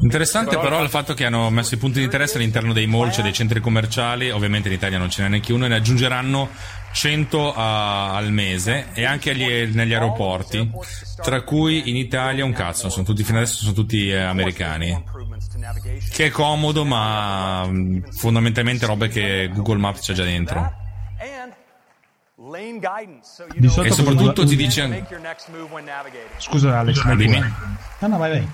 Interessante 0.00 0.56
però 0.58 0.82
il 0.82 0.88
fatto 0.88 1.14
che 1.14 1.24
hanno 1.24 1.48
messo 1.50 1.74
i 1.74 1.78
punti 1.78 1.98
di 1.98 2.04
interesse 2.04 2.36
all'interno 2.36 2.72
dei 2.72 2.86
mall, 2.86 3.10
cioè 3.12 3.22
dei 3.22 3.32
centri 3.32 3.60
commerciali, 3.60 4.30
ovviamente 4.30 4.66
in 4.68 4.74
Italia 4.74 4.98
non 4.98 5.08
ce 5.10 5.22
n'è 5.22 5.28
neanche 5.28 5.52
uno, 5.52 5.66
e 5.66 5.68
ne 5.68 5.76
aggiungeranno 5.76 6.48
100 6.92 7.54
a- 7.54 8.14
al 8.14 8.32
mese 8.32 8.88
e 8.92 9.04
anche 9.04 9.30
agli- 9.30 9.72
negli 9.74 9.92
aeroporti, 9.94 10.70
tra 11.22 11.42
cui 11.42 11.88
in 11.90 11.96
Italia 11.96 12.44
un 12.44 12.52
cazzo, 12.52 12.88
sono 12.88 13.04
tutti, 13.04 13.22
fino 13.22 13.38
adesso 13.38 13.58
sono 13.62 13.72
tutti 13.72 14.08
eh, 14.10 14.16
americani. 14.20 15.04
Che 16.10 16.26
è 16.26 16.30
comodo, 16.30 16.84
ma 16.84 17.64
mh, 17.66 18.10
fondamentalmente 18.12 18.84
robe 18.86 19.08
che 19.08 19.48
Google 19.54 19.78
Maps 19.78 20.00
c'è 20.00 20.12
già 20.14 20.24
dentro. 20.24 20.58
E 23.86 23.90
soprattutto 23.92 24.44
ti 24.44 24.56
dice... 24.56 24.86
Scusa 26.38 26.78
Alex, 26.80 27.02
vai 27.04 27.16
Dimmi. 27.16 27.38
No, 28.00 28.08
no, 28.08 28.18
vai, 28.18 28.30
vai. 28.30 28.48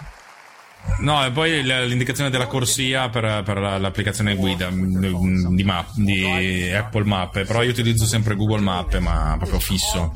No, 1.01 1.25
e 1.25 1.31
poi 1.31 1.63
l'indicazione 1.63 2.29
della 2.31 2.47
corsia 2.47 3.09
per, 3.09 3.43
per 3.45 3.59
la- 3.59 3.79
l'applicazione 3.79 4.35
guida 4.35 4.69
mh, 4.69 5.55
di, 5.55 5.63
map, 5.63 5.91
di 5.95 6.73
Apple 6.73 7.05
Map, 7.05 7.45
però 7.45 7.63
io 7.63 7.71
utilizzo 7.71 8.05
sempre 8.05 8.35
Google 8.35 8.61
Map, 8.61 8.99
ma 8.99 9.35
proprio 9.39 9.61
fisso, 9.61 10.13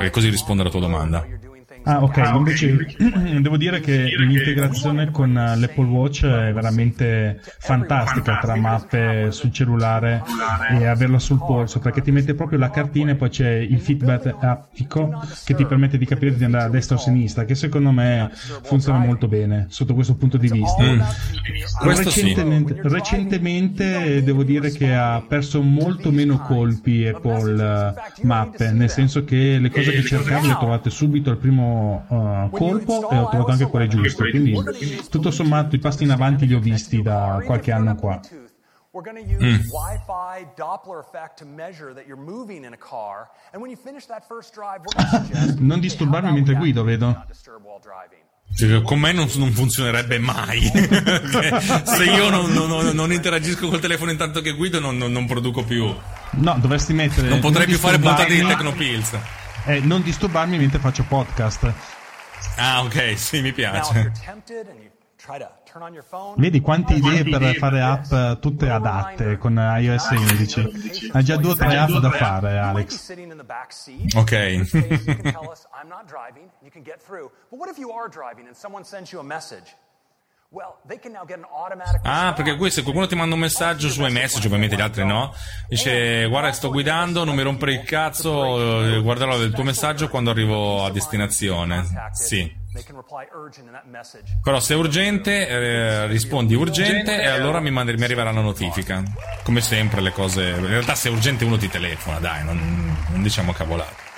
e 0.00 0.10
così 0.10 0.28
rispondo 0.30 0.62
alla 0.62 0.70
tua 0.70 0.80
domanda. 0.80 1.26
Ah, 1.84 2.02
ok, 2.02 2.30
invece 2.34 2.94
devo 3.40 3.56
dire 3.56 3.80
che 3.80 4.14
l'integrazione 4.16 5.10
con 5.10 5.36
eh, 5.36 5.56
l'Apple 5.56 5.86
Watch 5.86 6.24
è 6.24 6.52
veramente 6.52 7.40
fantastica 7.58 8.38
tra 8.38 8.54
mappe 8.54 9.32
sul 9.32 9.52
cellulare 9.52 10.22
e 10.70 10.86
averla 10.86 11.18
sul 11.18 11.38
polso, 11.38 11.80
perché 11.80 12.00
ti 12.00 12.12
mette 12.12 12.34
proprio 12.34 12.58
la 12.58 12.70
cartina 12.70 13.12
e 13.12 13.14
poi 13.16 13.30
c'è 13.30 13.50
il 13.50 13.80
feedback 13.80 14.34
aptico 14.38 15.24
che 15.44 15.54
ti 15.54 15.66
permette 15.66 15.98
di 15.98 16.06
capire 16.06 16.36
di 16.36 16.44
andare 16.44 16.64
a 16.64 16.68
destra 16.68 16.96
o 16.96 16.98
a 16.98 17.02
sinistra, 17.02 17.44
che 17.44 17.56
secondo 17.56 17.90
me 17.90 18.30
funziona 18.62 18.98
molto 18.98 19.26
bene 19.26 19.66
sotto 19.68 19.94
questo 19.94 20.14
punto 20.14 20.36
di 20.36 20.48
vista. 20.48 20.82
Mm. 20.82 21.00
Questo 21.80 22.10
sì. 22.10 22.20
recentemente, 22.20 22.80
recentemente 22.82 24.22
devo 24.22 24.44
dire 24.44 24.70
che 24.70 24.94
ha 24.94 25.22
perso 25.26 25.62
molto 25.62 26.12
meno 26.12 26.38
colpi 26.38 27.06
Apple 27.06 27.94
eh, 27.96 28.24
Mappe, 28.24 28.70
nel 28.70 28.90
senso 28.90 29.24
che 29.24 29.58
le 29.58 29.70
cose 29.70 29.90
che 29.90 30.02
cercavo 30.02 30.46
le 30.46 30.56
trovate 30.56 30.90
subito 30.90 31.30
al 31.30 31.38
primo 31.38 31.71
eh, 32.08 32.48
colpo 32.56 33.10
e 33.10 33.18
ho 33.18 33.28
trovato 33.28 33.50
anche 33.52 33.66
quelle 33.66 33.88
giuste, 33.88 34.30
quindi 34.30 34.52
tutto 35.10 35.30
sommato 35.30 35.74
i 35.76 35.78
passi 35.78 36.04
in 36.04 36.10
avanti 36.10 36.46
li 36.46 36.54
ho 36.54 36.60
visti 36.60 37.02
da 37.02 37.40
qualche 37.44 37.72
anno 37.72 37.94
qua. 37.94 38.20
We're 38.94 39.10
going 39.10 39.26
to 39.26 39.42
Mm. 39.42 39.54
use 39.54 39.68
Wi-Fi 39.72 40.48
Doppler 40.54 40.98
effect 41.00 41.38
to 41.38 41.46
measure 41.46 41.94
that 41.94 42.04
you're 42.06 42.20
moving 42.22 42.62
in 42.66 42.74
a 42.74 42.76
car, 42.76 43.30
and 43.50 43.62
when 43.62 43.70
you 43.70 43.78
finish 43.82 44.04
that 44.04 44.22
first 44.28 44.52
drive, 44.52 44.82
we're 44.84 44.92
going 44.94 45.08
to 45.32 45.34
suggest 45.34 45.58
Non 45.60 45.80
disturbarmi 45.80 46.30
mentre 46.30 46.54
guido, 46.56 46.84
vedo. 46.84 47.24
Cioè, 48.54 48.82
Con 48.82 49.00
me 49.00 49.12
non, 49.12 49.26
non 49.36 49.50
funzionerebbe 49.50 50.18
mai. 50.18 50.60
Se 51.84 52.04
io 52.04 52.28
non, 52.28 52.52
non- 52.52 52.90
non- 52.94 53.12
interagisco 53.12 53.68
col 53.68 53.80
telefono 53.80 54.10
intanto 54.10 54.42
che 54.42 54.52
guido, 54.52 54.78
non, 54.78 54.98
non- 54.98 55.10
non 55.10 55.24
produco 55.26 55.64
più. 55.64 55.90
No, 56.32 56.56
dovresti 56.60 56.92
mettere. 56.92 57.28
Non 57.30 57.40
potrei 57.40 57.64
più 57.64 57.78
fare 57.78 57.98
puntate 57.98 58.34
di 58.34 58.44
Tecnopills. 58.46 59.18
Eh, 59.64 59.80
non 59.80 60.02
disturbarmi 60.02 60.58
mentre 60.58 60.78
faccio 60.80 61.04
podcast. 61.04 61.72
Ah, 62.56 62.82
ok, 62.82 63.14
sì, 63.16 63.40
mi 63.40 63.52
piace. 63.52 64.10
Vedi 66.36 66.60
quante 66.60 66.94
idee 66.94 67.22
per 67.22 67.54
fare 67.54 67.80
app 67.80 68.10
eh, 68.10 68.38
tutte 68.40 68.68
adatte 68.68 69.38
con 69.38 69.54
iOS 69.56 70.10
11. 70.10 71.10
Ha 71.12 71.22
già 71.22 71.36
due 71.36 71.52
o 71.52 71.54
tre 71.54 71.76
app 71.76 71.90
da 71.90 72.10
fare, 72.10 72.58
Alex. 72.58 73.14
Ok. 74.16 74.32
Ah, 82.02 82.32
perché 82.34 82.56
qui 82.56 82.70
se 82.70 82.82
qualcuno 82.82 83.06
ti 83.06 83.14
manda 83.14 83.34
un 83.34 83.40
messaggio 83.40 83.88
su 83.88 84.04
iMessage, 84.04 84.46
ovviamente 84.46 84.76
gli 84.76 84.80
altri 84.82 85.04
no, 85.06 85.34
dice 85.66 86.26
guarda 86.26 86.52
sto 86.52 86.70
guidando, 86.70 87.24
non 87.24 87.34
mi 87.34 87.42
rompere 87.42 87.72
il 87.72 87.82
cazzo, 87.84 89.00
guarderò 89.02 89.40
il 89.40 89.52
tuo 89.52 89.64
messaggio 89.64 90.08
quando 90.08 90.30
arrivo 90.30 90.84
a 90.84 90.90
destinazione. 90.90 91.84
Sì. 92.26 92.60
Però 94.42 94.60
se 94.60 94.74
è 94.74 94.76
urgente, 94.76 95.46
eh, 95.46 96.06
rispondi 96.06 96.54
urgente 96.54 97.20
e 97.20 97.26
allora 97.26 97.60
mi, 97.60 97.70
mandi- 97.70 97.94
mi 97.94 98.04
arriverà 98.04 98.30
la 98.32 98.40
notifica. 98.40 99.02
Come 99.42 99.60
sempre 99.60 100.00
le 100.00 100.12
cose... 100.12 100.50
In 100.50 100.66
realtà 100.66 100.94
se 100.94 101.08
è 101.08 101.12
urgente 101.12 101.44
uno 101.44 101.58
ti 101.58 101.68
telefona, 101.68 102.18
dai, 102.18 102.44
non, 102.44 102.96
non 103.10 103.22
diciamo 103.22 103.52
cavolate. 103.52 104.10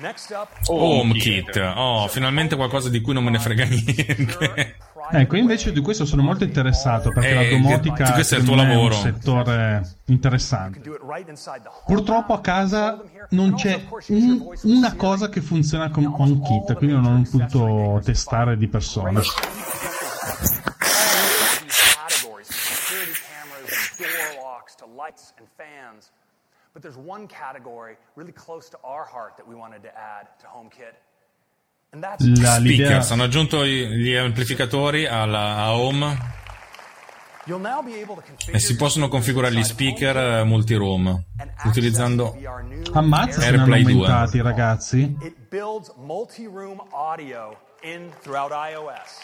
Next 0.00 0.30
up, 0.30 0.48
HomeKit. 0.66 1.56
Oh, 1.76 2.08
finalmente 2.08 2.56
qualcosa 2.56 2.88
di 2.88 3.00
cui 3.02 3.12
non 3.12 3.22
me 3.24 3.30
ne 3.30 3.38
frega 3.38 3.64
niente. 3.66 4.76
Ecco, 5.12 5.36
invece 5.36 5.72
di 5.72 5.80
questo 5.80 6.04
sono 6.06 6.22
molto 6.22 6.44
interessato 6.44 7.10
perché 7.10 7.28
Eh, 7.30 7.34
la 7.34 7.48
domotica 7.50 8.14
è 8.14 8.40
lavoro. 8.40 8.94
un 8.94 9.00
settore 9.00 9.96
interessante. 10.06 10.80
Purtroppo 11.84 12.32
a 12.32 12.40
casa 12.40 13.02
non 13.30 13.54
c'è 13.54 13.84
un- 14.08 14.46
una 14.62 14.94
cosa 14.94 15.28
che 15.28 15.40
funziona 15.40 15.90
con 15.90 16.06
HomeKit, 16.06 16.74
quindi 16.76 16.94
non 16.96 17.04
ho 17.16 17.22
potuto 17.30 18.00
testare 18.04 18.56
di 18.56 18.68
persona. 18.68 19.20
lights 24.96 25.32
and 25.38 25.48
fans. 25.56 26.10
But 26.72 26.82
there's 26.82 26.96
one 26.96 27.26
category 27.26 27.96
really 28.14 28.32
close 28.32 28.68
to 28.70 28.78
our 28.82 29.04
heart 29.04 29.36
that 29.38 29.46
we 29.46 29.54
wanted 29.56 29.82
to 29.82 29.88
add 29.88 30.28
to 30.40 30.46
HomeKit. 30.46 30.94
And 31.92 32.00
that's 32.02 32.24
La- 32.40 32.58
l'idea- 32.58 32.86
Speakers, 32.86 33.10
hanno 33.10 33.24
aggiunto 33.24 33.64
gli 33.66 34.14
amplificatori 34.14 35.06
alla, 35.06 35.56
a 35.56 35.74
Home 35.74 36.38
e 38.52 38.58
si 38.60 38.76
possono 38.76 39.08
configurare 39.08 39.52
gli 39.54 39.64
speaker 39.64 40.16
eh, 40.16 40.44
multi-room 40.44 41.24
utilizzando 41.64 42.36
Ammazza 42.92 43.40
AirPlay 43.42 43.82
2. 43.82 43.92
aumentati, 43.92 44.40
ragazzi. 44.40 45.16
It 45.22 45.34
builds 45.48 45.92
multi-room 45.96 46.80
audio 46.92 47.56
in 47.82 48.12
throughout 48.20 48.52
iOS. 48.52 49.18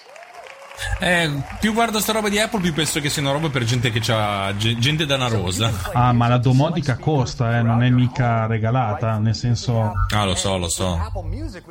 Eh, 0.99 1.31
più 1.61 1.73
guardo 1.73 2.01
sta 2.01 2.13
roba 2.13 2.29
di 2.29 2.39
Apple, 2.39 2.61
più 2.61 2.73
penso 2.73 3.01
che 3.01 3.09
siano 3.09 3.33
robe 3.33 3.49
per 3.51 3.65
gente 3.65 3.91
che 3.91 4.01
ha 4.13 4.55
gente 4.57 5.07
danarosa. 5.07 5.71
Ah, 5.93 6.13
ma 6.13 6.29
la 6.29 6.39
domotica 6.39 6.97
costa, 6.97 7.59
eh, 7.59 7.63
non 7.63 7.83
è 7.83 7.91
mica 7.91 8.47
regalata, 8.47 9.19
nel 9.19 9.35
senso 9.35 9.93
Ah, 10.11 10.25
lo 10.25 10.35
so, 10.35 10.57
lo 10.57 10.69
so. 10.69 10.99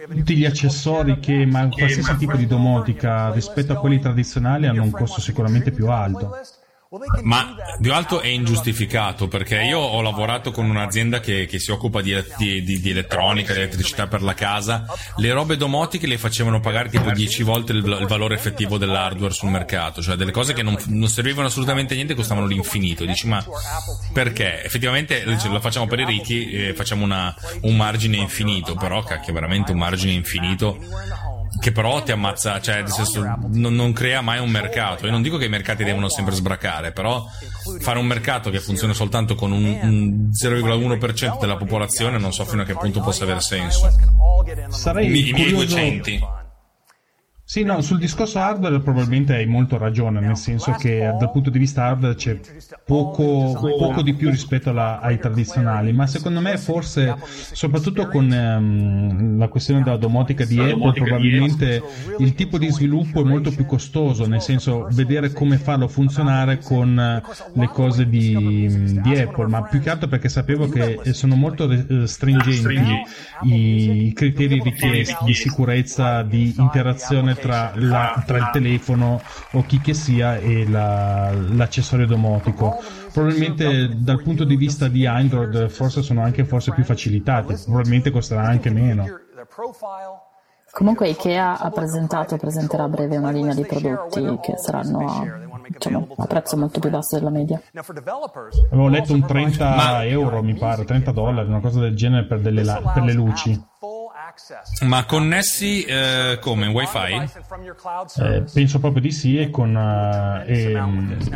tutti 0.09 0.35
gli 0.35 0.45
accessori 0.45 1.19
che, 1.19 1.45
ma 1.45 1.67
qualsiasi 1.67 2.15
tipo 2.17 2.35
di 2.35 2.47
domotica 2.47 3.31
rispetto 3.31 3.73
a 3.73 3.77
quelli 3.77 3.99
tradizionali 3.99 4.67
hanno 4.67 4.83
un 4.83 4.91
costo 4.91 5.21
sicuramente 5.21 5.71
più 5.71 5.89
alto. 5.89 6.37
Ma 7.23 7.55
più 7.81 7.93
alto 7.93 8.21
è 8.21 8.27
ingiustificato 8.27 9.27
perché 9.27 9.61
io 9.61 9.79
ho 9.79 10.01
lavorato 10.01 10.51
con 10.51 10.69
un'azienda 10.69 11.19
che, 11.19 11.45
che 11.45 11.59
si 11.59 11.71
occupa 11.71 12.01
di, 12.01 12.15
di- 12.37 12.63
di- 12.63 12.79
di 12.79 12.89
elettronica, 12.89 13.53
di 13.53 13.59
elettricità 13.59 14.07
per 14.07 14.21
la 14.21 14.33
casa. 14.33 14.85
Le 15.17 15.31
robe 15.33 15.57
domotiche 15.57 16.07
le 16.07 16.17
facevano 16.17 16.59
pagare 16.59 16.89
tipo 16.89 17.11
10 17.11 17.43
volte 17.43 17.71
il, 17.71 17.77
il 17.77 18.07
valore 18.07 18.35
effettivo 18.35 18.77
dell'hardware 18.77 19.33
sul 19.33 19.49
mercato, 19.49 20.01
cioè 20.01 20.15
delle 20.15 20.31
cose 20.31 20.53
che 20.53 20.63
non, 20.63 20.77
non 20.87 21.09
servivano 21.09 21.47
assolutamente 21.47 21.93
a 21.93 21.95
niente 21.95 22.13
costavano 22.15 22.47
l'infinito. 22.47 23.05
Dici, 23.05 23.27
ma 23.27 23.43
perché? 24.13 24.63
Effettivamente 24.63 25.23
lo 25.25 25.59
facciamo 25.59 25.87
per 25.87 25.99
i 25.99 26.05
ricchi, 26.05 26.49
eh, 26.51 26.73
facciamo 26.73 27.03
una- 27.03 27.33
un 27.61 27.75
margine 27.75 28.17
infinito, 28.17 28.75
però 28.75 29.03
cacchio, 29.03 29.33
veramente 29.33 29.71
un 29.71 29.77
margine 29.77 30.13
infinito 30.13 30.77
che 31.59 31.71
però 31.71 32.03
ti 32.03 32.11
ammazza, 32.11 32.59
cioè 32.61 32.83
non, 33.51 33.73
non 33.75 33.93
crea 33.93 34.21
mai 34.21 34.39
un 34.39 34.49
mercato. 34.49 35.05
Io 35.05 35.11
non 35.11 35.21
dico 35.21 35.37
che 35.37 35.45
i 35.45 35.49
mercati 35.49 35.83
devono 35.83 36.09
sempre 36.09 36.35
sbracare, 36.35 36.91
però 36.91 37.25
fare 37.79 37.99
un 37.99 38.05
mercato 38.05 38.49
che 38.49 38.59
funziona 38.59 38.93
soltanto 38.93 39.35
con 39.35 39.51
un, 39.51 39.63
un 39.63 40.29
0,1% 40.31 41.39
della 41.39 41.57
popolazione 41.57 42.17
non 42.17 42.33
so 42.33 42.45
fino 42.45 42.61
a 42.61 42.65
che 42.65 42.75
punto 42.75 43.01
possa 43.01 43.23
avere 43.23 43.41
senso. 43.41 43.89
Sarei 44.69 45.07
I, 45.07 45.09
miei 45.09 45.31
curioso- 45.31 45.65
200. 45.65 46.43
Sì, 47.47 47.61
no, 47.63 47.79
sul 47.81 47.99
discorso 47.99 48.39
hardware 48.39 48.79
probabilmente 48.81 49.35
hai 49.35 49.45
molto 49.45 49.77
ragione, 49.77 50.19
nel 50.19 50.35
senso 50.35 50.71
che 50.71 51.13
dal 51.19 51.29
punto 51.31 51.51
di 51.51 51.59
vista 51.59 51.83
hardware 51.85 52.15
c'è 52.15 52.39
poco, 52.83 53.53
poco 53.77 54.01
di 54.01 54.15
più 54.15 54.31
rispetto 54.31 54.71
alla- 54.71 54.99
ai 54.99 55.19
tradizionali, 55.19 55.93
ma 55.93 56.07
secondo 56.07 56.41
me 56.41 56.57
forse, 56.57 57.15
soprattutto 57.53 58.07
con 58.07 58.31
ehm, 58.33 59.37
la 59.37 59.47
questione 59.47 59.83
della 59.83 59.97
domotica 59.97 60.43
di 60.43 60.59
Apple, 60.59 60.93
probabilmente 60.93 61.83
il 62.17 62.33
tipo 62.33 62.57
di 62.57 62.69
sviluppo 62.71 63.21
è 63.21 63.23
molto 63.23 63.51
più 63.51 63.65
costoso, 63.65 64.25
nel 64.25 64.41
senso 64.41 64.87
vedere 64.91 65.31
come 65.31 65.57
farlo 65.59 65.87
funzionare 65.87 66.57
con 66.63 66.99
eh, 66.99 67.21
le 67.53 67.67
cose 67.67 68.07
di, 68.09 68.99
di 69.01 69.17
Apple, 69.19 69.47
ma 69.47 69.61
più 69.61 69.79
che 69.81 69.91
altro 69.91 70.07
perché 70.07 70.29
sapevo 70.29 70.67
che 70.67 70.99
sono 71.13 71.35
molto 71.35 71.69
eh, 71.69 72.07
stringenti. 72.07 73.03
i, 73.43 74.07
i 74.07 74.13
criteri 74.13 74.59
richiesti 74.61 75.23
di 75.25 75.33
sicurezza, 75.33 76.23
di 76.23 76.53
interazione 76.57 77.34
tra, 77.35 77.71
la- 77.75 78.23
tra 78.25 78.37
il 78.37 78.49
telefono 78.51 79.21
o 79.51 79.63
chi 79.65 79.79
che 79.79 79.93
sia 79.93 80.37
e 80.37 80.67
la- 80.67 81.31
l'accessorio 81.33 82.05
domotico. 82.07 82.77
Probabilmente 83.11 83.89
dal 83.95 84.21
punto 84.21 84.43
di 84.43 84.55
vista 84.55 84.87
di 84.87 85.05
Android 85.05 85.69
forse 85.69 86.01
sono 86.01 86.21
anche 86.23 86.43
forse 86.45 86.71
più 86.73 86.83
facilitati, 86.83 87.55
probabilmente 87.65 88.11
costerà 88.11 88.41
anche 88.43 88.69
meno. 88.69 89.05
Comunque 90.71 91.07
Ikea 91.07 91.57
ha 91.59 91.69
presentato, 91.69 92.35
presenterà 92.35 92.83
a 92.83 92.89
breve 92.89 93.15
una 93.15 93.31
linea 93.31 93.53
di 93.53 93.63
prodotti 93.63 94.39
che 94.41 94.57
saranno 94.57 95.07
a, 95.07 95.23
diciamo, 95.69 96.07
a 96.17 96.25
prezzo 96.25 96.57
molto 96.57 96.81
più 96.81 96.89
basso 96.89 97.15
della 97.17 97.29
media. 97.29 97.61
Avevo 98.71 98.87
letto 98.89 99.13
un 99.13 99.25
30 99.25 100.05
euro, 100.05 100.43
mi 100.43 100.55
pare, 100.55 100.83
30 100.83 101.11
dollari, 101.11 101.47
una 101.47 101.61
cosa 101.61 101.79
del 101.79 101.95
genere 101.95 102.25
per, 102.25 102.41
delle 102.41 102.63
la- 102.65 102.81
per 102.93 103.03
le 103.03 103.13
luci. 103.13 103.63
Ma 104.81 105.05
connessi 105.05 105.83
eh, 105.83 106.37
come? 106.41 106.67
Wi-Fi? 106.67 107.29
Eh, 108.17 108.43
penso 108.53 108.79
proprio 108.79 109.01
di 109.01 109.11
sì 109.11 109.39
e, 109.39 109.49
con, 109.49 109.75
eh, 109.75 110.43
e, 110.47 110.73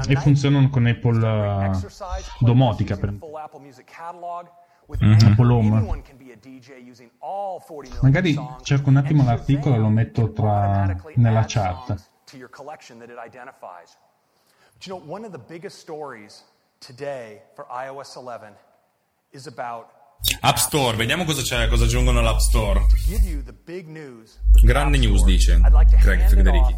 e 0.08 0.16
funzionano 0.16 0.70
con 0.70 0.86
Apple 0.86 1.26
eh, 1.26 1.72
domotica 2.40 2.98
per 2.98 3.14
Full 3.14 3.36
Apple 5.24 5.52
Home. 5.52 5.78
anyone 5.78 6.02
can 6.02 6.18
be 6.18 6.32
a 6.32 6.36
DJ 6.36 6.82
using 6.90 7.12
all 7.20 7.60
40 7.60 7.90
million 7.90 8.00
Magari 8.02 8.40
cerco 8.64 8.90
un 8.90 8.98
attimo 8.98 9.24
l'articolo 9.24 9.76
e 9.76 9.78
lo 9.78 9.90
metto 9.90 10.32
tra, 10.32 10.96
nella 11.16 11.46
chat. 11.46 11.96
you 14.88 14.94
know, 14.94 14.98
one 15.06 15.26
of 15.26 15.32
the 15.32 15.38
biggest 15.38 15.80
stories 15.80 16.44
today 16.80 17.42
for 17.56 17.66
iOS 17.66 18.16
11 18.16 18.54
is 19.32 19.46
about 19.46 19.92
App 20.42 20.56
Store, 20.58 20.96
vediamo 20.98 21.24
cosa 21.24 21.42
c'è, 21.42 21.68
cosa 21.68 21.86
aggiungono 21.86 22.20
all'App 22.20 22.40
Store. 22.40 22.86
Grande 24.64 24.98
news, 24.98 25.24
dice 25.24 25.60
Craig 26.00 26.28
Federici. 26.28 26.76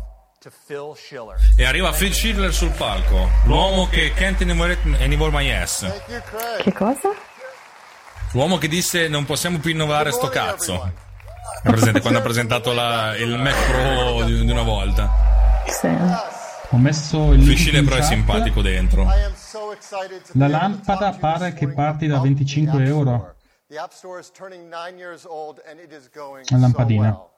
E 1.56 1.66
arriva 1.66 1.92
Phil 1.92 2.14
Schiller 2.14 2.54
sul 2.54 2.70
palco, 2.72 3.30
l'uomo 3.46 3.88
che 3.88 4.12
can't 4.14 4.42
anymore, 4.42 4.78
anymore 5.00 5.32
my 5.32 5.52
ass. 5.52 5.86
Che 6.64 6.74
cosa? 6.74 7.10
L'uomo 8.32 8.58
che 8.58 8.68
disse 8.68 9.08
non 9.08 9.26
possiamo 9.26 9.60
più 9.60 9.72
innovare 9.72 10.12
sto 10.12 10.30
cazzo. 10.30 10.92
È 11.64 11.70
presente 11.70 12.02
quando 12.02 12.20
ha 12.20 12.22
presentato 12.24 12.74
la- 12.74 13.16
il 13.18 13.38
Mac 13.38 13.56
Pro 13.70 14.24
di, 14.24 14.46
di 14.46 14.52
una 14.52 14.64
volta. 14.64 15.12
Sì. 15.68 16.31
Ho 16.74 16.78
messo 16.78 17.34
il 17.34 17.48
in 17.50 17.86
però 17.86 17.98
è 17.98 18.02
simpatico 18.02 18.62
dentro. 18.62 19.06
La 20.34 20.48
lampada 20.48 21.12
pare 21.12 21.54
che 21.54 21.68
parti 21.68 22.08
da 22.08 22.20
25 22.20 22.84
euro. 22.86 23.36
La 23.68 23.90
lampadina. 26.58 27.12
so 27.12 27.20
well. 27.20 27.30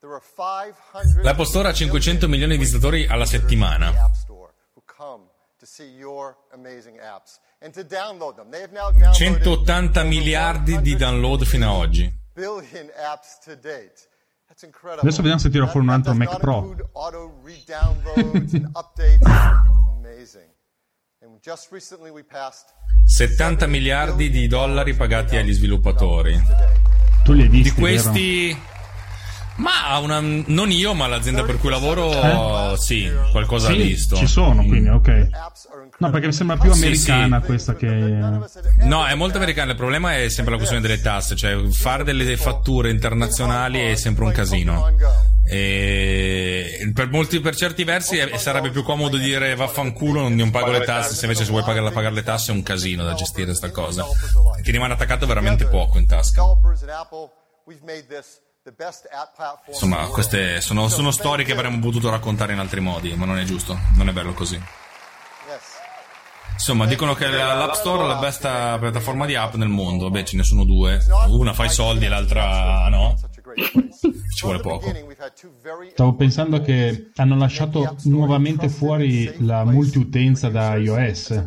There 0.00 0.12
are 0.12 0.20
500 0.20 1.22
L'Apple 1.22 1.44
Store 1.44 1.68
ha 1.68 1.72
500 1.72 2.28
milioni 2.28 2.52
di 2.52 2.58
visitatori 2.58 3.06
alla 3.06 3.26
settimana. 3.26 3.92
To 5.58 5.64
see 5.64 5.96
your 5.96 6.36
amazing 6.52 6.98
apps 7.00 7.40
and 7.60 7.72
to 7.72 7.82
download 7.82 8.34
them. 8.36 8.50
They 8.50 8.60
have 8.60 8.72
now 8.72 8.90
downloaded 8.92 9.46
180 9.46 10.02
miliardi 10.04 10.80
di 10.82 10.94
download 10.96 11.44
fino 11.44 11.70
ad 11.70 11.76
oggi. 11.76 12.24
billion 12.36 12.90
apps 12.98 13.38
to 13.44 13.56
date. 13.56 14.06
Adesso 15.00 15.16
vediamo 15.18 15.38
se 15.38 15.50
tira 15.50 15.66
fuori 15.66 15.86
un 15.86 15.92
altro 15.92 16.14
Mac 16.14 16.30
not 16.30 16.40
Pro. 16.40 16.74
Amazing. 19.98 20.48
And 21.20 21.38
just 21.42 21.70
recently 21.70 22.10
we 22.10 22.22
passed 22.22 22.72
70 23.04 23.66
miliardi 23.66 24.30
di 24.30 24.46
dollari 24.46 24.94
pagati 24.94 25.36
agli 25.36 25.52
sviluppatori. 25.52 26.40
Tu 27.22 27.32
li 27.32 27.42
hai 27.42 27.48
visti, 27.48 27.74
Di 27.74 27.80
questi... 27.80 28.58
Ma 29.56 29.98
una, 29.98 30.20
non 30.20 30.70
io, 30.70 30.92
ma 30.94 31.06
l'azienda 31.06 31.42
per 31.44 31.58
cui 31.58 31.70
lavoro, 31.70 32.72
Eh? 32.72 32.76
sì, 32.76 33.10
qualcosa 33.32 33.68
Sì, 33.68 33.72
ha 33.72 33.76
visto. 33.76 34.16
ci 34.16 34.26
sono, 34.26 34.64
quindi 34.64 34.88
ok. 34.88 35.28
No, 35.98 36.10
perché 36.10 36.26
mi 36.26 36.32
sembra 36.32 36.58
più 36.58 36.70
Sì, 36.72 36.84
americana 36.84 37.40
sì. 37.40 37.46
questa 37.46 37.74
che... 37.74 37.86
No, 37.86 39.06
è 39.06 39.14
molto 39.14 39.38
americano. 39.38 39.70
Il 39.70 39.76
problema 39.78 40.14
è 40.14 40.28
sempre 40.28 40.52
la 40.52 40.58
questione 40.58 40.82
delle 40.82 41.00
tasse. 41.00 41.36
Cioè, 41.36 41.68
fare 41.70 42.04
delle 42.04 42.36
fatture 42.36 42.90
internazionali 42.90 43.80
è 43.80 43.94
sempre 43.94 44.24
un 44.24 44.32
casino. 44.32 44.94
E 45.48 46.90
per, 46.92 47.08
molti, 47.08 47.40
per 47.40 47.56
certi 47.56 47.84
versi 47.84 48.18
sarebbe 48.36 48.70
più 48.70 48.82
comodo 48.82 49.16
dire 49.16 49.54
vaffanculo, 49.54 50.28
non, 50.28 50.50
pago 50.50 50.70
le 50.70 50.80
tasse. 50.80 51.14
Se 51.14 51.24
invece 51.24 51.44
se 51.44 51.50
vuoi 51.50 51.62
pagare, 51.62 51.90
pagare 51.92 52.14
le 52.14 52.22
tasse 52.22 52.52
è 52.52 52.54
un 52.54 52.62
casino 52.62 53.02
da 53.02 53.14
gestire 53.14 53.54
sta 53.54 53.70
cosa. 53.70 54.04
Ti 54.60 54.70
rimane 54.70 54.92
attaccato 54.92 55.26
veramente 55.26 55.64
poco 55.66 55.96
in 55.98 56.06
tasca. 56.06 56.42
We've 57.64 57.82
made 57.84 58.06
this 58.06 58.38
the 58.66 58.72
best 58.72 59.06
app 59.12 59.36
platform. 59.36 59.72
Insomma, 59.72 60.06
queste 60.08 60.60
sono, 60.60 60.88
sono 60.88 61.12
storie 61.12 61.44
che 61.44 61.52
avremmo 61.52 61.78
potuto 61.78 62.10
raccontare 62.10 62.52
in 62.52 62.58
altri 62.58 62.80
modi, 62.80 63.14
ma 63.14 63.24
non 63.24 63.38
è 63.38 63.44
giusto, 63.44 63.78
non 63.94 64.08
è 64.08 64.12
bello 64.12 64.32
così. 64.34 64.60
Insomma, 66.52 66.86
dicono 66.86 67.14
che 67.14 67.28
la- 67.28 67.54
l'App 67.54 67.74
Store 67.74 68.02
è 68.02 68.06
la 68.08 68.16
besta 68.16 68.76
piattaforma 68.80 69.24
di 69.24 69.36
app 69.36 69.54
nel 69.54 69.68
mondo. 69.68 70.10
Beh, 70.10 70.24
ce 70.24 70.36
ne 70.36 70.42
sono 70.42 70.64
due. 70.64 70.98
Una 71.28 71.52
fa 71.52 71.64
i 71.66 71.70
soldi 71.70 72.06
e 72.06 72.08
l'altra 72.08 72.88
no. 72.88 73.14
Ci 74.34 74.42
vuole 74.42 74.58
poco. 74.60 74.92
Stavo 75.92 76.14
pensando 76.14 76.60
che 76.60 77.10
hanno 77.16 77.36
lasciato 77.36 77.96
nuovamente 78.04 78.68
fuori 78.68 79.44
la 79.46 79.64
multiutenza 79.64 80.48
da 80.48 80.74
iOS. 80.76 81.44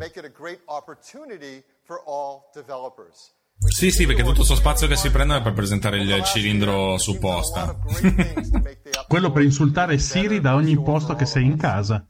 Sì, 3.68 3.92
sì, 3.92 4.06
perché 4.06 4.24
tutto 4.24 4.36
questo 4.38 4.56
spazio 4.56 4.88
che 4.88 4.96
si 4.96 5.12
prendono 5.12 5.40
è 5.40 5.44
per 5.44 5.54
presentare 5.54 5.98
il 5.98 6.24
cilindro 6.24 6.98
su 6.98 7.18
posta. 7.20 7.76
Quello 9.08 9.32
per 9.32 9.44
insultare 9.44 9.98
Siri 9.98 10.40
da 10.40 10.56
ogni 10.56 10.82
posto 10.82 11.14
che 11.16 11.26
sei 11.26 11.44
in 11.46 11.58
casa. 11.58 12.06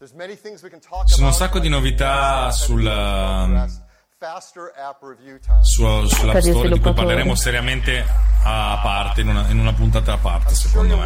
Ci 1.06 1.14
sono 1.16 1.28
un 1.28 1.34
sacco 1.34 1.60
di 1.60 1.70
novità 1.70 2.52
sul, 2.52 2.86
um, 2.86 3.68
su, 5.62 5.84
sull'App 6.06 6.38
Store 6.38 6.70
di 6.70 6.80
cui 6.80 6.94
parleremo 6.94 7.36
seriamente 7.36 8.06
a 8.44 8.80
parte, 8.84 9.22
in 9.22 9.30
una, 9.30 9.48
in 9.50 9.60
una 9.60 9.74
puntata 9.74 10.14
a 10.14 10.18
parte, 10.18 10.54
secondo 10.54 10.98
me. 10.98 11.06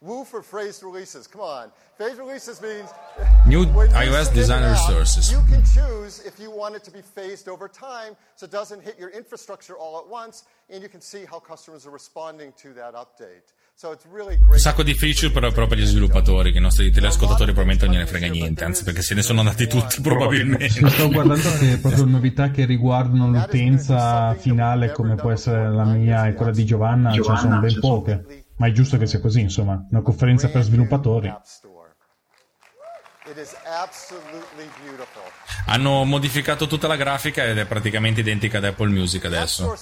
woo 0.00 0.24
for 0.24 0.42
phased 0.42 0.82
releases. 0.82 1.26
Come 1.26 1.42
on, 1.42 1.70
phased 1.96 2.18
releases 2.18 2.60
means 2.60 2.90
New 3.46 3.64
iOS 3.64 4.32
design 4.32 4.62
app, 4.62 4.72
resources. 4.72 5.30
You 5.30 5.40
can 5.48 5.62
choose 5.64 6.20
if 6.24 6.38
you 6.38 6.50
want 6.50 6.74
it 6.76 6.84
to 6.84 6.90
be 6.90 7.02
phased 7.02 7.48
over 7.48 7.68
time, 7.68 8.16
so 8.34 8.46
it 8.46 8.52
doesn't 8.52 8.82
hit 8.82 8.96
your 8.98 9.10
infrastructure 9.10 9.74
all 9.74 9.98
at 9.98 10.08
once, 10.08 10.44
and 10.70 10.82
you 10.82 10.88
can 10.88 11.00
see 11.00 11.24
how 11.24 11.38
customers 11.40 11.86
are 11.86 11.92
responding 11.92 12.52
to 12.62 12.72
that 12.74 12.94
update. 12.94 13.54
So 13.74 13.92
it's 13.92 14.04
really 14.12 14.34
Un 14.34 14.48
great. 14.48 14.60
sacco 14.60 14.82
di 14.82 14.92
feature 14.92 15.30
però, 15.30 15.52
però 15.52 15.68
per 15.68 15.78
gli 15.78 15.86
sviluppatori, 15.86 16.50
che 16.50 16.58
i 16.58 16.60
nostri 16.60 16.90
teleascoltatori 16.90 17.52
probabilmente 17.52 17.84
non 17.84 17.94
gliene 17.94 18.08
frega 18.08 18.26
niente, 18.26 18.64
anzi 18.64 18.82
perché 18.82 19.02
se 19.02 19.14
ne 19.14 19.22
sono 19.22 19.38
andati 19.38 19.68
tutti 19.68 20.00
probabilmente. 20.00 20.88
Sto 20.90 21.08
guardando 21.08 21.48
che 21.60 21.78
proprio 21.78 22.04
novità 22.04 22.50
che 22.50 22.64
riguardano 22.64 23.30
l'utenza 23.30 24.34
finale, 24.34 24.90
come 24.90 25.14
può 25.14 25.30
essere 25.30 25.70
la 25.70 25.84
mia 25.84 26.26
e 26.26 26.34
quella 26.34 26.50
di 26.50 26.64
Giovanna, 26.64 27.12
ce 27.12 27.20
ne 27.20 27.36
sono 27.36 27.60
ben 27.60 27.78
poche. 27.78 28.46
Ma 28.58 28.66
è 28.66 28.72
giusto 28.72 28.96
che 28.98 29.06
sia 29.06 29.20
così, 29.20 29.40
insomma. 29.40 29.86
Una 29.90 30.02
conferenza 30.02 30.48
per 30.48 30.62
sviluppatori. 30.62 31.32
Hanno 35.66 36.04
modificato 36.04 36.66
tutta 36.66 36.86
la 36.86 36.96
grafica 36.96 37.44
ed 37.44 37.58
è 37.58 37.66
praticamente 37.66 38.20
identica 38.20 38.58
ad 38.58 38.64
Apple 38.64 38.88
Music 38.88 39.24
adesso. 39.24 39.76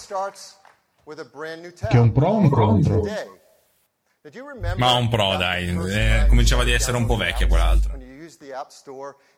Che 1.04 1.96
è 1.96 1.98
un 1.98 2.12
pro 2.12 2.28
o 2.28 2.36
un 2.36 2.50
contro? 2.50 3.02
Ma 4.76 4.94
un 4.94 5.08
pro, 5.08 5.36
dai, 5.36 5.68
eh, 5.68 6.26
cominciava 6.26 6.64
di 6.64 6.72
essere 6.72 6.96
un 6.96 7.06
po' 7.06 7.16
vecchia 7.16 7.46
quell'altra. 7.46 7.96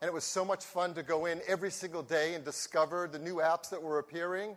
and 0.00 0.08
it 0.08 0.12
was 0.12 0.24
so 0.24 0.44
much 0.44 0.64
fun 0.64 0.94
to 0.94 1.02
go 1.02 1.26
in 1.26 1.40
every 1.46 1.70
single 1.70 2.02
day 2.02 2.34
and 2.34 2.44
discover 2.44 3.06
the 3.06 3.18
new 3.18 3.40
apps 3.40 3.68
that 3.68 3.82
were 3.82 3.98
appearing? 3.98 4.56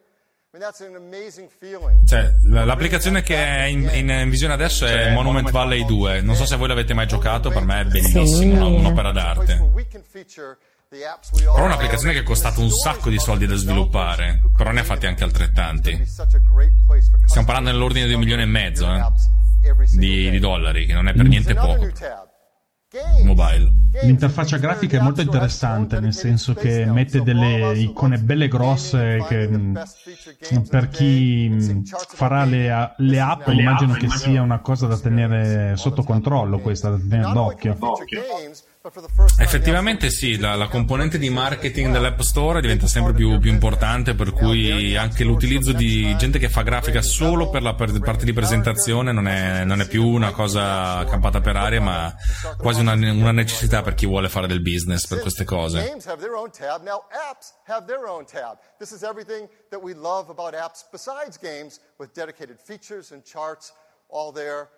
Cioè, 2.06 2.30
l'applicazione 2.66 3.22
che 3.22 3.36
è 3.38 3.64
in, 3.64 3.90
in- 3.94 4.10
in 4.10 4.30
visione 4.30 4.54
adesso 4.54 4.86
è 4.86 5.14
Monument 5.14 5.50
Valley 5.50 5.86
2. 5.86 6.22
Non 6.22 6.36
so 6.36 6.46
se 6.46 6.58
voi 6.58 6.68
l'avete 6.68 6.94
mai 6.94 7.08
giocato, 7.08 7.50
per 7.50 7.64
me 7.64 7.82
è 7.82 7.86
bellissimo, 7.86 8.22
una- 8.56 8.66
un'opera 8.66 9.12
d'arte. 9.14 9.56
Però 11.54 11.56
è 11.64 11.66
un'applicazione 11.68 12.14
che 12.14 12.20
è 12.20 12.24
costata 12.24 12.60
un 12.60 12.70
sacco 12.70 13.10
di 13.10 13.18
soldi 13.18 13.46
da 13.48 13.56
sviluppare, 13.56 14.42
però 14.58 14.72
ne 14.72 14.82
ha 14.82 14.84
fatti 14.84 15.06
anche 15.06 15.24
altrettanti. 15.24 15.92
Stiamo 17.28 17.48
parlando 17.48 17.72
nell'ordine 17.72 18.08
di 18.08 18.14
un 18.14 18.20
milione 18.20 18.42
e 18.44 18.46
mezzo 18.48 18.86
eh, 18.94 18.98
di, 20.00 20.30
di 20.32 20.40
dollari, 20.40 20.86
che 20.86 20.94
non 20.94 21.08
è 21.08 21.14
per 21.14 21.26
niente 21.30 21.54
poco. 21.78 21.86
Mobile. 23.24 23.72
L'interfaccia 24.04 24.58
grafica 24.58 24.98
è 24.98 25.02
molto 25.02 25.22
interessante, 25.22 26.02
nel 26.02 26.14
senso 26.14 26.54
che 26.54 26.86
mette 26.86 27.22
delle 27.22 27.78
icone 27.78 28.18
belle 28.18 28.50
grosse 28.50 29.24
che 29.30 29.48
mh, 29.48 29.84
per 30.70 30.90
chi 30.90 31.48
mh, 31.50 31.84
farà 31.86 32.44
le, 32.44 32.94
le 32.98 33.20
app 33.20 33.48
immagino 33.48 33.94
che 33.94 34.10
sia 34.10 34.42
una 34.42 34.60
cosa 34.60 34.88
da 34.88 34.98
tenere 34.98 35.78
sotto 35.78 36.04
controllo 36.04 36.60
questa, 36.60 36.90
da 36.90 36.98
tenere 36.98 37.32
d'occhio. 37.32 37.78
Effettivamente 39.38 40.10
sì, 40.10 40.40
la, 40.40 40.56
la 40.56 40.68
componente 40.68 41.20
di 41.20 41.30
marketing 41.30 41.92
dell'App 41.92 42.20
Store 42.22 42.62
diventa 42.62 42.88
sempre 42.88 43.14
più, 43.14 43.38
più 43.38 43.52
importante, 43.52 44.16
per 44.16 44.32
cui 44.32 44.96
anche 44.98 45.24
l'utilizzo 45.24 45.72
di 45.72 46.16
gente 46.18 46.40
che 46.40 46.50
fa 46.50 46.64
grafica 46.64 47.04
solo 47.04 47.52
per 47.52 47.62
la 47.62 47.76
per- 47.76 48.00
parte 48.00 48.26
di 48.26 48.34
presentazione 48.34 49.12
non 49.12 49.28
è, 49.28 49.64
non 49.66 49.82
è 49.82 49.88
più 49.88 50.08
una 50.08 50.32
cosa 50.32 51.06
campata 51.06 51.42
per 51.42 51.58
aria, 51.58 51.80
ma 51.80 52.12
quasi 52.58 52.80
una, 52.80 52.94
una 52.94 53.32
necessità 53.32 53.84
per 53.84 53.94
chi 53.94 54.08
vuole 54.08 54.30
fare 54.30 54.48
del 54.48 54.62
business 54.62 55.06
per 55.06 55.20
queste 55.20 55.44
cose. 55.44 55.80
This 58.80 58.92
is 58.92 59.04
everything 59.04 59.48
that 59.70 59.82
we 59.82 59.94
love 59.94 60.32
about 60.32 60.56
apps 60.56 60.84
besides 60.92 61.38
games 61.38 61.80
with 61.98 62.12
dedicated 62.14 62.58
features 62.60 63.12
and 63.12 63.24
charts 63.24 63.74
all 64.10 64.32
there 64.34 64.70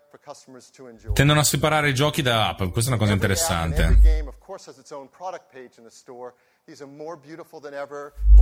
Tendono 1.13 1.39
a 1.39 1.43
separare 1.43 1.89
i 1.89 1.93
giochi 1.93 2.21
da 2.21 2.49
app, 2.49 2.61
questa 2.71 2.91
è 2.91 2.93
una 2.93 2.97
cosa 2.97 3.13
interessante. 3.13 3.99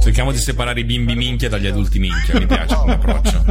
Cerchiamo 0.01 0.31
di 0.31 0.37
separare 0.37 0.81
i 0.81 0.83
bimbi 0.83 1.15
minchia 1.15 1.49
dagli 1.49 1.67
adulti 1.67 1.99
minchia, 1.99 2.37
mi 2.39 2.45
piace 2.45 2.75
come 2.75 2.93
approccio. 2.99 3.43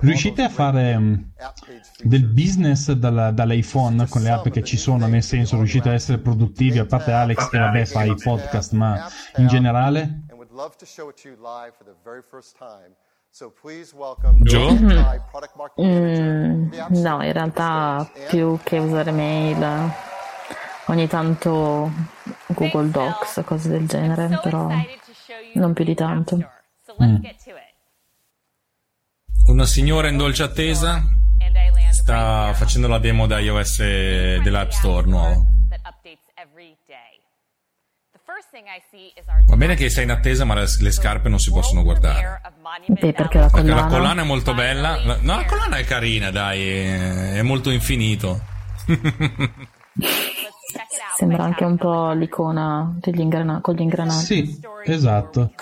Riuscite 0.00 0.42
a 0.42 0.48
fare 0.48 0.98
mh, 0.98 1.32
del 2.02 2.24
business 2.24 2.90
dalla- 2.92 3.30
dall'iPhone 3.30 4.08
con 4.08 4.22
le 4.22 4.30
app 4.30 4.48
che 4.48 4.64
ci 4.64 4.76
sono, 4.76 5.06
nel 5.06 5.22
senso 5.22 5.56
riuscite 5.56 5.88
a 5.88 5.92
essere 5.92 6.18
produttivi, 6.18 6.78
a 6.78 6.84
parte 6.84 7.12
Alex 7.12 7.48
che 7.48 7.58
vabbè 7.58 7.86
fa 7.86 8.02
i 8.02 8.14
podcast, 8.16 8.72
ma 8.72 9.08
in 9.36 9.46
generale? 9.46 10.24
love 10.60 10.76
to 10.76 10.84
show 10.84 11.08
it 11.08 11.16
to 11.16 11.30
you 11.30 11.36
live 11.40 11.74
for 11.74 11.84
the 11.84 11.96
very 12.04 12.20
first 12.20 12.54
time. 12.54 12.94
So 13.32 13.52
please 13.62 13.94
welcome 13.94 14.42
Joe? 14.42 14.76
Joe 14.76 14.88
Tsai, 14.88 15.20
product 15.30 15.54
marketing 15.56 15.86
Mm, 15.86 17.00
no, 17.00 17.22
in 17.22 17.32
realtà 17.32 18.10
più 18.28 18.58
che 18.64 18.78
usare 18.78 19.12
mail, 19.12 19.90
ogni 20.86 21.06
tanto 21.06 21.92
Google 22.46 22.90
Docs, 22.90 23.42
cose 23.44 23.68
del 23.68 23.86
genere, 23.86 24.40
però 24.42 24.68
non 25.54 25.72
più 25.74 25.84
di 25.84 25.94
tanto. 25.94 26.36
Mm. 27.00 27.16
Una 29.46 29.64
signora 29.64 30.08
in 30.08 30.16
dolce 30.16 30.42
attesa 30.42 31.00
sta 31.90 32.52
facendo 32.54 32.88
la 32.88 32.98
demo 32.98 33.28
da 33.28 33.38
iOS 33.38 33.78
dell'App 34.42 34.70
Store 34.70 35.06
nuovo. 35.06 35.46
Va 39.46 39.56
bene 39.56 39.74
che 39.74 39.90
sei 39.90 40.04
in 40.04 40.10
attesa, 40.10 40.44
ma 40.44 40.54
le, 40.54 40.66
le 40.78 40.90
scarpe 40.90 41.28
non 41.28 41.38
si 41.38 41.50
possono 41.50 41.82
guardare. 41.82 42.40
Beh, 42.86 43.12
perché 43.12 43.38
la 43.38 43.48
Perché 43.48 43.68
la 43.68 43.74
collana... 43.74 43.88
collana 43.88 44.22
è 44.22 44.24
molto 44.24 44.54
bella. 44.54 45.00
La- 45.04 45.18
no, 45.20 45.36
la 45.36 45.44
collana 45.44 45.76
è 45.76 45.84
carina, 45.84 46.30
dai, 46.30 46.68
è, 46.68 47.42
molto 47.42 47.70
infinito. 47.70 48.40
Sembra 51.16 51.44
anche 51.44 51.64
un 51.64 51.76
po' 51.76 52.12
l'icona 52.12 52.96
degli 53.00 53.20
ingrana- 53.20 53.60
con 53.60 53.74
gli 53.74 53.80
ingranaggi. 53.80 54.24
Sì, 54.46 54.60
esatto. 54.84 55.52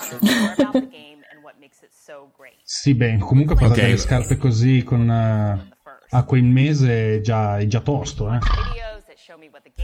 Sì, 2.62 2.94
beh, 2.94 3.18
comunque 3.18 3.56
portare 3.56 3.82
delle 3.82 3.96
scarpe 3.96 4.36
così 4.36 4.82
con 4.84 5.10
eh, 5.10 5.68
acqua 6.10 6.36
in 6.38 6.52
mese 6.52 7.16
è 7.16 7.20
già, 7.20 7.58
è 7.58 7.66
già 7.66 7.80
tosto, 7.80 8.32
eh. 8.32 8.38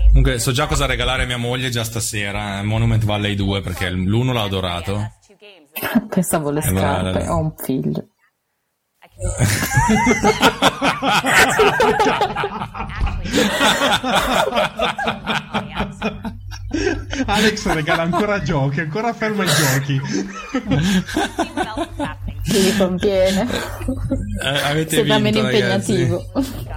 Comunque, 0.09 0.39
so 0.39 0.53
già 0.53 0.67
cosa 0.67 0.87
regalare 0.87 1.25
a 1.25 1.27
mia 1.27 1.37
moglie 1.37 1.69
già 1.71 1.85
stasera. 1.85 2.59
eh, 2.59 2.63
Monument 2.63 3.05
Valley 3.05 3.35
2, 3.35 3.61
perché 3.61 3.91
l'uno 3.91 4.33
l'ha 4.33 4.43
adorato. 4.43 5.13
Pensavo 6.09 6.51
le 6.51 6.61
Eh, 6.65 6.71
ma- 6.71 6.81
scarpe, 6.81 7.29
ho 7.29 7.37
un 7.39 7.55
figlio. 7.57 8.09
Alex 17.27 17.67
regala 17.73 18.03
ancora 18.03 18.41
giochi, 18.43 18.81
ancora 18.81 19.13
ferma 19.13 19.45
i 19.45 19.49
giochi. 19.49 20.01
Ti 22.45 22.77
conviene. 22.77 23.47
Eh, 24.43 24.49
avete 24.65 24.97
Sembra 24.97 25.19
meno 25.19 25.43
ragazzi. 25.43 25.93
impegnativo. 25.93 26.25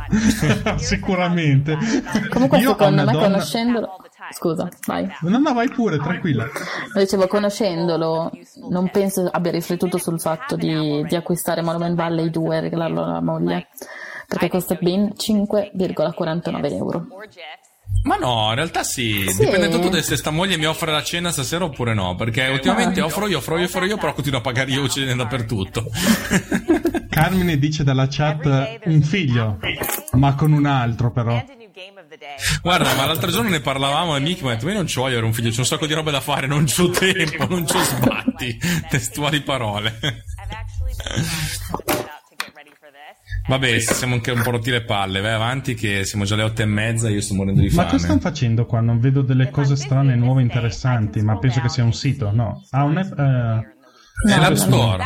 Sicuramente. 0.78 1.78
Comunque, 2.30 2.60
Io 2.60 2.70
secondo 2.70 3.04
me, 3.04 3.12
donna- 3.12 3.26
conoscendolo. 3.28 3.96
Scusa, 4.32 4.68
vai. 4.86 5.08
No, 5.22 5.38
no, 5.40 5.54
vai 5.54 5.70
pure, 5.70 5.98
tranquilla. 5.98 6.46
Lo 6.94 7.00
dicevo, 7.02 7.28
conoscendolo, 7.28 8.32
non 8.70 8.90
penso 8.90 9.28
abbia 9.32 9.52
riflettuto 9.52 9.98
sul 9.98 10.20
fatto 10.20 10.56
di, 10.56 11.04
di 11.08 11.16
acquistare 11.16 11.62
Monument 11.62 11.96
Valley 11.96 12.30
2 12.30 12.58
e 12.58 12.60
regalarlo 12.62 13.04
alla 13.04 13.22
moglie, 13.22 13.68
perché 14.28 14.50
costa 14.50 14.78
ben 14.80 15.14
5,49 15.16 16.72
euro. 16.74 17.08
Ma 18.08 18.16
no, 18.16 18.48
in 18.50 18.56
realtà 18.56 18.84
sì, 18.84 19.26
Sì. 19.28 19.44
dipende 19.44 19.68
tutto 19.70 19.90
da 19.90 20.02
se 20.02 20.16
sta 20.16 20.30
moglie 20.32 20.58
mi 20.58 20.66
offre 20.66 20.92
la 20.92 21.04
cena 21.04 21.30
stasera 21.32 21.66
oppure 21.66 21.94
no, 21.94 22.16
perché 22.16 22.48
ultimamente 22.48 23.02
Ah. 23.02 23.06
offro 23.06 23.28
io, 23.28 23.38
offro 23.40 23.58
io, 23.58 23.66
offro 23.66 23.84
io, 23.86 23.98
però 23.98 24.14
continuo 24.14 24.40
a 24.40 24.42
pagare 24.42 24.72
io 24.72 24.82
uccide 24.84 25.14
dappertutto. 25.14 25.86
Carmine 27.10 27.58
dice 27.58 27.84
dalla 27.84 28.08
chat 28.10 28.80
un 28.86 29.02
figlio, 29.02 29.60
ma 30.14 30.36
con 30.36 30.52
un 30.54 30.66
altro 30.66 31.12
però. 31.12 31.44
Guarda, 32.62 32.94
ma 32.96 33.06
l'altro 33.06 33.30
giorno 33.30 33.50
ne 33.50 33.60
parlavamo 33.60 34.16
e 34.16 34.20
Mickey 34.20 34.44
mi 34.44 34.52
ha 34.52 34.54
detto, 34.56 34.68
io 34.68 34.74
non 34.76 34.88
ci 34.88 34.96
voglio 35.00 35.12
avere 35.14 35.26
un 35.26 35.34
figlio, 35.34 35.50
c'ho 35.50 35.60
un 35.60 35.66
sacco 35.66 35.86
di 35.86 35.94
robe 35.94 36.12
da 36.12 36.22
fare, 36.22 36.48
non 36.48 36.66
c'ho 36.66 36.90
tempo, 36.90 37.46
non 37.48 37.66
c'ho 37.66 37.80
sbatti, 37.84 38.58
testuali 38.90 39.42
parole. 39.42 40.00
Vabbè, 43.48 43.80
siamo 43.80 44.16
anche 44.16 44.32
un 44.32 44.42
po' 44.42 44.52
rotti 44.52 44.72
le 44.72 44.84
palle, 44.84 45.22
vai 45.22 45.32
avanti 45.34 45.74
che 45.74 46.04
siamo 46.04 46.26
già 46.26 46.34
alle 46.34 46.44
otto 46.44 46.62
e 46.62 46.66
mezza, 46.66 47.10
io 47.10 47.22
sto 47.22 47.34
morendo 47.34 47.62
di 47.62 47.68
Ma 47.68 47.74
fame. 47.74 47.90
cosa 47.92 48.04
stanno 48.04 48.20
facendo 48.20 48.66
qua? 48.66 48.82
Non 48.82 49.00
vedo 49.00 49.22
delle 49.22 49.50
cose 49.50 49.78
strane, 49.78 50.16
nuove, 50.16 50.42
interessanti, 50.42 51.22
ma 51.22 51.38
penso 51.38 51.62
che 51.62 51.70
sia 51.70 51.84
un 51.86 51.94
sito, 51.94 52.32
no? 52.32 52.64
Ah, 52.72 52.84
un 52.84 52.98
app, 52.98 53.18
eh, 53.18 53.76
È 54.34 54.38
l'App 54.40 54.54
Store. 54.54 55.04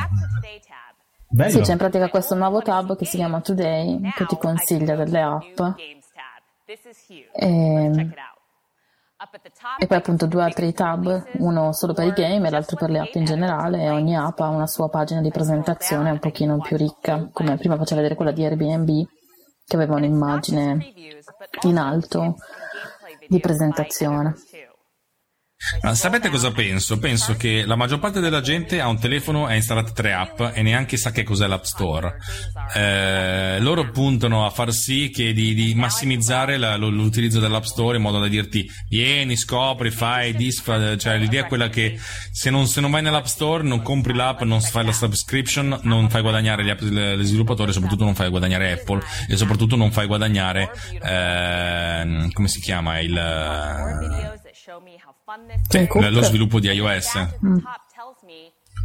Bello. 1.27 1.49
Sì, 1.49 1.59
c'è 1.61 1.71
in 1.73 1.77
pratica 1.77 2.09
questo 2.09 2.35
nuovo 2.35 2.61
tab 2.61 2.97
che 2.97 3.05
si 3.05 3.15
chiama 3.17 3.41
Today, 3.41 3.99
che 4.15 4.25
ti 4.25 4.35
consiglia 4.37 4.95
delle 4.95 5.21
app. 5.21 5.59
E, 7.33 8.09
e 9.77 9.87
poi 9.87 9.97
appunto 9.97 10.25
due 10.27 10.43
altri 10.43 10.73
tab, 10.73 11.23
uno 11.39 11.71
solo 11.71 11.93
per 11.93 12.05
i 12.05 12.11
game 12.11 12.47
e 12.47 12.51
l'altro 12.51 12.75
per 12.75 12.89
le 12.89 12.99
app 12.99 13.13
in 13.15 13.23
generale, 13.23 13.83
e 13.83 13.89
ogni 13.89 14.15
app 14.15 14.39
ha 14.39 14.49
una 14.49 14.67
sua 14.67 14.89
pagina 14.89 15.21
di 15.21 15.31
presentazione 15.31 16.11
un 16.11 16.19
pochino 16.19 16.57
più 16.59 16.75
ricca, 16.75 17.29
come 17.31 17.57
prima 17.57 17.77
faceva 17.77 18.01
vedere 18.01 18.15
quella 18.15 18.31
di 18.31 18.43
Airbnb, 18.43 19.07
che 19.65 19.75
aveva 19.75 19.95
un'immagine 19.95 20.93
in 21.63 21.77
alto 21.77 22.35
di 23.27 23.39
presentazione. 23.39 24.35
Ma 25.81 25.93
sapete 25.95 26.29
cosa 26.29 26.51
penso? 26.51 26.97
Penso 26.97 27.35
che 27.37 27.63
la 27.65 27.75
maggior 27.75 27.99
parte 27.99 28.19
della 28.19 28.41
gente 28.41 28.79
ha 28.81 28.87
un 28.87 28.99
telefono 28.99 29.47
e 29.47 29.53
ha 29.53 29.55
installato 29.55 29.91
tre 29.93 30.13
app 30.13 30.41
e 30.53 30.61
neanche 30.61 30.97
sa 30.97 31.11
che 31.11 31.23
cos'è 31.23 31.47
l'App 31.47 31.63
Store. 31.63 32.17
Eh, 32.75 33.59
loro 33.59 33.89
puntano 33.91 34.45
a 34.45 34.49
far 34.49 34.71
sì 34.73 35.09
che 35.09 35.33
di, 35.33 35.53
di 35.53 35.73
massimizzare 35.75 36.57
la- 36.57 36.75
l'utilizzo 36.77 37.39
dell'App 37.39 37.63
Store 37.63 37.97
in 37.97 38.01
modo 38.03 38.19
da 38.19 38.27
dirti 38.27 38.69
vieni, 38.89 39.35
scopri, 39.35 39.91
fai, 39.91 40.33
disfa, 40.35 40.97
cioè 40.97 41.17
l'idea 41.17 41.43
è 41.45 41.47
quella 41.47 41.69
che 41.69 41.97
se 42.31 42.49
non, 42.49 42.67
se 42.67 42.81
non 42.81 42.91
vai 42.91 43.01
nell'App 43.01 43.25
Store 43.25 43.63
non 43.63 43.81
compri 43.81 44.13
l'app, 44.13 44.41
non 44.41 44.61
fai 44.61 44.85
la 44.85 44.91
subscription, 44.93 45.79
non 45.83 46.09
fai 46.09 46.21
guadagnare 46.21 46.63
gli, 46.63 46.69
app- 46.69 46.81
gli 46.81 47.23
sviluppatori, 47.23 47.71
soprattutto 47.71 48.03
non 48.03 48.15
fai 48.15 48.29
guadagnare 48.29 48.71
Apple 48.71 49.01
e 49.29 49.37
soprattutto 49.37 49.75
non 49.75 49.91
fai 49.91 50.07
guadagnare, 50.07 50.71
ehm, 51.01 52.31
come 52.31 52.47
si 52.47 52.59
chiama, 52.59 52.99
il... 52.99 53.13
Cook. 55.87 56.09
lo 56.09 56.21
sviluppo 56.21 56.59
di 56.59 56.67
iOS. 56.69 57.27
Mm. 57.45 57.57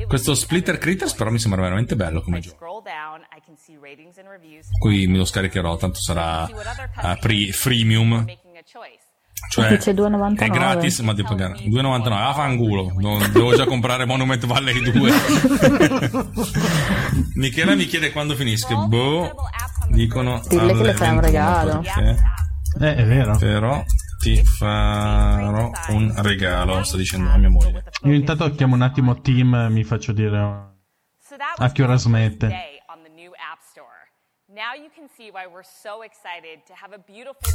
Questo 0.06 0.34
Splitter 0.34 0.76
Critters 0.78 1.14
però 1.14 1.30
mi 1.30 1.38
sembra 1.38 1.62
veramente 1.62 1.96
bello 1.96 2.20
come 2.20 2.40
gioco. 2.40 2.82
Qui 4.78 5.06
me 5.06 5.16
lo 5.16 5.24
scaricherò, 5.24 5.76
tanto 5.76 6.00
sarà 6.00 6.48
a 6.94 7.16
pre- 7.16 7.52
freemium. 7.52 8.24
Cioè, 9.48 9.76
Dice 9.76 9.92
2,99. 9.92 10.38
è 10.38 10.48
gratis, 10.48 10.98
ma 11.00 11.12
devo 11.12 11.28
pagare 11.28 11.54
2,99. 11.60 12.12
Ah, 12.12 12.32
fanculo. 12.34 12.92
Non- 12.96 13.30
Devo 13.32 13.54
già 13.54 13.64
comprare 13.66 14.04
Monument 14.04 14.44
Valley 14.44 14.90
2. 14.90 15.12
Michela 17.34 17.74
mi 17.74 17.86
chiede 17.86 18.12
quando 18.12 18.34
finisce. 18.34 18.74
Boh, 18.74 19.32
dicono. 19.88 20.42
Dille 20.48 20.74
che 20.74 20.82
le 20.82 20.94
fai 20.94 21.10
un 21.10 21.20
regalo. 21.20 21.80
21. 21.80 22.16
Eh, 22.80 22.94
è 22.96 23.06
vero. 23.06 23.36
Però 23.38 23.82
ti 24.26 24.42
farò 24.44 25.70
un 25.90 26.12
regalo, 26.16 26.82
sta 26.82 26.96
dicendo 26.96 27.30
a 27.30 27.36
mia 27.36 27.48
moglie. 27.48 27.84
Io 28.02 28.12
intanto 28.12 28.50
chiamo 28.50 28.74
un 28.74 28.82
attimo 28.82 29.20
Team, 29.20 29.68
mi 29.70 29.84
faccio 29.84 30.10
dire 30.10 30.36
a 30.38 31.72
che 31.72 31.82
ora 31.84 31.94
smette. 31.94 32.48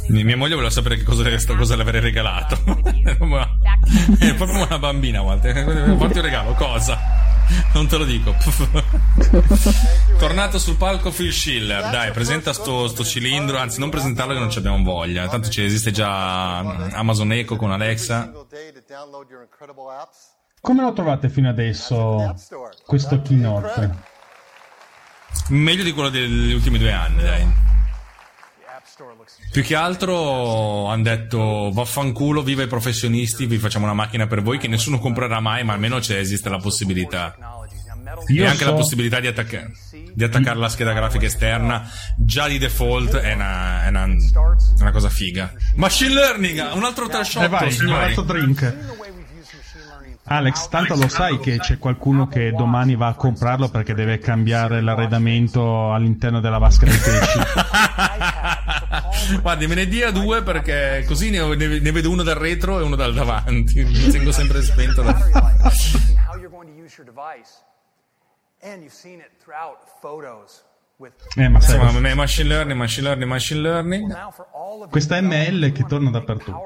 Mia 0.08 0.36
moglie 0.36 0.54
voleva 0.54 0.70
sapere 0.70 0.96
che 0.96 1.04
cosa, 1.04 1.24
cosa 1.54 1.76
le 1.76 1.82
avrei 1.82 2.00
regalato. 2.00 2.54
È 3.04 4.34
proprio 4.34 4.64
una 4.64 4.78
bambina 4.78 5.20
volte. 5.20 5.52
Porti 5.98 6.18
un 6.18 6.24
regalo, 6.24 6.54
cosa? 6.54 7.31
Non 7.74 7.86
te 7.86 7.96
lo 7.96 8.04
dico. 8.04 8.34
Tornato 10.18 10.58
sul 10.58 10.76
palco 10.76 11.10
Phil 11.10 11.32
Schiller. 11.32 11.90
Dai, 11.90 12.10
presenta 12.12 12.52
sto, 12.52 12.88
sto 12.88 13.04
cilindro. 13.04 13.58
Anzi, 13.58 13.78
non 13.78 13.90
presentarlo 13.90 14.34
che 14.34 14.40
non 14.40 14.50
ci 14.50 14.58
abbiamo 14.58 14.82
voglia. 14.82 15.28
Tanto 15.28 15.48
ci 15.48 15.62
esiste 15.62 15.90
già 15.90 16.62
mm, 16.62 16.88
Amazon 16.92 17.32
Echo 17.32 17.56
con 17.56 17.72
Alexa. 17.72 18.30
Come 20.60 20.82
lo 20.82 20.92
trovate 20.92 21.28
fino 21.28 21.48
adesso 21.48 22.34
questo 22.86 23.20
keynote? 23.22 24.10
Meglio 25.48 25.82
di 25.82 25.92
quello 25.92 26.08
degli 26.08 26.52
ultimi 26.52 26.78
due 26.78 26.92
anni, 26.92 27.22
dai. 27.22 27.71
Più 29.52 29.62
che 29.62 29.74
altro 29.74 30.86
hanno 30.86 31.02
detto 31.02 31.70
vaffanculo, 31.72 32.42
viva 32.42 32.62
i 32.62 32.66
professionisti, 32.66 33.44
vi 33.46 33.58
facciamo 33.58 33.84
una 33.84 33.92
macchina 33.94 34.26
per 34.26 34.40
voi 34.42 34.56
che 34.56 34.66
nessuno 34.66 34.98
comprerà 34.98 35.40
mai, 35.40 35.62
ma 35.62 35.74
almeno 35.74 35.98
c'è, 35.98 36.16
esiste 36.16 36.48
la 36.48 36.56
possibilità. 36.56 37.36
Io 38.28 38.44
e 38.44 38.46
anche 38.46 38.64
so- 38.64 38.70
la 38.70 38.76
possibilità 38.76 39.20
di, 39.20 39.26
attacca- 39.26 39.70
di 40.14 40.24
attaccare 40.24 40.58
la 40.58 40.68
scheda 40.70 40.92
grafica 40.92 41.26
esterna 41.26 41.86
già 42.16 42.46
di 42.48 42.56
default 42.58 43.16
è 43.16 43.34
una, 43.34 43.84
è 43.84 43.88
una- 43.88 44.04
è 44.06 44.80
una 44.80 44.90
cosa 44.90 45.10
figa. 45.10 45.52
Machine 45.76 46.14
learning, 46.14 46.70
un 46.74 46.84
altro 46.84 47.08
trash 47.08 47.36
E 47.36 47.44
Eh, 47.44 47.48
vai, 47.48 47.76
un 47.80 47.92
altro 47.92 48.22
drink. 48.22 48.76
Alex, 50.24 50.68
tanto 50.68 50.94
lo 50.94 51.08
sai 51.08 51.38
che 51.40 51.58
c'è 51.58 51.78
qualcuno 51.78 52.26
che 52.28 52.52
domani 52.52 52.94
va 52.94 53.08
a 53.08 53.14
comprarlo 53.14 53.68
perché 53.68 53.92
deve 53.92 54.18
cambiare 54.18 54.80
l'arredamento 54.80 55.92
all'interno 55.92 56.40
della 56.40 56.58
vasca 56.58 56.86
dei 56.86 56.96
pesci. 56.96 57.38
Guardi, 59.40 59.66
me 59.66 59.74
ne 59.74 59.86
dia 59.86 60.10
due 60.10 60.42
perché 60.42 61.04
così 61.06 61.30
ne, 61.30 61.54
ne- 61.56 61.80
ne 61.80 61.90
vedo 61.92 62.10
uno 62.10 62.22
dal 62.22 62.36
retro 62.36 62.78
e 62.78 62.82
uno 62.82 62.96
dal 62.96 63.12
davanti. 63.14 63.82
Mi 63.82 64.10
tengo 64.10 64.32
sempre 64.32 64.62
spento 64.62 65.02
da... 65.02 65.12
Eh, 71.36 71.48
ma 71.48 71.60
sai, 71.60 72.00
me- 72.00 72.14
machine 72.14 72.48
learning, 72.48 72.78
machine 72.78 73.06
learning, 73.06 73.28
machine 73.28 73.60
learning. 73.60 74.12
questa 74.88 75.20
ML 75.20 75.72
che 75.72 75.84
torna 75.84 76.10
dappertutto. 76.10 76.56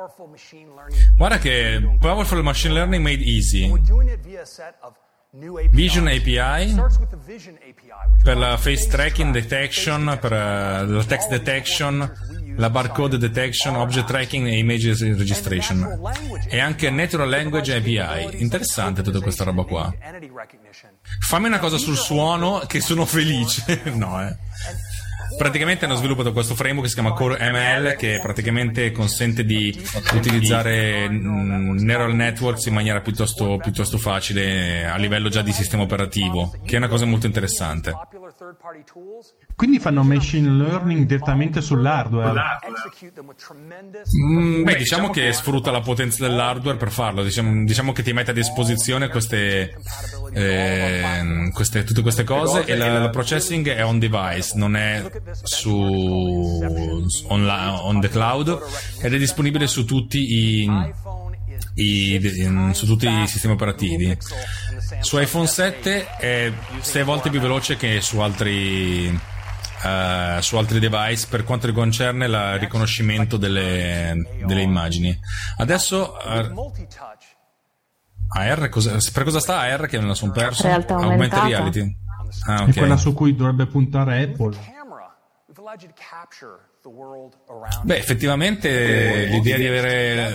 Guarda 1.16 1.38
che 1.38 1.96
Powerful 1.98 2.42
Machine 2.42 2.74
Learning 2.74 3.02
Made 3.02 3.22
Easy. 3.24 3.66
Vision 5.70 6.06
API 6.06 6.74
per 8.22 8.36
la 8.36 8.56
face 8.56 8.88
tracking 8.88 9.32
detection, 9.32 10.18
per 10.20 10.32
eh, 10.32 10.86
la 10.86 11.04
text 11.04 11.28
detection, 11.30 12.12
la 12.56 12.70
barcode 12.70 13.18
detection, 13.18 13.76
object 13.76 14.06
tracking 14.06 14.46
e 14.46 14.58
image 14.58 14.94
registration. 15.14 16.00
E 16.48 16.58
anche 16.58 16.90
Natural 16.90 17.28
Language 17.28 17.74
API. 17.74 18.42
Interessante 18.42 19.02
tutta 19.02 19.20
questa 19.20 19.44
roba 19.44 19.64
qua. 19.64 19.92
Fammi 21.20 21.46
una 21.46 21.58
cosa 21.58 21.78
sul 21.78 21.96
suono 21.96 22.62
che 22.66 22.80
sono 22.80 23.04
felice. 23.04 23.82
no, 23.94 24.26
eh. 24.26 24.36
Praticamente 25.36 25.84
hanno 25.84 25.96
sviluppato 25.96 26.32
questo 26.32 26.54
framework 26.54 26.84
che 26.84 26.88
si 26.88 26.94
chiama 26.94 27.12
Core 27.12 27.36
ML 27.50 27.96
che 27.96 28.20
praticamente 28.22 28.90
consente 28.92 29.44
di 29.44 29.76
utilizzare 30.14 31.08
mm, 31.08 31.78
neural 31.78 32.14
networks 32.14 32.66
in 32.66 32.74
maniera 32.74 33.00
piuttosto, 33.00 33.58
piuttosto 33.58 33.98
facile 33.98 34.86
a 34.86 34.96
livello 34.96 35.28
già 35.28 35.42
di 35.42 35.52
sistema 35.52 35.82
operativo, 35.82 36.54
che 36.64 36.76
è 36.76 36.78
una 36.78 36.88
cosa 36.88 37.04
molto 37.04 37.26
interessante. 37.26 37.92
Quindi 39.56 39.78
fanno 39.78 40.02
machine 40.02 40.50
learning 40.50 41.06
direttamente 41.06 41.62
sull'hardware. 41.62 42.58
Mm, 44.22 44.64
beh, 44.64 44.76
diciamo 44.76 45.08
che 45.08 45.32
sfrutta 45.32 45.70
la 45.70 45.80
potenza 45.80 46.26
dell'hardware 46.28 46.76
per 46.76 46.90
farlo. 46.90 47.22
Diciamo, 47.24 47.64
diciamo 47.64 47.92
che 47.92 48.02
ti 48.02 48.12
mette 48.12 48.32
a 48.32 48.34
disposizione 48.34 49.08
queste, 49.08 49.74
ehm, 50.34 51.50
queste- 51.52 51.84
tutte 51.84 52.02
queste 52.02 52.22
cose 52.24 52.64
e 52.66 52.76
la, 52.76 52.98
la 52.98 53.08
processing 53.08 53.66
è 53.70 53.82
on 53.82 53.98
device, 53.98 54.52
non 54.56 54.76
è 54.76 55.10
su 55.42 55.72
on, 57.28 57.46
la- 57.46 57.82
on 57.82 58.00
the 58.00 58.10
cloud 58.10 58.58
ed 59.00 59.14
è 59.14 59.18
disponibile 59.18 59.66
su 59.66 59.84
tutti 59.86 60.18
i 60.34 60.70
i- 61.78 62.70
su 62.72 62.86
tutti 62.86 63.06
i 63.08 63.26
sistemi 63.26 63.54
operativi. 63.54 64.16
Su 65.00 65.18
iPhone 65.18 65.46
7 65.46 66.06
è 66.16 66.52
6 66.80 67.02
volte 67.04 67.30
più 67.30 67.40
veloce 67.40 67.76
che 67.76 68.00
su 68.00 68.18
altri, 68.20 69.18
eh, 69.86 70.42
su 70.42 70.56
altri 70.56 70.78
device 70.78 71.26
per 71.28 71.44
quanto 71.44 71.72
concerne 71.72 72.26
il 72.26 72.58
riconoscimento 72.58 73.36
delle, 73.36 74.42
delle 74.44 74.62
immagini. 74.62 75.18
Adesso 75.58 76.20
eh, 76.20 76.50
AR, 78.28 78.68
cosa- 78.68 78.98
per 79.12 79.24
cosa 79.24 79.40
sta 79.40 79.60
AR 79.60 79.86
che 79.86 80.00
me 80.00 80.06
la 80.06 80.14
sono 80.14 80.32
perso? 80.32 80.62
Realtà 80.64 80.96
Augmented 80.96 81.42
reality. 81.44 81.96
Ah, 82.46 82.64
È 82.64 82.68
ok. 82.68 82.76
quella 82.76 82.96
su 82.96 83.14
cui 83.14 83.34
dovrebbe 83.34 83.66
puntare 83.66 84.22
Apple. 84.22 84.74
Beh, 87.82 87.96
effettivamente 87.96 89.26
l'idea 89.26 89.56
di 89.56 89.66
avere 89.66 90.26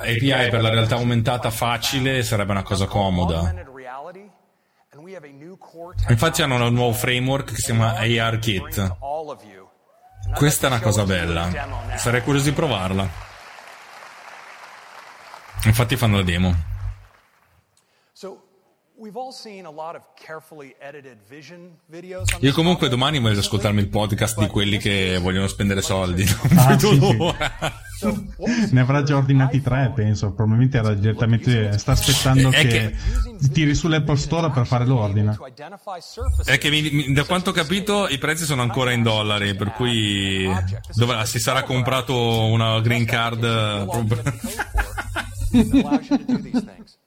API 0.00 0.50
per 0.50 0.60
la 0.60 0.68
realtà 0.70 0.96
aumentata 0.96 1.50
facile 1.50 2.22
sarebbe 2.22 2.52
una 2.52 2.62
cosa 2.62 2.86
comoda. 2.86 3.38
Augmented 3.38 3.68
reality, 3.74 3.74
and 3.80 3.80
we 3.80 3.86
have 3.86 4.12
a 4.12 4.20
new 4.20 4.30
core 4.30 4.90
Infatti 6.08 6.42
hanno 6.42 6.66
un 6.66 6.74
nuovo 6.74 6.92
framework 6.92 7.48
che 7.50 7.56
si 7.56 7.64
chiama 7.72 7.96
AR 7.96 8.38
Kit. 8.38 8.78
all 8.78 9.28
of 9.28 9.42
you. 9.44 9.68
Questa 10.34 10.66
è 10.66 10.70
una 10.70 10.80
cosa 10.80 11.04
bella. 11.04 11.50
Sarei 11.96 12.22
curioso 12.22 12.48
di 12.48 12.52
provarla. 12.54 13.08
Infatti 15.64 15.96
fanno 15.96 16.16
la 16.16 16.22
demo. 16.22 16.54
So 18.12 18.30
we've 18.32 18.32
all 18.32 18.32
seen 18.32 18.32
a 18.32 18.52
lot 18.52 18.52
of 18.52 18.52
carefully 18.52 18.52
edited 18.52 18.52
vision 18.52 18.52
videos 18.52 18.72
on 18.72 18.92
Io 22.40 22.52
comunque 22.52 22.88
domani 22.88 23.18
voglio 23.18 23.38
ascoltarmi 23.40 23.80
il 23.80 23.88
podcast 23.88 24.38
di 24.38 24.46
quelli 24.46 24.78
che 24.78 25.18
vogliono 25.18 25.46
spendere 25.46 25.82
soldi. 25.82 26.22
Ah, 26.56 26.68
Non 26.70 26.78
sì, 26.78 26.88
vedo 26.90 27.06
sì. 27.10 27.16
l'ora. 27.16 27.52
Ne 28.70 28.80
avrà 28.80 29.02
già 29.02 29.16
ordinati 29.16 29.60
tre, 29.62 29.92
penso. 29.94 30.32
Probabilmente 30.32 30.76
era 30.78 30.92
direttamente. 30.94 31.78
Sta 31.78 31.92
aspettando 31.92 32.50
È 32.50 32.66
che, 32.66 32.94
tiri 33.52 33.74
sull'Apple 33.74 34.16
Store 34.16 34.50
per 34.50 34.66
fare 34.66 34.84
l'ordine. 34.84 35.34
È 36.44 36.58
che 36.58 36.70
mi- 36.70 36.90
mi- 36.90 37.12
da 37.12 37.24
quanto 37.24 37.50
ho 37.50 37.52
capito 37.52 38.08
i 38.08 38.18
prezzi 38.18 38.44
sono 38.44 38.62
ancora 38.62 38.92
in 38.92 39.02
dollari, 39.02 39.54
per 39.54 39.72
cui 39.72 40.46
dove, 40.94 41.24
si 41.26 41.38
sarà 41.38 41.62
comprato 41.62 42.44
una 42.46 42.80
green 42.80 43.04
card 43.04 43.42
eh, 43.44 43.84
proprio- 43.88 44.22
that 44.22 45.72
allows 45.72 46.08
you 46.08 46.18
to 46.18 46.24
do 46.32 46.38
these 46.42 46.62
things. 46.64 46.98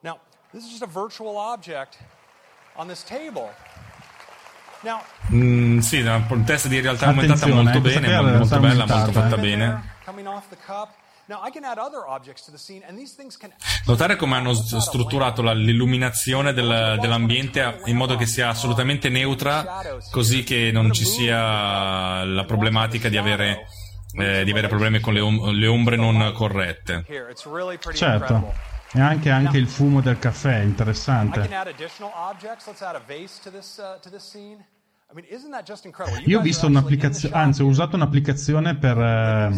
Now, 0.00 0.18
this 0.52 0.64
is 0.64 0.70
just 0.70 0.82
a 0.82 0.86
virtual 0.86 1.36
object 1.36 1.98
on 2.76 2.86
this 2.88 3.02
table. 3.02 3.50
Now, 4.82 5.00
Mm, 5.32 5.78
sì, 5.78 6.00
un 6.00 6.42
test 6.44 6.66
di 6.66 6.80
realtà 6.80 7.06
aumentata 7.06 7.46
molto 7.46 7.78
eh, 7.78 7.80
questa 7.80 8.00
bene, 8.00 8.20
molto 8.38 8.58
bella, 8.58 8.84
molto 8.86 9.12
fatta 9.12 9.36
eh. 9.36 9.40
bene. 9.40 9.94
coming 10.04 10.26
off 10.26 10.48
the 10.48 10.56
cup. 10.66 10.88
Now, 11.26 11.38
I 11.46 11.50
can 11.52 11.62
add 11.64 11.78
other 11.78 12.02
objects 12.04 12.44
to 12.46 12.50
the 12.50 12.58
scene, 12.58 12.84
and 12.84 12.98
these 12.98 13.14
things 13.14 13.36
can 13.36 13.52
Notare 13.86 14.16
come 14.16 14.34
hanno 14.34 14.52
strutturato 14.54 15.40
la- 15.40 15.52
l'illuminazione 15.54 16.52
del- 16.52 16.98
dell'ambiente 17.00 17.80
in 17.86 17.96
modo 17.96 18.16
che 18.16 18.26
sia 18.26 18.48
assolutamente 18.48 19.08
neutra, 19.08 19.82
così 20.10 20.42
che 20.42 20.70
non 20.72 20.92
ci 20.92 21.04
sia 21.04 22.24
la 22.24 22.44
problematica 22.44 23.08
di 23.08 23.16
avere, 23.16 23.66
eh, 24.18 24.42
di 24.42 24.50
avere 24.50 24.66
problemi 24.66 24.98
con 24.98 25.14
le, 25.14 25.20
om- 25.20 25.50
le 25.52 25.66
ombre 25.68 25.94
non 25.94 26.32
corrette. 26.34 27.04
here. 27.08 27.30
It's 27.30 27.46
really 27.46 27.78
pretty 27.78 27.98
Certo. 27.98 28.52
E 28.94 29.00
anche, 29.00 29.30
anche 29.30 29.56
il 29.56 29.68
fumo 29.68 30.00
del 30.02 30.18
caffè, 30.18 30.58
interessante. 30.60 31.40
uh, 31.40 31.44
Io 36.26 36.38
ho 36.38 36.42
visto 36.42 36.66
un'applicazione, 36.66 37.34
anzi 37.34 37.62
ho 37.62 37.66
usato 37.66 37.96
un'applicazione 37.96 38.76
per 38.76 38.98
eh, 38.98 39.50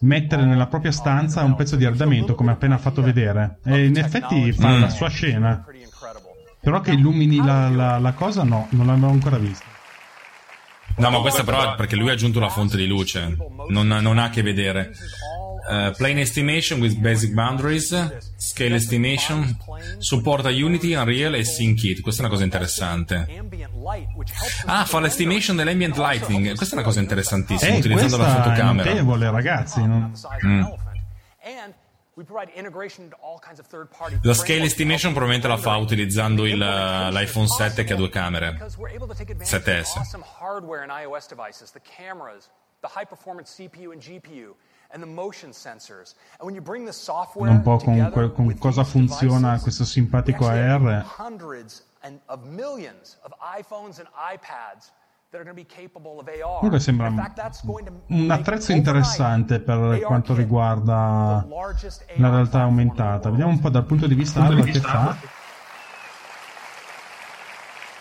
mettere 0.00 0.44
nella 0.44 0.66
propria 0.66 0.92
stanza 0.92 1.42
un 1.44 1.54
pezzo 1.54 1.76
di 1.76 1.84
arredamento 1.84 2.34
come 2.34 2.52
appena 2.52 2.78
fatto 2.78 3.02
vedere 3.02 3.58
e 3.64 3.86
in 3.86 3.96
effetti 3.98 4.52
fa 4.52 4.68
Mm. 4.68 4.80
la 4.80 4.88
sua 4.90 5.08
scena. 5.08 5.64
Però 6.60 6.80
che 6.80 6.90
illumini 6.92 7.36
la, 7.36 7.68
la- 7.68 7.98
la 7.98 8.12
cosa 8.12 8.42
no, 8.44 8.66
non 8.70 8.86
l'avevo 8.86 9.08
ancora 9.10 9.36
vista. 9.38 9.64
No, 10.96 11.10
ma 11.10 11.20
questa 11.20 11.44
però 11.44 11.72
è 11.72 11.76
perché 11.76 11.94
lui 11.94 12.08
ha 12.10 12.14
aggiunto 12.14 12.40
la 12.40 12.48
fonte 12.48 12.76
di 12.76 12.86
luce, 12.86 13.36
non, 13.68 13.86
non 13.86 14.18
ha 14.18 14.24
a 14.24 14.30
che 14.30 14.42
vedere. 14.42 14.90
Uh, 15.70 15.90
plane 15.96 16.18
estimation 16.20 16.80
with 16.80 16.96
basic 16.98 17.32
boundaries, 17.34 17.92
scale 18.36 18.74
estimation, 18.74 19.56
supporta 19.98 20.48
Unity, 20.48 20.94
Unreal 20.94 21.34
e 21.34 21.44
SceneKit. 21.44 22.00
Questa 22.00 22.22
è 22.22 22.24
una 22.24 22.32
cosa 22.32 22.44
interessante. 22.44 23.26
Ah, 24.66 24.84
fa 24.86 25.00
l'estimation 25.00 25.56
dell'ambient 25.56 25.96
lighting. 25.98 26.54
Questa 26.56 26.74
è 26.74 26.78
una 26.78 26.86
cosa 26.86 27.00
interessantissima, 27.00 27.74
Eh, 27.74 27.78
utilizzando 27.78 28.16
la 28.16 28.22
questa 28.24 28.40
è 28.40 28.44
fotocamera. 28.44 28.88
notevole 28.90 29.30
ragazzi. 29.30 29.80
non- 29.86 30.12
Mm. 30.46 30.64
La 34.22 34.34
scale 34.34 34.64
estimation 34.64 35.12
probabilmente 35.12 35.46
la 35.48 35.56
fa 35.56 35.76
utilizzando 35.76 36.46
il, 36.46 36.60
uh, 36.60 37.12
l'iPhone 37.12 37.46
7 37.46 37.84
che 37.84 37.92
ha 37.92 37.96
due 37.96 38.08
camere. 38.08 38.52
because 38.52 38.76
we're 38.76 38.92
able 38.94 39.06
to 39.06 39.14
take 39.14 39.30
advantage 39.32 39.84
7S. 39.84 39.92
Un 47.50 47.62
po' 47.62 47.76
con, 47.76 47.94
together 47.94 48.12
quel- 48.12 48.32
con 48.32 48.46
with 48.46 48.58
cosa 48.58 48.84
funziona 48.84 49.58
questo 49.60 49.84
simpatico 49.84 50.46
AR. 50.46 51.04
hundreds 51.18 51.84
and 52.00 52.18
of 52.26 52.44
millions 52.44 53.18
of 53.22 53.32
iPhones 53.58 53.98
and 53.98 54.08
iPads 54.32 54.92
that 55.30 55.40
are 55.40 55.44
going 55.44 55.54
to 55.54 55.62
be 55.62 55.66
capable 55.66 56.18
of 56.18 56.26
AR. 56.26 56.60
Comunque 56.60 56.80
sembra 56.80 57.08
In 57.08 57.16
fact, 57.16 57.36
that's 57.36 57.64
going 57.64 57.84
to 57.84 57.92
un 58.06 58.26
make 58.26 58.40
attrezzo 58.40 58.72
interessante 58.72 59.60
per 59.60 60.00
quanto 60.00 60.34
riguarda 60.34 61.44
la 62.16 62.30
realtà 62.30 62.62
aumentata. 62.62 63.28
Vediamo 63.30 63.52
un 63.52 63.60
po' 63.60 63.68
dal 63.68 63.84
punto 63.84 64.06
di 64.06 64.14
vista 64.14 64.40
hardware 64.40 64.70
che 64.70 64.80
fa. 64.80 65.16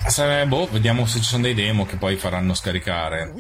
Se- 0.08 0.46
boh, 0.46 0.68
vediamo 0.72 1.06
se 1.06 1.20
ci 1.20 1.26
sono 1.26 1.44
dei 1.44 1.54
demo 1.54 1.86
che 1.86 1.98
poi 1.98 2.16
faranno 2.16 2.54
scaricare. 2.54 3.34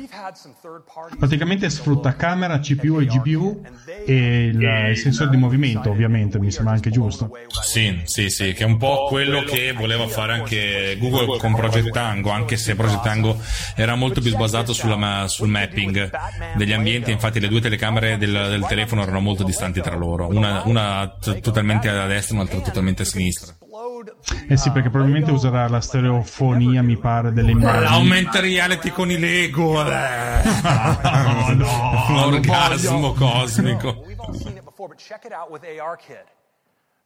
Praticamente 1.18 1.70
sfrutta 1.70 2.16
camera, 2.16 2.60
CPU 2.60 3.00
e 3.00 3.06
GPU 3.06 3.62
e 4.06 4.46
il, 4.46 4.62
il 4.90 4.98
sensore 4.98 5.30
di 5.30 5.38
movimento, 5.38 5.90
ovviamente, 5.90 6.40
mi 6.40 6.52
sembra 6.52 6.74
anche 6.74 6.90
giusto. 6.90 7.32
Sì, 7.62 8.02
sì, 8.04 8.30
sì, 8.30 8.54
che 8.54 8.64
è 8.64 8.66
un 8.66 8.78
po' 8.78 9.06
quello 9.08 9.44
che 9.44 9.74
voleva 9.74 10.08
fare 10.08 10.34
anche 10.34 10.98
Google 11.00 11.38
con 11.38 11.56
Project 11.56 11.92
Tango, 11.92 12.32
anche 12.32 12.58
se 12.58 12.76
Project 12.76 13.04
Tango 13.04 13.40
era 13.76 13.96
molto 13.96 14.22
più 14.22 14.36
basato 14.36 14.74
sulla 14.74 15.26
sul 15.28 15.48
mapping 15.48 16.10
degli 16.56 16.74
ambienti, 16.74 17.12
infatti 17.12 17.40
le 17.40 17.48
due 17.48 17.62
telecamere 17.62 18.18
del, 18.18 18.32
del 18.32 18.66
telefono 18.68 19.04
erano 19.04 19.20
molto 19.20 19.44
distanti 19.44 19.82
tra 19.82 19.96
loro, 19.96 20.28
una, 20.28 20.64
una 20.66 21.16
t- 21.20 21.40
totalmente 21.40 21.90
a 21.90 22.08
destra 22.08 22.36
e 22.36 22.40
un'altra 22.40 22.60
totalmente 22.60 23.04
a 23.04 23.06
sinistra. 23.06 23.56
Eh 24.48 24.58
sì, 24.58 24.72
perché 24.72 24.90
probabilmente 24.90 25.32
userà 25.32 25.68
la 25.68 25.82
stereofonia, 25.82 26.82
mi 26.82 26.98
pare, 26.98 27.32
delle 27.32 27.52
immagini. 27.52 27.84
L'augmented 27.84 28.42
reality 28.42 28.90
con 28.90 29.12
i 29.12 29.20
Lego, 29.20 29.82
eh. 29.86 30.42
no, 31.56 32.06
un 32.08 32.18
orgasmo 32.18 33.14
cosmico. 33.14 34.04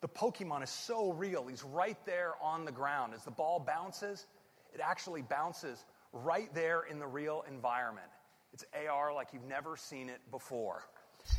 The 0.02 0.08
Pokemon 0.08 0.64
is 0.64 0.72
so 0.72 1.14
real. 1.14 1.46
He's 1.48 1.64
right 1.64 1.98
there 2.06 2.34
on 2.42 2.66
the 2.66 2.72
ground. 2.72 3.14
As 3.14 3.24
the 3.24 3.32
ball 3.32 3.60
bounces, 3.60 4.26
it 4.74 4.82
actually 4.82 5.22
bounces 5.22 5.86
right 6.12 6.52
there 6.56 6.88
in 6.90 6.98
the 6.98 7.06
real 7.06 7.44
environment. 7.48 8.10
It's 8.52 8.66
AR 8.74 9.14
like 9.14 9.32
you've 9.32 9.48
never 9.48 9.78
seen 9.78 10.10
it 10.10 10.20
before. 10.32 10.82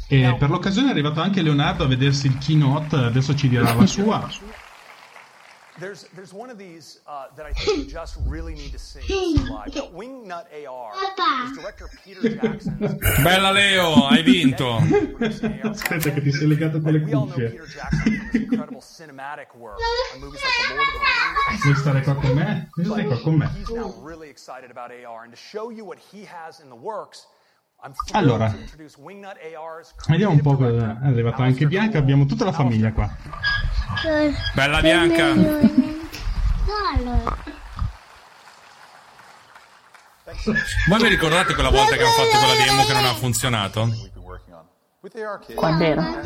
E 0.09 0.36
per 0.38 0.48
l'occasione 0.48 0.88
è 0.88 0.90
arrivato 0.92 1.20
anche 1.20 1.42
Leonardo 1.42 1.82
a 1.82 1.88
vedersi 1.88 2.28
il 2.28 2.38
keynote, 2.38 2.94
adesso 2.94 3.34
ci 3.34 3.48
dirà 3.48 3.74
la 3.74 3.86
sua. 3.86 4.28
There's, 5.82 6.04
there's 6.14 6.32
one 6.32 6.48
of 6.48 6.59
these 6.59 7.00
uh, 7.09 7.26
that 7.34 7.44
I 7.44 7.52
think 7.54 7.78
you 7.78 7.84
just 7.86 8.16
really 8.26 8.54
need 8.54 8.70
to 8.70 8.78
see 8.78 9.00
live. 9.50 9.74
Now, 9.74 9.88
Wingnut 9.88 10.46
AR 10.64 10.92
is 10.94 11.59
director 11.59 11.90
Peter 12.04 12.20
Jackson's. 12.20 12.94
Bella 13.24 13.50
Leo, 13.50 13.90
hai 14.06 14.22
vinto. 14.22 14.76
Aspetta 14.78 16.10
che 16.12 16.20
ti 16.22 16.30
sei 16.30 16.46
legato 16.46 16.80
con 16.80 16.92
le 16.92 17.00
We 17.00 17.12
all 17.12 17.26
know 17.26 17.34
cuffie. 17.34 17.50
Peter 17.50 17.66
Jackson 17.66 17.98
from 17.98 18.30
his 18.30 18.42
incredible 18.42 18.80
cinematic 18.80 19.56
work 19.56 19.80
on 20.14 20.20
movies 20.20 20.40
like 20.40 20.68
The 20.68 20.74
Lord 20.76 20.86
of 20.86 20.94
the 20.94 21.00
Rings. 21.50 21.62
Vuoi 21.64 21.74
stare 21.74 22.02
qua 22.02 22.14
con 22.14 22.34
me? 22.36 22.68
Vuoi 22.76 22.86
stare 22.86 23.06
qua 23.09 23.20
con 23.20 23.38
me? 23.38 23.48
He's 23.59 23.70
now 23.70 23.92
really 24.00 24.28
excited 24.28 24.70
about 24.70 24.92
AR, 24.92 25.24
and 25.24 25.32
to 25.32 25.36
show 25.36 25.70
you 25.70 25.84
what 25.84 25.98
he 25.98 26.24
has 26.24 26.60
in 26.60 26.68
the 26.68 26.76
works, 26.76 27.26
I'm 27.26 27.26
thrilled 27.26 27.41
Allora. 28.12 28.54
Vediamo 30.06 30.32
un 30.34 30.40
po'. 30.40 30.56
cosa- 30.56 31.00
È 31.02 31.06
arrivata 31.06 31.42
anche 31.42 31.66
Bianca, 31.66 31.98
abbiamo 31.98 32.26
tutta 32.26 32.44
la 32.44 32.52
famiglia 32.52 32.92
qua. 32.92 33.10
Bella 34.54 34.80
Bianca. 34.80 35.32
Voi 40.88 41.00
mi 41.00 41.09
ricordate 41.09 41.54
quella 41.54 41.70
volta 41.70 41.96
che 41.96 42.02
hanno 42.02 42.12
fatto 42.12 42.38
quella 42.38 42.54
demo 42.64 42.84
che 42.84 42.92
non 42.92 43.04
ha 43.04 43.14
funzionato? 43.14 43.88
Quando 45.54 45.84
era? 45.84 46.02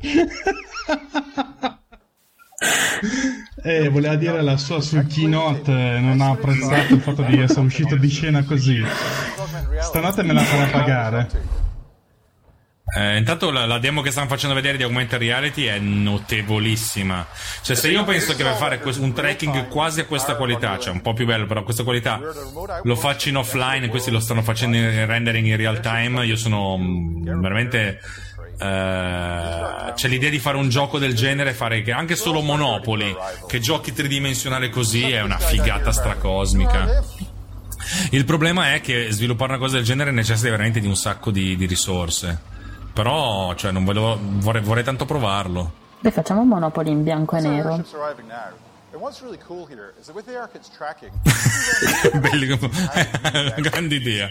Eh, 3.62 3.88
voleva 3.88 4.16
dire 4.16 4.42
la 4.42 4.56
sua 4.56 4.80
sul 4.80 5.06
keynote, 5.06 5.70
eh, 5.70 5.98
non 5.98 6.20
ha 6.20 6.30
apprezzato 6.30 6.94
il 6.94 7.00
fatto 7.00 7.22
di 7.22 7.38
essere 7.38 7.60
uscito 7.60 7.96
di 7.96 8.08
scena 8.08 8.42
così. 8.42 8.82
Stanotte 9.80 10.22
me 10.22 10.32
la 10.32 10.42
farà 10.42 10.66
pagare. 10.66 11.58
Eh, 12.92 13.18
intanto 13.18 13.52
la, 13.52 13.66
la 13.66 13.78
demo 13.78 14.00
che 14.02 14.10
stanno 14.10 14.26
facendo 14.26 14.54
vedere 14.54 14.76
di 14.76 14.82
Augmented 14.82 15.20
Reality 15.20 15.64
è 15.66 15.78
notevolissima. 15.78 17.24
Cioè, 17.62 17.76
se 17.76 17.88
io 17.88 18.02
penso 18.04 18.34
che 18.34 18.42
per 18.42 18.54
fare 18.54 18.80
un 18.98 19.12
tracking 19.12 19.68
quasi 19.68 20.00
a 20.00 20.06
questa 20.06 20.34
qualità, 20.34 20.76
cioè 20.78 20.92
un 20.92 21.00
po' 21.00 21.12
più 21.12 21.24
bello, 21.24 21.46
però 21.46 21.60
a 21.60 21.64
questa 21.64 21.84
qualità 21.84 22.20
lo 22.82 22.96
faccio 22.96 23.28
in 23.28 23.36
offline, 23.36 23.88
questi 23.88 24.10
lo 24.10 24.18
stanno 24.18 24.42
facendo 24.42 24.76
in 24.76 25.06
rendering 25.06 25.46
in 25.46 25.56
real 25.56 25.80
time, 25.80 26.24
io 26.26 26.36
sono 26.36 26.76
mm, 26.78 27.40
veramente. 27.40 28.00
Eh, 28.60 29.92
c'è 29.94 30.08
l'idea 30.08 30.28
di 30.28 30.38
fare 30.38 30.58
un 30.58 30.68
gioco 30.68 30.98
del 30.98 31.14
genere, 31.14 31.54
fare 31.54 31.82
che 31.82 31.92
anche 31.92 32.14
solo 32.14 32.42
Monopoli, 32.42 33.16
che 33.46 33.58
giochi 33.58 33.92
tridimensionale 33.92 34.68
così, 34.68 35.10
è 35.10 35.22
una 35.22 35.38
figata 35.38 35.92
stracosmica. 35.92 37.02
Il 38.10 38.24
problema 38.24 38.74
è 38.74 38.80
che 38.80 39.10
sviluppare 39.10 39.52
una 39.52 39.60
cosa 39.60 39.76
del 39.76 39.84
genere 39.84 40.10
necessita 40.10 40.50
veramente 40.50 40.80
di 40.80 40.86
un 40.86 40.96
sacco 40.96 41.30
di, 41.30 41.56
di 41.56 41.66
risorse. 41.66 42.38
Però, 42.92 43.54
cioè, 43.54 43.72
non 43.72 43.84
volevo, 43.84 44.18
vorrei, 44.20 44.62
vorrei 44.62 44.84
tanto 44.84 45.06
provarlo. 45.06 45.72
Beh, 46.00 46.10
facciamo 46.10 46.44
Monopoli 46.44 46.90
in 46.90 47.02
bianco 47.02 47.36
e 47.36 47.40
nero. 47.40 47.82
Ships 48.90 48.98
arriving 48.98 48.98
now. 48.98 48.98
And 48.98 49.00
what's 49.00 49.20
really 49.22 49.38
cool 49.46 49.66
here 49.66 49.92
is 50.00 50.06
that 50.06 50.14
with 50.14 50.26
the 50.30 50.36
ARKit's 50.36 50.68
tracking, 50.76 51.10
Belli 52.20 52.46
come- 52.56 52.70
grande 53.60 53.94
idea. 53.94 54.30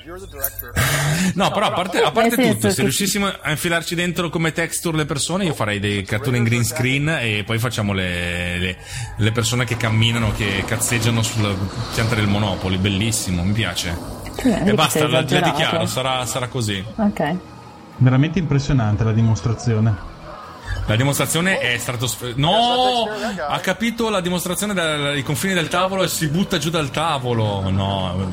No, 1.36 1.52
però 1.52 1.68
a 1.68 1.72
parte, 1.72 2.00
a 2.02 2.12
parte 2.12 2.36
tutto, 2.36 2.70
se 2.70 2.76
che- 2.76 2.82
riuscissimo 2.82 3.28
a 3.28 3.50
infilarci 3.52 3.96
dentro 3.96 4.30
come 4.30 4.52
texture 4.52 4.98
le 4.98 5.06
persone, 5.06 5.46
io 5.46 5.54
farei 5.54 5.80
dei 5.80 6.04
cartoni 6.04 6.38
in 6.38 6.44
green 6.44 6.64
screen 6.66 7.08
e 7.10 7.44
poi 7.46 7.58
facciamo 7.60 7.94
le, 7.94 8.58
le- 8.58 8.78
le 9.18 9.32
persone 9.32 9.66
che 9.66 9.78
camminano, 9.78 10.32
che 10.34 10.64
cazzeggiano 10.66 11.22
sulla 11.24 11.54
pianta 11.94 12.16
del 12.16 12.28
Monopoli. 12.28 12.78
Bellissimo, 12.78 13.44
mi 13.44 13.54
piace. 13.54 13.96
Vedi 14.44 14.70
E 14.70 14.74
basta, 14.74 15.08
la, 15.08 15.22
dichiaro, 15.22 15.86
sarà, 15.86 16.26
sarà 16.26 16.48
così. 16.48 16.84
Ok. 16.96 17.36
Veramente 17.98 18.40
impressionante 18.40 19.04
la 19.04 19.12
dimostrazione. 19.12 20.18
La 20.88 20.96
dimostrazione 20.96 21.60
è 21.60 21.78
stratosferica. 21.78 22.40
No! 22.40 23.06
Ha 23.48 23.60
capito 23.60 24.10
la 24.10 24.22
dimostrazione 24.22 24.74
dai 24.74 25.22
confini 25.24 25.54
del 25.54 25.68
tavolo 25.68 26.04
e 26.04 26.08
si 26.08 26.28
butta 26.30 26.58
giù 26.58 26.70
dal 26.70 26.90
tavolo. 26.90 27.70
No. 27.70 28.28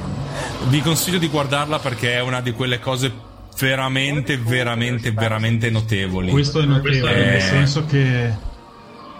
Vi 0.68 0.80
consiglio 0.80 1.18
di 1.18 1.28
guardarla 1.28 1.78
perché 1.78 2.14
è 2.14 2.20
una 2.20 2.40
di 2.40 2.52
quelle 2.52 2.80
cose 2.80 3.12
veramente, 3.58 4.38
veramente, 4.38 5.12
veramente 5.12 5.70
notevoli. 5.70 6.30
Questo 6.30 6.60
è 6.60 6.64
notevole, 6.64 7.14
Eh, 7.14 7.30
nel 7.30 7.40
senso 7.42 7.84
che 7.84 8.32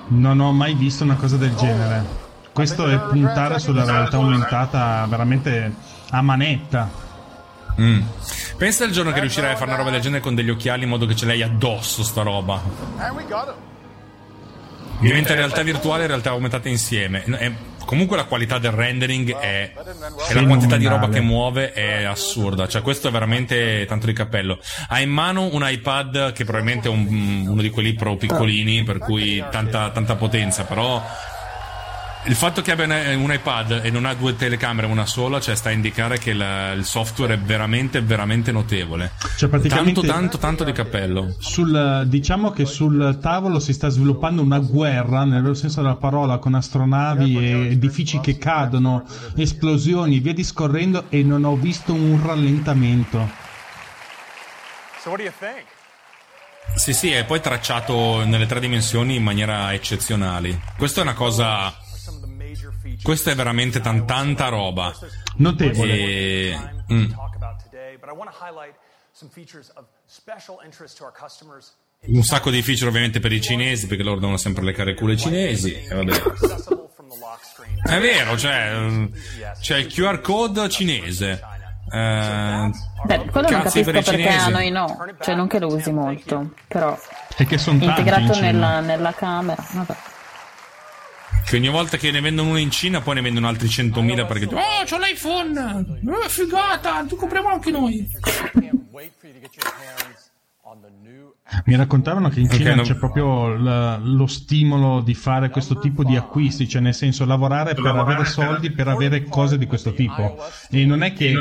non 0.08 0.40
ho 0.40 0.52
mai 0.52 0.74
visto 0.74 1.04
una 1.04 1.16
cosa 1.16 1.36
del 1.36 1.54
genere. 1.56 2.04
Questo 2.52 2.88
è 2.88 2.98
puntare 2.98 3.58
sulla 3.58 3.84
realtà 3.84 4.16
aumentata 4.16 5.06
veramente 5.08 5.74
a 6.10 6.22
manetta. 6.22 6.90
mm. 7.78 8.00
Pensa 8.56 8.84
al 8.84 8.90
giorno 8.90 9.12
che 9.12 9.20
riuscirai 9.20 9.52
a 9.52 9.56
fare 9.56 9.70
una 9.70 9.78
roba 9.78 9.90
del 9.90 10.00
genere 10.00 10.20
con 10.22 10.34
degli 10.34 10.48
occhiali 10.50 10.84
in 10.84 10.88
modo 10.88 11.04
che 11.06 11.14
ce 11.14 11.26
l'hai 11.26 11.42
addosso 11.42 12.02
sta 12.02 12.22
roba. 12.22 12.62
Diventa 14.98 15.34
realtà 15.34 15.62
virtuale 15.62 16.04
e 16.04 16.06
realtà 16.06 16.30
aumentata 16.30 16.68
insieme. 16.70 17.22
È- 17.22 17.52
comunque 17.84 18.16
la 18.16 18.24
qualità 18.24 18.58
del 18.58 18.70
rendering 18.72 19.36
è, 19.36 19.72
e 20.30 20.34
la 20.34 20.44
quantità 20.46 20.76
di 20.78 20.86
roba 20.86 21.08
che 21.10 21.20
muove 21.20 21.72
è 21.72 22.04
assurda. 22.04 22.66
Cioè, 22.66 22.80
questo 22.80 23.08
è 23.08 23.10
veramente 23.10 23.84
tanto 23.86 24.06
di 24.06 24.14
cappello. 24.14 24.58
Ha 24.88 25.00
in 25.00 25.10
mano 25.10 25.48
un 25.52 25.62
iPad 25.68 26.32
che 26.32 26.44
probabilmente 26.44 26.88
è 26.88 26.90
un- 26.90 27.44
uno 27.46 27.60
di 27.60 27.68
quelli 27.70 27.92
pro 27.92 28.16
piccolini, 28.16 28.84
per 28.84 28.98
cui 28.98 29.44
tanta, 29.50 29.90
tanta 29.90 30.16
potenza, 30.16 30.64
però. 30.64 31.04
Il 32.28 32.34
fatto 32.34 32.60
che 32.60 32.72
abbia 32.72 32.86
un 33.14 33.20
un 33.26 33.32
iPad 33.32 33.80
e 33.84 33.90
non 33.90 34.04
ha 34.04 34.12
due 34.14 34.34
telecamere, 34.34 34.88
una 34.88 35.06
sola, 35.06 35.40
cioè 35.40 35.54
sta 35.54 35.68
a 35.68 35.72
indicare 35.72 36.18
che 36.18 36.32
la- 36.32 36.72
il 36.72 36.84
software 36.84 37.34
è 37.34 37.38
veramente, 37.38 38.00
veramente 38.02 38.50
notevole. 38.50 39.12
Cioè, 39.36 39.48
praticamente- 39.48 40.00
Tanto, 40.00 40.12
tanto, 40.12 40.38
tanto 40.38 40.64
di 40.64 40.72
cappello. 40.72 41.36
Sul, 41.38 42.04
diciamo 42.08 42.50
che 42.50 42.64
sul 42.64 43.18
tavolo 43.22 43.60
si 43.60 43.72
sta 43.72 43.88
sviluppando 43.88 44.42
una 44.42 44.58
guerra, 44.58 45.24
nel 45.24 45.40
vero 45.42 45.54
senso 45.54 45.82
della 45.82 45.94
parola, 45.96 46.38
con 46.38 46.54
astronavi 46.54 47.36
e 47.38 47.50
edifici 47.70 48.18
che 48.18 48.38
cadono, 48.38 49.04
esplosioni, 49.36 50.18
via 50.18 50.34
discorrendo, 50.34 51.04
e 51.08 51.22
non 51.22 51.44
ho 51.44 51.54
visto 51.54 51.92
un 51.92 52.20
rallentamento. 52.24 53.18
So, 55.00 55.10
what 55.10 55.18
do 55.18 55.22
you 55.24 55.32
think? 55.38 55.64
Sì, 56.74 56.92
sì, 56.92 57.10
è 57.12 57.24
poi 57.24 57.40
tracciato 57.40 58.24
nelle 58.24 58.46
tre 58.46 58.58
dimensioni 58.58 59.14
in 59.14 59.22
maniera 59.22 59.72
eccezionale. 59.72 60.60
Questa 60.76 61.00
è 61.00 61.02
una 61.04 61.14
cosa. 61.14 61.72
Questa 63.02 63.30
è 63.30 63.34
veramente 63.34 63.80
tan- 63.80 64.06
tanta 64.06 64.48
roba. 64.48 64.92
Notevole. 65.36 65.94
E... 65.94 66.58
mm. 66.92 67.12
Customers. 71.12 71.74
Un 72.06 72.22
sacco 72.22 72.50
di 72.50 72.62
feature 72.62 72.88
ovviamente 72.88 73.18
per 73.20 73.32
i 73.32 73.40
cinesi, 73.40 73.86
perché 73.86 74.02
loro 74.02 74.20
devono 74.20 74.36
sempre 74.36 74.62
leccare 74.62 74.90
ai 74.90 75.16
cinesi. 75.16 75.74
E 75.74 75.94
vabbè. 75.94 76.22
È 77.82 77.98
vero, 77.98 78.36
cioè. 78.36 78.74
mm, 78.78 79.06
C'è 79.60 79.78
il 79.78 79.86
QR 79.86 80.20
code 80.20 80.68
cinese. 80.68 81.40
Eh, 81.88 82.70
Beh, 83.04 83.24
quello 83.30 83.48
non 83.48 83.62
capisco 83.62 83.90
per 83.90 84.02
perché 84.02 84.28
a 84.28 84.48
noi 84.48 84.70
no. 84.70 84.86
Cioè, 85.20 85.34
non 85.34 85.46
che 85.46 85.58
lo 85.58 85.72
usi 85.72 85.92
molto, 85.92 86.52
però. 86.66 86.98
E 87.36 87.44
che 87.46 87.58
sono 87.58 87.78
tanti 87.78 88.00
in 88.00 88.06
Integrato 88.06 88.40
nella, 88.40 88.80
nella 88.80 89.12
camera. 89.12 89.64
Vabbè. 89.72 89.96
Che 91.46 91.56
ogni 91.56 91.68
volta 91.68 91.96
che 91.96 92.10
ne 92.10 92.20
vendono 92.20 92.48
uno 92.50 92.58
in 92.58 92.70
Cina, 92.72 93.00
poi 93.00 93.14
ne 93.14 93.20
vendono 93.20 93.46
altri 93.46 93.68
100.000 93.68 94.26
perché. 94.26 94.46
Oh, 94.46 94.82
c'ho 94.84 94.98
l'iPhone! 94.98 95.60
Oh, 96.08 96.28
figata! 96.28 97.04
Ti 97.06 97.14
compriamo 97.14 97.48
anche 97.48 97.70
noi! 97.70 98.04
Mi 101.66 101.76
raccontavano 101.76 102.28
che 102.28 102.40
in 102.40 102.50
Cina 102.50 102.74
non- 102.74 102.84
c'è 102.84 102.96
proprio 102.96 103.48
l- 103.54 104.16
lo 104.16 104.26
stimolo 104.26 105.00
di 105.00 105.14
fare 105.14 105.48
questo 105.48 105.78
tipo 105.78 106.02
di 106.02 106.16
acquisti, 106.16 106.68
cioè 106.68 106.80
nel 106.82 106.94
senso 106.94 107.24
lavorare 107.24 107.74
per 107.74 107.86
avere 107.94 108.24
soldi 108.24 108.72
per 108.72 108.88
avere 108.88 109.24
cose 109.24 109.56
di 109.56 109.66
questo 109.66 109.92
tipo. 109.92 110.36
E 110.70 110.84
non 110.84 111.02
è 111.02 111.12
che 111.12 111.32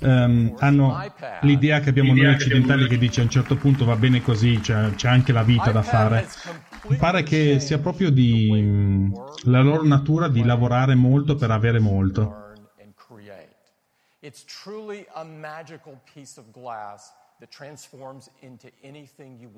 ehm, 0.00 0.54
hanno 0.58 1.12
l'idea 1.42 1.80
che 1.80 1.88
abbiamo 1.90 2.14
noi 2.14 2.26
occidentali 2.26 2.86
che 2.86 2.98
dice 2.98 3.20
a 3.20 3.24
un 3.24 3.30
certo 3.30 3.56
punto 3.56 3.84
va 3.84 3.96
bene 3.96 4.22
così, 4.22 4.62
cioè, 4.62 4.92
c'è 4.94 5.08
anche 5.08 5.32
la 5.32 5.42
vita 5.42 5.72
da 5.72 5.82
fare. 5.82 6.28
Mi 6.88 6.96
pare 6.96 7.22
che 7.22 7.60
sia 7.60 7.78
proprio 7.78 8.10
di 8.10 9.10
la 9.44 9.60
loro 9.60 9.84
natura 9.84 10.28
di 10.28 10.42
lavorare 10.42 10.94
molto 10.94 11.34
per 11.36 11.50
avere 11.50 11.78
molto. 11.78 12.48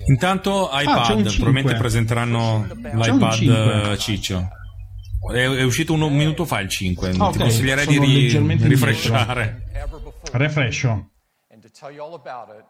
Intanto 0.07 0.69
Ah, 0.71 0.83
iPad, 0.83 1.05
5. 1.05 1.33
probabilmente 1.37 1.75
presenteranno 1.79 2.67
l'iPad 2.75 3.33
5. 3.33 3.93
eh, 3.93 3.99
Ciccio. 3.99 4.49
È, 5.33 5.37
è 5.37 5.63
uscito 5.63 5.93
un, 5.93 6.03
un 6.03 6.15
minuto 6.17 6.45
fa 6.45 6.61
il 6.61 6.69
5. 6.69 7.09
Ah, 7.09 7.13
Ti 7.13 7.21
ok, 7.21 7.39
consiglierei 7.39 7.87
di 7.87 7.99
ri- 7.99 8.67
rifreshare. 8.69 9.63
Refrescio. 10.33 10.91
And 11.53 11.63
to 11.63 11.69
tell 11.71 11.91
you 11.93 12.03
all 12.05 12.15
about 12.15 12.49
it, 12.57 12.65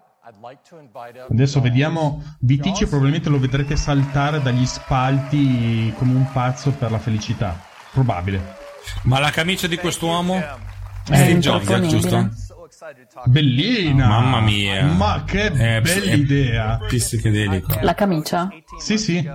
Adesso 1.31 1.61
vediamo 1.61 2.23
Vitici 2.41 2.87
probabilmente 2.87 3.29
lo 3.29 3.41
vedrete 3.41 3.77
saltare 3.77 4.41
dagli 4.41 4.65
spalti 4.67 5.93
come 5.97 6.15
un 6.15 6.31
pazzo 6.33 6.71
per 6.71 6.93
la 6.93 6.99
felicità. 6.99 7.61
Probabile. 7.91 8.57
Ma 9.03 9.19
la 9.19 9.31
camicia 9.31 9.67
di 9.67 9.77
quest'uomo? 9.77 10.37
È 10.39 10.57
Steve 11.03 11.39
Jobs, 11.39 11.69
eh, 11.69 11.87
giusto? 11.89 12.29
Bellina! 13.25 14.07
Mamma 14.07 14.41
mia. 14.41 14.87
Ma 14.87 15.25
che 15.25 15.47
È- 15.47 15.81
bella 15.81 16.11
è 16.13 16.15
idea! 16.15 16.79
Psichedelico. 16.87 17.79
La 17.81 17.95
camicia? 17.95 18.49
Sì, 18.79 18.99
sì. 18.99 19.29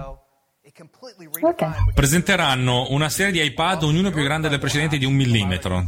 Ok. 1.41 1.93
Presenteranno 1.93 2.87
una 2.91 3.09
serie 3.09 3.31
di 3.33 3.41
iPad, 3.43 3.83
ognuno 3.83 4.09
più 4.11 4.23
grande 4.23 4.47
del 4.47 4.59
precedente 4.59 4.97
di 4.97 5.05
un 5.05 5.13
millimetro. 5.13 5.85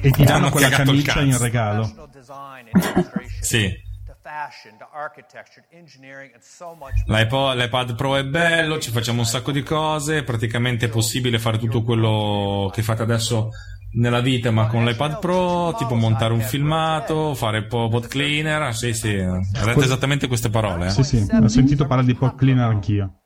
E 0.00 0.10
ti 0.10 0.24
danno 0.24 0.50
quella 0.50 0.68
camicia 0.68 1.20
in 1.20 1.38
regalo. 1.38 2.08
Sì. 3.40 3.83
L'iPod, 7.06 7.56
l'iPad 7.56 7.94
Pro 7.94 8.16
è 8.16 8.24
bello, 8.24 8.78
ci 8.78 8.90
facciamo 8.90 9.20
un 9.20 9.26
sacco 9.26 9.52
di 9.52 9.62
cose, 9.62 10.22
praticamente 10.24 10.86
è 10.86 10.88
possibile 10.88 11.38
fare 11.38 11.58
tutto 11.58 11.82
quello 11.82 12.70
che 12.72 12.82
fate 12.82 13.02
adesso 13.02 13.50
nella 13.96 14.20
vita, 14.20 14.50
ma 14.50 14.66
con 14.66 14.84
l'iPad 14.84 15.18
Pro, 15.20 15.74
tipo 15.78 15.94
montare 15.94 16.32
un 16.32 16.40
filmato, 16.40 17.34
fare 17.34 17.58
un 17.58 17.66
po' 17.68 17.88
bot 17.88 18.08
cleaner, 18.08 18.62
ah, 18.62 18.72
sì 18.72 18.92
sì, 18.92 19.16
ha 19.16 19.64
detto 19.64 19.82
esattamente 19.82 20.26
queste 20.26 20.50
parole. 20.50 20.86
eh. 20.86 20.90
Sì, 20.90 21.02
sì, 21.04 21.26
ho 21.30 21.48
sentito 21.48 21.86
parlare 21.86 22.06
di 22.06 22.14
pod 22.14 22.34
cleaner 22.34 22.68
anch'io. 22.68 23.20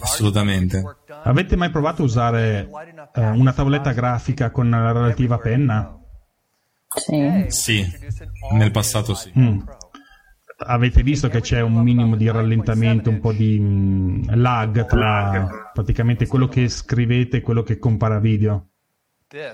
Assolutamente. 0.00 0.82
Avete 1.24 1.56
mai 1.56 1.70
provato 1.70 2.02
a 2.02 2.04
usare 2.04 2.68
eh, 3.14 3.26
una 3.30 3.52
tavoletta 3.52 3.92
grafica 3.92 4.50
con 4.50 4.68
la 4.68 4.92
relativa 4.92 5.38
penna? 5.38 5.98
Sì. 6.94 7.44
Sì, 7.48 7.92
nel 8.52 8.70
passato 8.70 9.14
sì. 9.14 9.32
Mm. 9.36 9.60
Avete 10.58 11.02
visto 11.02 11.28
che 11.28 11.40
c'è 11.40 11.60
un 11.60 11.74
minimo 11.82 12.16
di 12.16 12.30
rallentamento, 12.30 13.10
un 13.10 13.20
po' 13.20 13.32
di 13.32 13.58
mm, 13.60 14.22
lag 14.34 14.86
tra 14.86 15.70
praticamente 15.72 16.26
quello 16.26 16.48
che 16.48 16.68
scrivete 16.68 17.38
e 17.38 17.40
quello 17.42 17.62
che 17.62 17.78
compara 17.78 18.18
video. 18.18 18.70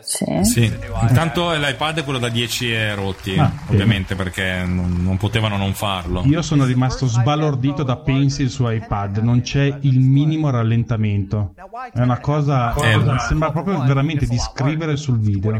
Sì. 0.02 0.44
Sì. 0.44 0.64
Intanto 1.08 1.50
l'iPad 1.54 2.00
è 2.00 2.04
quello 2.04 2.18
da 2.18 2.28
10 2.28 2.72
e 2.72 2.94
rotti, 2.94 3.38
Ah, 3.38 3.50
ovviamente, 3.68 4.14
perché 4.14 4.64
non, 4.66 5.02
non 5.02 5.16
potevano 5.16 5.56
non 5.56 5.72
farlo. 5.72 6.22
Io 6.26 6.42
sono 6.42 6.64
rimasto 6.64 7.06
sbalordito 7.06 7.82
da 7.82 7.96
Pencil 7.96 8.50
su 8.50 8.68
iPad, 8.68 9.16
non 9.18 9.40
c'è 9.40 9.78
il 9.80 9.98
minimo 9.98 10.50
rallentamento. 10.50 11.54
È 11.90 12.00
una 12.00 12.20
cosa, 12.20 12.74
Eh. 12.74 13.18
sembra 13.20 13.50
proprio 13.50 13.82
veramente 13.82 14.26
di 14.26 14.38
scrivere 14.38 14.96
sul 14.96 15.18
video. 15.18 15.50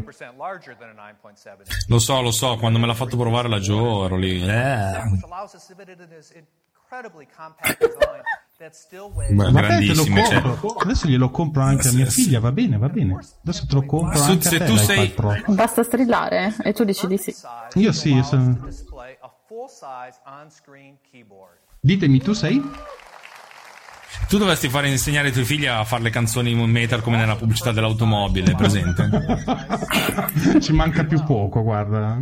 Lo 1.89 1.99
so, 1.99 2.21
lo 2.21 2.31
so, 2.33 2.57
quando 2.59 2.79
me 2.79 2.87
l'ha 2.87 2.95
fatto 2.95 3.17
provare 3.17 3.49
la 3.49 3.61
Joe 3.61 4.05
ero 4.05 4.17
lì. 4.17 4.43
Eh. 4.43 5.01
Weighs. 9.15 9.35
Beh, 9.35 9.51
Vabbè, 9.51 9.79
te 9.79 9.95
lo 9.95 10.05
grandissime, 10.05 10.27
cioè. 10.27 10.41
compro. 10.43 10.69
Adesso 10.83 11.07
glielo 11.09 11.31
compro 11.31 11.63
anche 11.63 11.89
a 11.89 11.93
mia 11.93 12.07
figlia, 12.07 12.41
va 12.41 12.53
bene, 12.53 12.79
va 12.79 12.89
bene. 12.89 13.19
Adesso 13.43 13.67
te 13.67 13.75
lo 13.75 13.85
compro 13.85 14.19
Se- 14.19 14.31
anche 14.31 14.47
a 14.49 14.51
se 14.51 14.59
te 14.59 14.65
tu 14.65 14.77
sei- 14.77 15.11
Pro. 15.11 15.35
Basta 15.49 15.83
strillare 15.83 16.55
e 16.63 16.73
tu 16.73 16.85
dici 16.85 17.07
di 17.07 17.17
sì. 17.19 17.35
Io 17.75 17.93
sì, 17.93 18.13
io 18.15 18.23
sono... 18.23 18.59
a. 19.21 19.29
Ditemi, 21.81 22.21
tu 22.21 22.33
sei? 22.33 22.63
Tu 24.33 24.39
dovresti 24.39 24.71
fare 24.71 24.89
insegnare 24.89 25.27
ai 25.27 25.33
tuoi 25.35 25.45
figli 25.45 25.67
a 25.67 25.85
fare 25.85 26.05
le 26.05 26.09
canzoni 26.09 26.55
metal 26.55 27.03
come 27.03 27.19
nella 27.19 27.37
pubblicità 27.37 27.71
dell'automobile, 27.71 28.55
presente? 28.55 29.07
Ci 30.59 30.73
manca 30.73 31.05
più 31.05 31.23
poco, 31.23 31.63
guarda. 31.63 32.19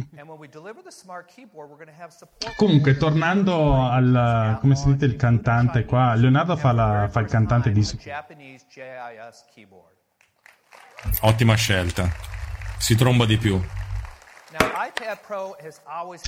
Comunque, 2.57 2.97
tornando 2.97 3.89
al... 3.89 4.59
come 4.61 4.75
si 4.75 4.93
dice 4.93 5.05
il 5.05 5.15
cantante 5.15 5.85
qua, 5.85 6.17
Leonardo 6.17 6.57
fa, 6.57 6.73
la- 6.73 7.09
fa 7.09 7.21
il 7.21 7.29
cantante 7.29 7.71
di... 7.71 7.89
Ottima 11.21 11.55
scelta. 11.55 12.11
Si 12.77 12.97
tromba 12.97 13.25
di 13.25 13.37
più. 13.37 13.63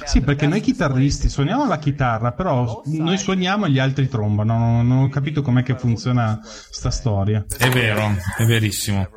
Sì, 0.06 0.20
perché 0.20 0.46
noi 0.46 0.60
chitarristi 0.60 1.28
suoniamo 1.28 1.66
la 1.66 1.78
chitarra, 1.78 2.32
però 2.32 2.82
noi 2.84 3.18
suoniamo 3.18 3.66
e 3.66 3.70
gli 3.70 3.78
altri 3.78 4.08
trombano. 4.08 4.56
Non, 4.56 4.86
non 4.86 4.98
ho 5.04 5.08
capito 5.08 5.42
com'è 5.42 5.62
che 5.62 5.76
funziona 5.76 6.40
sta 6.42 6.90
storia. 6.90 7.44
È 7.58 7.68
vero, 7.68 8.14
è 8.38 8.44
verissimo. 8.44 9.08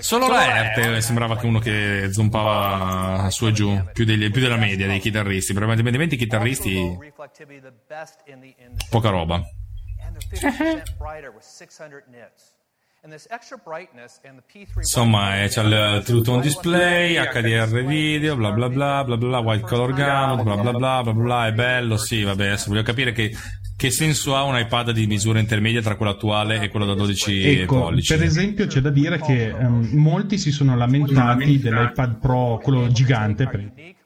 Solo 0.00 0.28
la 0.28 0.56
Erte 0.56 1.00
sembrava 1.00 1.36
che 1.36 1.46
uno 1.46 1.58
che 1.58 2.08
zompava 2.12 3.30
su 3.30 3.46
e 3.46 3.52
giù, 3.52 3.80
più, 3.92 4.04
degli- 4.04 4.30
più 4.30 4.40
della 4.40 4.56
media 4.56 4.86
dei 4.86 4.98
chitarristi. 4.98 5.52
Probabilmente 5.52 6.14
i 6.14 6.18
chitarristi, 6.18 6.98
poca 8.88 9.08
roba. 9.10 9.40
And 13.02 13.10
they're 13.10 13.18
50% 13.18 13.64
brighter 13.64 13.88
with 13.94 14.10
600 14.10 14.20
nits. 14.20 14.20
And 14.20 14.20
this 14.20 14.20
extra 14.20 14.20
brightness 14.20 14.20
and 14.24 14.36
the 14.36 14.42
P3 14.42 14.76
Insomma, 14.76 15.42
eh, 15.42 15.48
c'è 15.48 15.62
il 15.62 16.02
True 16.04 16.22
Tone 16.22 16.42
Display, 16.42 17.16
HDR 17.16 17.84
video, 17.86 18.36
bla 18.36 18.52
bla 18.52 18.68
bla, 18.68 19.04
bla 19.04 19.16
bla 19.16 19.38
white 19.38 19.64
color 19.64 19.92
gamut, 19.94 20.42
bla 20.42 20.56
bla 20.56 20.72
bla, 20.72 21.02
bla 21.02 21.12
bla 21.12 21.46
è 21.46 21.52
bello, 21.52 21.96
sì, 21.96 22.22
vabbè, 22.22 22.46
adesso 22.46 22.68
voglio 22.68 22.82
capire 22.82 23.12
che, 23.12 23.34
che 23.76 23.90
senso 23.90 24.36
ha 24.36 24.42
un 24.42 24.58
iPad 24.58 24.90
di 24.90 25.06
misura 25.06 25.38
intermedia 25.38 25.80
tra 25.80 25.96
quello 25.96 26.12
attuale 26.12 26.60
e 26.60 26.68
quello 26.68 26.84
da 26.86 26.94
12 26.94 27.60
Ecco, 27.62 27.78
pollici. 27.78 28.14
per 28.14 28.24
esempio 28.24 28.66
c'è 28.66 28.80
da 28.80 28.90
dire 28.90 29.18
che 29.20 29.48
ehm, 29.48 29.90
molti 29.94 30.36
si 30.38 30.50
sono 30.50 30.76
lamentati 30.76 31.58
dell'iPad 31.58 32.18
Pro, 32.18 32.60
quello 32.62 32.88
gigante, 32.88 33.46
per- 33.46 33.98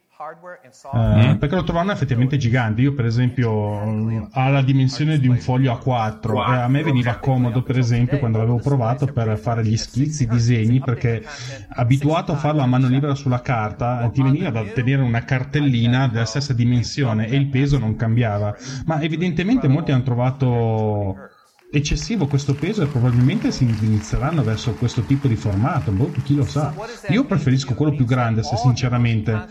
eh, 0.93 1.37
perché 1.37 1.55
lo 1.55 1.65
trovano 1.65 1.93
effettivamente 1.93 2.37
gigante. 2.37 2.81
Io, 2.81 2.95
per 2.95 3.05
esempio, 3.05 3.85
mm, 3.85 4.25
ha 4.33 4.49
la 4.49 4.63
dimensione 4.63 5.19
di 5.19 5.29
un 5.29 5.37
foglio 5.37 5.73
A4 5.73 6.53
e 6.53 6.61
a 6.61 6.69
me 6.69 6.83
veniva 6.83 7.17
comodo, 7.17 7.63
per 7.63 7.79
esempio, 7.79 8.19
quando 8.19 8.39
l'avevo 8.39 8.59
provato 8.59 9.07
per 9.07 9.39
fare 9.39 9.65
gli 9.65 9.77
schizzi, 9.77 10.25
i 10.25 10.27
disegni, 10.27 10.81
perché 10.81 11.23
abituato 11.69 12.33
a 12.33 12.37
farlo 12.37 12.63
a 12.63 12.67
mano 12.67 12.89
libera 12.89 13.15
sulla 13.15 13.41
carta, 13.41 14.05
eh, 14.05 14.11
ti 14.11 14.23
veniva 14.23 14.51
da 14.51 14.63
tenere 14.65 15.03
una 15.03 15.25
cartellina 15.25 16.09
della 16.09 16.25
stessa 16.25 16.53
dimensione 16.53 17.27
e 17.29 17.37
il 17.37 17.49
peso 17.49 17.79
non 17.79 17.97
cambiava. 17.97 18.57
Ma 18.87 19.01
evidentemente 19.01 19.69
molti 19.69 19.93
hanno 19.93 20.03
trovato 20.03 21.33
eccessivo 21.77 22.27
questo 22.29 22.55
peso 22.55 22.83
e 22.83 22.87
probabilmente 22.87 23.51
si 23.51 23.65
inizieranno 23.65 24.43
verso 24.43 24.75
questo 24.75 25.03
tipo 25.03 25.27
di 25.27 25.35
formato. 25.35 25.91
Boh, 25.91 26.13
chi 26.23 26.37
lo 26.37 26.45
sa. 26.45 26.73
Io 27.09 27.25
preferisco 27.25 27.75
quello 27.75 27.95
più 27.95 28.05
grande, 28.05 28.43
se 28.43 28.57
sinceramente. 28.57 29.49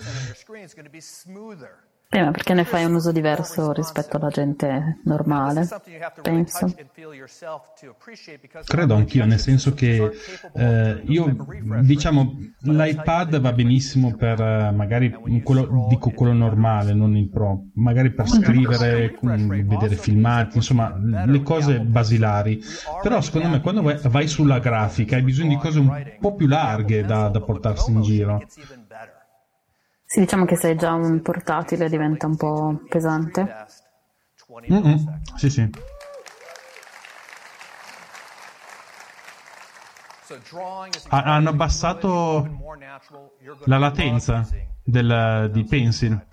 Smoother. 2.13 2.21
Eh, 2.21 2.23
ma 2.23 2.31
perché 2.31 2.53
ne 2.53 2.63
fai 2.63 2.85
un 2.85 2.93
uso 2.93 3.11
diverso 3.11 3.71
rispetto 3.71 4.17
alla 4.17 4.29
gente 4.29 4.99
normale? 5.03 5.67
Penso. 6.21 6.73
Credo 8.65 8.95
anch'io, 8.95 9.25
nel 9.25 9.39
senso 9.39 9.73
che 9.73 10.11
eh, 10.53 11.01
io, 11.05 11.35
diciamo, 11.81 12.37
l'iPad 12.61 13.39
va 13.39 13.51
benissimo 13.51 14.15
per 14.15 14.39
eh, 14.39 14.71
magari 14.71 15.11
quello, 15.43 15.87
dico 15.89 16.11
quello 16.11 16.33
normale, 16.33 16.93
non 16.93 17.15
il 17.15 17.29
Pro, 17.29 17.69
magari 17.75 18.11
per 18.11 18.27
scrivere, 18.27 19.17
vedere 19.21 19.95
filmati, 19.95 20.57
insomma, 20.57 20.95
le 20.97 21.41
cose 21.41 21.79
basilari. 21.79 22.61
Però 23.01 23.19
secondo 23.21 23.49
me 23.49 23.61
quando 23.61 23.81
vai, 23.81 23.97
vai 24.03 24.27
sulla 24.27 24.59
grafica 24.59 25.15
hai 25.15 25.23
bisogno 25.23 25.49
di 25.49 25.57
cose 25.57 25.79
un 25.79 26.15
po' 26.19 26.35
più 26.35 26.47
larghe 26.47 27.03
da, 27.05 27.29
da 27.29 27.41
portarsi 27.41 27.91
in 27.91 28.01
giro. 28.01 28.41
Sì, 30.13 30.19
diciamo 30.19 30.45
che 30.45 30.55
se 30.55 30.67
hai 30.67 30.75
già 30.75 30.93
un 30.93 31.23
portatile 31.23 31.89
diventa 31.89 32.27
un 32.27 32.37
po' 32.37 32.79
pesante. 32.87 33.65
Mm-mm, 34.71 35.21
Sì, 35.35 35.49
sì. 35.49 35.67
Hanno 41.09 41.49
abbassato 41.49 42.47
la 43.63 43.79
latenza 43.79 44.47
del, 44.83 45.49
di 45.51 45.63
Pencil. 45.63 46.27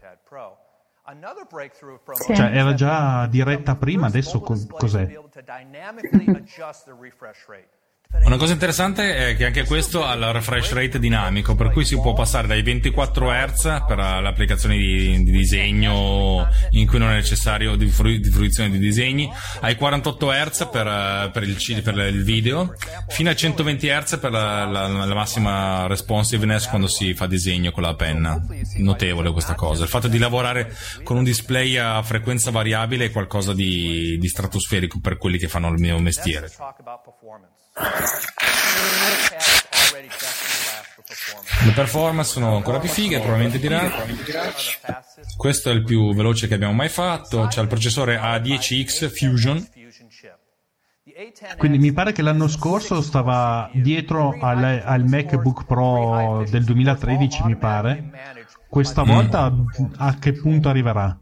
from 1.02 2.34
Cioè, 2.34 2.54
era 2.54 2.74
già 2.74 3.26
diretta 3.28 3.76
prima, 3.76 4.08
adesso 4.08 4.40
co- 4.40 4.58
cos'è? 4.76 5.08
Una 8.12 8.36
cosa 8.36 8.52
interessante 8.52 9.30
è 9.30 9.36
che 9.36 9.44
anche 9.44 9.64
questo 9.64 10.04
ha 10.04 10.14
il 10.14 10.32
refresh 10.32 10.72
rate 10.72 10.98
dinamico, 10.98 11.54
per 11.54 11.70
cui 11.70 11.84
si 11.84 11.94
può 11.94 12.12
passare 12.12 12.46
dai 12.46 12.62
24 12.62 13.28
Hz 13.28 13.84
per 13.88 13.96
le 13.98 14.28
applicazioni 14.28 14.78
di, 14.78 15.24
di 15.24 15.30
disegno 15.30 16.46
in 16.70 16.86
cui 16.86 16.98
non 16.98 17.10
è 17.10 17.14
necessario 17.14 17.76
di, 17.76 17.86
frui- 17.86 18.20
di 18.20 18.30
fruizione 18.30 18.70
di 18.70 18.78
disegni, 18.78 19.28
ai 19.60 19.74
48 19.74 20.30
Hz 20.30 20.68
per, 20.70 21.30
per 21.32 21.42
il, 21.42 21.82
per 21.82 21.96
il 21.98 22.22
video, 22.22 22.74
fino 23.08 23.30
a 23.30 23.34
120 23.34 23.88
Hz 23.88 24.18
per 24.18 24.30
la, 24.30 24.64
la- 24.64 24.86
la 24.86 25.14
massima 25.14 25.86
responsiveness 25.86 26.68
quando 26.68 26.86
si 26.88 27.14
fa 27.14 27.26
disegno 27.26 27.72
con 27.72 27.82
la 27.82 27.94
penna. 27.94 28.40
Notevole 28.76 29.32
questa 29.32 29.54
cosa. 29.54 29.82
Il 29.84 29.88
fatto 29.88 30.08
di 30.08 30.18
lavorare 30.18 30.72
con 31.02 31.16
un 31.16 31.24
display 31.24 31.76
a 31.76 32.00
frequenza 32.02 32.50
variabile 32.50 33.06
è 33.06 33.10
qualcosa 33.10 33.52
di, 33.54 34.18
di 34.18 34.28
stratosferico 34.28 35.00
per 35.00 35.16
quelli 35.16 35.38
che 35.38 35.48
fanno 35.48 35.68
il 35.68 35.80
mio 35.80 35.98
mestiere. 35.98 36.48
Le 41.64 41.72
performance 41.72 42.30
sono 42.32 42.56
ancora 42.56 42.78
più 42.78 42.88
fighe, 42.88 43.18
probabilmente 43.18 43.58
dirà. 43.58 43.90
Questo 45.36 45.70
è 45.70 45.72
il 45.72 45.84
più 45.84 46.14
veloce 46.14 46.46
che 46.48 46.54
abbiamo 46.54 46.72
mai 46.72 46.88
fatto. 46.88 47.46
C'è 47.48 47.60
il 47.60 47.68
processore 47.68 48.18
A10X 48.18 49.10
Fusion. 49.14 49.66
Quindi 51.58 51.78
mi 51.78 51.92
pare 51.92 52.12
che 52.12 52.22
l'anno 52.22 52.48
scorso 52.48 53.02
stava 53.02 53.68
dietro 53.74 54.36
al, 54.40 54.82
al 54.84 55.04
MacBook 55.04 55.64
Pro 55.66 56.44
del 56.48 56.64
2013, 56.64 57.42
mi 57.44 57.56
pare. 57.56 58.10
Questa 58.68 59.02
Mm. 59.04 59.06
volta 59.08 59.52
a 59.96 60.18
che 60.18 60.32
punto 60.32 60.68
arriverà? 60.68 61.18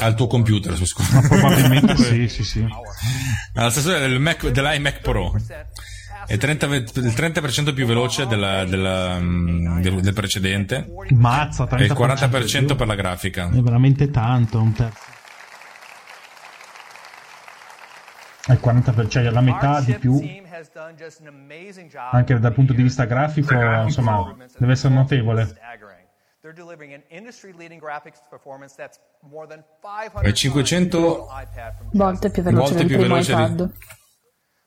Al 0.00 0.14
tuo 0.14 0.26
computer, 0.26 0.76
scusa. 0.86 1.20
Probabilmente 1.20 1.96
sì, 2.02 2.28
sì, 2.28 2.44
sì. 2.44 2.66
Alla 3.54 3.70
stessa 3.70 3.98
del 3.98 4.18
Mac, 4.20 4.46
dell'iMac 4.48 5.00
Pro. 5.00 5.34
È 6.26 6.36
30 6.38 6.66
ve- 6.66 6.76
il 6.78 7.14
30% 7.14 7.72
più 7.72 7.86
veloce 7.86 8.26
della- 8.26 8.64
della, 8.64 9.18
mm, 9.20 9.80
del, 9.80 10.00
del 10.00 10.12
precedente. 10.12 10.86
Mazza, 11.10 11.68
E 11.68 11.84
il 11.84 11.92
30% 11.92 11.94
40% 11.94 12.66
più. 12.66 12.76
per 12.76 12.86
la 12.88 12.94
grafica. 12.96 13.48
È 13.48 13.60
veramente 13.60 14.10
tanto, 14.10 14.60
un 14.60 14.72
terzo. 14.72 14.98
È 18.46 18.52
il 18.52 18.60
40%, 18.62 19.08
cioè 19.08 19.28
la 19.30 19.40
metà 19.40 19.80
di 19.80 19.94
più, 19.94 20.20
anche 22.12 22.38
dal 22.38 22.52
punto 22.52 22.72
di 22.72 22.82
vista 22.82 23.04
grafico, 23.04 23.54
insomma, 23.82 24.36
deve 24.56 24.72
essere 24.72 24.94
notevole. 24.94 25.58
È 30.22 30.32
500 30.32 31.28
iPad 31.30 31.76
from 31.76 31.88
Volte 31.92 32.30
più 32.30 32.42
veloce 32.42 32.60
Volte 32.62 32.76
del 32.76 32.86
più 32.86 32.96
veloce 32.98 33.34
di- 33.34 33.42
iPad. 33.42 33.56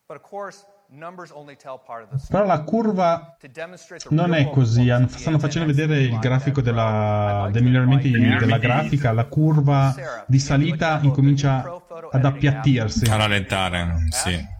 But 0.08 0.18
of 0.18 0.22
course, 0.28 0.66
numbers 0.90 1.32
only 1.32 1.56
tell 1.56 1.80
part 1.86 2.04
of 2.04 2.10
the 2.10 2.16
Però 2.30 2.44
story. 2.44 2.48
la 2.48 2.64
curva 2.64 3.36
To 3.40 3.48
demonstrate 3.48 4.08
the 4.10 4.16
non 4.16 4.34
è 4.34 4.50
così. 4.50 4.86
Stanno 5.10 5.40
facendo 5.40 5.68
vedere 5.74 6.02
il 6.02 6.18
grafico 6.20 6.62
della- 6.62 7.50
dei 7.52 7.62
miglioramenti 7.62 8.12
della 8.12 8.58
grafica. 8.58 9.12
La 9.12 9.26
curva 9.26 9.94
di 10.26 10.40
salita 10.40 11.00
incomincia 11.02 11.64
ad 12.12 12.26
appiattirsi. 12.26 13.06
A 13.10 13.16
rallentare, 13.16 14.06
sì. 14.10 14.58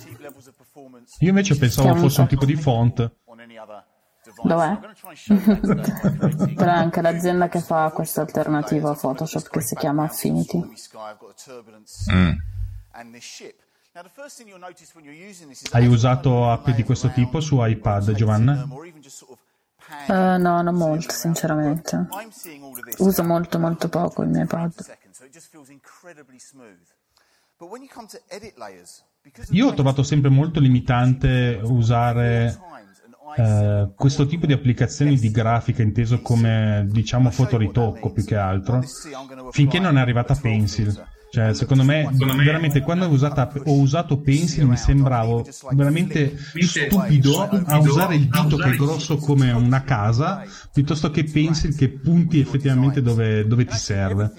Io 1.19 1.29
invece 1.29 1.57
pensavo 1.57 1.87
Stiamo 1.89 2.07
fosse 2.07 2.21
un 2.21 2.27
un 2.29 2.37
po'. 2.37 2.45
tipo 2.45 2.45
di 2.45 2.55
font. 2.55 3.11
Dov'è? 4.43 4.79
Però 6.55 6.71
è 6.71 6.75
anche 6.75 7.01
l'azienda 7.01 7.47
che 7.47 7.59
fa 7.59 7.91
questa 7.91 8.21
alternativa 8.21 8.89
a 8.89 8.95
Photoshop 8.95 9.49
che 9.49 9.61
si 9.61 9.75
chiama 9.75 10.03
Affinity. 10.03 10.63
Mm. 12.11 12.31
Hai 15.71 15.85
usato 15.87 16.49
app 16.49 16.69
di 16.69 16.83
questo 16.83 17.09
tipo 17.11 17.39
su 17.39 17.63
iPad, 17.63 18.11
Giovanna? 18.13 18.67
Eh, 20.07 20.37
no, 20.37 20.61
non 20.61 20.75
molto, 20.75 21.13
sinceramente. 21.13 22.07
Uso 22.97 23.23
molto, 23.23 23.59
molto 23.59 23.89
poco 23.89 24.23
il 24.23 24.29
mio 24.29 24.43
iPad. 24.43 24.73
Io 29.51 29.67
ho 29.67 29.73
trovato 29.73 30.03
sempre 30.03 30.29
molto 30.29 30.59
limitante 30.59 31.59
usare 31.63 32.59
eh, 33.37 33.91
questo 33.95 34.25
tipo 34.27 34.45
di 34.45 34.53
applicazioni 34.53 35.17
di 35.17 35.31
grafica 35.31 35.81
inteso 35.81 36.21
come 36.21 36.85
diciamo 36.89 37.31
fotoritocco 37.31 38.11
più 38.11 38.23
che 38.23 38.35
altro 38.35 38.81
finché 39.51 39.79
non 39.79 39.97
è 39.97 40.01
arrivata 40.01 40.35
Pencil. 40.35 41.13
Cioè, 41.35 41.53
secondo 41.53 41.83
me, 41.83 42.09
veramente 42.13 42.79
quando 42.79 43.07
ho, 43.07 43.09
usata- 43.09 43.51
ho 43.65 43.77
usato 43.77 44.21
Pencil 44.21 44.67
mi 44.67 44.77
sembravo 44.77 45.45
veramente 45.71 46.37
stupido 46.61 47.41
a 47.41 47.77
usare 47.77 48.15
il 48.15 48.29
dito 48.29 48.55
che 48.55 48.69
è 48.69 48.75
grosso 48.75 49.17
come 49.17 49.51
una 49.51 49.83
casa 49.83 50.45
piuttosto 50.71 51.11
che 51.11 51.25
Pencil 51.25 51.75
che 51.75 51.89
punti 51.89 52.39
effettivamente 52.39 53.01
dove, 53.01 53.45
dove 53.45 53.65
ti 53.65 53.75
serve. 53.75 54.31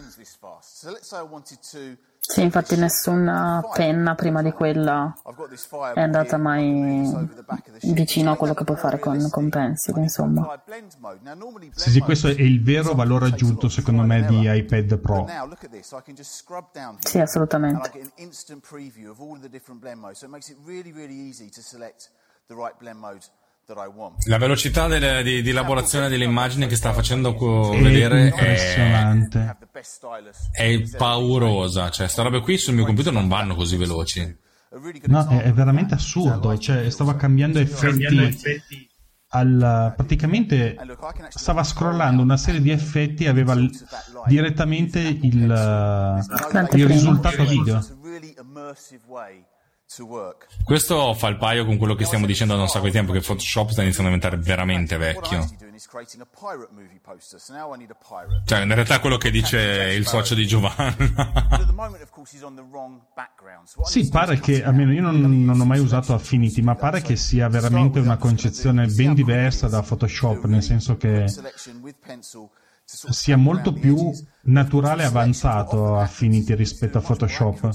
Sì, 2.29 2.43
infatti 2.43 2.77
nessuna 2.77 3.65
penna 3.73 4.17
prima 4.17 4.43
di 4.43 4.51
quella 4.51 5.15
è 5.95 6.01
andata 6.01 6.37
mai 6.37 7.29
vicino 7.83 8.33
a 8.33 8.37
quello 8.37 8.53
che 8.53 8.65
puoi 8.65 8.77
fare 8.77 8.99
con, 8.99 9.31
con 9.31 9.49
Pencil, 9.49 9.97
insomma. 9.99 10.61
Sì, 11.71 11.91
sì, 11.91 12.01
questo 12.01 12.27
è 12.27 12.33
il 12.33 12.63
vero 12.63 12.95
valore 12.95 13.27
aggiunto 13.27 13.69
secondo 13.69 14.03
me 14.03 14.25
di 14.27 14.41
iPad 14.45 14.99
Pro. 14.99 15.27
Sì, 16.99 17.21
assolutamente. 17.21 17.91
the 22.49 22.55
right 22.55 22.79
blend 22.79 23.01
mode 23.01 23.17
I 23.17 23.19
want. 23.19 23.46
La 24.27 24.39
velocità 24.39 24.87
delle- 24.87 25.23
di, 25.23 25.43
di 25.43 25.51
elaborazione 25.51 26.09
delle 26.09 26.25
immagini 26.25 26.67
che 26.69 26.77
sta 26.77 26.93
facendo 26.93 27.35
co- 27.35 27.73
È 27.73 27.81
vedere 27.83 28.21
è, 28.21 28.25
impressionante. 28.27 29.57
è 30.53 30.83
paurosa. 30.97 31.91
Cioè, 31.91 32.07
sta 32.09 32.23
robe 32.23 32.41
qui 32.41 32.57
sul 32.59 32.75
mio 32.75 32.85
computer 32.85 33.13
non 33.13 33.27
vanno 33.29 33.55
così 33.55 33.77
veloci. 33.77 34.45
No, 35.07 35.29
è, 35.29 35.43
è 35.43 35.53
veramente 35.53 35.95
assurdo. 35.95 36.57
Cioè, 36.59 36.89
stava 36.91 37.17
cambiando 37.17 37.59
effetti. 37.59 38.89
Al, 39.31 39.93
praticamente 39.97 40.77
stava 41.31 41.65
scrollando 41.65 42.23
una 42.23 42.37
serie 42.37 42.61
di 42.61 42.71
effetti 42.71 43.25
e 43.25 43.29
aveva 43.29 43.55
l- 43.55 43.69
direttamente 44.29 45.01
il, 45.01 45.51
il 46.77 46.87
risultato 46.87 47.45
video. 47.45 47.81
Questo 50.65 51.15
fa 51.15 51.29
il 51.29 51.37
paio 51.37 51.65
con 51.65 51.77
quello 51.79 51.95
che 51.95 52.05
stiamo 52.05 52.27
dicendo 52.27 52.57
da 52.57 52.63
un 52.63 52.69
sacco 52.69 52.87
di 52.87 52.91
tempo, 52.91 53.13
che 53.13 53.21
Photoshop 53.21 53.71
sta 53.71 53.83
iniziando 53.83 54.13
a 54.13 54.17
diventare 54.17 54.43
veramente 54.43 54.97
vecchio. 54.97 55.49
Cioè, 58.45 58.63
in 58.63 58.75
realtà 58.75 58.99
quello 58.99 59.17
che 59.17 59.31
dice 59.31 59.93
il 59.95 60.07
socio 60.07 60.35
di 60.35 60.45
Giovanna. 60.47 60.97
Sì, 63.85 64.09
pare 64.09 64.41
che, 64.41 64.65
almeno 64.65 64.93
io 64.93 65.03
non, 65.03 65.21
non 65.45 65.61
ho 65.61 65.65
mai 65.65 65.79
usato 65.79 66.15
Affinity, 66.15 66.63
ma 66.63 66.75
pare 66.75 67.01
che 67.01 67.15
sia 67.15 67.49
veramente 67.49 68.01
una 68.01 68.17
concezione 68.17 68.87
ben 68.87 69.15
diversa 69.15 69.69
da 69.69 69.83
Photoshop, 69.83 70.45
nel 70.47 70.63
senso 70.65 70.97
che 70.97 71.27
sia 72.87 73.37
molto 73.37 73.73
più 73.73 74.13
naturale 74.43 75.03
e 75.03 75.07
avanzato 75.07 75.99
Affinity 75.99 76.55
rispetto 76.55 76.99
a 76.99 77.01
Photoshop. 77.01 77.71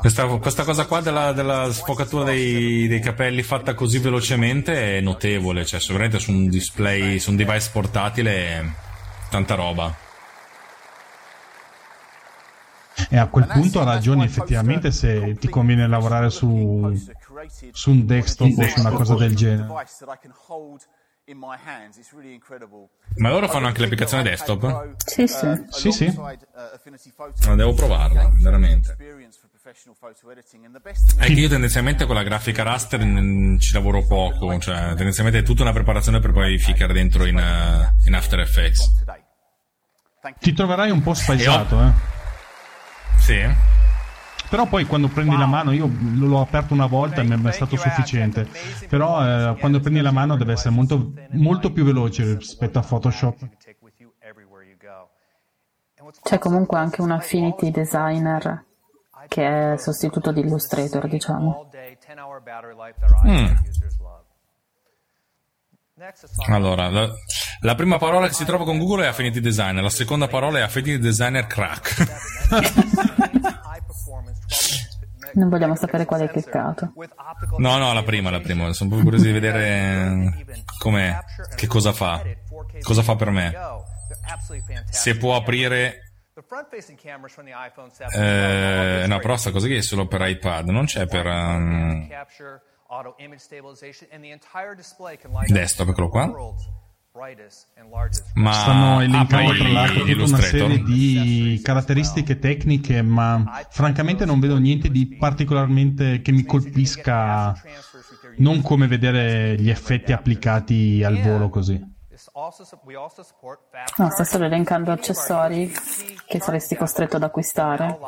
Questa, 0.00 0.26
questa 0.26 0.64
cosa 0.64 0.84
qua 0.84 1.00
della, 1.00 1.32
della 1.32 1.72
sfocatura 1.72 2.24
dei, 2.24 2.86
dei 2.86 3.00
capelli 3.00 3.42
fatta 3.42 3.72
così 3.74 3.98
velocemente 3.98 4.98
è 4.98 5.00
notevole, 5.00 5.64
cioè 5.64 5.80
sicuramente 5.80 6.18
su 6.18 6.32
un 6.32 6.48
display, 6.48 7.18
su 7.18 7.30
un 7.30 7.36
device 7.36 7.70
portatile, 7.72 8.74
tanta 9.30 9.54
roba. 9.54 10.04
E 13.08 13.16
a 13.16 13.26
quel 13.28 13.46
punto 13.46 13.80
ha 13.80 13.84
ragione 13.84 14.24
effettivamente 14.24 14.90
se 14.90 15.36
ti 15.38 15.48
conviene 15.48 15.86
lavorare 15.86 16.28
su, 16.28 16.92
su 17.72 17.90
un 17.90 18.06
desktop 18.06 18.58
o 18.58 18.68
su 18.68 18.80
una 18.80 18.90
cosa 18.90 19.14
del 19.14 19.34
genere. 19.34 19.68
Ma 23.16 23.30
loro 23.30 23.48
fanno 23.48 23.66
anche 23.66 23.80
l'applicazione 23.80 24.22
desktop? 24.22 24.94
Sì, 25.04 25.26
sì. 25.26 25.64
Sì, 25.70 25.90
sì. 25.90 26.04
Alongside, 26.06 26.46
uh, 26.54 27.48
Ma 27.48 27.54
devo 27.56 27.74
provarla, 27.74 28.30
veramente. 28.40 28.96
È 31.16 31.24
che 31.26 31.32
io 31.32 31.48
tendenzialmente 31.48 32.06
con 32.06 32.14
la 32.14 32.22
grafica 32.22 32.62
raster 32.62 33.04
mm, 33.04 33.58
ci 33.58 33.72
lavoro 33.72 34.06
poco, 34.06 34.56
cioè 34.60 34.94
tendenzialmente 34.94 35.40
è 35.40 35.42
tutta 35.42 35.62
una 35.62 35.72
preparazione 35.72 36.20
per 36.20 36.30
poi 36.30 36.58
ficcare 36.58 36.92
dentro 36.92 37.24
in, 37.24 37.38
eh, 37.38 37.94
in 38.04 38.14
After 38.14 38.38
Effects. 38.38 39.04
Ti 40.38 40.52
troverai 40.52 40.90
un 40.90 41.02
po' 41.02 41.14
spaesato, 41.14 41.82
eh. 41.82 41.92
Sì? 43.18 43.74
Però 44.48 44.66
poi 44.66 44.84
quando 44.84 45.08
prendi 45.08 45.36
la 45.36 45.46
mano, 45.46 45.72
io 45.72 45.90
l'ho 45.90 46.40
aperto 46.40 46.72
una 46.72 46.86
volta 46.86 47.20
e 47.20 47.24
mi 47.24 47.42
è 47.42 47.52
stato 47.52 47.76
sufficiente. 47.76 48.48
Però 48.88 49.24
eh, 49.24 49.56
quando 49.58 49.80
prendi 49.80 50.00
la 50.00 50.12
mano 50.12 50.36
deve 50.36 50.52
essere 50.52 50.70
molto, 50.70 51.12
molto 51.30 51.72
più 51.72 51.84
veloce 51.84 52.36
rispetto 52.36 52.78
a 52.78 52.82
Photoshop. 52.82 53.48
C'è 56.22 56.38
comunque 56.38 56.78
anche 56.78 57.02
un 57.02 57.10
Affinity 57.10 57.70
Designer 57.70 58.64
che 59.28 59.72
è 59.72 59.76
sostituto 59.76 60.30
di 60.30 60.40
Illustrator, 60.40 61.08
diciamo. 61.08 61.68
Mm. 63.26 63.46
Allora, 66.48 66.88
la, 66.90 67.08
la 67.60 67.74
prima 67.74 67.98
parola 67.98 68.28
che 68.28 68.34
si 68.34 68.44
trova 68.44 68.64
con 68.64 68.78
Google 68.78 69.04
è 69.04 69.08
Affinity 69.08 69.40
Designer, 69.40 69.82
la 69.82 69.90
seconda 69.90 70.28
parola 70.28 70.58
è 70.58 70.62
Affinity 70.62 70.98
Designer 70.98 71.46
Crack. 71.46 73.34
Non 75.36 75.50
vogliamo 75.50 75.74
sapere 75.76 76.06
quale 76.06 76.24
hai 76.24 76.30
cliccato. 76.30 76.92
No, 77.58 77.76
no, 77.76 77.92
la 77.92 78.02
prima, 78.02 78.30
la 78.30 78.40
prima. 78.40 78.72
Sono 78.72 78.90
proprio 78.90 79.10
curioso 79.10 79.26
di 79.26 79.32
vedere 79.32 80.46
com'è, 80.78 81.18
che 81.54 81.66
cosa 81.66 81.92
fa. 81.92 82.22
Cosa 82.80 83.02
fa 83.02 83.16
per 83.16 83.30
me. 83.30 83.54
Se 84.90 85.16
può 85.16 85.36
aprire... 85.36 86.00
The 86.34 86.42
front-facing 86.46 86.98
cameras 86.98 87.32
from 87.32 87.46
the 87.46 87.52
iPhone 87.52 87.90
7 87.90 89.02
Eh, 89.02 89.06
no, 89.06 89.18
però 89.20 89.36
sta 89.36 89.50
cosa 89.50 89.66
qui 89.66 89.76
è 89.76 89.80
solo 89.82 90.06
per 90.06 90.20
iPad, 90.20 90.68
non 90.68 90.84
c'è 90.84 91.06
per... 91.06 91.24
um, 91.26 92.06
Desktop, 95.52 95.88
eccolo 95.88 96.08
qua. 96.08 96.26
Ma 98.34 98.52
Stanno 98.52 99.00
elencando 99.00 99.50
apri 99.50 99.58
tra 99.58 99.68
l'altro 99.68 100.04
tutta 100.04 100.24
una 100.24 100.40
serie 100.40 100.82
di 100.82 101.60
caratteristiche 101.62 102.38
tecniche, 102.38 103.00
ma 103.00 103.64
francamente 103.70 104.24
non 104.26 104.38
vedo 104.38 104.58
niente 104.58 104.90
di 104.90 105.16
particolarmente 105.16 106.20
che 106.20 106.32
mi 106.32 106.44
colpisca, 106.44 107.54
non 108.36 108.60
come 108.60 108.86
vedere 108.86 109.56
gli 109.58 109.70
effetti 109.70 110.12
applicati 110.12 111.02
al 111.02 111.20
volo 111.20 111.48
così. 111.48 111.94
Also, 112.36 112.64
su- 112.64 112.78
we 112.84 112.94
also 112.94 113.22
support 113.22 113.60
fast 113.70 113.98
No, 113.98 114.10
sta 114.10 114.24
solo 114.24 114.44
elencando 114.44 114.92
accessori 114.92 115.72
che 116.26 116.38
saresti 116.40 116.76
costretto 116.76 117.16
ad 117.16 117.22
acquistare, 117.22 117.98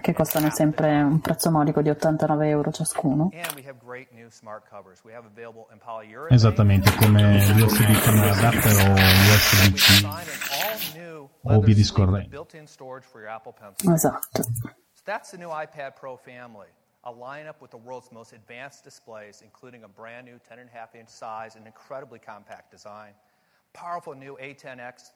che 0.00 0.12
costano 0.12 0.50
sempre 0.50 1.02
un 1.02 1.20
prezzo 1.20 1.50
modico 1.50 1.82
di 1.82 1.90
89 1.90 2.48
euro 2.48 2.70
ciascuno. 2.70 3.30
Esattamente 6.28 6.94
come 6.94 7.36
USB 7.36 8.02
con 8.04 8.18
adapter 8.18 8.72
o 8.72 8.92
USB-C 8.94 10.04
o 11.42 11.60
via 11.60 11.74
Pencil. 13.52 13.92
Esatto. 13.92 14.42
That's 15.04 15.30
the 15.30 15.38
new 15.38 15.50
iPad 15.50 15.94
Pro 15.94 16.16
family, 16.16 16.68
a 17.02 17.12
lineup 17.12 17.60
with 17.60 17.70
the 17.70 17.76
world's 17.76 18.10
most 18.10 18.32
advanced 18.32 18.82
displays, 18.82 19.40
including 19.40 19.84
a 19.84 19.88
brand 19.88 20.26
new 20.26 20.38
10.5 20.38 20.94
inch 20.98 21.08
size 21.08 21.56
and 21.56 21.66
incredibly 21.66 22.18
compact 22.18 22.70
design. 22.72 23.14
Powerful 23.76 24.14
new 24.14 24.38
A10X 24.42 24.56
Fusion 24.56 25.04
chip. 25.04 25.15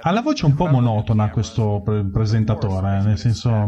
Ha 0.00 0.10
la 0.12 0.20
voce 0.20 0.46
un 0.46 0.54
po' 0.54 0.66
monotona 0.66 1.28
questo 1.30 1.82
pre- 1.84 2.04
presentatore, 2.10 3.02
nel 3.02 3.18
senso... 3.18 3.66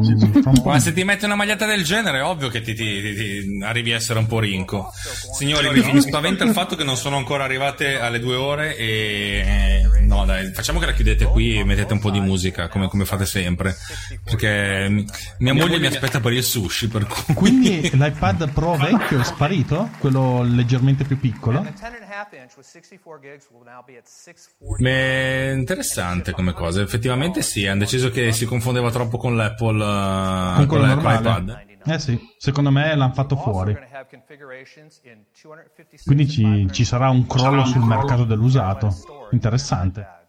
Ma 0.64 0.78
se 0.78 0.92
ti 0.92 1.02
metti 1.02 1.24
una 1.24 1.34
maglietta 1.34 1.66
del 1.66 1.82
genere, 1.82 2.18
è 2.18 2.22
ovvio 2.24 2.48
che 2.48 2.60
ti, 2.60 2.74
ti- 2.74 3.02
ti- 3.02 3.14
ti 3.14 3.62
arrivi 3.64 3.92
a 3.92 3.96
essere 3.96 4.18
un 4.20 4.26
po' 4.26 4.38
rinco. 4.38 4.90
Signori, 5.36 5.68
mi, 5.80 5.92
mi 5.94 6.00
spaventa 6.00 6.44
il 6.44 6.52
fatto 6.52 6.76
che 6.76 6.84
non 6.84 6.96
sono 6.96 7.16
ancora 7.16 7.42
arrivate 7.44 7.98
alle 7.98 8.20
due 8.20 8.36
ore 8.36 8.76
e... 8.76 9.82
No, 10.06 10.24
dai, 10.26 10.52
facciamo 10.52 10.78
che 10.78 10.86
la 10.86 10.92
chiudete 10.92 11.24
qui 11.24 11.58
e 11.58 11.64
mettete 11.64 11.92
un 11.92 11.98
po' 11.98 12.10
di 12.10 12.20
musica, 12.20 12.68
come, 12.68 12.88
come 12.88 13.04
fate 13.04 13.26
sempre. 13.26 13.74
Perché 14.22 14.86
mi- 14.88 15.04
mia 15.38 15.54
moglie 15.54 15.78
mi 15.80 15.86
aspetta 15.86 16.20
per 16.20 16.32
il 16.32 16.44
sushi, 16.44 16.88
per 16.88 17.06
cui... 17.06 17.34
Quindi 17.34 17.90
l'iPad 17.92 18.50
Pro 18.52 18.76
vecchio 18.76 19.20
è 19.20 19.24
sparito? 19.24 19.90
Quello 19.98 20.42
leggermente 20.42 21.04
più 21.04 21.18
piccolo? 21.18 21.62
The 21.62 21.70
10.5 21.70 22.40
inch 22.40 22.56
with 22.56 22.66
64 22.66 23.18
gigs 23.20 23.46
will 23.50 23.64
now 23.64 23.82
be 23.84 23.96
at 23.96 24.06
640. 24.06 24.82
Beh, 24.82 25.63
interessante 25.64 26.32
come 26.32 26.52
cosa. 26.52 26.82
Effettivamente 26.82 27.42
sì, 27.42 27.66
hanno 27.66 27.80
deciso 27.80 28.10
che 28.10 28.32
si 28.32 28.44
confondeva 28.44 28.90
troppo 28.90 29.16
con 29.16 29.34
l'Apple, 29.34 29.82
eh, 29.82 30.66
Con 30.66 30.66
con, 30.66 30.82
l'iPad. 30.82 31.62
Eh 31.86 31.98
sì, 31.98 32.18
secondo 32.38 32.70
me 32.70 32.94
l'hanno 32.94 33.12
fatto 33.12 33.36
fuori. 33.36 33.72
We're 33.72 33.80
going 33.80 33.90
to 33.90 33.96
have 33.96 34.08
configurations 34.10 35.00
in 35.04 35.24
256 35.32 36.04
Quindi 36.04 36.28
ci, 36.28 36.68
ci 36.72 36.84
sarà 36.84 37.08
un 37.10 37.26
crollo 37.26 37.64
sul 37.64 37.82
mercato 37.82 38.24
dell'usato. 38.24 38.94
Interessante. 39.30 40.23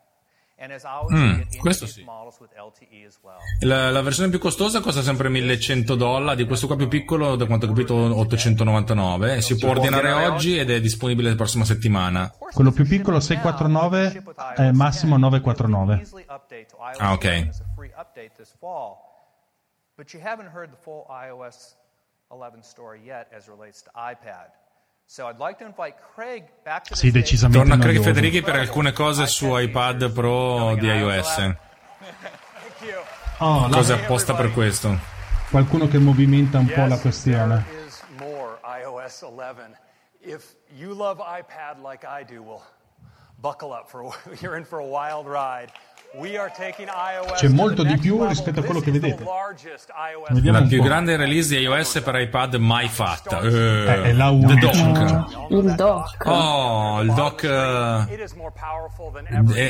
Mm, 1.18 1.42
questo 1.60 1.86
sì. 1.86 2.04
La, 3.62 3.92
la 3.92 4.02
versione 4.02 4.30
più 4.30 4.40
costosa 4.40 4.80
costa 4.80 5.02
sempre 5.02 5.28
1100 5.30 5.96
dollari, 5.96 6.38
di 6.38 6.46
questo 6.46 6.68
qua 6.68 6.76
più 6.78 6.88
piccolo, 6.88 7.36
da 7.36 7.46
quanto 7.46 7.66
ho 7.66 7.70
capito, 7.70 7.94
899. 7.94 9.42
Si 9.42 9.58
può 9.58 9.70
ordinare 9.70 10.12
oggi 10.14 10.58
ed 10.58 10.70
è 10.70 10.80
disponibile 10.80 11.30
la 11.30 11.36
prossima 11.36 11.66
settimana. 11.66 12.34
Quello 12.38 12.72
più 12.72 12.88
piccolo 12.88 13.20
649 13.20 14.24
è 14.56 14.72
massimo 14.72 15.18
949. 15.18 15.98
Easily 15.98 16.26
update 16.30 16.68
to 16.68 16.78
iOS 16.78 17.00
Ah, 17.00 17.12
ok. 17.14 17.24
11 17.26 17.50
as 17.50 17.60
a 17.60 17.66
free 17.76 17.92
update 17.98 18.32
this 18.38 18.56
fall. 18.58 18.98
But 19.98 20.14
you 20.14 20.22
haven't 20.24 20.52
heard 20.54 20.72
the 20.72 20.78
full 20.82 21.06
iOS 21.10 21.76
11 22.32 22.64
story 22.64 23.02
yet 23.04 23.28
as 23.36 23.48
relates 23.48 23.82
to 23.84 23.92
iPad. 23.96 24.52
So 25.08 25.28
I'd 25.28 25.38
like 25.38 25.60
to 25.60 25.66
invite 25.66 25.96
Craig 26.16 26.44
back 26.64 26.84
to 26.86 26.90
the 26.90 26.96
Sì, 26.96 27.10
stage. 27.10 27.22
decisamente 27.24 27.58
Torna 27.70 27.78
Craig. 27.82 28.02
Federighi 28.02 28.42
per 28.42 28.56
alcune 28.56 28.92
cose 28.92 29.28
su 29.28 29.56
iPad 29.56 30.12
Pro 30.12 30.76
di 30.76 30.88
iOS. 30.88 31.54
Oh, 33.40 33.68
Cose 33.70 33.92
apposta 33.94 34.34
per 34.34 34.52
questo. 34.54 34.98
Qualcuno 35.50 35.88
che 35.88 35.98
movimenta 35.98 36.58
un 36.58 36.68
po' 36.68 36.86
la 36.86 36.98
questione. 36.98 37.66
There 37.68 37.86
is 37.86 38.02
more 38.18 38.58
iOS 38.64 39.22
11. 39.24 39.76
If 40.22 40.56
you 40.78 40.94
love 40.94 41.20
iPad 41.22 41.80
like 41.82 42.06
I 42.06 42.24
do, 42.24 42.42
well, 42.42 42.62
buckle 43.42 43.72
up 43.74 43.90
for 43.90 44.14
you're 44.42 44.56
in 44.58 44.64
for 44.66 44.80
a 44.80 44.86
wild 44.86 45.28
ride. 45.28 45.72
C'è 47.36 47.48
to 47.48 47.54
molto 47.54 47.84
di 47.84 47.98
più 47.98 48.26
rispetto 48.26 48.60
a 48.60 48.64
quello 48.64 48.80
che 48.80 48.92
vedete. 48.92 49.22
La 50.52 50.60
un 50.60 50.68
più 50.68 50.78
po'. 50.80 50.84
grande 50.84 51.16
release 51.18 51.56
di 51.56 51.62
iOS 51.64 52.02
per 52.04 52.16
iPad 52.20 52.56
mai 52.56 52.88
fatta. 52.88 53.40
Eh, 53.42 53.86
È- 53.86 54.02
è 54.02 54.14
la 54.14 54.28
The 54.30 54.34
unica. 54.34 54.68
Dock. 54.68 55.50
Il 55.52 55.76
dock. 55.76 56.26
Oh, 56.26 57.02
il 57.02 57.14
dock 57.14 57.44
eh, 57.44 58.06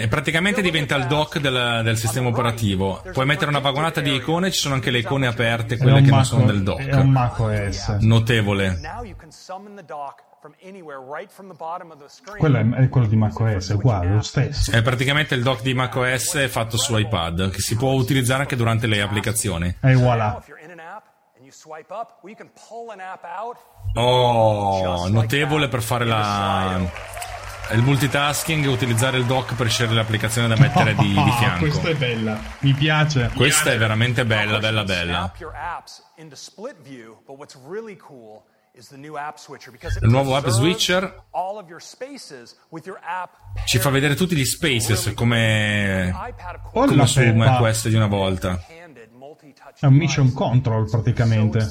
eh, 0.03 0.07
praticamente 0.07 0.61
diventa 0.61 0.95
il 0.95 1.05
dock 1.07 1.39
del, 1.39 1.81
del 1.83 1.97
sistema 1.97 2.29
operativo. 2.29 3.01
Puoi 3.11 3.25
mettere 3.25 3.49
una 3.49 3.59
vagonata 3.59 3.99
di 4.01 4.13
icone, 4.13 4.51
ci 4.51 4.59
sono 4.59 4.75
anche 4.75 4.91
le 4.91 4.99
icone 4.99 5.27
aperte, 5.27 5.75
È 5.75 5.77
quelle 5.77 5.99
un 5.99 6.03
che 6.05 6.11
non 6.11 6.25
sono 6.25 6.45
del 6.45 6.59
È 6.59 6.63
dock. 6.63 6.89
un 6.93 7.09
Mac 7.09 7.39
OS. 7.39 7.87
Notevole. 8.01 8.79
Quello 12.37 12.57
è, 12.57 12.83
è 12.83 12.89
quello 12.89 13.07
di 13.07 13.15
Mac 13.15 13.39
OS, 13.39 13.71
è 13.71 13.73
uguale, 13.73 14.13
lo 14.13 14.21
stesso. 14.21 14.71
È 14.71 14.81
praticamente 14.81 15.33
il 15.35 15.41
dock 15.41 15.61
di 15.61 15.73
macOS 15.73 16.47
fatto 16.49 16.77
su 16.77 16.95
iPad, 16.97 17.49
che 17.49 17.59
si 17.59 17.75
può 17.75 17.91
utilizzare 17.93 18.41
anche 18.41 18.55
durante 18.55 18.87
le 18.87 19.01
applicazioni. 19.01 19.75
E 19.81 19.95
voilà. 19.95 20.43
Oh, 23.93 25.07
notevole 25.07 25.67
per 25.67 25.81
fare 25.81 26.05
la, 26.05 26.79
il 27.71 27.81
multitasking 27.81 28.65
e 28.65 28.67
utilizzare 28.67 29.17
il 29.17 29.25
dock 29.25 29.55
per 29.55 29.69
scegliere 29.69 29.95
l'applicazione 29.95 30.47
da 30.47 30.55
mettere 30.57 30.95
di, 30.95 31.07
di 31.07 31.31
fianco. 31.39 31.59
Questa 31.59 31.89
è 31.89 31.95
bella, 31.95 32.39
mi 32.59 32.73
piace. 32.73 33.31
Questa 33.33 33.71
è 33.71 33.77
veramente 33.77 34.25
bella, 34.25 34.59
bella, 34.59 34.83
bella. 34.83 35.31
Il 40.01 40.09
nuovo 40.09 40.35
app 40.35 40.47
switcher 40.47 41.23
ci 43.65 43.79
fa 43.79 43.89
vedere 43.89 44.15
tutti 44.15 44.35
gli 44.35 44.43
spaces 44.43 45.13
come, 45.15 46.13
come 46.73 46.95
la 46.95 47.05
su 47.05 47.21
macOS 47.33 47.87
di 47.87 47.95
una 47.95 48.07
volta. 48.07 48.61
È 49.79 49.85
un 49.85 49.93
mission 49.93 50.33
control 50.33 50.89
praticamente. 50.89 51.69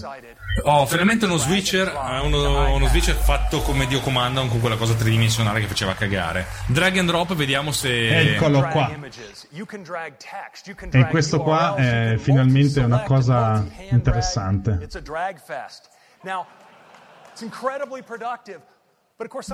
Oh, 0.63 0.87
finalmente 0.87 1.25
uno 1.25 1.37
switcher, 1.37 1.89
eh, 1.89 2.21
uno, 2.21 2.73
uno 2.75 2.87
switcher 2.87 3.17
fatto 3.17 3.61
come 3.61 3.87
Dio 3.87 4.01
comanda 4.01 4.41
con 4.47 4.61
quella 4.61 4.77
cosa 4.77 4.95
tridimensionale 4.95 5.61
che 5.61 5.67
faceva 5.67 5.95
cagare. 5.95 6.47
Drag 6.67 6.97
and 6.97 7.09
drop, 7.09 7.35
vediamo 7.35 7.73
se... 7.73 8.35
Eccolo 8.35 8.63
qua. 8.69 8.91
E 10.91 11.07
questo 11.09 11.43
qua 11.43 11.75
è 11.75 12.17
finalmente 12.19 12.81
una 12.81 13.03
cosa 13.03 13.67
interessante. 13.91 14.89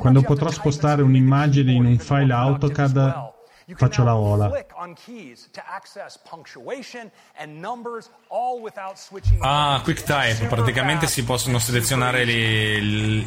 Quando 0.01 0.23
potrò 0.23 0.51
spostare 0.51 1.03
un'immagine 1.03 1.73
in 1.73 1.85
un 1.85 1.99
file 1.99 2.33
AutoCAD, 2.33 3.33
faccio 3.77 4.03
la 4.05 4.17
ola. 4.17 4.49
click 4.51 4.73
on 4.77 4.95
keys 4.95 5.49
to 5.53 5.61
access 5.65 6.19
punctuation 6.19 7.11
and 7.37 7.59
numbers 7.59 8.11
all 8.29 8.61
without 8.61 8.97
switching 8.99 9.39
Ah, 9.43 9.81
QuickType, 9.85 10.47
praticamente 10.47 11.07
si 11.07 11.23
possono 11.25 11.59
selezionare 11.59 12.25
le- 12.25 12.81
le- 12.81 13.27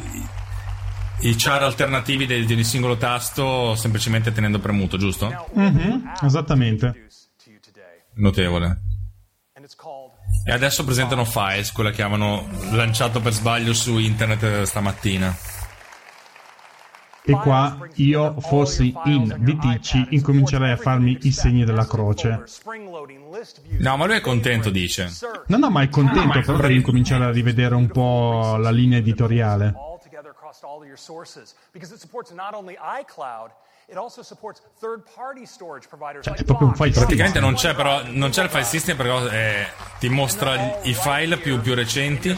i 1.20 1.34
char 1.36 1.62
alternativi 1.62 2.26
del- 2.26 2.44
di 2.44 2.52
ogni 2.52 2.64
singolo 2.64 2.96
tasto 2.96 3.74
semplicemente 3.76 4.32
tenendo 4.32 4.58
premuto, 4.58 4.96
giusto? 4.98 5.46
Mhm, 5.52 6.12
esattamente. 6.22 7.06
Notevole. 8.16 8.82
E 10.46 10.52
adesso 10.52 10.84
presentano 10.84 11.24
Files, 11.24 11.72
quella 11.72 11.90
che 11.90 12.02
avevano 12.02 12.46
lanciato 12.72 13.20
per 13.20 13.32
sbaglio 13.32 13.72
su 13.72 13.98
internet 13.98 14.42
eh, 14.42 14.66
stamattina. 14.66 15.34
E 17.26 17.32
qua 17.32 17.78
io 17.94 18.38
fossi 18.40 18.94
in 19.06 19.34
Viticci 19.38 20.08
incomincerei 20.10 20.72
a 20.72 20.76
farmi 20.76 21.16
i 21.22 21.32
segni 21.32 21.64
della 21.64 21.86
croce. 21.86 22.44
No, 23.78 23.96
ma 23.96 24.04
lui 24.04 24.16
è 24.16 24.20
contento, 24.20 24.68
dice. 24.68 25.10
No, 25.46 25.56
no, 25.56 25.70
ma 25.70 25.80
è 25.80 25.88
contento 25.88 26.38
però 26.42 26.58
devi 26.58 26.74
incominciare 26.74 27.24
a 27.24 27.30
rivedere 27.30 27.74
un 27.74 27.86
po' 27.86 28.56
la 28.58 28.70
linea 28.70 28.98
editoriale. 28.98 29.72
Like 36.20 36.40
È 36.40 36.44
proprio 36.44 36.68
un 36.68 36.74
file 36.74 36.90
Praticamente 36.92 37.40
non 37.40 37.54
c'è, 37.54 37.74
però, 37.74 38.02
non 38.06 38.30
c'è 38.30 38.42
il 38.42 38.48
file 38.48 38.64
system, 38.64 38.96
però 38.96 39.26
eh, 39.26 39.66
ti 39.98 40.08
mostra 40.08 40.80
i 40.82 40.94
file 40.94 41.36
più, 41.36 41.60
più 41.60 41.74
recenti 41.74 42.36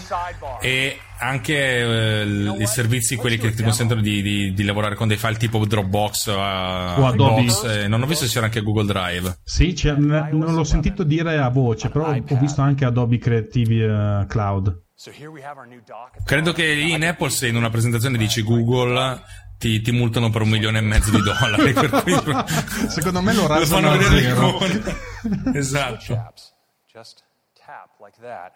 e 0.60 1.00
anche 1.18 1.54
eh, 1.54 2.54
i 2.58 2.66
servizi, 2.66 3.16
quelli 3.16 3.38
che 3.38 3.52
ti 3.54 3.62
consentono 3.62 4.00
di, 4.00 4.22
di- 4.22 4.52
di 4.52 4.64
lavorare 4.64 4.94
con 4.94 5.08
dei 5.08 5.16
file 5.16 5.36
tipo 5.36 5.64
Dropbox 5.64 6.26
O 6.26 6.34
uh, 6.34 7.04
Adobe. 7.04 7.44
Box, 7.44 7.64
eh, 7.64 7.88
non 7.88 8.02
ho 8.02 8.06
visto 8.06 8.26
se 8.26 8.32
c'era 8.32 8.46
anche 8.46 8.60
Google 8.60 8.86
Drive. 8.86 9.38
Sì, 9.44 9.74
non 9.84 10.54
l'ho 10.54 10.64
sentito 10.64 11.04
dire 11.04 11.38
a 11.38 11.48
voce, 11.48 11.88
però 11.90 12.08
ho 12.08 12.36
visto 12.38 12.60
anche 12.60 12.84
Adobe 12.84 13.18
Creative 13.18 14.20
eh, 14.22 14.26
Cloud. 14.26 14.84
Credo 16.24 16.52
che 16.52 16.72
lì 16.72 16.92
in 16.92 17.04
Apple 17.04 17.28
se 17.28 17.48
in 17.48 17.56
una 17.56 17.68
presentazione 17.68 18.16
dici 18.16 18.42
Google 18.42 19.20
ti, 19.58 19.80
ti 19.80 19.90
multano 19.92 20.30
per 20.30 20.42
un 20.42 20.48
milione 20.48 20.78
e 20.78 20.82
mezzo 20.82 21.10
di 21.10 21.20
dollari. 21.22 21.72
per 21.72 21.90
cui 22.02 22.12
Secondo 22.88 23.22
me 23.22 23.32
lo 23.34 23.46
lo 23.46 23.66
fanno 23.66 23.90
vedere 23.96 24.20
l'icona. 24.20 25.54
esatto. 25.54 26.12
Apps. 26.14 26.54
Just 26.92 27.22
tap 27.64 27.90
like 28.00 28.18
that. 28.20 28.52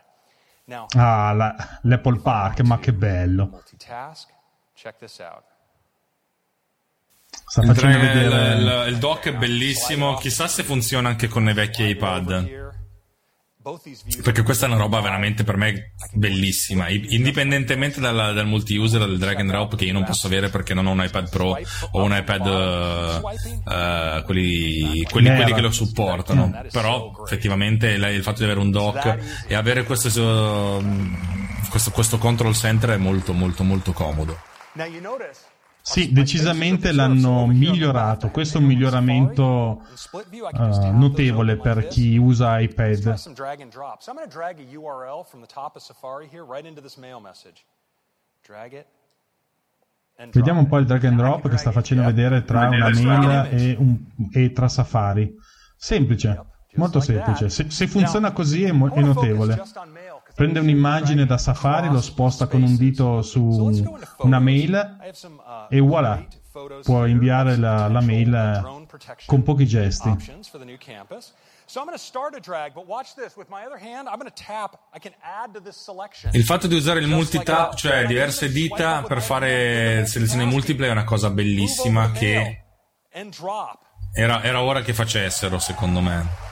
Now, 0.64 0.86
Ah, 0.97 1.32
la- 1.32 1.78
l'Apple 1.82 2.20
Park, 2.20 2.60
ma 2.60 2.78
che 2.78 2.93
bello. 2.93 3.47
multitask. 3.51 4.28
Check 4.74 4.98
this 4.98 5.18
out. 5.18 5.43
Sta 7.47 7.62
Il, 7.62 7.66
facendo 7.68 7.98
dra- 7.98 8.06
vedere... 8.12 8.55
il- 8.86 8.93
il 8.93 8.98
dock 8.98 9.28
è 9.28 9.35
bellissimo, 9.35 10.14
chissà 10.16 10.47
se 10.47 10.62
funziona 10.62 11.09
anche 11.09 11.27
con 11.28 11.48
i 11.48 11.52
vecchi 11.52 11.82
iPad. 11.85 12.60
Perché 14.23 14.43
questa 14.43 14.65
è 14.65 14.69
una 14.70 14.78
roba 14.78 15.01
veramente 15.01 15.45
per 15.45 15.59
me 15.59 15.93
bellissima, 16.12 16.89
indipendentemente 16.89 18.01
dalla- 18.01 18.32
dal 18.32 18.47
multi-user 18.47 19.05
del 19.05 19.19
drag 19.19 19.41
and 19.41 19.51
drop 19.51 19.77
che 19.77 19.85
io 19.85 19.93
non 19.93 20.05
posso 20.05 20.28
avere 20.28 20.49
perché 20.49 20.73
non 20.73 20.87
ho 20.87 20.93
un 20.93 21.05
iPad 21.05 21.28
Pro 21.28 21.59
o 21.91 22.03
un 22.03 22.16
iPad 22.16 22.47
eh, 22.47 23.20
eh, 23.70 24.23
quelli, 24.24 25.03
quelli, 25.11 25.35
quelli 25.35 25.53
che 25.53 25.61
lo 25.61 25.70
supportano. 25.70 26.62
Però 26.73 27.23
effettivamente 27.23 27.89
il 27.89 28.23
fatto 28.23 28.39
di 28.39 28.45
avere 28.45 28.61
un 28.61 28.70
dock 28.70 29.45
e 29.47 29.55
avere 29.55 29.85
questo, 29.85 30.82
questo, 31.69 31.91
questo 31.91 32.16
control 32.16 32.55
center 32.55 32.91
è 32.91 32.97
molto 32.97 33.35
molto 33.35 33.62
molto 33.62 33.93
comodo. 33.93 34.39
Now 34.73 34.87
you 34.87 35.03
notice 35.03 35.49
Sì, 35.82 36.12
decisamente 36.12 36.93
l'hanno 36.93 37.47
migliorato. 37.47 38.28
Questo 38.31 38.59
è 38.59 38.61
un 38.61 38.66
miglioramento 38.66 39.82
eh, 40.86 40.90
notevole 40.93 41.57
per 41.57 41.86
chi 41.89 42.16
usa 42.16 42.59
iPad. 42.61 43.15
Vediamo 50.32 50.61
un 50.61 50.66
po' 50.66 50.77
il 50.78 50.86
drag 50.86 51.05
and 51.05 51.16
drop 51.16 51.48
che 51.48 51.57
sta 51.57 51.70
facendo 51.73 52.02
vedere 52.05 52.44
tra 52.44 52.61
una 52.77 52.89
mail 53.07 53.48
e, 53.59 53.77
un- 53.78 53.98
e 54.32 54.52
tra 54.52 54.69
Safari. 54.69 55.35
Semplice, 55.77 56.28
molto 56.74 57.01
semplice. 57.01 57.48
Se, 57.48 57.70
se 57.70 57.86
funziona 57.86 58.32
così 58.32 58.65
è, 58.65 58.70
mo- 58.73 58.93
è 58.93 59.01
notevole. 59.01 59.55
Prende 60.41 60.59
un'immagine 60.59 61.27
da 61.27 61.37
Safari, 61.37 61.91
lo 61.91 62.01
sposta 62.01 62.47
con 62.47 62.62
un 62.62 62.75
dito 62.79 63.21
su 63.21 63.85
una 64.21 64.39
mail 64.39 64.97
e 65.69 65.81
voilà, 65.81 66.25
può 66.83 67.05
inviare 67.05 67.59
la, 67.59 67.89
la 67.89 68.01
mail 68.01 68.33
eh, 68.35 69.25
con 69.27 69.43
pochi 69.43 69.67
gesti. 69.67 70.09
Il 76.33 76.45
fatto 76.45 76.67
di 76.67 76.75
usare 76.75 77.01
il 77.01 77.07
multitap, 77.07 77.75
cioè 77.75 78.07
diverse 78.07 78.51
dita 78.51 79.03
per 79.03 79.21
fare 79.21 80.07
selezioni 80.07 80.47
multiple 80.47 80.87
è 80.87 80.91
una 80.91 81.05
cosa 81.05 81.29
bellissima 81.29 82.12
che 82.12 82.65
era, 84.15 84.43
era 84.43 84.62
ora 84.62 84.81
che 84.81 84.95
facessero 84.95 85.59
secondo 85.59 86.01
me. 86.01 86.49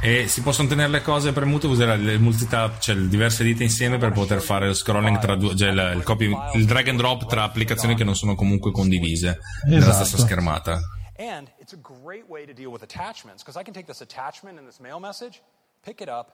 E 0.00 0.28
si 0.28 0.42
possono 0.42 0.68
tenere 0.68 0.88
le 0.90 1.02
cose 1.02 1.32
premute, 1.32 1.66
usare 1.66 1.94
il 1.94 2.20
multitap, 2.20 2.78
cioè 2.78 2.94
le 2.94 3.08
diverse 3.08 3.42
dita 3.42 3.62
insieme 3.62 3.98
per 3.98 4.12
poter 4.12 4.40
fare 4.40 4.66
lo 4.66 4.74
scrolling 4.74 5.18
tra 5.18 5.34
due, 5.34 5.56
cioè 5.56 5.70
il, 5.70 5.92
il 5.96 6.02
copy- 6.04 6.36
il 6.54 6.64
drag 6.66 6.88
and 6.88 6.98
drop 6.98 7.26
tra 7.26 7.42
applicazioni 7.42 7.94
che 7.96 8.04
non 8.04 8.14
sono 8.14 8.34
comunque 8.34 8.70
condivise 8.70 9.40
nella 9.64 9.78
Esatto. 9.88 10.04
stessa 10.04 10.18
schermata. 10.24 10.78
And 11.18 11.48
it's 11.58 11.72
a 11.72 11.78
great 11.80 12.24
way 12.28 12.44
to 12.44 12.52
deal 12.52 12.70
with 12.70 12.82
attachments 12.82 13.42
because 13.42 13.58
I 13.58 13.64
can 13.64 13.72
take 13.72 13.86
this 13.86 14.00
attachment 14.02 14.58
in 14.58 14.66
this 14.66 14.78
mail 14.78 14.98
message, 15.00 15.40
pick 15.82 16.00
it 16.00 16.08
up, 16.08 16.28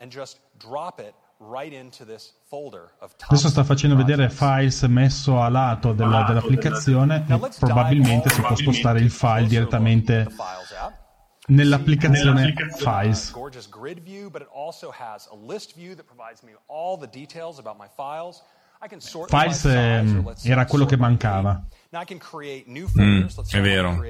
and 0.00 0.10
just 0.10 0.38
drop 0.58 0.98
it 0.98 1.12
right 1.38 1.72
into 1.72 2.04
this 2.04 2.32
folder 2.48 2.90
of 3.00 3.14
top. 3.16 3.30
Adesso 3.30 3.48
sta 3.50 3.62
facendo 3.62 3.94
vedere 3.94 4.30
files 4.30 4.82
messo 4.84 5.40
a 5.40 5.48
lato 5.48 5.92
della- 5.92 6.24
dell'applicazione 6.26 7.24
e 7.28 7.38
probabilmente 7.58 8.30
si 8.30 8.40
può 8.40 8.56
spostare 8.56 9.00
il 9.00 9.10
file 9.10 9.46
direttamente 9.46 10.26
nell'applicazione 11.48 12.54
Files. 12.76 13.30
Gorgeous 13.32 13.68
grid 13.68 14.00
view, 14.02 14.30
but 14.30 14.42
it 14.42 14.48
also 14.52 14.90
has 14.90 15.28
a 15.30 15.36
list 15.36 15.74
view 15.74 15.94
that 15.94 16.06
provides 16.06 16.42
me 16.42 16.52
all 16.66 16.96
the 16.96 17.08
details 17.08 17.58
about 17.58 17.76
my 17.78 17.88
files. 17.88 18.42
Ehm, 19.64 20.34
era 20.42 20.64
quello 20.66 20.86
che 20.86 20.96
mancava. 20.96 21.64
Mm, 23.02 23.26
è 23.50 23.60
vero. 23.60 24.00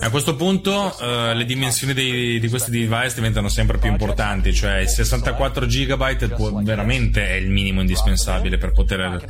A 0.00 0.10
questo 0.10 0.36
punto 0.36 0.96
eh, 1.00 1.34
le 1.34 1.44
dimensioni 1.44 1.92
dei- 1.94 2.38
di 2.38 2.48
questi 2.48 2.70
device 2.70 3.14
diventano 3.16 3.48
sempre 3.48 3.78
più 3.78 3.90
importanti, 3.90 4.54
cioè 4.54 4.76
il 4.78 4.88
64 4.88 5.66
GB 5.66 6.34
può, 6.34 6.52
veramente 6.62 7.26
è 7.26 7.32
il 7.32 7.50
minimo 7.50 7.80
indispensabile 7.80 8.56
per 8.58 8.70
poter... 8.72 9.24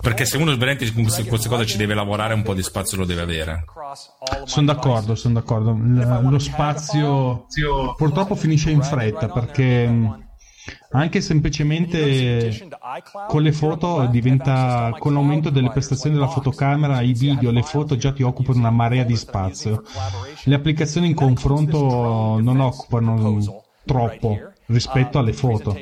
Perché 0.00 0.24
se 0.24 0.36
uno 0.36 0.52
veramente 0.56 0.92
con 0.92 1.02
queste, 1.02 1.48
cose 1.48 1.66
ci 1.66 1.76
deve 1.76 1.94
lavorare 1.94 2.34
un 2.34 2.42
po' 2.42 2.54
di 2.54 2.62
spazio 2.62 2.98
lo 2.98 3.04
deve 3.04 3.22
avere. 3.22 3.64
Sono 4.44 4.66
d'accordo, 4.66 5.14
sono 5.16 5.34
d'accordo. 5.34 5.72
L- 5.72 6.28
lo 6.30 6.38
spazio 6.38 7.46
purtroppo 7.96 8.36
finisce 8.36 8.70
in 8.70 8.82
fretta 8.82 9.28
perché 9.28 10.28
anche 10.92 11.20
semplicemente 11.20 12.68
con 13.28 13.42
le 13.42 13.52
foto 13.52 14.06
diventa 14.06 14.94
con 14.98 15.14
l'aumento 15.14 15.50
delle 15.50 15.70
prestazioni 15.70 16.14
della 16.14 16.28
fotocamera, 16.28 17.00
i 17.00 17.12
video, 17.12 17.50
le 17.50 17.62
foto 17.62 17.96
già 17.96 18.12
ti 18.12 18.22
occupano 18.22 18.58
una 18.58 18.70
marea 18.70 19.04
di 19.04 19.16
spazio. 19.16 19.82
Le 20.44 20.54
applicazioni 20.54 21.08
in 21.08 21.14
confronto 21.14 22.38
non 22.40 22.60
occupano 22.60 23.62
troppo 23.84 24.38
rispetto 24.66 25.18
alle 25.18 25.32
foto. 25.32 25.76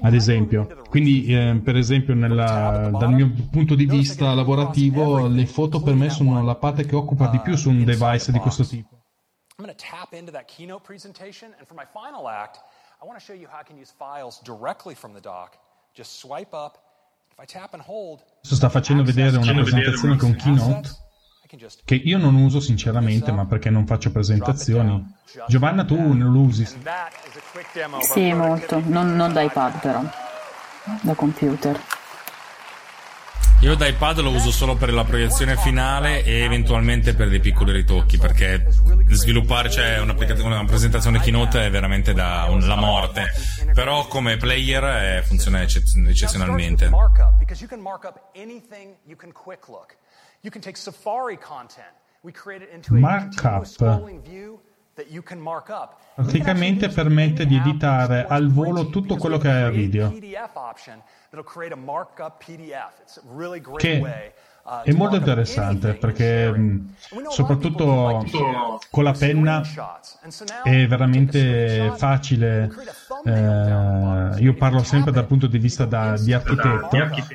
Ad 0.00 0.14
esempio, 0.14 0.82
quindi 0.88 1.26
eh, 1.26 1.60
per 1.62 1.76
esempio 1.76 2.14
nella- 2.14 2.90
dal 2.96 3.12
mio 3.12 3.30
punto 3.50 3.74
di 3.74 3.84
vista 3.84 4.32
lavorativo 4.32 5.26
le 5.26 5.44
foto 5.46 5.82
per 5.82 5.94
me 5.94 6.08
sono 6.08 6.42
la 6.42 6.54
parte 6.54 6.86
che 6.86 6.96
occupa 6.96 7.28
di 7.28 7.40
più 7.40 7.56
su 7.56 7.68
un 7.68 7.84
device 7.84 8.32
di 8.32 8.38
questo 8.38 8.64
tipo. 8.64 8.94
I'm 9.58 9.64
going 9.64 9.74
to 9.74 9.84
tap 9.84 10.12
into 10.12 10.30
that 10.32 10.44
keynote 10.46 10.82
presentation, 10.84 11.54
and 11.58 11.66
for 11.66 11.74
my 11.74 11.86
final 11.90 12.28
act, 12.28 12.60
I 13.02 13.04
want 13.04 13.18
to 13.18 13.24
show 13.24 13.34
you 13.34 13.46
how 13.46 13.60
I 13.60 13.64
can 13.64 13.76
use 13.76 13.92
files 13.92 14.40
directly 14.42 14.94
from 14.94 15.12
the 15.12 15.20
dock. 15.20 15.58
Just 15.94 16.18
swipe 16.18 16.54
up. 16.54 16.78
If 17.30 17.38
I 17.38 17.44
tap 17.44 17.74
and 17.74 17.82
hold, 17.82 18.22
Adesso 18.38 18.54
sta 18.54 18.68
facendo 18.70 19.02
vedere 19.02 19.36
una 19.36 19.52
presentazione 19.52 20.16
con 20.16 20.34
Keynote 20.34 21.04
che 21.84 21.94
io 21.94 22.18
non 22.18 22.34
uso 22.34 22.58
sinceramente, 22.60 23.30
ma 23.30 23.46
perché 23.46 23.70
non 23.70 23.86
faccio 23.86 24.10
presentazioni. 24.10 25.14
Giovanna, 25.46 25.84
tu 25.84 25.96
non 25.96 26.32
lo 26.32 26.40
usi? 26.40 26.64
that 26.82 27.12
is 27.28 27.36
a 27.36 27.40
quick 27.52 27.68
demo. 27.72 27.98
of 27.98 28.02
our 28.02 28.10
Sì, 28.10 28.32
molto. 28.32 28.80
Non, 28.84 29.14
non 29.14 29.32
da 29.32 29.42
iPad 29.42 29.78
però, 29.78 30.02
da 31.02 31.14
computer. 31.14 31.80
Io 33.60 33.74
da 33.74 33.86
iPad 33.86 34.20
lo 34.20 34.30
uso 34.30 34.50
solo 34.50 34.76
per 34.76 34.92
la 34.92 35.02
proiezione 35.02 35.56
finale 35.56 36.22
e 36.22 36.40
eventualmente 36.40 37.14
per 37.14 37.28
dei 37.28 37.40
piccoli 37.40 37.72
ritocchi, 37.72 38.18
perché 38.18 38.66
sviluppare 39.08 39.70
cioè, 39.70 39.98
un'applicazione- 39.98 40.54
una 40.54 40.64
presentazione 40.64 41.18
keynote 41.20 41.64
è 41.64 41.70
veramente 41.70 42.12
da 42.12 42.46
un- 42.48 42.60
la 42.66 42.76
morte. 42.76 43.24
Però 43.72 44.06
come 44.06 44.36
player 44.36 44.84
eh, 44.84 45.22
funziona 45.22 45.62
eccez- 45.62 45.96
eccezionalmente. 46.06 46.88
markup. 53.00 53.74
Praticamente 56.14 56.88
permette 56.88 57.46
di 57.46 57.56
editare 57.56 58.26
al 58.26 58.50
volo 58.50 58.88
tutto 58.88 59.16
quello 59.16 59.36
che 59.38 59.48
è 59.50 59.62
a 59.62 59.68
video, 59.70 60.08
PDF 61.36 61.44
option 61.44 61.44
that'll 61.44 61.44
create 61.44 61.72
a 61.72 61.76
markup 61.76 62.40
PDF. 62.40 63.00
It's 63.02 63.16
a 63.18 63.22
really 63.34 63.60
great 63.60 63.80
che 63.80 63.98
way. 64.00 64.32
uh, 64.64 64.82
è 64.82 64.90
to 64.90 64.96
molto 64.96 65.16
interessante 65.16 65.94
perché 65.94 66.54
soprattutto 67.28 68.22
con 68.90 69.04
la 69.04 69.12
penna 69.12 69.62
è 70.62 70.86
veramente 70.86 71.92
facile. 71.96 72.70
eh, 73.24 74.40
io 74.40 74.54
parlo 74.54 74.82
sempre 74.82 75.12
dal 75.12 75.26
punto 75.26 75.46
di 75.46 75.58
vista 75.58 75.84
da- 75.84 76.16
di 76.18 76.32
architetto, 76.32 76.88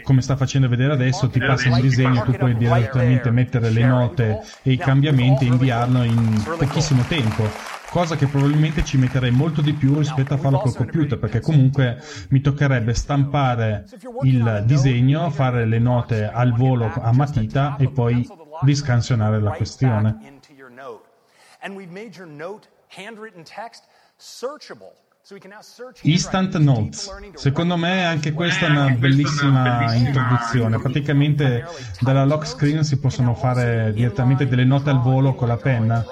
come 0.04 0.22
sta 0.22 0.36
facendo 0.36 0.68
vedere 0.68 0.94
adesso, 0.94 1.30
ti 1.30 1.40
passa 1.40 1.70
un 1.70 1.80
disegno, 1.80 2.24
tu 2.24 2.32
puoi 2.34 2.56
direttamente 2.56 3.32
mettere 3.32 3.70
le 3.70 3.84
note 3.84 4.42
e 4.64 4.72
i 4.72 4.78
cambiamenti 4.78 5.46
e 5.46 5.48
inviarlo 5.48 6.04
in 6.04 6.44
pochissimo 6.58 7.04
tempo. 7.04 7.80
Cosa 7.92 8.16
che 8.16 8.26
probabilmente 8.26 8.86
ci 8.86 8.98
metterei 8.98 9.32
molto 9.32 9.62
di 9.62 9.74
più 9.74 9.98
rispetto 9.98 10.34
a 10.34 10.38
farlo 10.38 10.60
col 10.60 10.74
computer, 10.74 11.20
perché 11.20 11.42
comunque 11.42 12.02
mi 12.30 12.40
toccherebbe 12.40 12.94
stampare 12.94 13.86
il 14.22 14.64
disegno, 14.66 15.30
fare 15.30 15.66
le 15.66 15.78
note 15.78 16.26
al 16.26 16.54
volo 16.54 16.90
a 16.90 17.12
matita 17.12 17.76
e 17.78 17.90
poi 17.90 18.26
riscansionare 18.62 19.42
la 19.42 19.52
questione. 19.52 20.40
Instant 26.04 26.58
Notes. 26.58 27.12
Secondo 27.36 27.76
me 27.76 28.06
anche 28.06 28.32
questa 28.32 28.68
è 28.68 28.70
una 28.70 28.90
bellissima 28.90 29.94
introduzione. 29.94 30.80
Praticamente 30.80 31.66
dalla 32.00 32.24
lock 32.24 32.48
screen 32.48 32.84
si 32.86 33.00
possono 33.00 33.36
fare 33.36 33.92
direttamente 33.94 34.48
delle 34.48 34.64
note 34.64 34.90
al 34.90 35.02
volo 35.02 35.36
con 35.36 35.50
la 35.50 35.58
penna. 35.58 36.06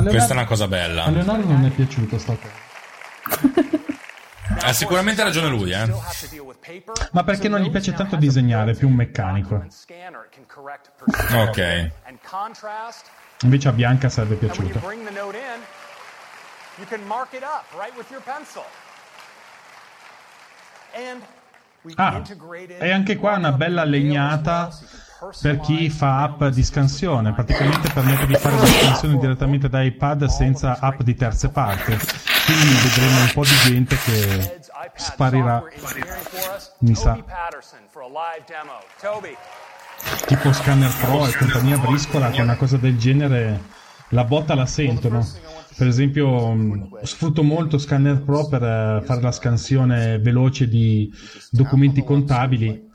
Leonardo- 0.00 0.10
Questa 0.10 0.32
è 0.32 0.36
una 0.36 0.46
cosa 0.46 0.68
bella. 0.68 1.04
A 1.04 1.10
Leonardo 1.10 1.46
non 1.46 1.64
è 1.64 1.70
piaciuta 1.70 2.18
sta 2.18 2.36
cosa. 2.36 2.62
Ha 4.66 4.72
sicuramente 4.72 5.22
ragione 5.22 5.48
lui, 5.48 5.72
eh. 5.72 5.86
Ma 7.12 7.24
perché 7.24 7.48
non 7.48 7.60
gli 7.60 7.70
piace 7.70 7.92
tanto 7.92 8.16
disegnare, 8.16 8.72
è 8.72 8.74
più 8.74 8.88
un 8.88 8.94
meccanico. 8.94 9.66
Ok. 11.48 11.90
Invece 13.42 13.68
a 13.68 13.72
Bianca 13.72 14.08
sarebbe 14.08 14.36
piaciuta. 14.36 14.78
Ah, 21.96 22.22
e 22.78 22.90
anche 22.90 23.16
qua 23.16 23.36
una 23.36 23.52
bella 23.52 23.84
legnata 23.84 24.70
per 25.40 25.60
chi 25.60 25.88
fa 25.90 26.22
app 26.22 26.44
di 26.44 26.62
scansione, 26.62 27.32
praticamente 27.32 27.90
permette 27.92 28.26
di 28.26 28.34
fare 28.34 28.56
la 28.56 28.66
scansione 28.66 29.18
direttamente 29.18 29.68
da 29.68 29.82
iPad 29.82 30.26
senza 30.26 30.78
app 30.80 31.02
di 31.02 31.14
terze 31.14 31.48
parti. 31.48 31.96
Quindi 32.44 32.74
vedremo 32.82 33.20
un 33.20 33.30
po' 33.32 33.42
di 33.42 33.56
gente 33.64 33.96
che 33.96 34.60
sparirà, 34.94 35.62
mi 36.80 36.94
sa. 36.94 37.18
Tipo 40.26 40.52
Scanner 40.52 40.92
Pro 41.00 41.26
e 41.26 41.36
compagnia 41.36 41.78
briscola 41.78 42.30
che 42.30 42.42
una 42.42 42.56
cosa 42.56 42.76
del 42.76 42.98
genere 42.98 43.62
la 44.08 44.24
botta 44.24 44.54
la 44.54 44.66
sentono. 44.66 45.26
Per 45.76 45.86
esempio, 45.88 46.52
mh, 46.52 47.02
sfrutto 47.02 47.42
molto 47.42 47.78
Scanner 47.78 48.22
Pro 48.22 48.46
per 48.46 48.62
eh, 48.62 49.02
fare 49.04 49.20
la 49.20 49.32
scansione 49.32 50.18
veloce 50.18 50.68
di 50.68 51.10
documenti 51.50 52.04
contabili. 52.04 52.90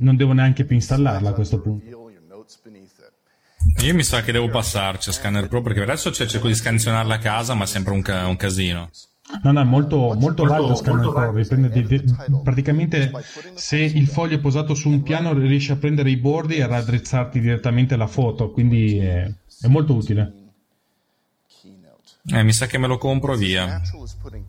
Non 0.00 0.16
devo 0.16 0.32
neanche 0.32 0.64
più 0.64 0.74
installarla 0.76 1.30
a 1.30 1.32
questo 1.32 1.60
punto. 1.60 1.84
Io 3.82 3.94
mi 3.94 4.02
sa 4.02 4.22
che 4.22 4.32
devo 4.32 4.48
passarci 4.48 5.10
a 5.10 5.12
Scanner 5.12 5.48
Pro 5.48 5.60
perché 5.60 5.82
adesso 5.82 6.10
cerco 6.10 6.46
di 6.46 6.54
scansionarla 6.54 7.14
a 7.14 7.18
casa, 7.18 7.54
ma 7.54 7.64
è 7.64 7.66
sempre 7.66 7.92
un, 7.92 8.02
ca- 8.02 8.26
un 8.26 8.36
casino. 8.36 8.90
No, 9.42 9.52
no, 9.52 9.60
è 9.60 9.64
molto, 9.64 10.16
molto 10.18 10.44
valido 10.44 10.74
Scanner 10.74 11.08
Pro. 11.10 11.68
di- 11.68 11.86
di- 11.86 12.04
praticamente, 12.42 13.12
se 13.54 13.76
il 13.78 14.06
foglio 14.08 14.36
è 14.36 14.40
posato 14.40 14.74
su 14.74 14.88
un 14.88 15.02
piano, 15.02 15.32
riesci 15.34 15.72
a 15.72 15.76
prendere 15.76 16.10
i 16.10 16.16
bordi 16.16 16.56
e 16.56 16.62
a 16.62 16.66
raddrizzarti 16.66 17.38
direttamente 17.38 17.96
la 17.96 18.06
foto. 18.06 18.50
Quindi 18.50 18.98
è, 18.98 19.30
è 19.60 19.66
molto 19.68 19.94
utile. 19.94 20.34
Eh, 22.26 22.42
mi 22.42 22.52
sa 22.52 22.66
che 22.66 22.76
me 22.78 22.86
lo 22.86 22.98
compro 22.98 23.34
via. 23.34 23.80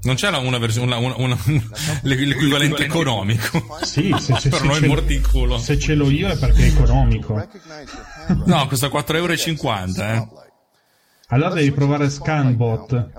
Non 0.04 0.16
c'è 0.16 0.28
una, 0.28 0.40
una 0.40 0.58
versione, 0.58 0.94
una, 0.96 1.16
una, 1.16 1.38
una- 1.46 1.70
l'equivalente 2.04 2.84
economico? 2.84 3.64
Sì, 3.84 4.14
se, 4.20 4.36
se, 4.40 4.50
per 4.50 4.60
se 4.60 4.66
noi 4.66 4.80
ce- 4.80 4.88
morti 4.88 5.14
in 5.16 5.22
culo. 5.28 5.58
se 5.58 5.80
ce 5.80 5.96
l'ho 5.96 6.10
io 6.10 6.28
è 6.28 6.38
perché 6.38 6.66
è 6.66 6.68
economico. 6.68 7.34
No, 8.46 8.68
costa 8.68 8.88
4,50 8.88 9.16
euro, 9.16 9.34
eh. 10.44 10.50
Allora 11.34 11.54
devi 11.54 11.72
provare 11.72 12.10
Scanbot. 12.10 13.12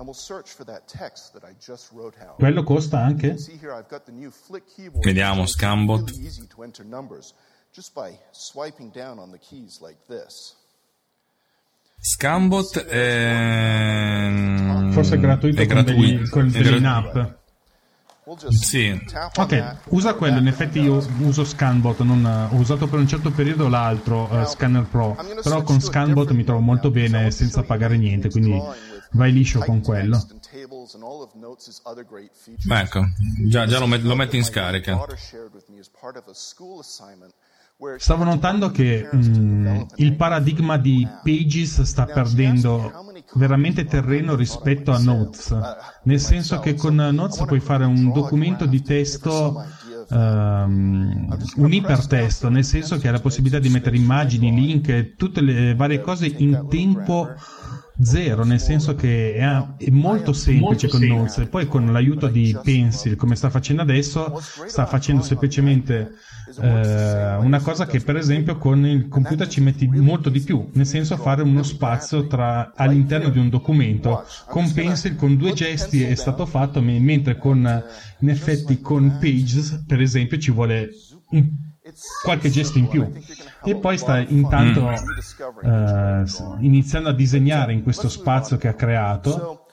Quello 2.35 2.61
costa 2.63 2.99
anche? 2.99 3.37
Vediamo, 5.01 5.47
numbers 6.85 7.33
just 7.73 7.91
by 7.95 8.15
swiping 8.31 8.91
down 8.91 9.17
on 9.17 9.31
the 9.31 9.39
keys 9.39 9.79
like 9.81 9.97
this. 10.07 10.55
Scambot 12.05 12.83
è... 12.83 14.29
Forse 14.91 15.15
è 15.15 15.19
gratuito 15.19 15.61
è 15.61 15.65
con, 15.65 15.75
gratuito. 15.83 16.29
con 16.29 16.51
degli 16.51 16.67
gra- 16.67 16.75
in-app. 16.75 17.17
Sì. 18.49 19.01
Ok, 19.35 19.75
usa 19.89 20.13
quello. 20.15 20.37
In 20.39 20.47
effetti 20.47 20.79
io 20.81 21.05
uso 21.19 21.45
Scanbot. 21.45 21.99
Non, 22.01 22.25
ho 22.51 22.55
usato 22.57 22.87
per 22.87 22.99
un 22.99 23.07
certo 23.07 23.31
periodo 23.31 23.69
l'altro, 23.69 24.29
eh, 24.41 24.45
Scanner 24.45 24.83
Pro. 24.83 25.15
Però 25.41 25.61
con 25.63 25.79
Scanbot 25.79 26.31
mi 26.31 26.43
trovo 26.43 26.59
molto 26.59 26.91
bene 26.91 27.31
senza 27.31 27.63
pagare 27.63 27.95
niente. 27.95 28.29
Quindi 28.29 28.61
vai 29.11 29.31
liscio 29.31 29.59
con 29.59 29.81
quello. 29.81 30.21
Beh, 32.65 32.79
ecco, 32.81 33.05
già, 33.45 33.65
già 33.65 33.79
lo, 33.79 33.87
met- 33.87 34.03
lo 34.03 34.15
metto 34.15 34.35
in 34.35 34.43
scarica. 34.43 34.91
Stavo 37.97 38.23
notando 38.23 38.71
che 38.71 39.07
mm, 39.13 39.81
il 39.97 40.15
paradigma 40.15 40.77
di 40.77 41.07
Pages 41.23 41.81
sta 41.81 42.05
perdendo 42.05 42.91
veramente 43.33 43.85
terreno 43.85 44.35
rispetto 44.35 44.91
a 44.91 44.99
Notes, 44.99 45.55
nel 46.03 46.19
senso 46.19 46.59
che 46.59 46.75
con 46.75 46.95
Notes 46.95 47.43
puoi 47.45 47.59
fare 47.59 47.85
un 47.85 48.11
documento 48.11 48.65
di 48.65 48.81
testo, 48.81 49.63
ehm, 50.09 51.37
un 51.57 51.73
ipertesto, 51.73 52.49
nel 52.49 52.63
senso 52.63 52.97
che 52.97 53.07
hai 53.07 53.13
la 53.13 53.19
possibilità 53.19 53.59
di 53.59 53.69
mettere 53.69 53.97
immagini, 53.97 54.53
link, 54.53 55.15
tutte 55.15 55.41
le 55.41 55.75
varie 55.75 55.99
cose 56.01 56.27
in 56.27 56.67
tempo 56.69 57.33
zero, 58.01 58.43
nel 58.43 58.59
senso 58.59 58.95
che 58.95 59.35
è, 59.35 59.89
molto 59.91 60.33
semplice 60.33 60.87
con 60.87 61.01
Notes 61.01 61.37
e 61.39 61.47
poi 61.47 61.67
con 61.67 61.91
l'aiuto 61.91 62.27
di 62.27 62.57
Pencil, 62.63 63.15
come 63.15 63.35
sta 63.35 63.49
facendo 63.49 63.81
adesso, 63.81 64.39
sta 64.39 64.85
facendo 64.85 65.21
semplicemente 65.21 66.13
eh, 66.59 67.35
una 67.35 67.59
cosa 67.61 67.85
che 67.85 67.99
per 67.99 68.15
esempio 68.17 68.57
con 68.57 68.85
il 68.85 69.07
computer 69.07 69.47
ci 69.47 69.61
metti 69.61 69.87
molto 69.87 70.29
di 70.29 70.41
più, 70.41 70.69
nel 70.73 70.85
senso 70.85 71.17
fare 71.17 71.43
uno 71.43 71.63
spazio 71.63 72.27
tra, 72.27 72.73
all'interno 72.75 73.29
di 73.29 73.39
un 73.39 73.49
documento. 73.49 74.23
Con 74.47 74.71
Pencil 74.71 75.15
con 75.15 75.37
due 75.37 75.53
gesti 75.53 76.03
è 76.03 76.15
stato 76.15 76.45
fatto, 76.45 76.81
me- 76.81 76.99
mentre 76.99 77.37
con 77.37 77.83
in 78.19 78.29
effetti 78.29 78.79
con 78.81 79.17
Pages 79.19 79.83
per 79.85 80.01
esempio 80.01 80.37
ci 80.37 80.51
vuole 80.51 80.89
un- 81.29 81.71
qualche 82.23 82.49
gesto 82.49 82.77
in 82.77 82.87
più. 82.87 83.11
E 83.63 83.75
poi 83.75 83.97
sta 83.97 84.19
intanto 84.19 84.89
eh, 84.91 86.23
s- 86.25 86.43
iniziando 86.59 87.09
a 87.09 87.13
disegnare 87.13 87.73
in 87.73 87.83
questo 87.83 88.09
spazio 88.09 88.57
che 88.57 88.67
ha 88.67 88.73
creato. 88.73 89.65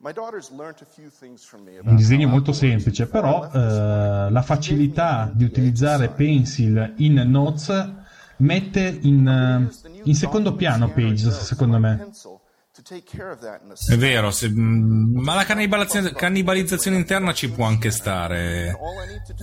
Un 0.00 1.96
disegno 1.96 2.28
molto 2.28 2.52
semplice, 2.52 3.06
però 3.08 3.50
eh, 3.50 4.30
la 4.30 4.42
facilità 4.42 5.30
di 5.32 5.44
utilizzare 5.44 6.08
Pencil 6.10 6.94
in 6.98 7.14
Notes 7.26 7.92
mette 8.36 8.98
in, 9.02 9.26
eh, 9.26 10.00
in 10.04 10.14
secondo 10.14 10.54
piano 10.54 10.90
Pages, 10.92 11.40
secondo 11.40 11.78
me. 11.78 12.08
È 13.92 13.96
vero, 13.96 14.30
se- 14.30 14.48
mm, 14.48 15.18
ma 15.22 15.34
la 15.34 15.44
cannibalizzazione, 15.44 16.12
cannibalizzazione 16.12 16.96
interna 16.96 17.32
ci 17.34 17.50
può 17.50 17.66
anche 17.66 17.90
stare. 17.90 18.74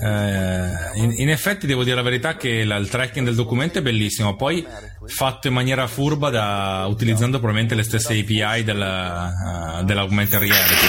Eh, 0.03 0.99
in, 1.01 1.13
in 1.17 1.30
effetti 1.30 1.67
devo 1.67 1.84
dire 1.84 1.95
la 1.95 2.01
verità 2.01 2.35
che 2.35 2.63
la- 2.63 2.77
il 2.77 2.89
tracking 2.89 3.26
del 3.26 3.35
documento 3.35 3.80
è 3.80 3.81
bellissimo, 3.81 4.35
poi 4.35 4.65
fatto 5.05 5.47
in 5.47 5.53
maniera 5.53 5.85
furba 5.88 6.30
da, 6.30 6.85
utilizzando 6.88 7.38
probabilmente 7.38 7.76
le 7.76 7.84
stesse 7.84 8.13
API 8.19 8.63
della, 8.63 9.80
eh, 9.80 9.84
dell'augmented 9.84 10.39
reality. 10.39 10.88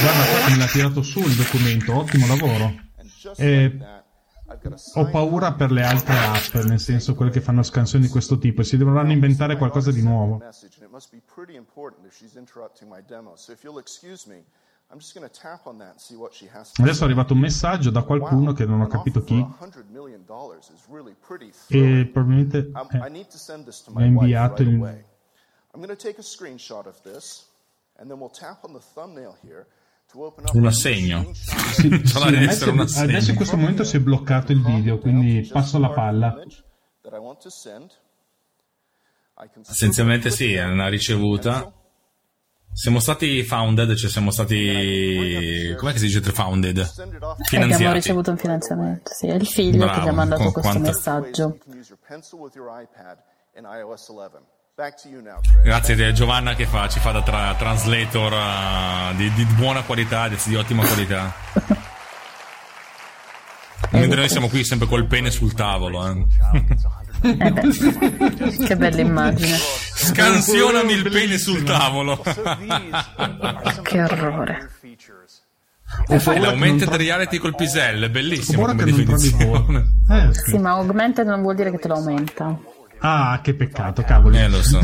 Guarda, 0.00 0.48
me 0.50 0.56
l'ha 0.56 0.66
tirato 0.66 1.02
su 1.02 1.20
il 1.20 1.34
documento, 1.34 1.96
ottimo 1.96 2.26
lavoro. 2.26 2.72
E 3.36 3.72
ho 4.94 5.10
paura 5.10 5.54
per 5.54 5.70
le 5.70 5.82
altre 5.82 6.14
app, 6.14 6.54
nel 6.64 6.80
senso 6.80 7.14
quelle 7.14 7.30
che 7.30 7.40
fanno 7.40 7.62
scansioni 7.62 8.04
di 8.06 8.10
questo 8.10 8.38
tipo, 8.38 8.60
e 8.60 8.64
si 8.64 8.76
dovranno 8.76 9.12
inventare 9.12 9.56
qualcosa 9.56 9.90
di 9.90 10.02
nuovo. 10.02 10.42
Adesso 16.76 17.02
è 17.02 17.04
arrivato 17.04 17.32
un 17.32 17.38
messaggio 17.38 17.90
da 17.90 18.02
qualcuno 18.02 18.52
che 18.52 18.66
non 18.66 18.80
ho 18.80 18.86
capito 18.86 19.22
chi, 19.22 19.34
$100 19.34 19.84
million 19.88 20.24
is 20.58 20.86
really 20.90 21.14
pretty 21.26 21.52
e 21.68 22.10
probabilmente 22.12 22.70
I'm- 22.74 22.88
eh, 22.90 22.98
ha 23.94 24.04
inviato 24.04 24.62
il... 24.62 24.68
I'm 25.72 25.80
going 25.80 25.88
to 25.88 25.96
take 25.96 26.18
a 26.18 26.22
screenshot 26.22 26.86
of 26.86 27.00
this, 27.02 27.48
and 27.98 28.10
then 28.10 28.18
we'll 28.18 28.28
tap 28.28 28.64
on 28.64 28.72
the 28.72 28.80
thumbnail 28.80 29.36
here 29.40 29.68
Un 30.52 30.66
assegno. 30.66 31.30
Sì, 31.32 31.88
sì, 32.04 32.16
adesso, 32.16 32.70
un 32.70 32.80
assegno. 32.80 33.10
adesso 33.10 33.30
in 33.30 33.36
questo 33.36 33.56
momento 33.56 33.84
si 33.84 33.96
è 33.96 34.00
bloccato 34.00 34.52
il 34.52 34.62
video, 34.62 34.98
quindi 34.98 35.48
passo 35.50 35.78
la 35.78 35.90
palla. 35.90 36.36
Essenzialmente 39.68 40.30
sì, 40.30 40.54
è 40.54 40.64
una 40.64 40.88
ricevuta. 40.88 41.72
Siamo 42.72 43.00
stati 43.00 43.42
founded, 43.42 43.94
cioè 43.94 44.08
siamo 44.10 44.30
stati... 44.30 45.74
Com'è 45.76 45.92
che 45.92 45.98
si 45.98 46.06
dice 46.06 46.20
founded? 46.20 46.78
Abbiamo 46.78 47.34
Finanziati. 47.44 47.94
ricevuto 47.94 48.30
un 48.30 48.36
finanziamento, 48.38 49.12
sì, 49.12 49.26
è 49.26 49.34
il 49.34 49.46
figlio 49.46 49.78
Bravo, 49.78 49.92
che 49.94 50.00
mi 50.02 50.08
ha 50.08 50.12
mandato 50.12 50.42
questo 50.52 50.60
quanto- 50.60 50.90
messaggio. 50.90 51.58
You 54.80 54.88
can 54.88 54.88
use 54.88 54.88
your 54.88 54.88
pencil 54.88 54.88
with 54.88 54.88
your 54.88 54.88
iPad 54.88 54.88
in 54.88 54.88
iOS 54.88 54.88
11. 54.88 54.88
Back 54.88 54.96
to 55.02 55.08
you 55.08 55.20
now, 55.20 55.40
Craig. 55.42 55.64
Grazie 55.64 56.06
a 56.06 56.12
Giovanna 56.12 56.54
che 56.54 56.66
fa, 56.66 56.88
ci 56.88 56.98
fa 57.00 57.10
da 57.12 57.22
tra- 57.22 57.54
translator 57.54 58.32
eh, 58.32 59.14
di, 59.16 59.32
di 59.34 59.44
buona 59.44 59.82
qualità, 59.82 60.28
di, 60.28 60.36
di 60.44 60.56
ottima 60.56 60.84
qualità. 60.86 61.32
Mentre 63.92 64.18
noi 64.20 64.28
siamo 64.28 64.48
qui 64.48 64.64
sempre 64.64 64.86
col 64.86 65.06
pene 65.06 65.30
sul 65.30 65.52
tavolo. 65.54 66.06
eh. 66.06 66.26
Eh 67.22 67.52
che 68.66 68.76
bella 68.76 69.00
immagine. 69.00 69.56
Scansionami 69.56 70.92
il 70.92 71.10
pene 71.10 71.36
sul 71.38 71.62
tavolo. 71.64 72.22
Che 73.82 74.02
orrore. 74.02 74.70
E 76.08 76.18
fai 76.20 76.38
l'augmented 76.38 76.88
reality 76.94 77.38
col 77.38 77.54
pisello, 77.56 78.06
è 78.06 78.10
bellissimo 78.10 78.64
come 78.66 78.84
definizione. 78.84 79.84
Eh, 80.08 80.32
Sì, 80.32 80.56
ma 80.58 80.70
augmented 80.70 81.26
non 81.26 81.42
vuol 81.42 81.56
dire 81.56 81.70
che 81.72 81.78
te 81.78 81.88
lo 81.88 81.94
aumenta. 81.94 82.56
Ah, 83.00 83.40
che 83.42 83.54
peccato, 83.54 84.02
cavoli. 84.02 84.38
Eh, 84.38 84.48
lo 84.48 84.62
so. 84.62 84.78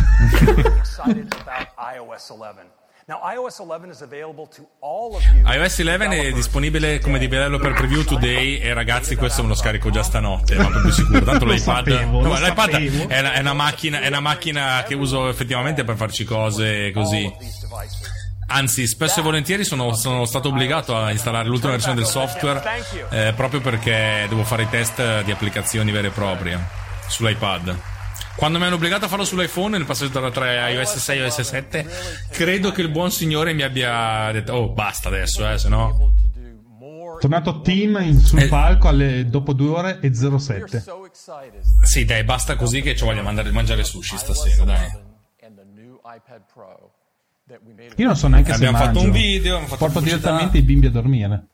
iOS 1.94 2.28
11. 2.30 2.74
Now, 3.09 3.20
iOS 3.22 3.59
11 3.60 3.90
is 3.90 4.01
available 4.01 4.48
to 4.56 4.66
all 4.80 5.14
of 5.14 5.22
you. 5.32 5.47
iOS 5.47 5.78
11 5.78 6.26
è 6.26 6.32
disponibile 6.32 6.98
come 6.98 7.20
developer 7.20 7.72
preview 7.72 8.02
today 8.02 8.56
e 8.59 8.74
ragazzi 8.74 9.14
questo 9.14 9.43
me 9.43 9.48
lo 9.48 9.55
scarico 9.55 9.90
già 9.90 10.02
stanotte, 10.02 10.56
ma 10.56 10.66
proprio 10.66 10.90
sicuro. 10.90 11.22
Tanto 11.22 11.44
l'iPad, 11.44 11.88
sapevo, 11.88 12.22
no, 12.22 12.34
l'iPad 12.34 13.06
è, 13.06 13.20
una, 13.20 13.32
è 13.34 13.38
una 13.40 13.52
macchina, 13.52 14.01
è 14.01 14.09
una 14.09 14.20
macchina 14.20 14.82
che 14.84 14.94
uso 14.94 15.28
effettivamente 15.28 15.84
per 15.84 15.94
farci 15.94 16.24
cose 16.24 16.90
così. 16.93 17.32
Anzi, 18.48 18.86
spesso 18.88 19.20
e 19.20 19.22
volentieri 19.22 19.64
sono, 19.64 19.93
sono 19.94 20.24
stato 20.24 20.48
obbligato 20.48 20.97
a 20.97 21.10
installare 21.12 21.47
l'ultima 21.47 21.72
versione 21.72 21.97
del 21.97 22.06
software 22.06 22.62
eh, 23.10 23.32
proprio 23.36 23.60
perché 23.60 24.26
devo 24.28 24.43
fare 24.43 24.62
i 24.62 24.68
test 24.68 25.22
di 25.22 25.30
applicazioni 25.30 25.93
vere 25.93 26.09
e 26.09 26.10
proprie 26.10 26.59
sull'iPad. 27.06 27.94
Quando 28.36 28.58
mi 28.58 28.64
hanno 28.66 28.74
obbligato 28.74 29.06
a 29.06 29.08
farlo 29.08 29.24
sull'iPhone 29.24 29.76
nel 29.78 29.86
passaggio 29.86 30.30
tra 30.30 30.68
iOS 30.68 30.96
6 30.96 31.18
e 31.18 31.22
iOS 31.22 31.40
7, 31.40 31.86
credo 32.30 32.70
che 32.70 32.82
il 32.82 32.90
buon 32.90 33.10
signore 33.10 33.52
mi 33.54 33.62
abbia 33.62 34.30
detto: 34.32 34.52
Oh, 34.52 34.68
basta 34.72 35.08
adesso, 35.08 35.48
eh, 35.50 35.58
se 35.58 35.68
no. 35.68 36.12
Tornato 37.18 37.62
Team 37.62 37.96
in- 38.02 38.18
sul 38.20 38.46
palco 38.48 38.88
alle, 38.88 39.26
dopo 39.28 39.54
2 39.54 39.68
ore 39.70 39.98
e 40.00 40.12
07. 40.14 40.84
Sì, 41.82 42.04
dai, 42.04 42.24
basta 42.24 42.56
così 42.56 42.82
che 42.82 42.94
ci 42.94 43.04
voglio 43.04 43.22
mandare 43.22 43.50
mangiare 43.50 43.84
sushi 43.84 44.18
stasera, 44.18 44.64
dai. 44.64 45.04
Io 47.96 48.06
non 48.06 48.16
so 48.16 48.28
neanche 48.28 48.52
Abbiamo 48.52 48.76
se 48.76 48.84
fatto 48.84 48.98
mangio. 48.98 49.12
un 49.12 49.16
video, 49.16 49.54
abbiamo 49.54 49.66
fatto 49.66 49.78
Porto 49.78 49.98
pubblicità. 50.00 50.18
direttamente 50.28 50.58
i 50.58 50.62
bimbi 50.62 50.86
a 50.86 50.90
dormire. 50.90 51.46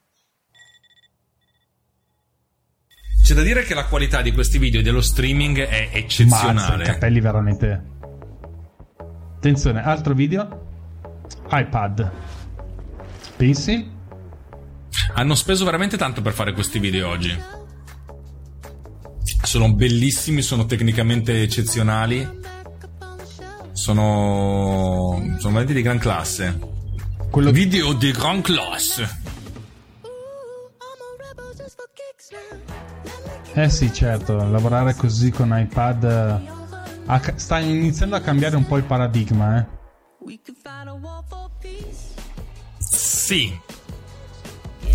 C'è 3.33 3.39
da 3.39 3.45
dire 3.45 3.65
che 3.65 3.73
la 3.73 3.87
qualità 3.87 4.21
di 4.21 4.31
questi 4.31 4.59
video 4.59 4.81
e 4.81 4.83
dello 4.83 5.01
streaming 5.01 5.61
è 5.61 5.85
Mazza, 5.85 5.97
i 5.97 6.01
eccezionale. 6.01 6.85
capelli 6.85 7.19
veramente. 7.19 7.83
Attenzione, 9.37 9.83
altro 9.83 10.13
video. 10.13 10.67
iPad. 11.51 12.11
Pensi? 13.35 13.91
Hanno 15.15 15.35
speso 15.35 15.65
veramente 15.65 15.97
tanto 15.97 16.21
per 16.21 16.35
fare 16.35 16.53
questi 16.53 16.79
video 16.79 17.09
oggi. 17.09 17.35
Sono 19.43 19.73
bellissimi, 19.73 20.43
sono 20.43 20.67
tecnicamente 20.67 21.41
eccezionali. 21.41 22.29
Sono. 23.73 25.17
sono 25.39 25.55
veramente 25.55 25.73
di 25.73 25.81
gran 25.81 25.97
classe. 25.97 26.59
Video 27.51 27.95
di 27.95 28.11
gran 28.11 28.43
classe. 28.43 29.32
Eh 33.55 33.69
sì, 33.69 33.93
certo, 33.93 34.37
lavorare 34.49 34.95
così 34.95 35.31
con 35.31 35.55
iPad 35.55 36.05
eh, 36.05 36.61
ha 37.05 37.21
sta 37.37 37.59
iniziando 37.59 38.17
a 38.17 38.21
cambiare 38.21 38.57
un 38.57 38.67
po' 38.67 38.79
il 38.79 38.85
paradigma, 38.85 39.59
eh. 39.59 39.67
Sì. 42.79 43.59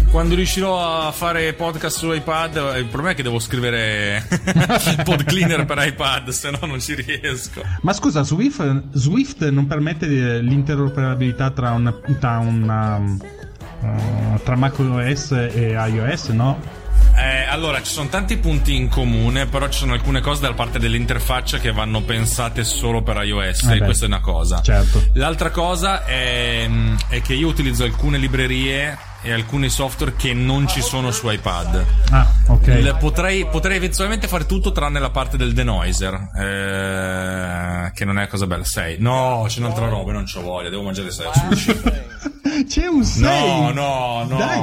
Quando 0.09 0.33
riuscirò 0.33 1.05
a 1.07 1.11
fare 1.11 1.53
podcast 1.53 1.97
su 1.97 2.11
iPad, 2.11 2.55
eh, 2.55 2.79
il 2.79 2.85
problema 2.85 3.11
è 3.11 3.15
che 3.15 3.21
devo 3.21 3.37
scrivere 3.37 4.25
pod 5.03 5.23
cleaner 5.25 5.65
per 5.65 5.85
iPad, 5.85 6.29
se 6.29 6.49
no 6.49 6.59
non 6.65 6.79
ci 6.79 6.95
riesco. 6.95 7.61
Ma 7.81 7.93
scusa, 7.93 8.23
Swift, 8.23 8.85
Swift 8.93 9.47
non 9.49 9.67
permette 9.67 10.07
eh, 10.07 10.41
l'interoperabilità 10.41 11.51
tra 11.51 11.71
una, 11.73 11.93
tra, 12.19 12.37
una, 12.39 12.97
uh, 12.97 14.39
tra 14.43 14.55
macOS 14.55 15.31
e 15.31 15.75
iOS, 15.77 16.29
no? 16.29 16.76
Eh, 17.19 17.45
allora, 17.49 17.81
ci 17.81 17.91
sono 17.91 18.09
tanti 18.09 18.37
punti 18.37 18.75
in 18.75 18.89
comune, 18.89 19.47
però 19.47 19.67
ci 19.69 19.79
sono 19.79 19.93
alcune 19.93 20.21
cose 20.21 20.41
dalla 20.41 20.53
parte 20.53 20.77
dell'interfaccia 20.77 21.57
che 21.57 21.71
vanno 21.71 22.01
pensate 22.03 22.63
solo 22.63 23.01
per 23.01 23.17
iOS, 23.23 23.63
Eh 23.63 23.75
e 23.77 23.79
questa 23.79 24.05
è 24.05 24.07
una 24.07 24.19
cosa. 24.21 24.61
certo. 24.61 25.03
L'altra 25.13 25.49
cosa 25.49 26.05
è, 26.05 26.65
mm, 26.67 26.95
è 27.09 27.21
che 27.21 27.33
io 27.33 27.47
utilizzo 27.47 27.83
alcune 27.83 28.17
librerie 28.19 28.97
e 29.23 29.31
alcuni 29.33 29.67
software 29.69 30.13
che 30.15 30.33
non 30.35 30.67
ci 30.67 30.79
sono 30.81 31.09
su 31.09 31.27
iPad. 31.29 31.85
Ah, 32.11 32.27
ok. 32.49 32.67
Il- 32.67 32.95
potrei, 32.99 33.47
potrei 33.47 33.77
eventualmente 33.77 34.27
fare 34.27 34.45
tutto 34.45 34.71
tranne 34.71 34.99
la 34.99 35.09
parte 35.09 35.37
del 35.37 35.53
denoiser, 35.53 36.13
eh, 36.39 37.91
che 37.93 38.05
non 38.05 38.19
è 38.19 38.27
cosa 38.27 38.45
bella. 38.45 38.63
6. 38.63 38.97
No, 38.99 39.43
c'è 39.47 39.59
un'altra 39.59 39.87
roba, 39.89 40.11
non 40.11 40.25
c'ho 40.25 40.41
voglia, 40.41 40.69
devo 40.69 40.83
mangiare 40.83 41.09
sei 41.11 41.27
sushi. 41.33 41.81
C'è 42.65 42.85
un 42.87 43.03
6! 43.03 43.21
No, 43.21 43.71
no, 43.71 44.25
no, 44.27 44.37
Dai. 44.37 44.57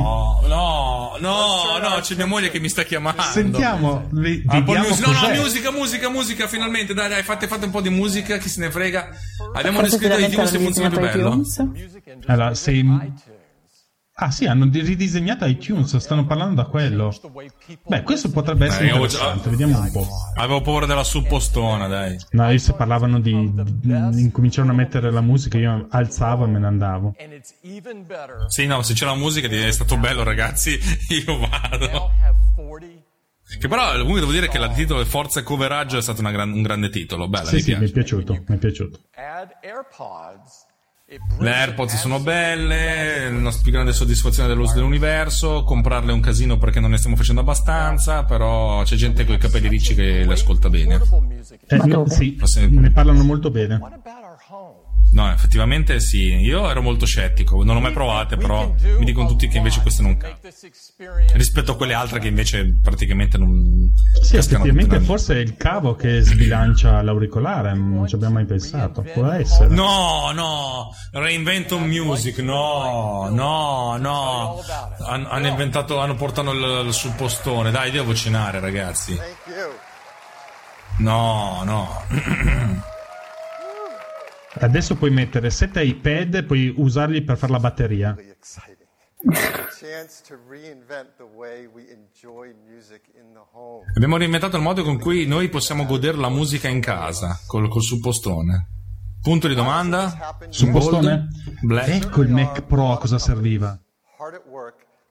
no, 0.49 1.17
no, 1.21 1.79
no, 1.81 1.99
c'è 2.01 2.15
mia 2.17 2.27
moglie 2.27 2.51
che 2.51 2.59
mi 2.61 2.69
sta 2.69 2.83
chiamando. 2.83 3.23
Sentiamo, 3.23 4.07
ve- 4.11 4.43
Ah, 4.47 4.61
musica- 4.61 5.11
no, 5.11 5.29
no, 5.29 5.35
musica, 5.43 5.71
musica, 5.71 6.09
musica, 6.09 6.47
finalmente. 6.49 6.95
Dai, 6.95 7.09
dai, 7.09 7.23
fate, 7.23 7.47
fate 7.47 7.65
un 7.67 7.71
po' 7.71 7.81
di 7.81 7.91
musica, 7.91 8.37
chi 8.39 8.49
se 8.49 8.61
ne 8.61 8.71
frega. 8.71 9.09
Abbiamo 9.55 9.79
finalmente 9.85 10.27
iTunes 10.27 10.53
e 10.53 10.59
funziona 10.59 10.89
più 10.89 10.99
bello. 11.01 11.43
Allora, 12.27 12.55
sei... 12.55 12.83
Ah 14.17 14.31
sì, 14.31 14.47
hanno 14.47 14.67
di- 14.69 14.81
ridisegnato 14.81 15.45
iTunes, 15.45 15.97
stanno 15.97 16.25
parlando 16.25 16.63
da 16.63 16.69
quello. 16.69 17.13
Beh, 17.89 18.03
questo 18.05 18.31
potrebbe 18.31 18.67
essere 18.67 18.85
Eh, 18.85 18.93
interessante, 18.93 19.43
già- 19.45 19.51
vediamo 19.51 19.79
un 19.81 19.91
po'. 19.91 20.07
Avevo 20.37 20.61
paura 20.61 20.87
della 20.87 21.03
suppostona, 21.03 21.89
dai. 21.89 22.17
No, 22.31 22.49
io 22.49 22.59
se 22.59 22.75
parlavano 22.75 23.19
di, 23.19 23.53
di- 23.53 24.21
incominciarono 24.21 24.73
a 24.73 24.77
mettere 24.77 25.11
la 25.11 25.21
musica, 25.21 25.59
io 25.59 25.87
alzavo 25.91 26.45
e 26.45 26.49
me 26.49 26.59
ne 26.61 26.67
andavo. 26.67 27.17
Sì, 28.47 28.67
no, 28.67 28.83
se 28.83 28.95
c'è 28.95 29.05
la 29.05 29.17
musica 29.17 29.49
è 29.49 29.71
stato 29.73 29.97
bello, 29.97 30.23
ragazzi. 30.23 30.79
Io 31.27 31.37
vado. 31.39 32.13
Che 33.59 33.69
però 33.69 33.91
comunque 33.93 34.21
devo 34.21 34.33
dire 34.33 34.49
che 34.49 34.59
il 34.59 34.71
titolo 34.75 35.05
Forza 35.05 35.41
e 35.41 35.43
Coveraggio 35.43 35.99
è 35.99 36.03
stato 36.03 36.21
una 36.21 36.31
gran- 36.31 36.53
un 36.53 36.63
grande 36.63 36.89
titolo. 36.89 37.29
Bella, 37.29 37.49
Sì, 37.49 37.57
mi 37.57 37.61
sì, 37.63 37.71
mi 37.73 37.77
piace. 37.79 37.91
è 37.91 37.95
piaciuto, 37.95 38.33
mi 38.47 38.55
è 38.55 38.59
piaciuto. 38.59 39.01
Add 39.17 39.51
AirPods. 39.63 40.67
Le 41.39 41.51
AirPods 41.51 41.97
sono 41.97 42.21
belle, 42.21 43.31
la 43.31 43.39
nostra 43.39 43.63
più 43.63 43.73
grande 43.73 43.93
soddisfazione 43.93 44.49
dell'uso 44.49 44.75
dell'universo. 44.75 45.65
Comprarle 45.65 46.11
è 46.11 46.15
un 46.15 46.21
casino 46.21 46.59
perché 46.59 46.81
non 46.81 46.91
ne 46.91 46.99
stiamo 46.99 47.17
facendo 47.17 47.41
abbastanza. 47.41 48.25
Però 48.25 48.83
c'è 48.83 48.97
gente 48.97 49.25
con 49.25 49.35
i 49.35 49.39
capelli 49.39 49.69
ricci 49.69 49.95
che 49.95 50.25
le 50.25 50.33
ascolta 50.33 50.69
bene. 50.69 51.01
Eh, 51.67 51.77
no, 51.87 52.09
sì, 52.09 52.39
ne 52.69 52.91
parlano 52.91 53.23
molto 53.23 53.51
bene. 53.51 53.81
No, 55.15 55.31
effettivamente 55.31 56.01
sì. 56.01 56.35
Io 56.41 56.69
ero 56.69 56.83
molto 56.83 57.07
scettico, 57.07 57.63
non 57.63 57.77
l'ho 57.77 57.81
mai 57.81 57.93
provate, 57.93 58.37
però 58.37 58.75
mi 58.99 59.05
dicono 59.05 59.29
tutti 59.29 59.47
che 59.47 59.59
invece 59.59 59.81
queste 59.81 60.03
non 60.03 60.17
cascano. 60.17 60.53
Rispetto 61.35 61.73
a 61.73 61.77
quelle 61.77 61.95
altre 61.95 62.19
che 62.19 62.27
invece 62.27 62.79
praticamente 62.83 63.39
non. 63.39 63.93
Sì, 64.23 64.37
effettivamente 64.37 64.99
forse 64.99 65.37
è 65.37 65.39
il 65.39 65.57
cavo 65.57 65.95
che 65.95 66.21
sbilancia 66.21 67.01
l'auricolare, 67.01 67.75
non 67.75 68.09
ci 68.09 68.17
abbiamo 68.17 68.35
mai 68.35 68.45
pensato. 68.45 69.03
Può 69.03 69.29
essere. 69.29 69.69
No, 69.73 70.33
no, 70.35 70.91
Reinventon 71.13 71.85
Music, 71.85 72.39
no, 72.39 73.29
no, 73.31 73.97
no. 73.97 74.61
Han- 75.07 75.27
hanno 75.31 75.47
inventato, 75.47 76.01
hanno 76.01 76.17
portato 76.17 76.51
il, 76.51 76.87
il 76.89 76.93
suppostone. 76.93 77.71
Dai, 77.71 77.93
devo 77.93 78.15
cenare, 78.15 78.59
ragazzi. 78.59 79.17
No, 80.99 81.63
no. 81.65 82.03
Adesso 84.57 84.97
puoi 84.97 85.11
mettere 85.11 85.51
sette 85.51 85.83
iPad 85.83 86.35
e 86.35 86.45
puoi 86.45 86.73
usarli 86.77 87.23
per 87.23 87.37
fare 87.37 87.53
la 87.53 87.59
batteria. 87.59 88.15
Abbiamo 93.95 94.17
reinventato 94.17 94.57
il 94.57 94.63
modo 94.63 94.83
con 94.83 94.99
cui 94.99 95.27
noi 95.27 95.49
possiamo 95.49 95.85
godere 95.87 96.17
la 96.19 96.29
musica 96.29 96.69
in 96.69 96.81
casa, 96.81 97.39
col, 97.47 97.69
col 97.69 97.83
suppostone. 97.83 98.69
Punto 99.21 99.49
di 99.49 99.55
domanda? 99.55 100.37
Suppostone? 100.49 101.29
Black. 101.63 101.89
Ecco 101.89 102.23
il 102.23 102.29
Mac 102.29 102.63
Pro 102.63 102.93
a 102.93 102.99
cosa 102.99 103.19
serviva. 103.19 103.79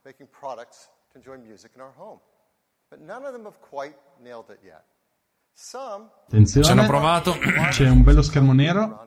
Making 0.05 0.27
products 0.27 0.89
to 1.11 1.17
enjoy 1.17 1.37
music 1.37 1.71
in 1.75 1.81
our 1.81 1.93
home. 1.95 2.19
But 2.89 2.99
none 2.99 3.25
of 3.25 3.31
them 3.31 3.45
have 3.45 3.59
quite 3.61 3.95
nailed 4.21 4.49
it 4.49 4.59
yet. 4.61 4.83
Some 5.53 6.09
Attenzione. 6.25 6.65
Ci 6.65 6.71
hanno 6.71 6.85
provato. 6.85 7.35
C'è 7.69 7.87
un 7.87 8.01
bello 8.03 8.21
schermo 8.21 8.53
nero. 8.53 9.05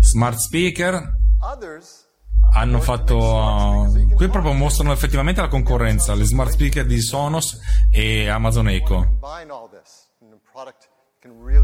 smart 0.00 0.36
speaker. 0.38 1.12
Hanno 2.54 2.80
fatto. 2.80 3.86
qui 4.14 4.28
proprio 4.28 4.52
mostrano 4.52 4.92
effettivamente 4.92 5.40
la 5.40 5.48
concorrenza: 5.48 6.14
le 6.14 6.24
smart 6.24 6.50
speaker 6.50 6.86
di 6.86 7.00
Sonos 7.00 7.60
e 7.90 8.28
Amazon 8.28 8.68
Echo. 8.68 9.18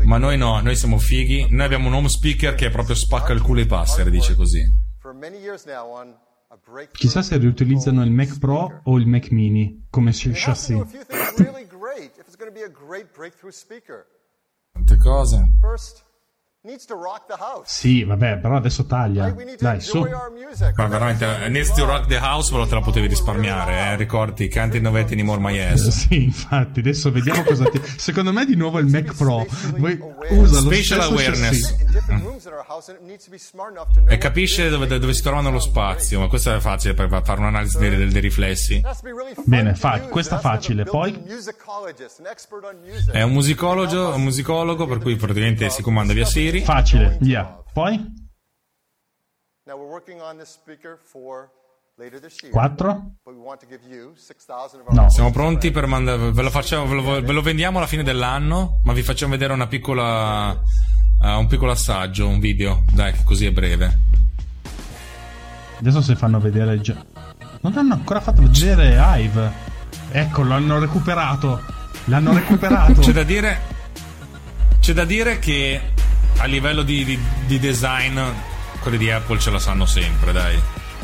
Ma 0.04 0.18
noi 0.18 0.36
no, 0.36 0.60
noi 0.60 0.76
siamo 0.76 0.98
fighi. 0.98 1.46
Noi 1.48 1.64
abbiamo 1.64 1.88
un 1.88 1.94
home 1.94 2.08
speaker 2.08 2.54
che 2.54 2.70
proprio 2.70 2.94
spacca 2.94 3.32
il 3.32 3.40
culo 3.40 3.60
ai 3.60 3.66
passeri, 3.66 4.10
dice 4.10 4.34
così. 4.34 4.62
Chissà 6.92 7.22
se 7.22 7.36
riutilizzano 7.38 8.04
il 8.04 8.10
Mac 8.10 8.38
Pro 8.38 8.80
o 8.84 8.98
il 8.98 9.06
Mac 9.06 9.30
Mini 9.30 9.86
come 9.90 10.12
chassis. 10.12 10.82
Be 12.54 12.62
a 12.62 12.68
great 12.68 13.12
breakthrough 13.12 13.50
speaker. 13.50 14.06
Tante 14.74 14.96
cose. 14.96 15.34
First, 15.60 16.04
Sì, 17.66 18.04
vabbè, 18.04 18.38
però 18.38 18.56
adesso 18.56 18.86
taglia. 18.86 19.24
Dai, 19.58 19.80
su. 19.80 19.98
Ma 20.76 20.86
veramente, 20.86 21.48
Needs 21.48 21.74
to 21.74 21.84
Rock 21.84 22.06
the 22.06 22.16
House, 22.18 22.50
però 22.50 22.66
te 22.66 22.74
la 22.74 22.80
potevi 22.80 23.06
risparmiare, 23.06 23.92
eh? 23.92 23.96
Ricordi, 23.96 24.48
Can't 24.48 24.74
Innovate 24.74 25.12
Anymore 25.12 25.40
My 25.40 25.58
Ass. 25.60 25.88
Sì, 26.04 26.24
infatti, 26.24 26.80
adesso 26.80 27.10
vediamo 27.12 27.42
cosa 27.44 27.64
ti... 27.68 27.80
Secondo 27.96 28.32
me 28.32 28.44
di 28.46 28.56
nuovo 28.56 28.78
il 28.78 28.86
Mac 28.86 29.14
Pro 29.14 29.44
Vuoi- 29.76 29.98
usa 30.30 30.60
lo 30.60 30.70
Spatial 30.70 31.00
awareness. 31.00 31.74
know. 34.00 34.14
E 34.14 34.18
capisce 34.18 34.68
dove, 34.70 34.86
dove 34.86 35.12
si 35.12 35.22
trovano 35.22 35.50
lo 35.50 35.60
spazio, 35.60 36.18
ma 36.20 36.28
questo 36.28 36.54
è 36.54 36.60
facile 36.60 36.94
per 36.94 37.08
fare 37.24 37.40
un'analisi 37.40 37.76
dei, 37.78 37.94
dei- 37.96 38.08
dei 38.08 38.20
riflessi. 38.22 38.80
Bene, 39.44 39.74
fa- 39.74 40.00
questa 40.00 40.38
facile, 40.38 40.84
poi? 40.84 41.12
È 43.12 43.22
un 43.22 43.32
musicologo, 43.32 44.14
un 44.14 44.22
musicologo 44.22 44.86
per 44.86 44.98
cui 44.98 45.16
praticamente 45.16 45.68
si 45.70 45.82
comanda 45.82 46.12
via 46.12 46.24
Siri. 46.24 46.53
Facile, 46.62 47.16
via. 47.20 47.62
Poi? 47.72 48.22
Now 49.66 49.76
we're 49.78 49.90
working 49.90 50.20
on 50.20 50.36
this 50.36 50.50
speaker 50.50 50.98
for 51.02 51.50
later 51.96 52.20
this 52.20 52.40
year. 52.42 52.52
Quattro? 52.52 53.16
But 53.24 53.34
we 53.34 53.40
want 53.40 53.60
to 53.60 53.66
give 53.66 53.80
you 53.88 54.12
6,000 54.14 54.80
of 54.80 54.88
our 54.88 54.94
No, 54.94 55.08
siamo 55.08 55.30
pronti 55.30 55.70
per 55.70 55.86
mandare. 55.86 56.32
Ve 56.32 56.42
ve, 56.42 56.94
lo, 56.94 57.02
ve 57.22 57.32
lo 57.32 57.42
vendiamo 57.42 57.78
alla 57.78 57.86
fine 57.86 58.02
dell'anno, 58.02 58.80
ma 58.84 58.92
vi 58.92 59.02
facciamo 59.02 59.32
vedere 59.32 59.52
una 59.52 59.66
piccola. 59.66 60.60
uh, 61.20 61.38
un 61.38 61.46
piccolo 61.46 61.72
assaggio, 61.72 62.28
un 62.28 62.38
video. 62.38 62.84
Dai, 62.92 63.12
che 63.12 63.24
così 63.24 63.46
è 63.46 63.52
breve. 63.52 63.98
Adesso 65.78 66.02
se 66.02 66.14
fanno 66.16 66.38
vedere 66.38 66.80
già. 66.80 67.02
Non 67.60 67.76
hanno 67.76 67.94
ancora 67.94 68.20
fatto 68.20 68.42
vedere 68.42 68.98
Hive. 69.00 69.52
Ecco, 70.10 70.44
l'hanno 70.44 70.78
recuperato. 70.78 71.62
L'hanno 72.04 72.32
recuperato. 72.36 73.00
C'è 73.00 73.12
da 73.12 73.22
dire. 73.22 73.72
C'è 74.80 74.92
da 74.92 75.04
dire 75.04 75.38
che 75.38 75.93
a 76.38 76.46
livello 76.46 76.82
di, 76.82 77.04
di- 77.04 77.18
di 77.46 77.58
design, 77.58 78.18
quelli 78.80 78.98
di 78.98 79.10
Apple 79.10 79.38
ce 79.38 79.50
la 79.50 79.58
sanno 79.58 79.86
sempre, 79.86 80.32
dai. 80.32 80.60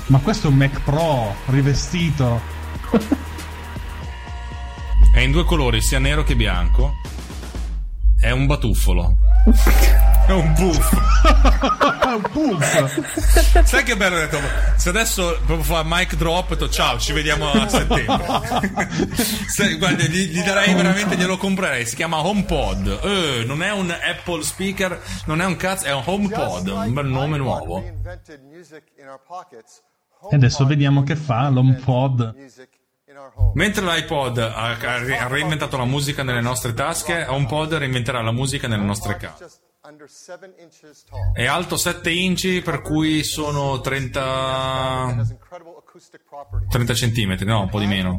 Ma 0.07 0.19
questo 0.19 0.49
è 0.49 0.51
un 0.51 0.57
Mac 0.57 0.81
Pro 0.81 1.35
rivestito. 1.47 2.41
È 5.13 5.21
in 5.21 5.31
due 5.33 5.45
colori, 5.45 5.81
sia 5.81 5.99
nero 5.99 6.23
che 6.23 6.37
bianco. 6.37 6.97
È 8.19 8.31
un 8.31 8.47
batuffolo. 8.47 9.17
È 10.31 10.33
un 10.33 10.55
buff. 10.55 10.93
un 12.07 12.23
buff. 12.31 13.65
Sai 13.65 13.83
che 13.83 13.97
bello 13.97 14.15
detto? 14.15 14.39
Se 14.77 14.91
adesso 14.91 15.41
proprio 15.45 15.65
fa 15.65 15.83
mic 15.85 16.15
drop, 16.15 16.51
detto 16.51 16.69
ciao, 16.69 17.01
ci 17.01 17.13
vediamo 17.13 17.51
a 17.51 17.67
settembre. 17.67 18.29
Se- 19.49 19.77
guarda, 19.77 20.05
gli, 20.05 20.29
gli 20.29 20.41
darei 20.45 20.73
veramente, 20.75 21.17
glielo 21.17 21.37
comprerei. 21.37 21.85
Si 21.85 21.97
chiama 21.97 22.25
HomePod. 22.25 23.01
Eh, 23.03 23.45
non 23.45 23.61
è 23.61 23.73
un 23.73 23.91
Apple 23.91 24.45
speaker, 24.45 25.03
non 25.25 25.41
è 25.41 25.45
un 25.47 25.57
cazzo, 25.57 25.87
è 25.87 25.93
un 25.93 26.03
HomePod. 26.05 26.69
Un 26.69 26.93
bel 26.93 27.07
nome 27.07 27.37
nuovo. 27.37 27.83
E 30.31 30.37
adesso 30.37 30.65
vediamo 30.65 31.03
che 31.03 31.17
fa 31.17 31.49
l'HomePod. 31.49 32.35
Mentre 33.55 33.85
l'iPod 33.85 34.39
ha 34.39 35.27
reinventato 35.27 35.77
la 35.77 35.87
musica 35.87 36.23
nelle 36.23 36.41
nostre 36.41 36.73
tasche, 36.73 37.27
HomePod 37.27 37.75
reinventerà 37.75 38.23
la 38.23 38.31
musica 38.31 38.69
nelle 38.69 38.85
nostre 38.85 39.17
case. 39.17 39.69
Just 40.11 40.29
under 40.29 40.51
7 40.51 40.55
inches 40.59 41.05
tall. 41.05 41.33
È 41.33 41.47
alto 41.47 41.77
7 41.77 42.11
inci, 42.11 42.63
per 42.63 42.83
cui 42.83 43.23
sono 43.23 43.81
30. 43.81 44.21
Has 44.23 45.31
incredible 45.31 45.77
acoustic 45.79 46.23
properties. 46.29 46.69
30 46.69 46.95
centimetri, 46.95 47.47
no, 47.47 47.63
un 47.63 47.69
po' 47.69 47.79
di 47.79 47.87
meno. 47.87 48.19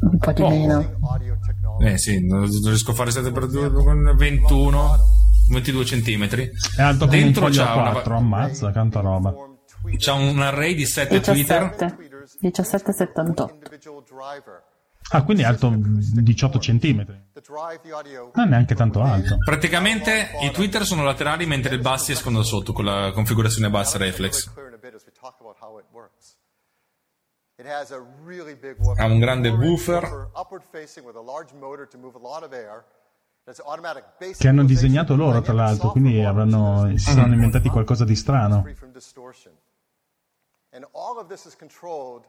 Un 0.00 0.18
po' 0.18 0.32
di 0.32 0.42
meno. 0.42 0.96
Audio 1.10 1.36
technology. 1.44 1.92
Eh 1.92 1.98
sì, 1.98 2.24
non 2.24 2.42
riesco 2.42 2.92
a 2.92 2.94
fare 2.94 3.10
7 3.10 3.32
per 3.32 3.48
2 3.48 3.72
con 3.72 4.14
21, 4.16 4.96
22 5.50 5.84
centimetri. 5.84 6.50
È 6.76 6.82
alto 6.82 7.06
Dentro 7.06 7.46
foglio 7.46 7.64
c'ha 7.64 7.74
una, 7.74 7.92
A4, 7.92 8.12
ammazza, 8.12 8.70
tanta 8.70 9.00
roba. 9.00 9.34
c'ha 9.98 10.12
un 10.12 10.40
array 10.40 10.74
di 10.74 10.86
7 10.86 11.20
Twitter. 11.20 11.74
17. 11.76 12.12
17,78. 12.42 14.63
Ah, 15.10 15.22
quindi 15.22 15.42
è 15.42 15.46
alto 15.46 15.70
18 15.74 16.58
cm. 16.58 17.06
Non 18.34 18.46
è 18.46 18.48
neanche 18.48 18.74
tanto 18.74 19.02
alto. 19.02 19.36
Praticamente 19.44 20.30
i 20.42 20.50
Twitter 20.50 20.84
sono 20.84 21.04
laterali 21.04 21.46
mentre 21.46 21.74
i 21.74 21.78
bassi 21.78 22.12
escono 22.12 22.38
da 22.38 22.44
sotto 22.44 22.72
con 22.72 22.84
la 22.84 23.12
configurazione 23.12 23.68
bass 23.70 23.96
reflex. 23.96 24.50
Ha 28.96 29.04
un 29.04 29.18
grande 29.18 29.48
woofer. 29.50 30.30
upward 30.34 30.64
facing 30.70 31.06
with 31.06 31.16
a 31.16 31.22
large 31.22 31.54
motor 31.54 31.86
to 31.86 31.98
move 31.98 32.16
a 32.16 32.20
lot 32.20 32.42
of 32.42 32.52
air. 32.52 32.84
It's 33.46 33.60
automatic 33.60 34.04
bass 34.18 34.38
Che 34.38 34.48
hanno 34.48 34.64
disegnato 34.64 35.14
loro, 35.14 35.42
tra 35.42 35.52
l'altro, 35.52 35.90
quindi 35.90 36.22
avranno, 36.22 36.88
si 36.96 37.10
saranno 37.10 37.34
inventati 37.34 37.68
qualcosa 37.68 38.04
di 38.04 38.16
strano. 38.16 38.64
And 40.70 40.88
all 40.92 41.18
of 41.18 41.28
this 41.28 41.44
is 41.44 41.54
controlled 41.54 42.24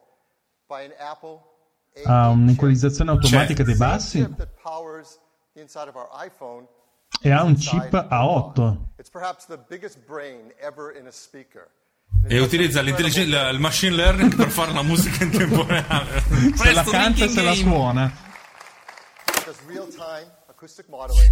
by 0.68 0.84
an 0.84 0.94
Apple 1.00 1.55
Ha 2.04 2.30
un'equalizzazione 2.30 3.12
automatica 3.12 3.64
dei 3.64 3.76
bassi 3.76 4.28
e 7.22 7.32
ha 7.32 7.44
un 7.44 7.56
chip 7.56 7.94
A8. 7.94 8.78
It's 8.98 9.10
perhaps 9.10 9.46
the 9.46 9.58
biggest 9.70 10.00
brain 10.06 10.54
ever 10.60 10.96
in 10.98 11.08
a 11.08 11.12
speaker. 11.12 11.70
E 12.28 12.40
utilizza 12.40 12.82
il 12.82 13.60
machine 13.60 13.96
learning 13.96 14.36
per 14.36 14.50
fare 14.50 14.74
la 14.74 14.82
musica 14.82 15.24
in 15.24 15.32
tempo 15.32 15.66
reale. 15.66 16.24
Se 16.56 16.74
la 16.74 16.84
canta 16.84 17.26
e 17.26 17.30
se 17.30 17.42
la 17.42 17.54
suona. 17.54 18.12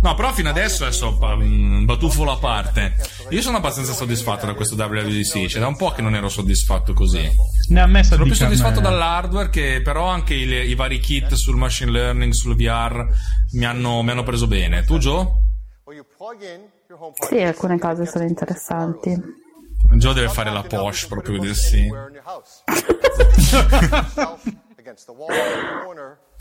No, 0.02 0.16
però 0.16 0.34
fino 0.34 0.50
adesso, 0.50 0.84
adesso 0.84 1.18
um, 1.20 1.86
batuffolo 1.86 2.32
a 2.32 2.38
parte. 2.38 2.96
Io 3.30 3.42
sono 3.42 3.58
abbastanza 3.58 3.94
soddisfatto 3.94 4.46
da 4.46 4.54
questo 4.54 4.76
WWDC. 4.76 5.46
C'è 5.46 5.60
da 5.60 5.68
un 5.68 5.76
po' 5.76 5.92
che 5.92 6.02
non 6.02 6.16
ero 6.16 6.30
soddisfatto 6.30 6.94
così. 6.94 7.30
Ne 7.70 7.82
ha 7.82 7.88
messa 7.88 8.16
Sono 8.16 8.26
più 8.26 8.36
soddisfatto 8.36 8.80
eh, 8.80 8.84
dall'hardware 8.84 9.50
che 9.50 9.82
però 9.84 10.08
anche 10.08 10.34
i, 10.34 10.48
i 10.48 10.76
vari 10.76 11.00
kit 11.00 11.34
sul 11.34 11.56
machine 11.56 11.92
learning, 11.92 12.34
sul 12.34 12.56
VR 12.56 13.06
mi 13.54 13.66
hanno, 13.66 14.02
mi 14.02 14.12
hanno 14.12 14.24
preso 14.24 14.48
bene. 14.48 14.84
Tu 14.84 14.98
Joe? 14.98 15.28
Sì, 17.28 17.40
alcune 17.40 17.80
cose 17.80 18.06
sono 18.06 18.26
interessanti. 18.26 19.42
Joe 19.94 20.14
deve 20.14 20.30
fare 20.30 20.52
la 20.52 20.64
posh 20.64 21.08
proprio 21.08 21.40
di 21.40 21.54
sì. 21.54 21.88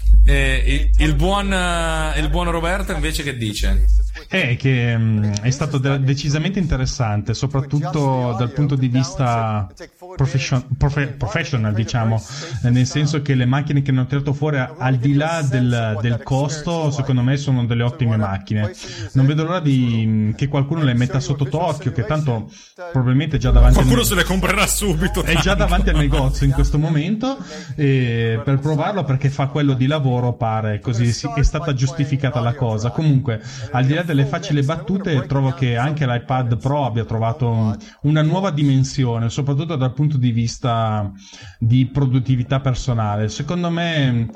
anywhere 0.03 0.11
in 0.11 0.11
your 0.11 0.11
house. 0.11 0.11
Against 0.11 0.11
the 0.11 0.11
wall, 0.11 0.11
in 0.11 0.11
the 0.11 0.11
corner. 0.11 0.11
E 0.25 0.63
il, 0.67 0.91
il 0.99 1.15
buon, 1.15 1.53
eh, 1.53 2.21
il 2.21 2.29
buon 2.29 2.51
Roberto 2.51 2.93
invece 2.93 3.23
che 3.23 3.37
dice? 3.37 3.87
È 4.29 4.57
che 4.57 4.97
mm, 4.97 5.25
è 5.43 5.51
stato 5.51 5.79
de- 5.79 6.01
decisamente 6.01 6.59
interessante, 6.59 7.35
soprattutto 7.35 8.35
dal 8.39 8.51
punto 8.51 8.75
di 8.75 8.89
vista 8.89 9.69
profession- 10.17 10.67
profe- 10.77 11.09
professional, 11.09 11.73
diciamo, 11.73 12.23
eh, 12.65 12.71
nel 12.71 12.87
senso 12.87 13.23
che 13.23 13.35
le 13.35 13.47
macchine 13.47 13.83
che 13.83 13.91
hanno 13.91 14.07
tirato 14.07 14.33
fuori, 14.33 14.59
al 14.59 14.97
di 14.97 15.15
là 15.15 15.43
del, 15.43 15.99
del 16.01 16.23
costo, 16.23 16.91
secondo 16.91 17.23
me 17.23 17.37
sono 17.37 17.65
delle 17.65 17.83
ottime 17.83 18.17
macchine. 18.17 18.73
Non 19.13 19.27
vedo 19.27 19.45
l'ora 19.45 19.61
di, 19.61 20.05
mm, 20.07 20.31
che 20.33 20.49
qualcuno 20.49 20.83
le 20.83 20.95
metta 20.95 21.21
sotto 21.21 21.47
torchio, 21.47 21.93
che 21.93 22.05
tanto 22.05 22.51
probabilmente 22.93 23.37
è 23.37 23.39
già 23.39 23.51
davanti 23.51 23.79
al 23.79 23.85
Qualcuno 23.85 24.05
se 24.05 24.15
le 24.15 24.25
comprerà 24.25 24.67
subito. 24.67 25.23
è 25.23 25.37
già 25.37 25.55
davanti 25.55 25.91
al 25.91 25.97
negozio 25.97 26.47
in 26.47 26.53
questo 26.53 26.79
momento 26.79 27.39
e 27.77 28.41
per 28.45 28.59
provarlo 28.59 29.05
perché 29.05 29.31
fa 29.31 29.47
quello 29.47 29.75
di 29.75 29.87
lavoro 29.87 30.35
pare 30.35 30.81
così 30.81 31.09
è 31.09 31.43
stata 31.43 31.73
giustificata 31.75 32.41
la 32.41 32.55
cosa 32.55 32.91
comunque 32.91 33.41
al 33.71 33.85
di 33.85 33.95
là 33.95 34.02
delle 34.05 34.25
facili 34.27 34.63
battute 34.63 35.27
trovo 35.27 35.53
che 35.53 35.77
anche 35.77 36.07
l'iPad 36.07 36.57
Pro 36.59 36.85
abbia 36.85 37.05
trovato 37.05 37.49
un- 37.49 37.77
una 38.03 38.23
nuova 38.23 38.51
dimensione 38.51 39.29
soprattutto 39.31 39.77
dal 39.77 39.93
punto 39.93 40.17
di 40.17 40.31
vista 40.31 41.11
di 41.59 41.87
produttività 41.87 42.61
personale 42.61 43.29
secondo 43.29 43.71
me 43.71 44.29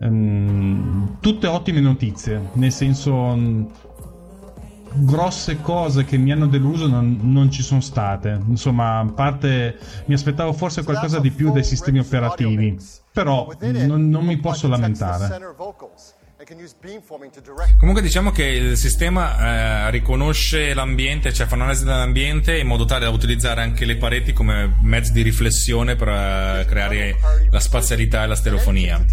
ehm, 0.00 1.18
tutte 1.20 1.46
ottime 1.46 1.80
notizie 1.80 2.50
nel 2.54 2.72
senso 2.72 3.14
mh, 3.34 3.70
grosse 4.92 5.60
cose 5.60 6.04
che 6.04 6.16
mi 6.16 6.32
hanno 6.32 6.48
deluso 6.48 6.88
non, 6.88 7.16
non 7.22 7.48
ci 7.50 7.62
sono 7.62 7.80
state. 7.80 8.40
Insomma, 8.48 8.98
a 8.98 9.06
parte 9.12 9.78
mi 10.06 10.14
aspettavo 10.14 10.52
forse 10.52 10.82
qualcosa 10.82 11.20
di 11.20 11.30
più 11.30 11.52
dai 11.52 11.62
sistemi 11.62 11.98
operativi, 12.00 12.76
però 13.12 13.46
non, 13.86 14.08
non 14.08 14.24
mi 14.24 14.36
posso 14.38 14.66
lamentare. 14.66 15.26
Comunque 17.78 18.02
diciamo 18.02 18.30
che 18.30 18.44
il 18.44 18.76
sistema 18.76 19.86
eh, 19.86 19.90
riconosce 19.90 20.74
l'ambiente, 20.74 21.32
cioè 21.32 21.46
fa 21.46 21.54
un'analisi 21.54 21.84
dell'ambiente 21.84 22.58
in 22.58 22.66
modo 22.66 22.84
tale 22.84 23.04
da 23.04 23.10
utilizzare 23.10 23.62
anche 23.62 23.84
le 23.84 23.96
pareti 23.96 24.32
come 24.32 24.78
mezzo 24.82 25.12
di 25.12 25.22
riflessione 25.22 25.96
per 25.96 26.08
eh, 26.08 26.64
creare 26.68 27.16
la 27.50 27.60
spazialità 27.60 28.24
e 28.24 28.26
la 28.26 28.34
stereofonia. 28.34 29.04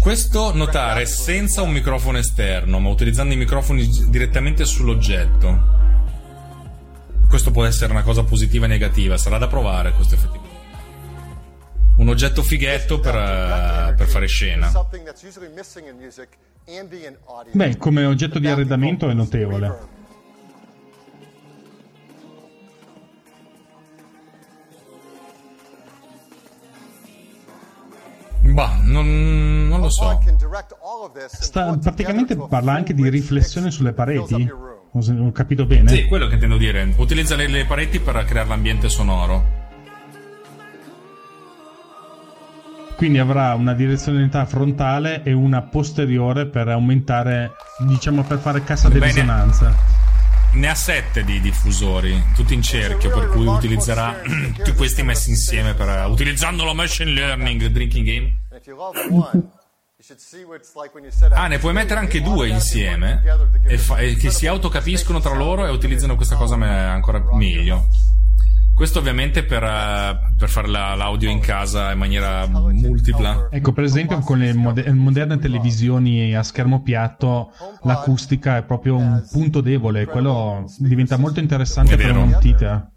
Questo 0.00 0.54
notare 0.54 1.06
senza 1.06 1.62
un 1.62 1.70
microfono 1.72 2.18
esterno, 2.18 2.78
ma 2.78 2.88
utilizzando 2.88 3.34
i 3.34 3.36
microfoni 3.36 3.86
direttamente 4.08 4.64
sull'oggetto. 4.64 5.78
Questo 7.28 7.50
può 7.50 7.64
essere 7.64 7.92
una 7.92 8.02
cosa 8.02 8.24
positiva 8.24 8.64
e 8.64 8.68
negativa, 8.68 9.16
sarà 9.16 9.38
da 9.38 9.46
provare 9.46 9.92
questo 9.92 10.14
effettivamente. 10.14 10.39
Un 11.96 12.08
oggetto 12.08 12.42
fighetto 12.42 12.98
per, 12.98 13.14
eh, 13.14 13.94
per 13.94 14.06
fare 14.06 14.26
scena. 14.26 14.70
Beh, 17.52 17.76
come 17.76 18.04
oggetto 18.04 18.38
di 18.38 18.48
arredamento 18.48 19.08
è 19.08 19.12
notevole. 19.12 19.98
Bah, 28.42 28.80
non, 28.82 29.68
non 29.68 29.80
lo 29.80 29.90
so. 29.90 30.20
Sta, 31.28 31.78
praticamente 31.78 32.36
parla 32.36 32.72
anche 32.72 32.94
di 32.94 33.08
riflessione 33.08 33.70
sulle 33.70 33.92
pareti. 33.92 34.50
Ho 34.92 35.32
capito 35.32 35.66
bene? 35.66 35.88
Sì, 35.88 36.06
quello 36.06 36.26
che 36.26 36.34
intendo 36.34 36.56
dire. 36.56 36.92
Utilizza 36.96 37.36
le, 37.36 37.46
le 37.46 37.64
pareti 37.64 38.00
per 38.00 38.24
creare 38.24 38.48
l'ambiente 38.48 38.88
sonoro. 38.88 39.59
Quindi 43.00 43.16
avrà 43.16 43.54
una 43.54 43.72
direzionalità 43.72 44.44
frontale 44.44 45.22
e 45.22 45.32
una 45.32 45.62
posteriore 45.62 46.44
per 46.44 46.68
aumentare, 46.68 47.52
diciamo, 47.78 48.24
per 48.24 48.38
fare 48.40 48.62
cassa 48.62 48.90
di 48.90 48.98
Bene. 48.98 49.12
risonanza. 49.12 49.74
ne 50.52 50.68
ha 50.68 50.74
sette 50.74 51.24
di 51.24 51.40
diffusori, 51.40 52.22
tutti 52.34 52.52
in 52.52 52.60
cerchio, 52.60 53.08
per 53.08 53.28
cui 53.30 53.46
utilizzerà 53.46 54.20
tutti 54.54 54.74
questi 54.74 55.02
messi 55.02 55.30
insieme 55.30 55.72
per, 55.72 56.08
utilizzando 56.10 56.62
la 56.62 56.74
machine 56.74 57.12
learning, 57.12 57.68
drinking 57.68 58.04
game. 58.04 58.32
Ah, 61.30 61.46
ne 61.46 61.58
puoi 61.58 61.72
mettere 61.72 62.00
anche 62.00 62.20
due 62.20 62.48
insieme 62.48 63.22
e, 63.66 63.78
fa- 63.78 63.96
e 63.96 64.14
che 64.16 64.30
si 64.30 64.46
autocapiscono 64.46 65.20
tra 65.20 65.32
loro 65.32 65.64
e 65.64 65.70
utilizzano 65.70 66.16
questa 66.16 66.36
cosa 66.36 66.56
me- 66.56 66.68
ancora 66.68 67.24
meglio. 67.32 67.86
Questo 68.80 69.00
ovviamente 69.00 69.44
per, 69.44 69.62
eh, 69.62 70.18
per 70.38 70.48
fare 70.48 70.66
la- 70.66 70.94
l'audio 70.94 71.28
in 71.28 71.38
casa 71.40 71.92
in 71.92 71.98
maniera 71.98 72.46
multipla. 72.46 73.48
Ecco, 73.50 73.72
per 73.72 73.84
esempio, 73.84 74.20
con 74.20 74.38
le 74.38 74.54
mode- 74.54 74.90
moderne 74.94 75.38
televisioni 75.38 76.34
a 76.34 76.42
schermo 76.42 76.80
piatto, 76.80 77.52
l'acustica 77.82 78.56
è 78.56 78.62
proprio 78.62 78.96
un 78.96 79.22
punto 79.30 79.60
debole. 79.60 80.06
Quello 80.06 80.64
diventa 80.78 81.18
molto 81.18 81.40
interessante 81.40 81.94
per 81.94 82.06
vero. 82.06 82.22
un'utita. 82.22 82.90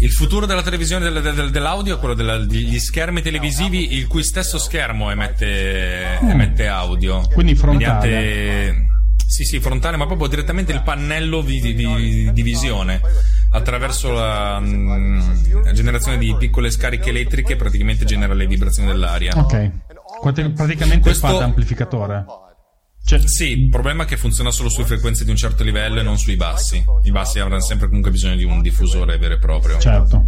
Il 0.00 0.12
futuro 0.12 0.46
della 0.46 0.62
televisione 0.62 1.10
del- 1.10 1.20
del- 1.20 1.50
dell'audio 1.50 1.96
è 1.96 1.98
quello 1.98 2.14
della- 2.14 2.38
degli 2.38 2.78
schermi 2.78 3.20
televisivi 3.20 3.96
il 3.96 4.06
cui 4.06 4.24
stesso 4.24 4.56
schermo 4.56 5.10
emette, 5.10 6.18
emette 6.20 6.68
audio. 6.68 7.20
Quindi 7.34 7.54
frontale. 7.54 8.08
Mediante- 8.08 8.86
sì, 9.28 9.44
sì, 9.44 9.60
frontale, 9.60 9.96
ma 9.98 10.06
proprio 10.06 10.26
direttamente 10.26 10.72
il 10.72 10.82
pannello 10.82 11.42
di, 11.42 11.60
di- 11.60 11.74
di- 11.74 12.32
di 12.32 12.42
visione. 12.42 13.00
Attraverso 13.50 14.10
la, 14.12 14.58
mm, 14.58 15.62
la 15.64 15.72
generazione 15.72 16.16
di 16.18 16.34
piccole 16.38 16.70
scariche 16.70 17.10
elettriche 17.10 17.56
praticamente 17.56 18.04
genera 18.06 18.32
le 18.34 18.46
vibrazioni 18.46 18.88
dell'aria. 18.88 19.32
Ok. 19.36 19.70
Quanto- 20.20 20.50
Praticamente 20.52 21.02
Questo- 21.02 21.26
fa 21.26 21.32
da 21.38 21.44
amplificatore. 21.44 22.24
Sì, 23.24 23.50
il 23.52 23.68
problema 23.70 24.02
è 24.02 24.06
che 24.06 24.16
funziona 24.18 24.50
solo 24.50 24.68
su 24.68 24.84
frequenze 24.84 25.24
di 25.24 25.30
un 25.30 25.36
certo 25.36 25.62
livello 25.64 26.00
e 26.00 26.02
non 26.02 26.18
sui 26.18 26.36
bassi. 26.36 26.82
I 27.04 27.10
bassi 27.10 27.38
avranno 27.38 27.62
sempre 27.62 27.86
comunque 27.86 28.10
bisogno 28.10 28.36
di 28.36 28.44
un 28.44 28.60
diffusore 28.60 29.16
vero 29.18 29.34
e 29.34 29.38
proprio. 29.38 29.78
Certo. 29.78 30.24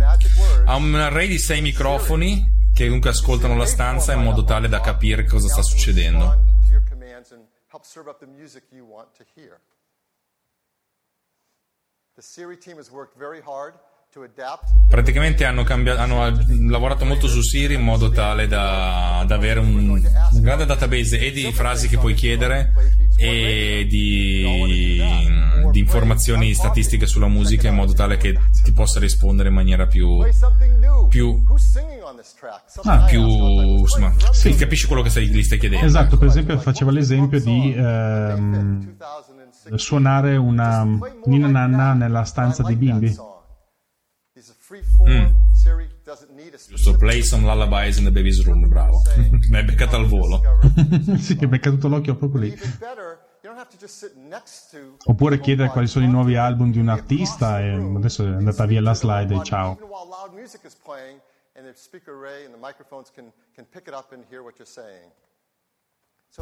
Ha 0.65 0.75
un 0.77 0.95
array 0.95 1.29
di 1.29 1.39
sei 1.39 1.61
microfoni 1.61 2.59
che 2.73 2.85
comunque 2.85 3.11
ascoltano 3.11 3.55
la 3.57 3.67
stanza 3.67 4.15
in 4.15 4.23
modo 4.23 4.45
tale 4.45 4.69
da 4.69 4.81
capire 4.81 5.25
cosa 5.25 5.49
sta 5.49 5.61
succedendo. 5.63 6.45
Help 7.81 7.87
serve 7.87 8.09
up 8.09 8.21
the 8.21 8.27
music 8.27 8.65
you 8.71 8.85
want 8.85 9.09
to 9.15 9.25
hear. 9.35 9.59
The 12.17 12.21
Siri 12.21 12.59
team 12.59 12.77
has 12.77 12.91
worked 12.91 13.19
very 13.19 13.41
hard 13.41 13.73
Praticamente 14.89 15.45
hanno, 15.45 15.63
cambia- 15.63 15.97
hanno 16.01 16.37
lavorato 16.69 17.05
molto 17.05 17.29
su 17.29 17.43
Siri 17.43 17.75
in 17.75 17.83
modo 17.83 18.11
tale 18.11 18.49
da, 18.49 19.23
da 19.25 19.35
avere 19.37 19.61
un, 19.61 19.89
un 19.89 20.41
grande 20.41 20.67
database 20.67 21.21
e 21.21 21.31
di 21.31 21.51
frasi 21.53 21.87
che 21.89 21.97
puoi 21.97 22.15
chiedere 22.15 22.73
e 23.17 23.87
di, 23.89 24.43
di 25.71 25.79
informazioni 25.79 26.53
statistiche 26.55 27.07
sulla 27.07 27.29
musica 27.29 27.69
in 27.69 27.75
modo 27.77 27.93
tale 27.93 28.17
che 28.17 28.37
ti 28.65 28.73
possa 28.73 28.99
rispondere 28.99 29.49
in 29.51 29.55
maniera 29.55 29.87
più, 29.87 30.19
più, 31.09 31.41
Ah. 32.83 33.05
più 33.05 33.23
insomma, 33.79 34.13
sì, 34.33 34.55
capisci 34.57 34.87
quello 34.87 35.03
che 35.03 35.11
stai, 35.11 35.29
gli 35.29 35.43
stai 35.45 35.59
chiedendo. 35.59 35.87
Esatto, 35.87 36.19
per 36.19 36.27
esempio 36.29 36.59
faceva 36.59 36.91
l'esempio 36.91 37.41
di 37.41 37.75
ehm, 37.77 38.97
suonare 39.77 40.37
una 40.37 40.85
Nina 41.27 41.47
Nanna 41.47 41.93
nella 41.95 42.25
stanza 42.25 42.63
dei 42.65 42.75
bimbi. 42.77 43.17
Mm. 45.09 45.27
Giusto, 46.69 46.97
play 46.97 47.23
some 47.23 47.45
lullabies 47.45 47.99
in 47.99 48.05
the 48.05 48.11
baby's 48.13 48.45
room, 48.45 48.69
bravo. 48.69 49.03
Mi 49.49 49.57
hai 49.57 49.65
beccato 49.65 49.97
al 49.97 50.07
volo. 50.07 50.41
sì, 51.19 51.37
che 51.37 51.47
mi 51.49 51.57
è 51.57 51.61
caduto 51.61 51.89
l'occhio 51.89 52.15
proprio 52.15 52.43
lì. 52.43 52.59
Oppure 55.07 55.41
chiedere 55.41 55.71
quali 55.71 55.87
sono 55.89 56.05
i 56.05 56.09
nuovi 56.09 56.37
album 56.37 56.71
di 56.71 56.79
un 56.79 56.89
artista 56.89 57.61
e 57.61 57.73
adesso 57.73 58.25
è 58.25 58.29
andata 58.29 58.65
via 58.67 58.81
la 58.81 58.95
slide 58.95 59.35
e 59.35 59.43
ciao. 59.43 59.77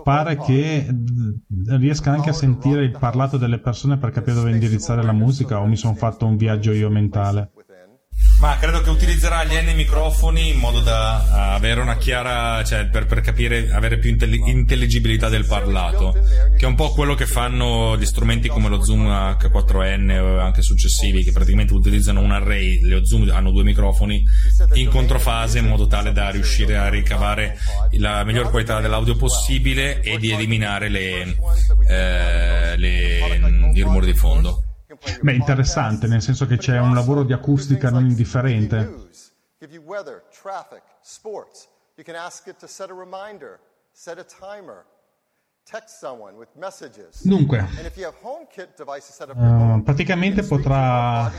Pare 0.02 0.36
che 0.36 0.76
eh, 0.76 1.76
riesca 1.78 2.10
anche 2.12 2.28
a 2.28 2.34
sentire 2.34 2.84
il 2.84 2.90
parlato 2.98 3.38
delle 3.38 3.58
persone 3.58 3.96
per 3.96 4.10
capire 4.10 4.34
dove 4.34 4.50
indirizzare 4.50 5.02
la 5.02 5.12
musica 5.12 5.60
o 5.60 5.66
mi 5.66 5.76
sono 5.76 5.94
fatto 5.94 6.26
un 6.26 6.36
viaggio 6.36 6.72
io 6.72 6.90
mentale. 6.90 7.52
Ma 8.40 8.56
credo 8.56 8.82
che 8.82 8.90
utilizzerà 8.90 9.42
gli 9.44 9.54
N 9.54 9.74
microfoni 9.74 10.50
in 10.50 10.58
modo 10.58 10.78
da 10.78 11.24
uh, 11.28 11.34
avere 11.56 11.80
una 11.80 11.96
chiara, 11.96 12.62
cioè 12.62 12.86
per, 12.86 13.06
per 13.06 13.20
capire, 13.20 13.72
avere 13.72 13.98
più 13.98 14.10
intelli- 14.10 14.40
intelligibilità 14.48 15.28
del 15.28 15.44
parlato, 15.44 16.12
che 16.56 16.64
è 16.64 16.68
un 16.68 16.76
po' 16.76 16.92
quello 16.92 17.16
che 17.16 17.26
fanno 17.26 17.96
gli 17.96 18.06
strumenti 18.06 18.46
come 18.48 18.68
lo 18.68 18.84
Zoom 18.84 19.08
H4n 19.08 20.20
o 20.20 20.38
anche 20.38 20.62
successivi, 20.62 21.24
che 21.24 21.32
praticamente 21.32 21.72
utilizzano 21.72 22.20
un 22.20 22.30
array, 22.30 22.80
le 22.82 23.04
Zoom 23.04 23.28
hanno 23.28 23.50
due 23.50 23.64
microfoni 23.64 24.22
in 24.74 24.88
controfase 24.88 25.58
in 25.58 25.66
modo 25.66 25.88
tale 25.88 26.12
da 26.12 26.30
riuscire 26.30 26.76
a 26.76 26.88
ricavare 26.88 27.58
la 27.92 28.22
miglior 28.22 28.50
qualità 28.50 28.80
dell'audio 28.80 29.16
possibile 29.16 30.00
e 30.00 30.16
di 30.16 30.30
eliminare 30.30 30.88
le, 30.88 31.36
eh, 31.88 32.76
le- 32.76 33.40
i 33.74 33.80
rumori 33.80 34.06
di 34.06 34.14
fondo. 34.14 34.62
Beh, 35.20 35.32
interessante, 35.32 36.06
nel 36.06 36.22
senso 36.22 36.46
che 36.46 36.56
c'è 36.56 36.78
un 36.78 36.94
lavoro 36.94 37.24
di 37.24 37.32
acustica 37.32 37.90
non 37.90 38.04
indifferente. 38.04 39.08
give 39.60 39.72
you 39.72 39.82
weather, 39.82 40.24
traffic, 40.30 40.82
sports. 41.02 41.68
You 41.96 42.04
can 42.04 42.14
ask 42.14 42.46
it 42.46 42.58
to 42.58 42.66
set 42.66 42.90
a 42.90 42.94
reminder, 42.94 43.58
set 43.92 44.18
a 44.18 44.24
timer, 44.24 44.84
text 45.64 45.98
someone 45.98 46.36
with 46.36 46.48
messages. 46.54 47.26
Dunque. 47.26 47.58
Eh, 47.58 47.90
praticamente 49.82 50.42
potrà 50.44 51.30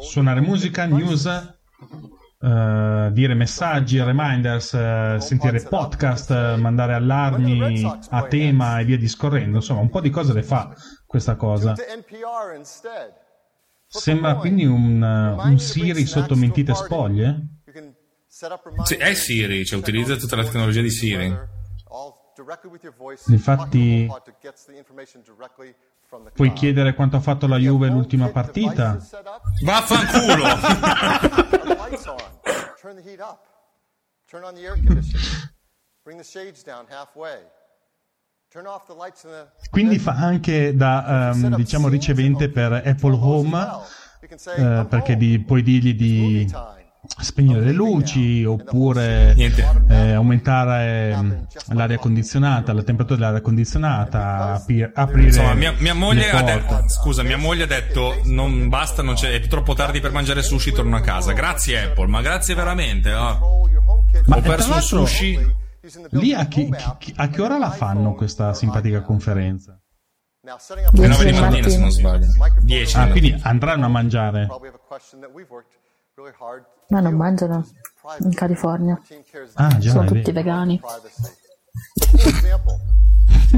suonare 0.00 0.40
musica, 0.40 0.86
news, 0.86 1.24
eh, 2.44 3.08
dire 3.12 3.32
messaggi, 3.32 4.02
reminders, 4.02 4.74
eh, 4.74 5.16
sentire 5.18 5.62
podcast, 5.62 6.30
eh, 6.30 6.56
mandare 6.56 6.92
allarmi 6.92 7.90
a 8.10 8.22
tema 8.24 8.80
e 8.80 8.84
via 8.84 8.98
discorrendo. 8.98 9.56
Insomma, 9.56 9.80
un 9.80 9.88
po' 9.88 10.02
di 10.02 10.10
cose 10.10 10.34
le 10.34 10.42
fa 10.42 10.74
questa 11.06 11.36
cosa. 11.36 11.74
Sembra 13.86 14.34
quindi 14.34 14.66
un, 14.66 15.00
un 15.00 15.58
Siri 15.58 16.04
sotto 16.04 16.36
mentite 16.36 16.74
spoglie? 16.74 17.60
Sì, 18.82 18.96
è 18.96 19.14
Siri, 19.14 19.64
cioè 19.64 19.78
utilizza 19.78 20.16
tutta 20.16 20.36
la 20.36 20.44
tecnologia 20.44 20.82
di 20.82 20.90
Siri. 20.90 21.34
Infatti, 23.28 24.10
puoi 26.34 26.52
chiedere 26.52 26.94
quanto 26.94 27.16
ha 27.16 27.20
fatto 27.20 27.46
la 27.46 27.56
Juve 27.56 27.88
l'ultima 27.88 28.28
partita? 28.28 28.98
Vaffanculo! 29.62 30.44
Lights 31.90 32.06
on. 32.06 32.18
Turn 32.80 32.96
the 32.96 33.02
heat 33.02 33.20
up. 33.20 33.46
Turn 34.30 34.42
on 34.44 34.54
the 34.54 34.62
air 34.64 34.76
conditioning. 34.76 35.20
Bring 36.04 36.16
the 36.16 36.24
shades 36.24 36.62
down 36.62 36.86
halfway. 36.88 37.40
Quindi 39.70 39.98
fa 39.98 40.12
anche 40.12 40.76
da 40.76 41.30
ehm, 41.32 41.56
diciamo 41.56 41.88
ricevente 41.88 42.48
per 42.48 42.72
Apple 42.72 43.14
Home 43.20 43.68
eh, 44.20 44.86
perché 44.88 45.16
di- 45.16 45.40
puoi 45.40 45.62
dirgli 45.62 45.94
di 45.94 46.48
spegnere 47.20 47.60
le 47.60 47.72
luci 47.72 48.44
oppure 48.44 49.34
eh, 49.88 50.12
aumentare 50.12 51.10
ehm, 51.10 51.46
l'aria 51.72 51.98
condizionata, 51.98 52.72
la 52.72 52.82
temperatura 52.82 53.18
dell'aria 53.18 53.40
condizionata, 53.40 54.54
api- 54.54 54.90
aprire 54.92 55.26
Insomma, 55.26 55.54
mia, 55.54 55.74
mia 55.78 55.94
moglie 55.94 56.30
le 56.30 56.30
ha 56.30 56.42
detto, 56.42 56.88
scusa, 56.88 57.22
mia 57.22 57.36
moglie 57.36 57.64
ha 57.64 57.66
detto 57.66 58.20
non 58.24 58.68
basta, 58.68 59.02
non 59.02 59.14
c'è, 59.14 59.32
è 59.32 59.46
troppo 59.46 59.74
tardi 59.74 60.00
per 60.00 60.12
mangiare 60.12 60.42
sushi, 60.42 60.72
torno 60.72 60.96
a 60.96 61.00
casa. 61.00 61.32
Grazie 61.32 61.82
Apple, 61.82 62.06
ma 62.06 62.20
grazie 62.20 62.54
veramente. 62.54 63.12
oh. 63.12 63.68
Ma 64.26 64.36
Ho 64.36 64.38
eh, 64.38 64.42
perso 64.42 64.70
l'altro, 64.70 65.06
sushi. 65.06 65.62
Lì 66.10 66.32
a, 66.32 66.46
chi- 66.46 66.70
chi- 66.98 67.12
a 67.16 67.28
che 67.28 67.42
ora 67.42 67.58
la 67.58 67.70
fanno 67.70 68.14
questa 68.14 68.54
simpatica 68.54 69.02
conferenza? 69.02 69.78
Alle 70.46 71.06
9 71.06 71.24
di 71.24 71.38
mattina 71.38 71.68
se 71.68 71.78
non 71.78 71.90
sbaglio. 71.90 72.26
10. 72.60 72.96
Ah, 72.96 73.08
quindi 73.08 73.38
andranno 73.42 73.86
a 73.86 73.88
mangiare. 73.88 74.46
Ma 76.88 77.00
non 77.00 77.14
mangiano 77.14 77.66
in 78.20 78.34
California. 78.34 79.00
Ah, 79.54 79.78
già, 79.78 79.90
Sono 79.90 80.04
tutti 80.06 80.30
vero. 80.30 80.32
vegani. 80.32 80.80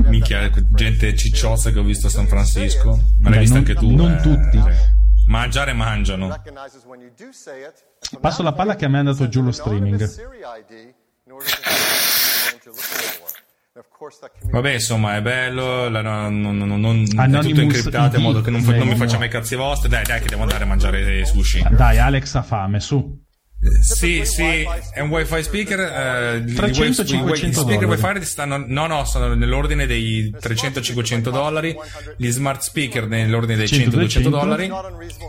Minchia, 0.04 0.50
gente 0.70 1.16
cicciosa 1.16 1.70
che 1.70 1.78
ho 1.78 1.82
visto 1.82 2.06
a 2.06 2.10
San 2.10 2.26
Francisco. 2.26 2.98
Me 3.20 3.30
l'hai 3.30 3.40
vista 3.40 3.56
non- 3.58 3.64
anche 3.66 3.74
tu. 3.74 3.94
non 3.94 4.12
eh. 4.12 4.20
tutti. 4.20 4.62
Mangiare 5.26 5.72
mangiano. 5.72 6.40
Passo 8.20 8.42
la 8.42 8.52
palla 8.52 8.76
che 8.76 8.84
a 8.84 8.88
me 8.88 8.96
è 8.96 9.00
andato 9.00 9.28
giù 9.28 9.42
lo 9.42 9.50
streaming. 9.52 10.08
Vabbè, 14.50 14.72
insomma, 14.72 15.16
è 15.16 15.22
bello. 15.22 15.88
la- 15.88 16.00
non, 16.02 16.40
non, 16.40 16.56
non, 16.56 16.80
non- 16.80 17.02
è 17.02 17.40
tutto 17.40 17.60
incriptato 17.60 18.16
in 18.16 18.22
modo 18.22 18.40
che 18.40 18.50
non, 18.50 18.62
fa- 18.62 18.72
non 18.76 18.86
mi 18.86 18.92
Ecco. 18.94 18.98
facciamo 19.04 19.24
i 19.24 19.28
cazzi 19.28 19.54
vostri. 19.54 19.88
Dai, 19.88 20.04
dai, 20.04 20.20
che 20.20 20.28
devo 20.28 20.42
andare 20.42 20.64
a 20.64 20.66
mangiare 20.66 21.24
sushi. 21.26 21.62
Dai, 21.70 21.98
Alex 21.98 22.34
ha 22.34 22.42
fame, 22.42 22.80
su. 22.80 23.24
Sì, 23.82 24.24
sì, 24.24 24.64
è 24.92 25.00
un 25.00 25.08
wifi 25.08 25.42
speaker. 25.42 25.80
eh, 25.80 26.36
i 26.46 26.52
300, 26.52 27.02
wi- 27.02 27.08
i 27.08 27.22
wi- 27.22 27.36
500 27.36 27.46
I 27.46 27.62
speaker 27.62 27.88
dollari. 27.88 28.14
wifi 28.18 28.24
stanno, 28.26 28.64
no, 28.66 28.86
no, 28.86 29.04
sono 29.04 29.34
nell'ordine 29.34 29.86
dei 29.86 30.30
300-500 30.38 31.30
dollari. 31.30 31.74
Gli 32.16 32.30
smart 32.30 32.60
speaker 32.60 33.08
nell'ordine 33.08 33.56
dei 33.56 33.66
100, 33.66 33.96
100-200 33.96 34.30
200. 34.30 34.30
dollari. 34.30 34.70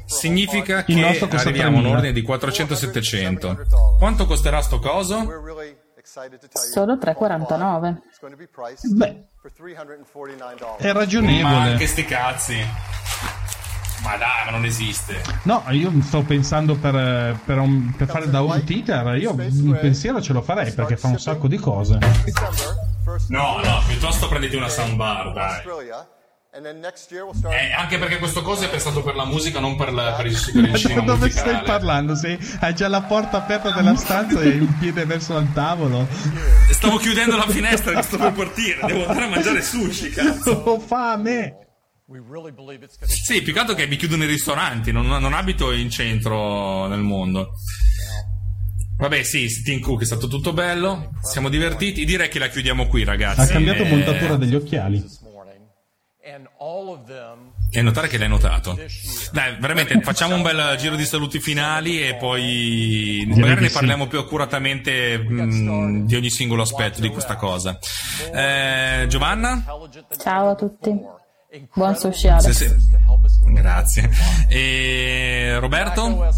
Significa 0.06 0.84
che 0.84 0.93
arriviamo 0.93 1.77
a 1.77 1.80
un 1.80 1.85
3000. 1.85 1.90
ordine 1.90 2.11
di 2.14 2.22
400-700. 2.22 3.98
Quanto 3.98 4.26
costerà 4.26 4.61
sto 4.61 4.80
coso? 4.80 5.26
Solo 6.72 6.96
3,49. 6.96 7.98
Beh, 8.96 9.26
è 10.78 10.92
ragionevole. 10.92 11.42
Ma 11.44 11.62
anche 11.64 11.88
sti 11.88 12.06
cazzi. 12.06 12.56
Ma 14.04 14.16
dai, 14.16 14.46
ma 14.46 14.52
non 14.52 14.64
esiste. 14.66 15.22
No, 15.44 15.64
io 15.70 15.92
sto 16.02 16.22
pensando 16.22 16.76
per, 16.76 17.38
per, 17.44 17.58
un- 17.60 17.94
per 17.98 18.08
fare 18.08 18.30
da 18.30 18.44
home 18.44 18.64
theater. 18.64 19.16
Io 19.18 19.32
un 19.32 19.78
pensiero 19.82 20.22
ce 20.22 20.34
lo 20.34 20.42
farei 20.42 20.72
perché 20.72 20.96
fa 20.98 21.08
un 21.08 21.18
sacco 21.20 21.48
di 21.48 21.58
cose. 21.58 21.98
No, 23.30 23.60
no, 23.64 23.82
piuttosto 23.88 24.28
prenditi 24.28 24.56
una 24.56 24.70
soundbar, 24.70 25.34
dai. 25.34 25.62
Australia. 26.58 26.60
And 26.60 26.66
then 26.66 26.80
next 26.80 27.11
year 27.11 27.24
we'll 27.24 27.36
start. 27.36 27.53
Eh, 27.53 27.72
anche 27.74 27.98
perché 27.98 28.18
questo 28.18 28.42
coso 28.42 28.66
è 28.66 28.69
pensato 28.69 29.03
per 29.03 29.16
la 29.16 29.26
musica, 29.26 29.60
non 29.60 29.76
per, 29.76 29.94
la- 29.94 30.14
per 30.14 30.26
il, 30.26 30.34
per 30.53 30.64
il 30.64 30.76
cinema 30.76 31.02
Dove 31.02 31.26
musicale. 31.26 31.52
stai 31.53 31.64
parlando? 31.64 32.16
Sei, 32.16 32.38
hai 32.60 32.74
già 32.76 32.88
la 32.88 33.02
porta 33.03 33.38
aperta 33.38 33.72
della 33.72 33.95
stanza 33.98 34.42
e 34.42 34.58
un 34.60 34.77
piede 34.80 35.06
verso 35.06 35.38
il 35.38 35.52
tavolo. 35.53 36.08
Stavo 36.72 36.98
chiudendo 36.98 37.36
la 37.38 37.48
finestra 37.48 37.94
che 37.94 38.02
sto 38.02 38.18
per 38.18 38.34
partire. 38.34 38.80
Devo 38.86 39.08
andare 39.08 39.26
a 39.26 39.30
mangiare 39.30 39.61
sushi, 39.61 40.10
cazzo. 40.16 40.52
Ho 40.52 40.80
fame. 40.80 41.61
We 42.08 42.22
really 42.26 42.53
believe 42.53 42.86
it's 42.86 42.98
going 42.98 43.11
to 43.11 43.18
Sì, 43.22 43.42
più 43.42 43.52
che 43.52 43.60
altro 43.60 43.76
che 43.76 43.86
mi 43.86 43.98
chiudono 43.98 44.24
i 44.24 44.27
ristoranti, 44.27 44.94
non, 44.94 45.08
non 45.08 45.34
abito 45.34 45.74
in 45.74 45.90
centro 45.90 46.88
nel 46.88 47.02
mondo. 47.02 47.52
Vabbè, 49.00 49.22
sì, 49.24 49.45
Tim 49.61 49.80
Cook 49.82 50.02
è 50.02 50.06
stato 50.06 50.27
tutto 50.27 50.53
bello, 50.53 51.11
siamo 51.22 51.50
divertiti. 51.50 52.03
Direi 52.06 52.30
che 52.30 52.40
la 52.40 52.48
chiudiamo 52.48 52.88
qui, 52.88 53.03
ragazzi. 53.03 53.42
Ha 53.42 53.45
cambiato 53.48 53.84
Eh, 53.84 53.90
montatura 53.90 54.38
degli 54.38 54.56
occhiali. 54.56 54.98
and 54.98 55.06
all 55.06 55.42
of 55.42 55.48
them 55.48 55.68
E 57.69 57.81
notare 57.81 58.07
che 58.07 58.17
l'hai 58.17 58.27
notato. 58.27 58.77
Dai, 59.31 59.57
veramente, 59.59 59.99
facciamo 60.01 60.35
un 60.35 60.41
bel 60.41 60.75
giro 60.77 60.95
di 60.95 61.06
saluti 61.06 61.39
finali 61.39 62.01
e 62.01 62.15
poi 62.15 63.25
magari 63.27 63.61
ne 63.61 63.69
parliamo 63.69 64.07
più 64.07 64.19
accuratamente 64.19 65.17
mh, 65.17 66.06
di 66.06 66.15
ogni 66.15 66.30
singolo 66.30 66.64
aspetto 66.64 67.01
di 67.01 67.09
questa 67.09 67.35
cosa. 67.35 67.77
Eh, 68.33 69.06
Giovanna? 69.07 69.64
Ciao 70.17 70.49
a 70.49 70.56
tutti. 70.56 71.25
Buon 71.74 71.95
sushi 71.95 72.27
Alex. 72.27 72.50
Sì, 72.50 72.67
sì. 72.67 72.76
Grazie. 73.53 74.09
E 74.50 75.58
Roberto? 75.59 76.30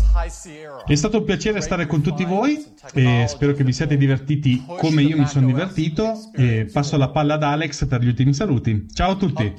È 0.86 0.96
stato 0.96 1.18
un 1.18 1.26
piacere 1.26 1.62
stare 1.62 1.88
con 1.88 2.02
tutti 2.02 2.24
voi 2.26 2.64
e 2.94 3.26
spero 3.28 3.54
che 3.54 3.64
vi 3.64 3.74
siate 3.74 3.98
divertiti 3.98 4.64
come 4.78 5.02
io 5.02 5.18
mi 5.18 5.26
sono 5.26 5.48
divertito 5.48 6.14
e 6.36 6.70
passo 6.72 6.96
la 6.98 7.10
palla 7.10 7.34
ad 7.36 7.44
Alex 7.44 7.88
per 7.88 8.02
gli 8.02 8.08
ultimi 8.08 8.36
saluti. 8.36 8.86
Ciao 8.94 9.12
a 9.12 9.16
tutti. 9.16 9.52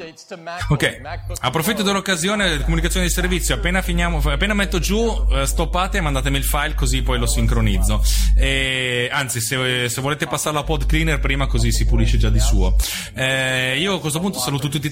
Ok, 0.69 1.01
approfitto 1.41 1.83
dell'occasione, 1.83 2.61
comunicazione 2.63 3.07
di 3.07 3.13
servizio, 3.13 3.57
appena 3.57 3.83
finiamo, 3.83 4.19
appena 4.19 4.55
metto 4.55 4.79
giù, 4.79 5.27
eh, 5.33 5.47
stoppate 5.47 5.99
e 5.99 6.01
mandatemi 6.01 6.37
il 6.37 6.45
file 6.45 6.75
così 6.75 7.03
poi 7.03 7.19
lo 7.19 7.27
sincronizzo. 7.27 8.03
E, 8.37 9.09
anzi, 9.13 9.41
se, 9.41 9.89
se 9.89 10.01
volete 10.01 10.29
passarlo 10.29 10.61
a 10.61 10.65
pod 10.65 10.87
cleaner 10.87 11.19
prima 11.19 11.49
così 11.49 11.73
si 11.73 11.87
pulisce 11.87 12.19
già 12.19 12.31
di 12.31 12.41
suo. 12.41 12.77
Eh, 13.15 13.79
io 13.81 13.97
a 13.97 14.01
questo 14.01 14.21
punto 14.21 14.39
saluto 14.39 14.69
tutti 14.69 14.87
i 14.87 14.91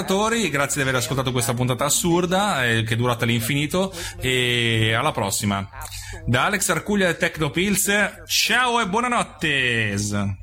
teleascoltatori, 0.00 0.48
grazie 0.50 0.82
di 0.82 0.88
aver 0.88 1.00
ascoltato 1.00 1.32
questa 1.32 1.54
puntata 1.54 1.84
assurda 1.84 2.66
eh, 2.66 2.82
che 2.82 2.94
è 2.94 2.96
durata 2.96 3.24
all'infinito 3.24 3.92
e 4.20 4.94
alla 4.94 5.12
prossima. 5.12 5.68
Da 6.26 6.46
Alex 6.46 6.68
Arcuglia 6.70 7.08
e 7.08 7.16
Tecnopills, 7.16 8.22
ciao 8.26 8.80
e 8.80 8.86
buonanotte! 8.86 10.39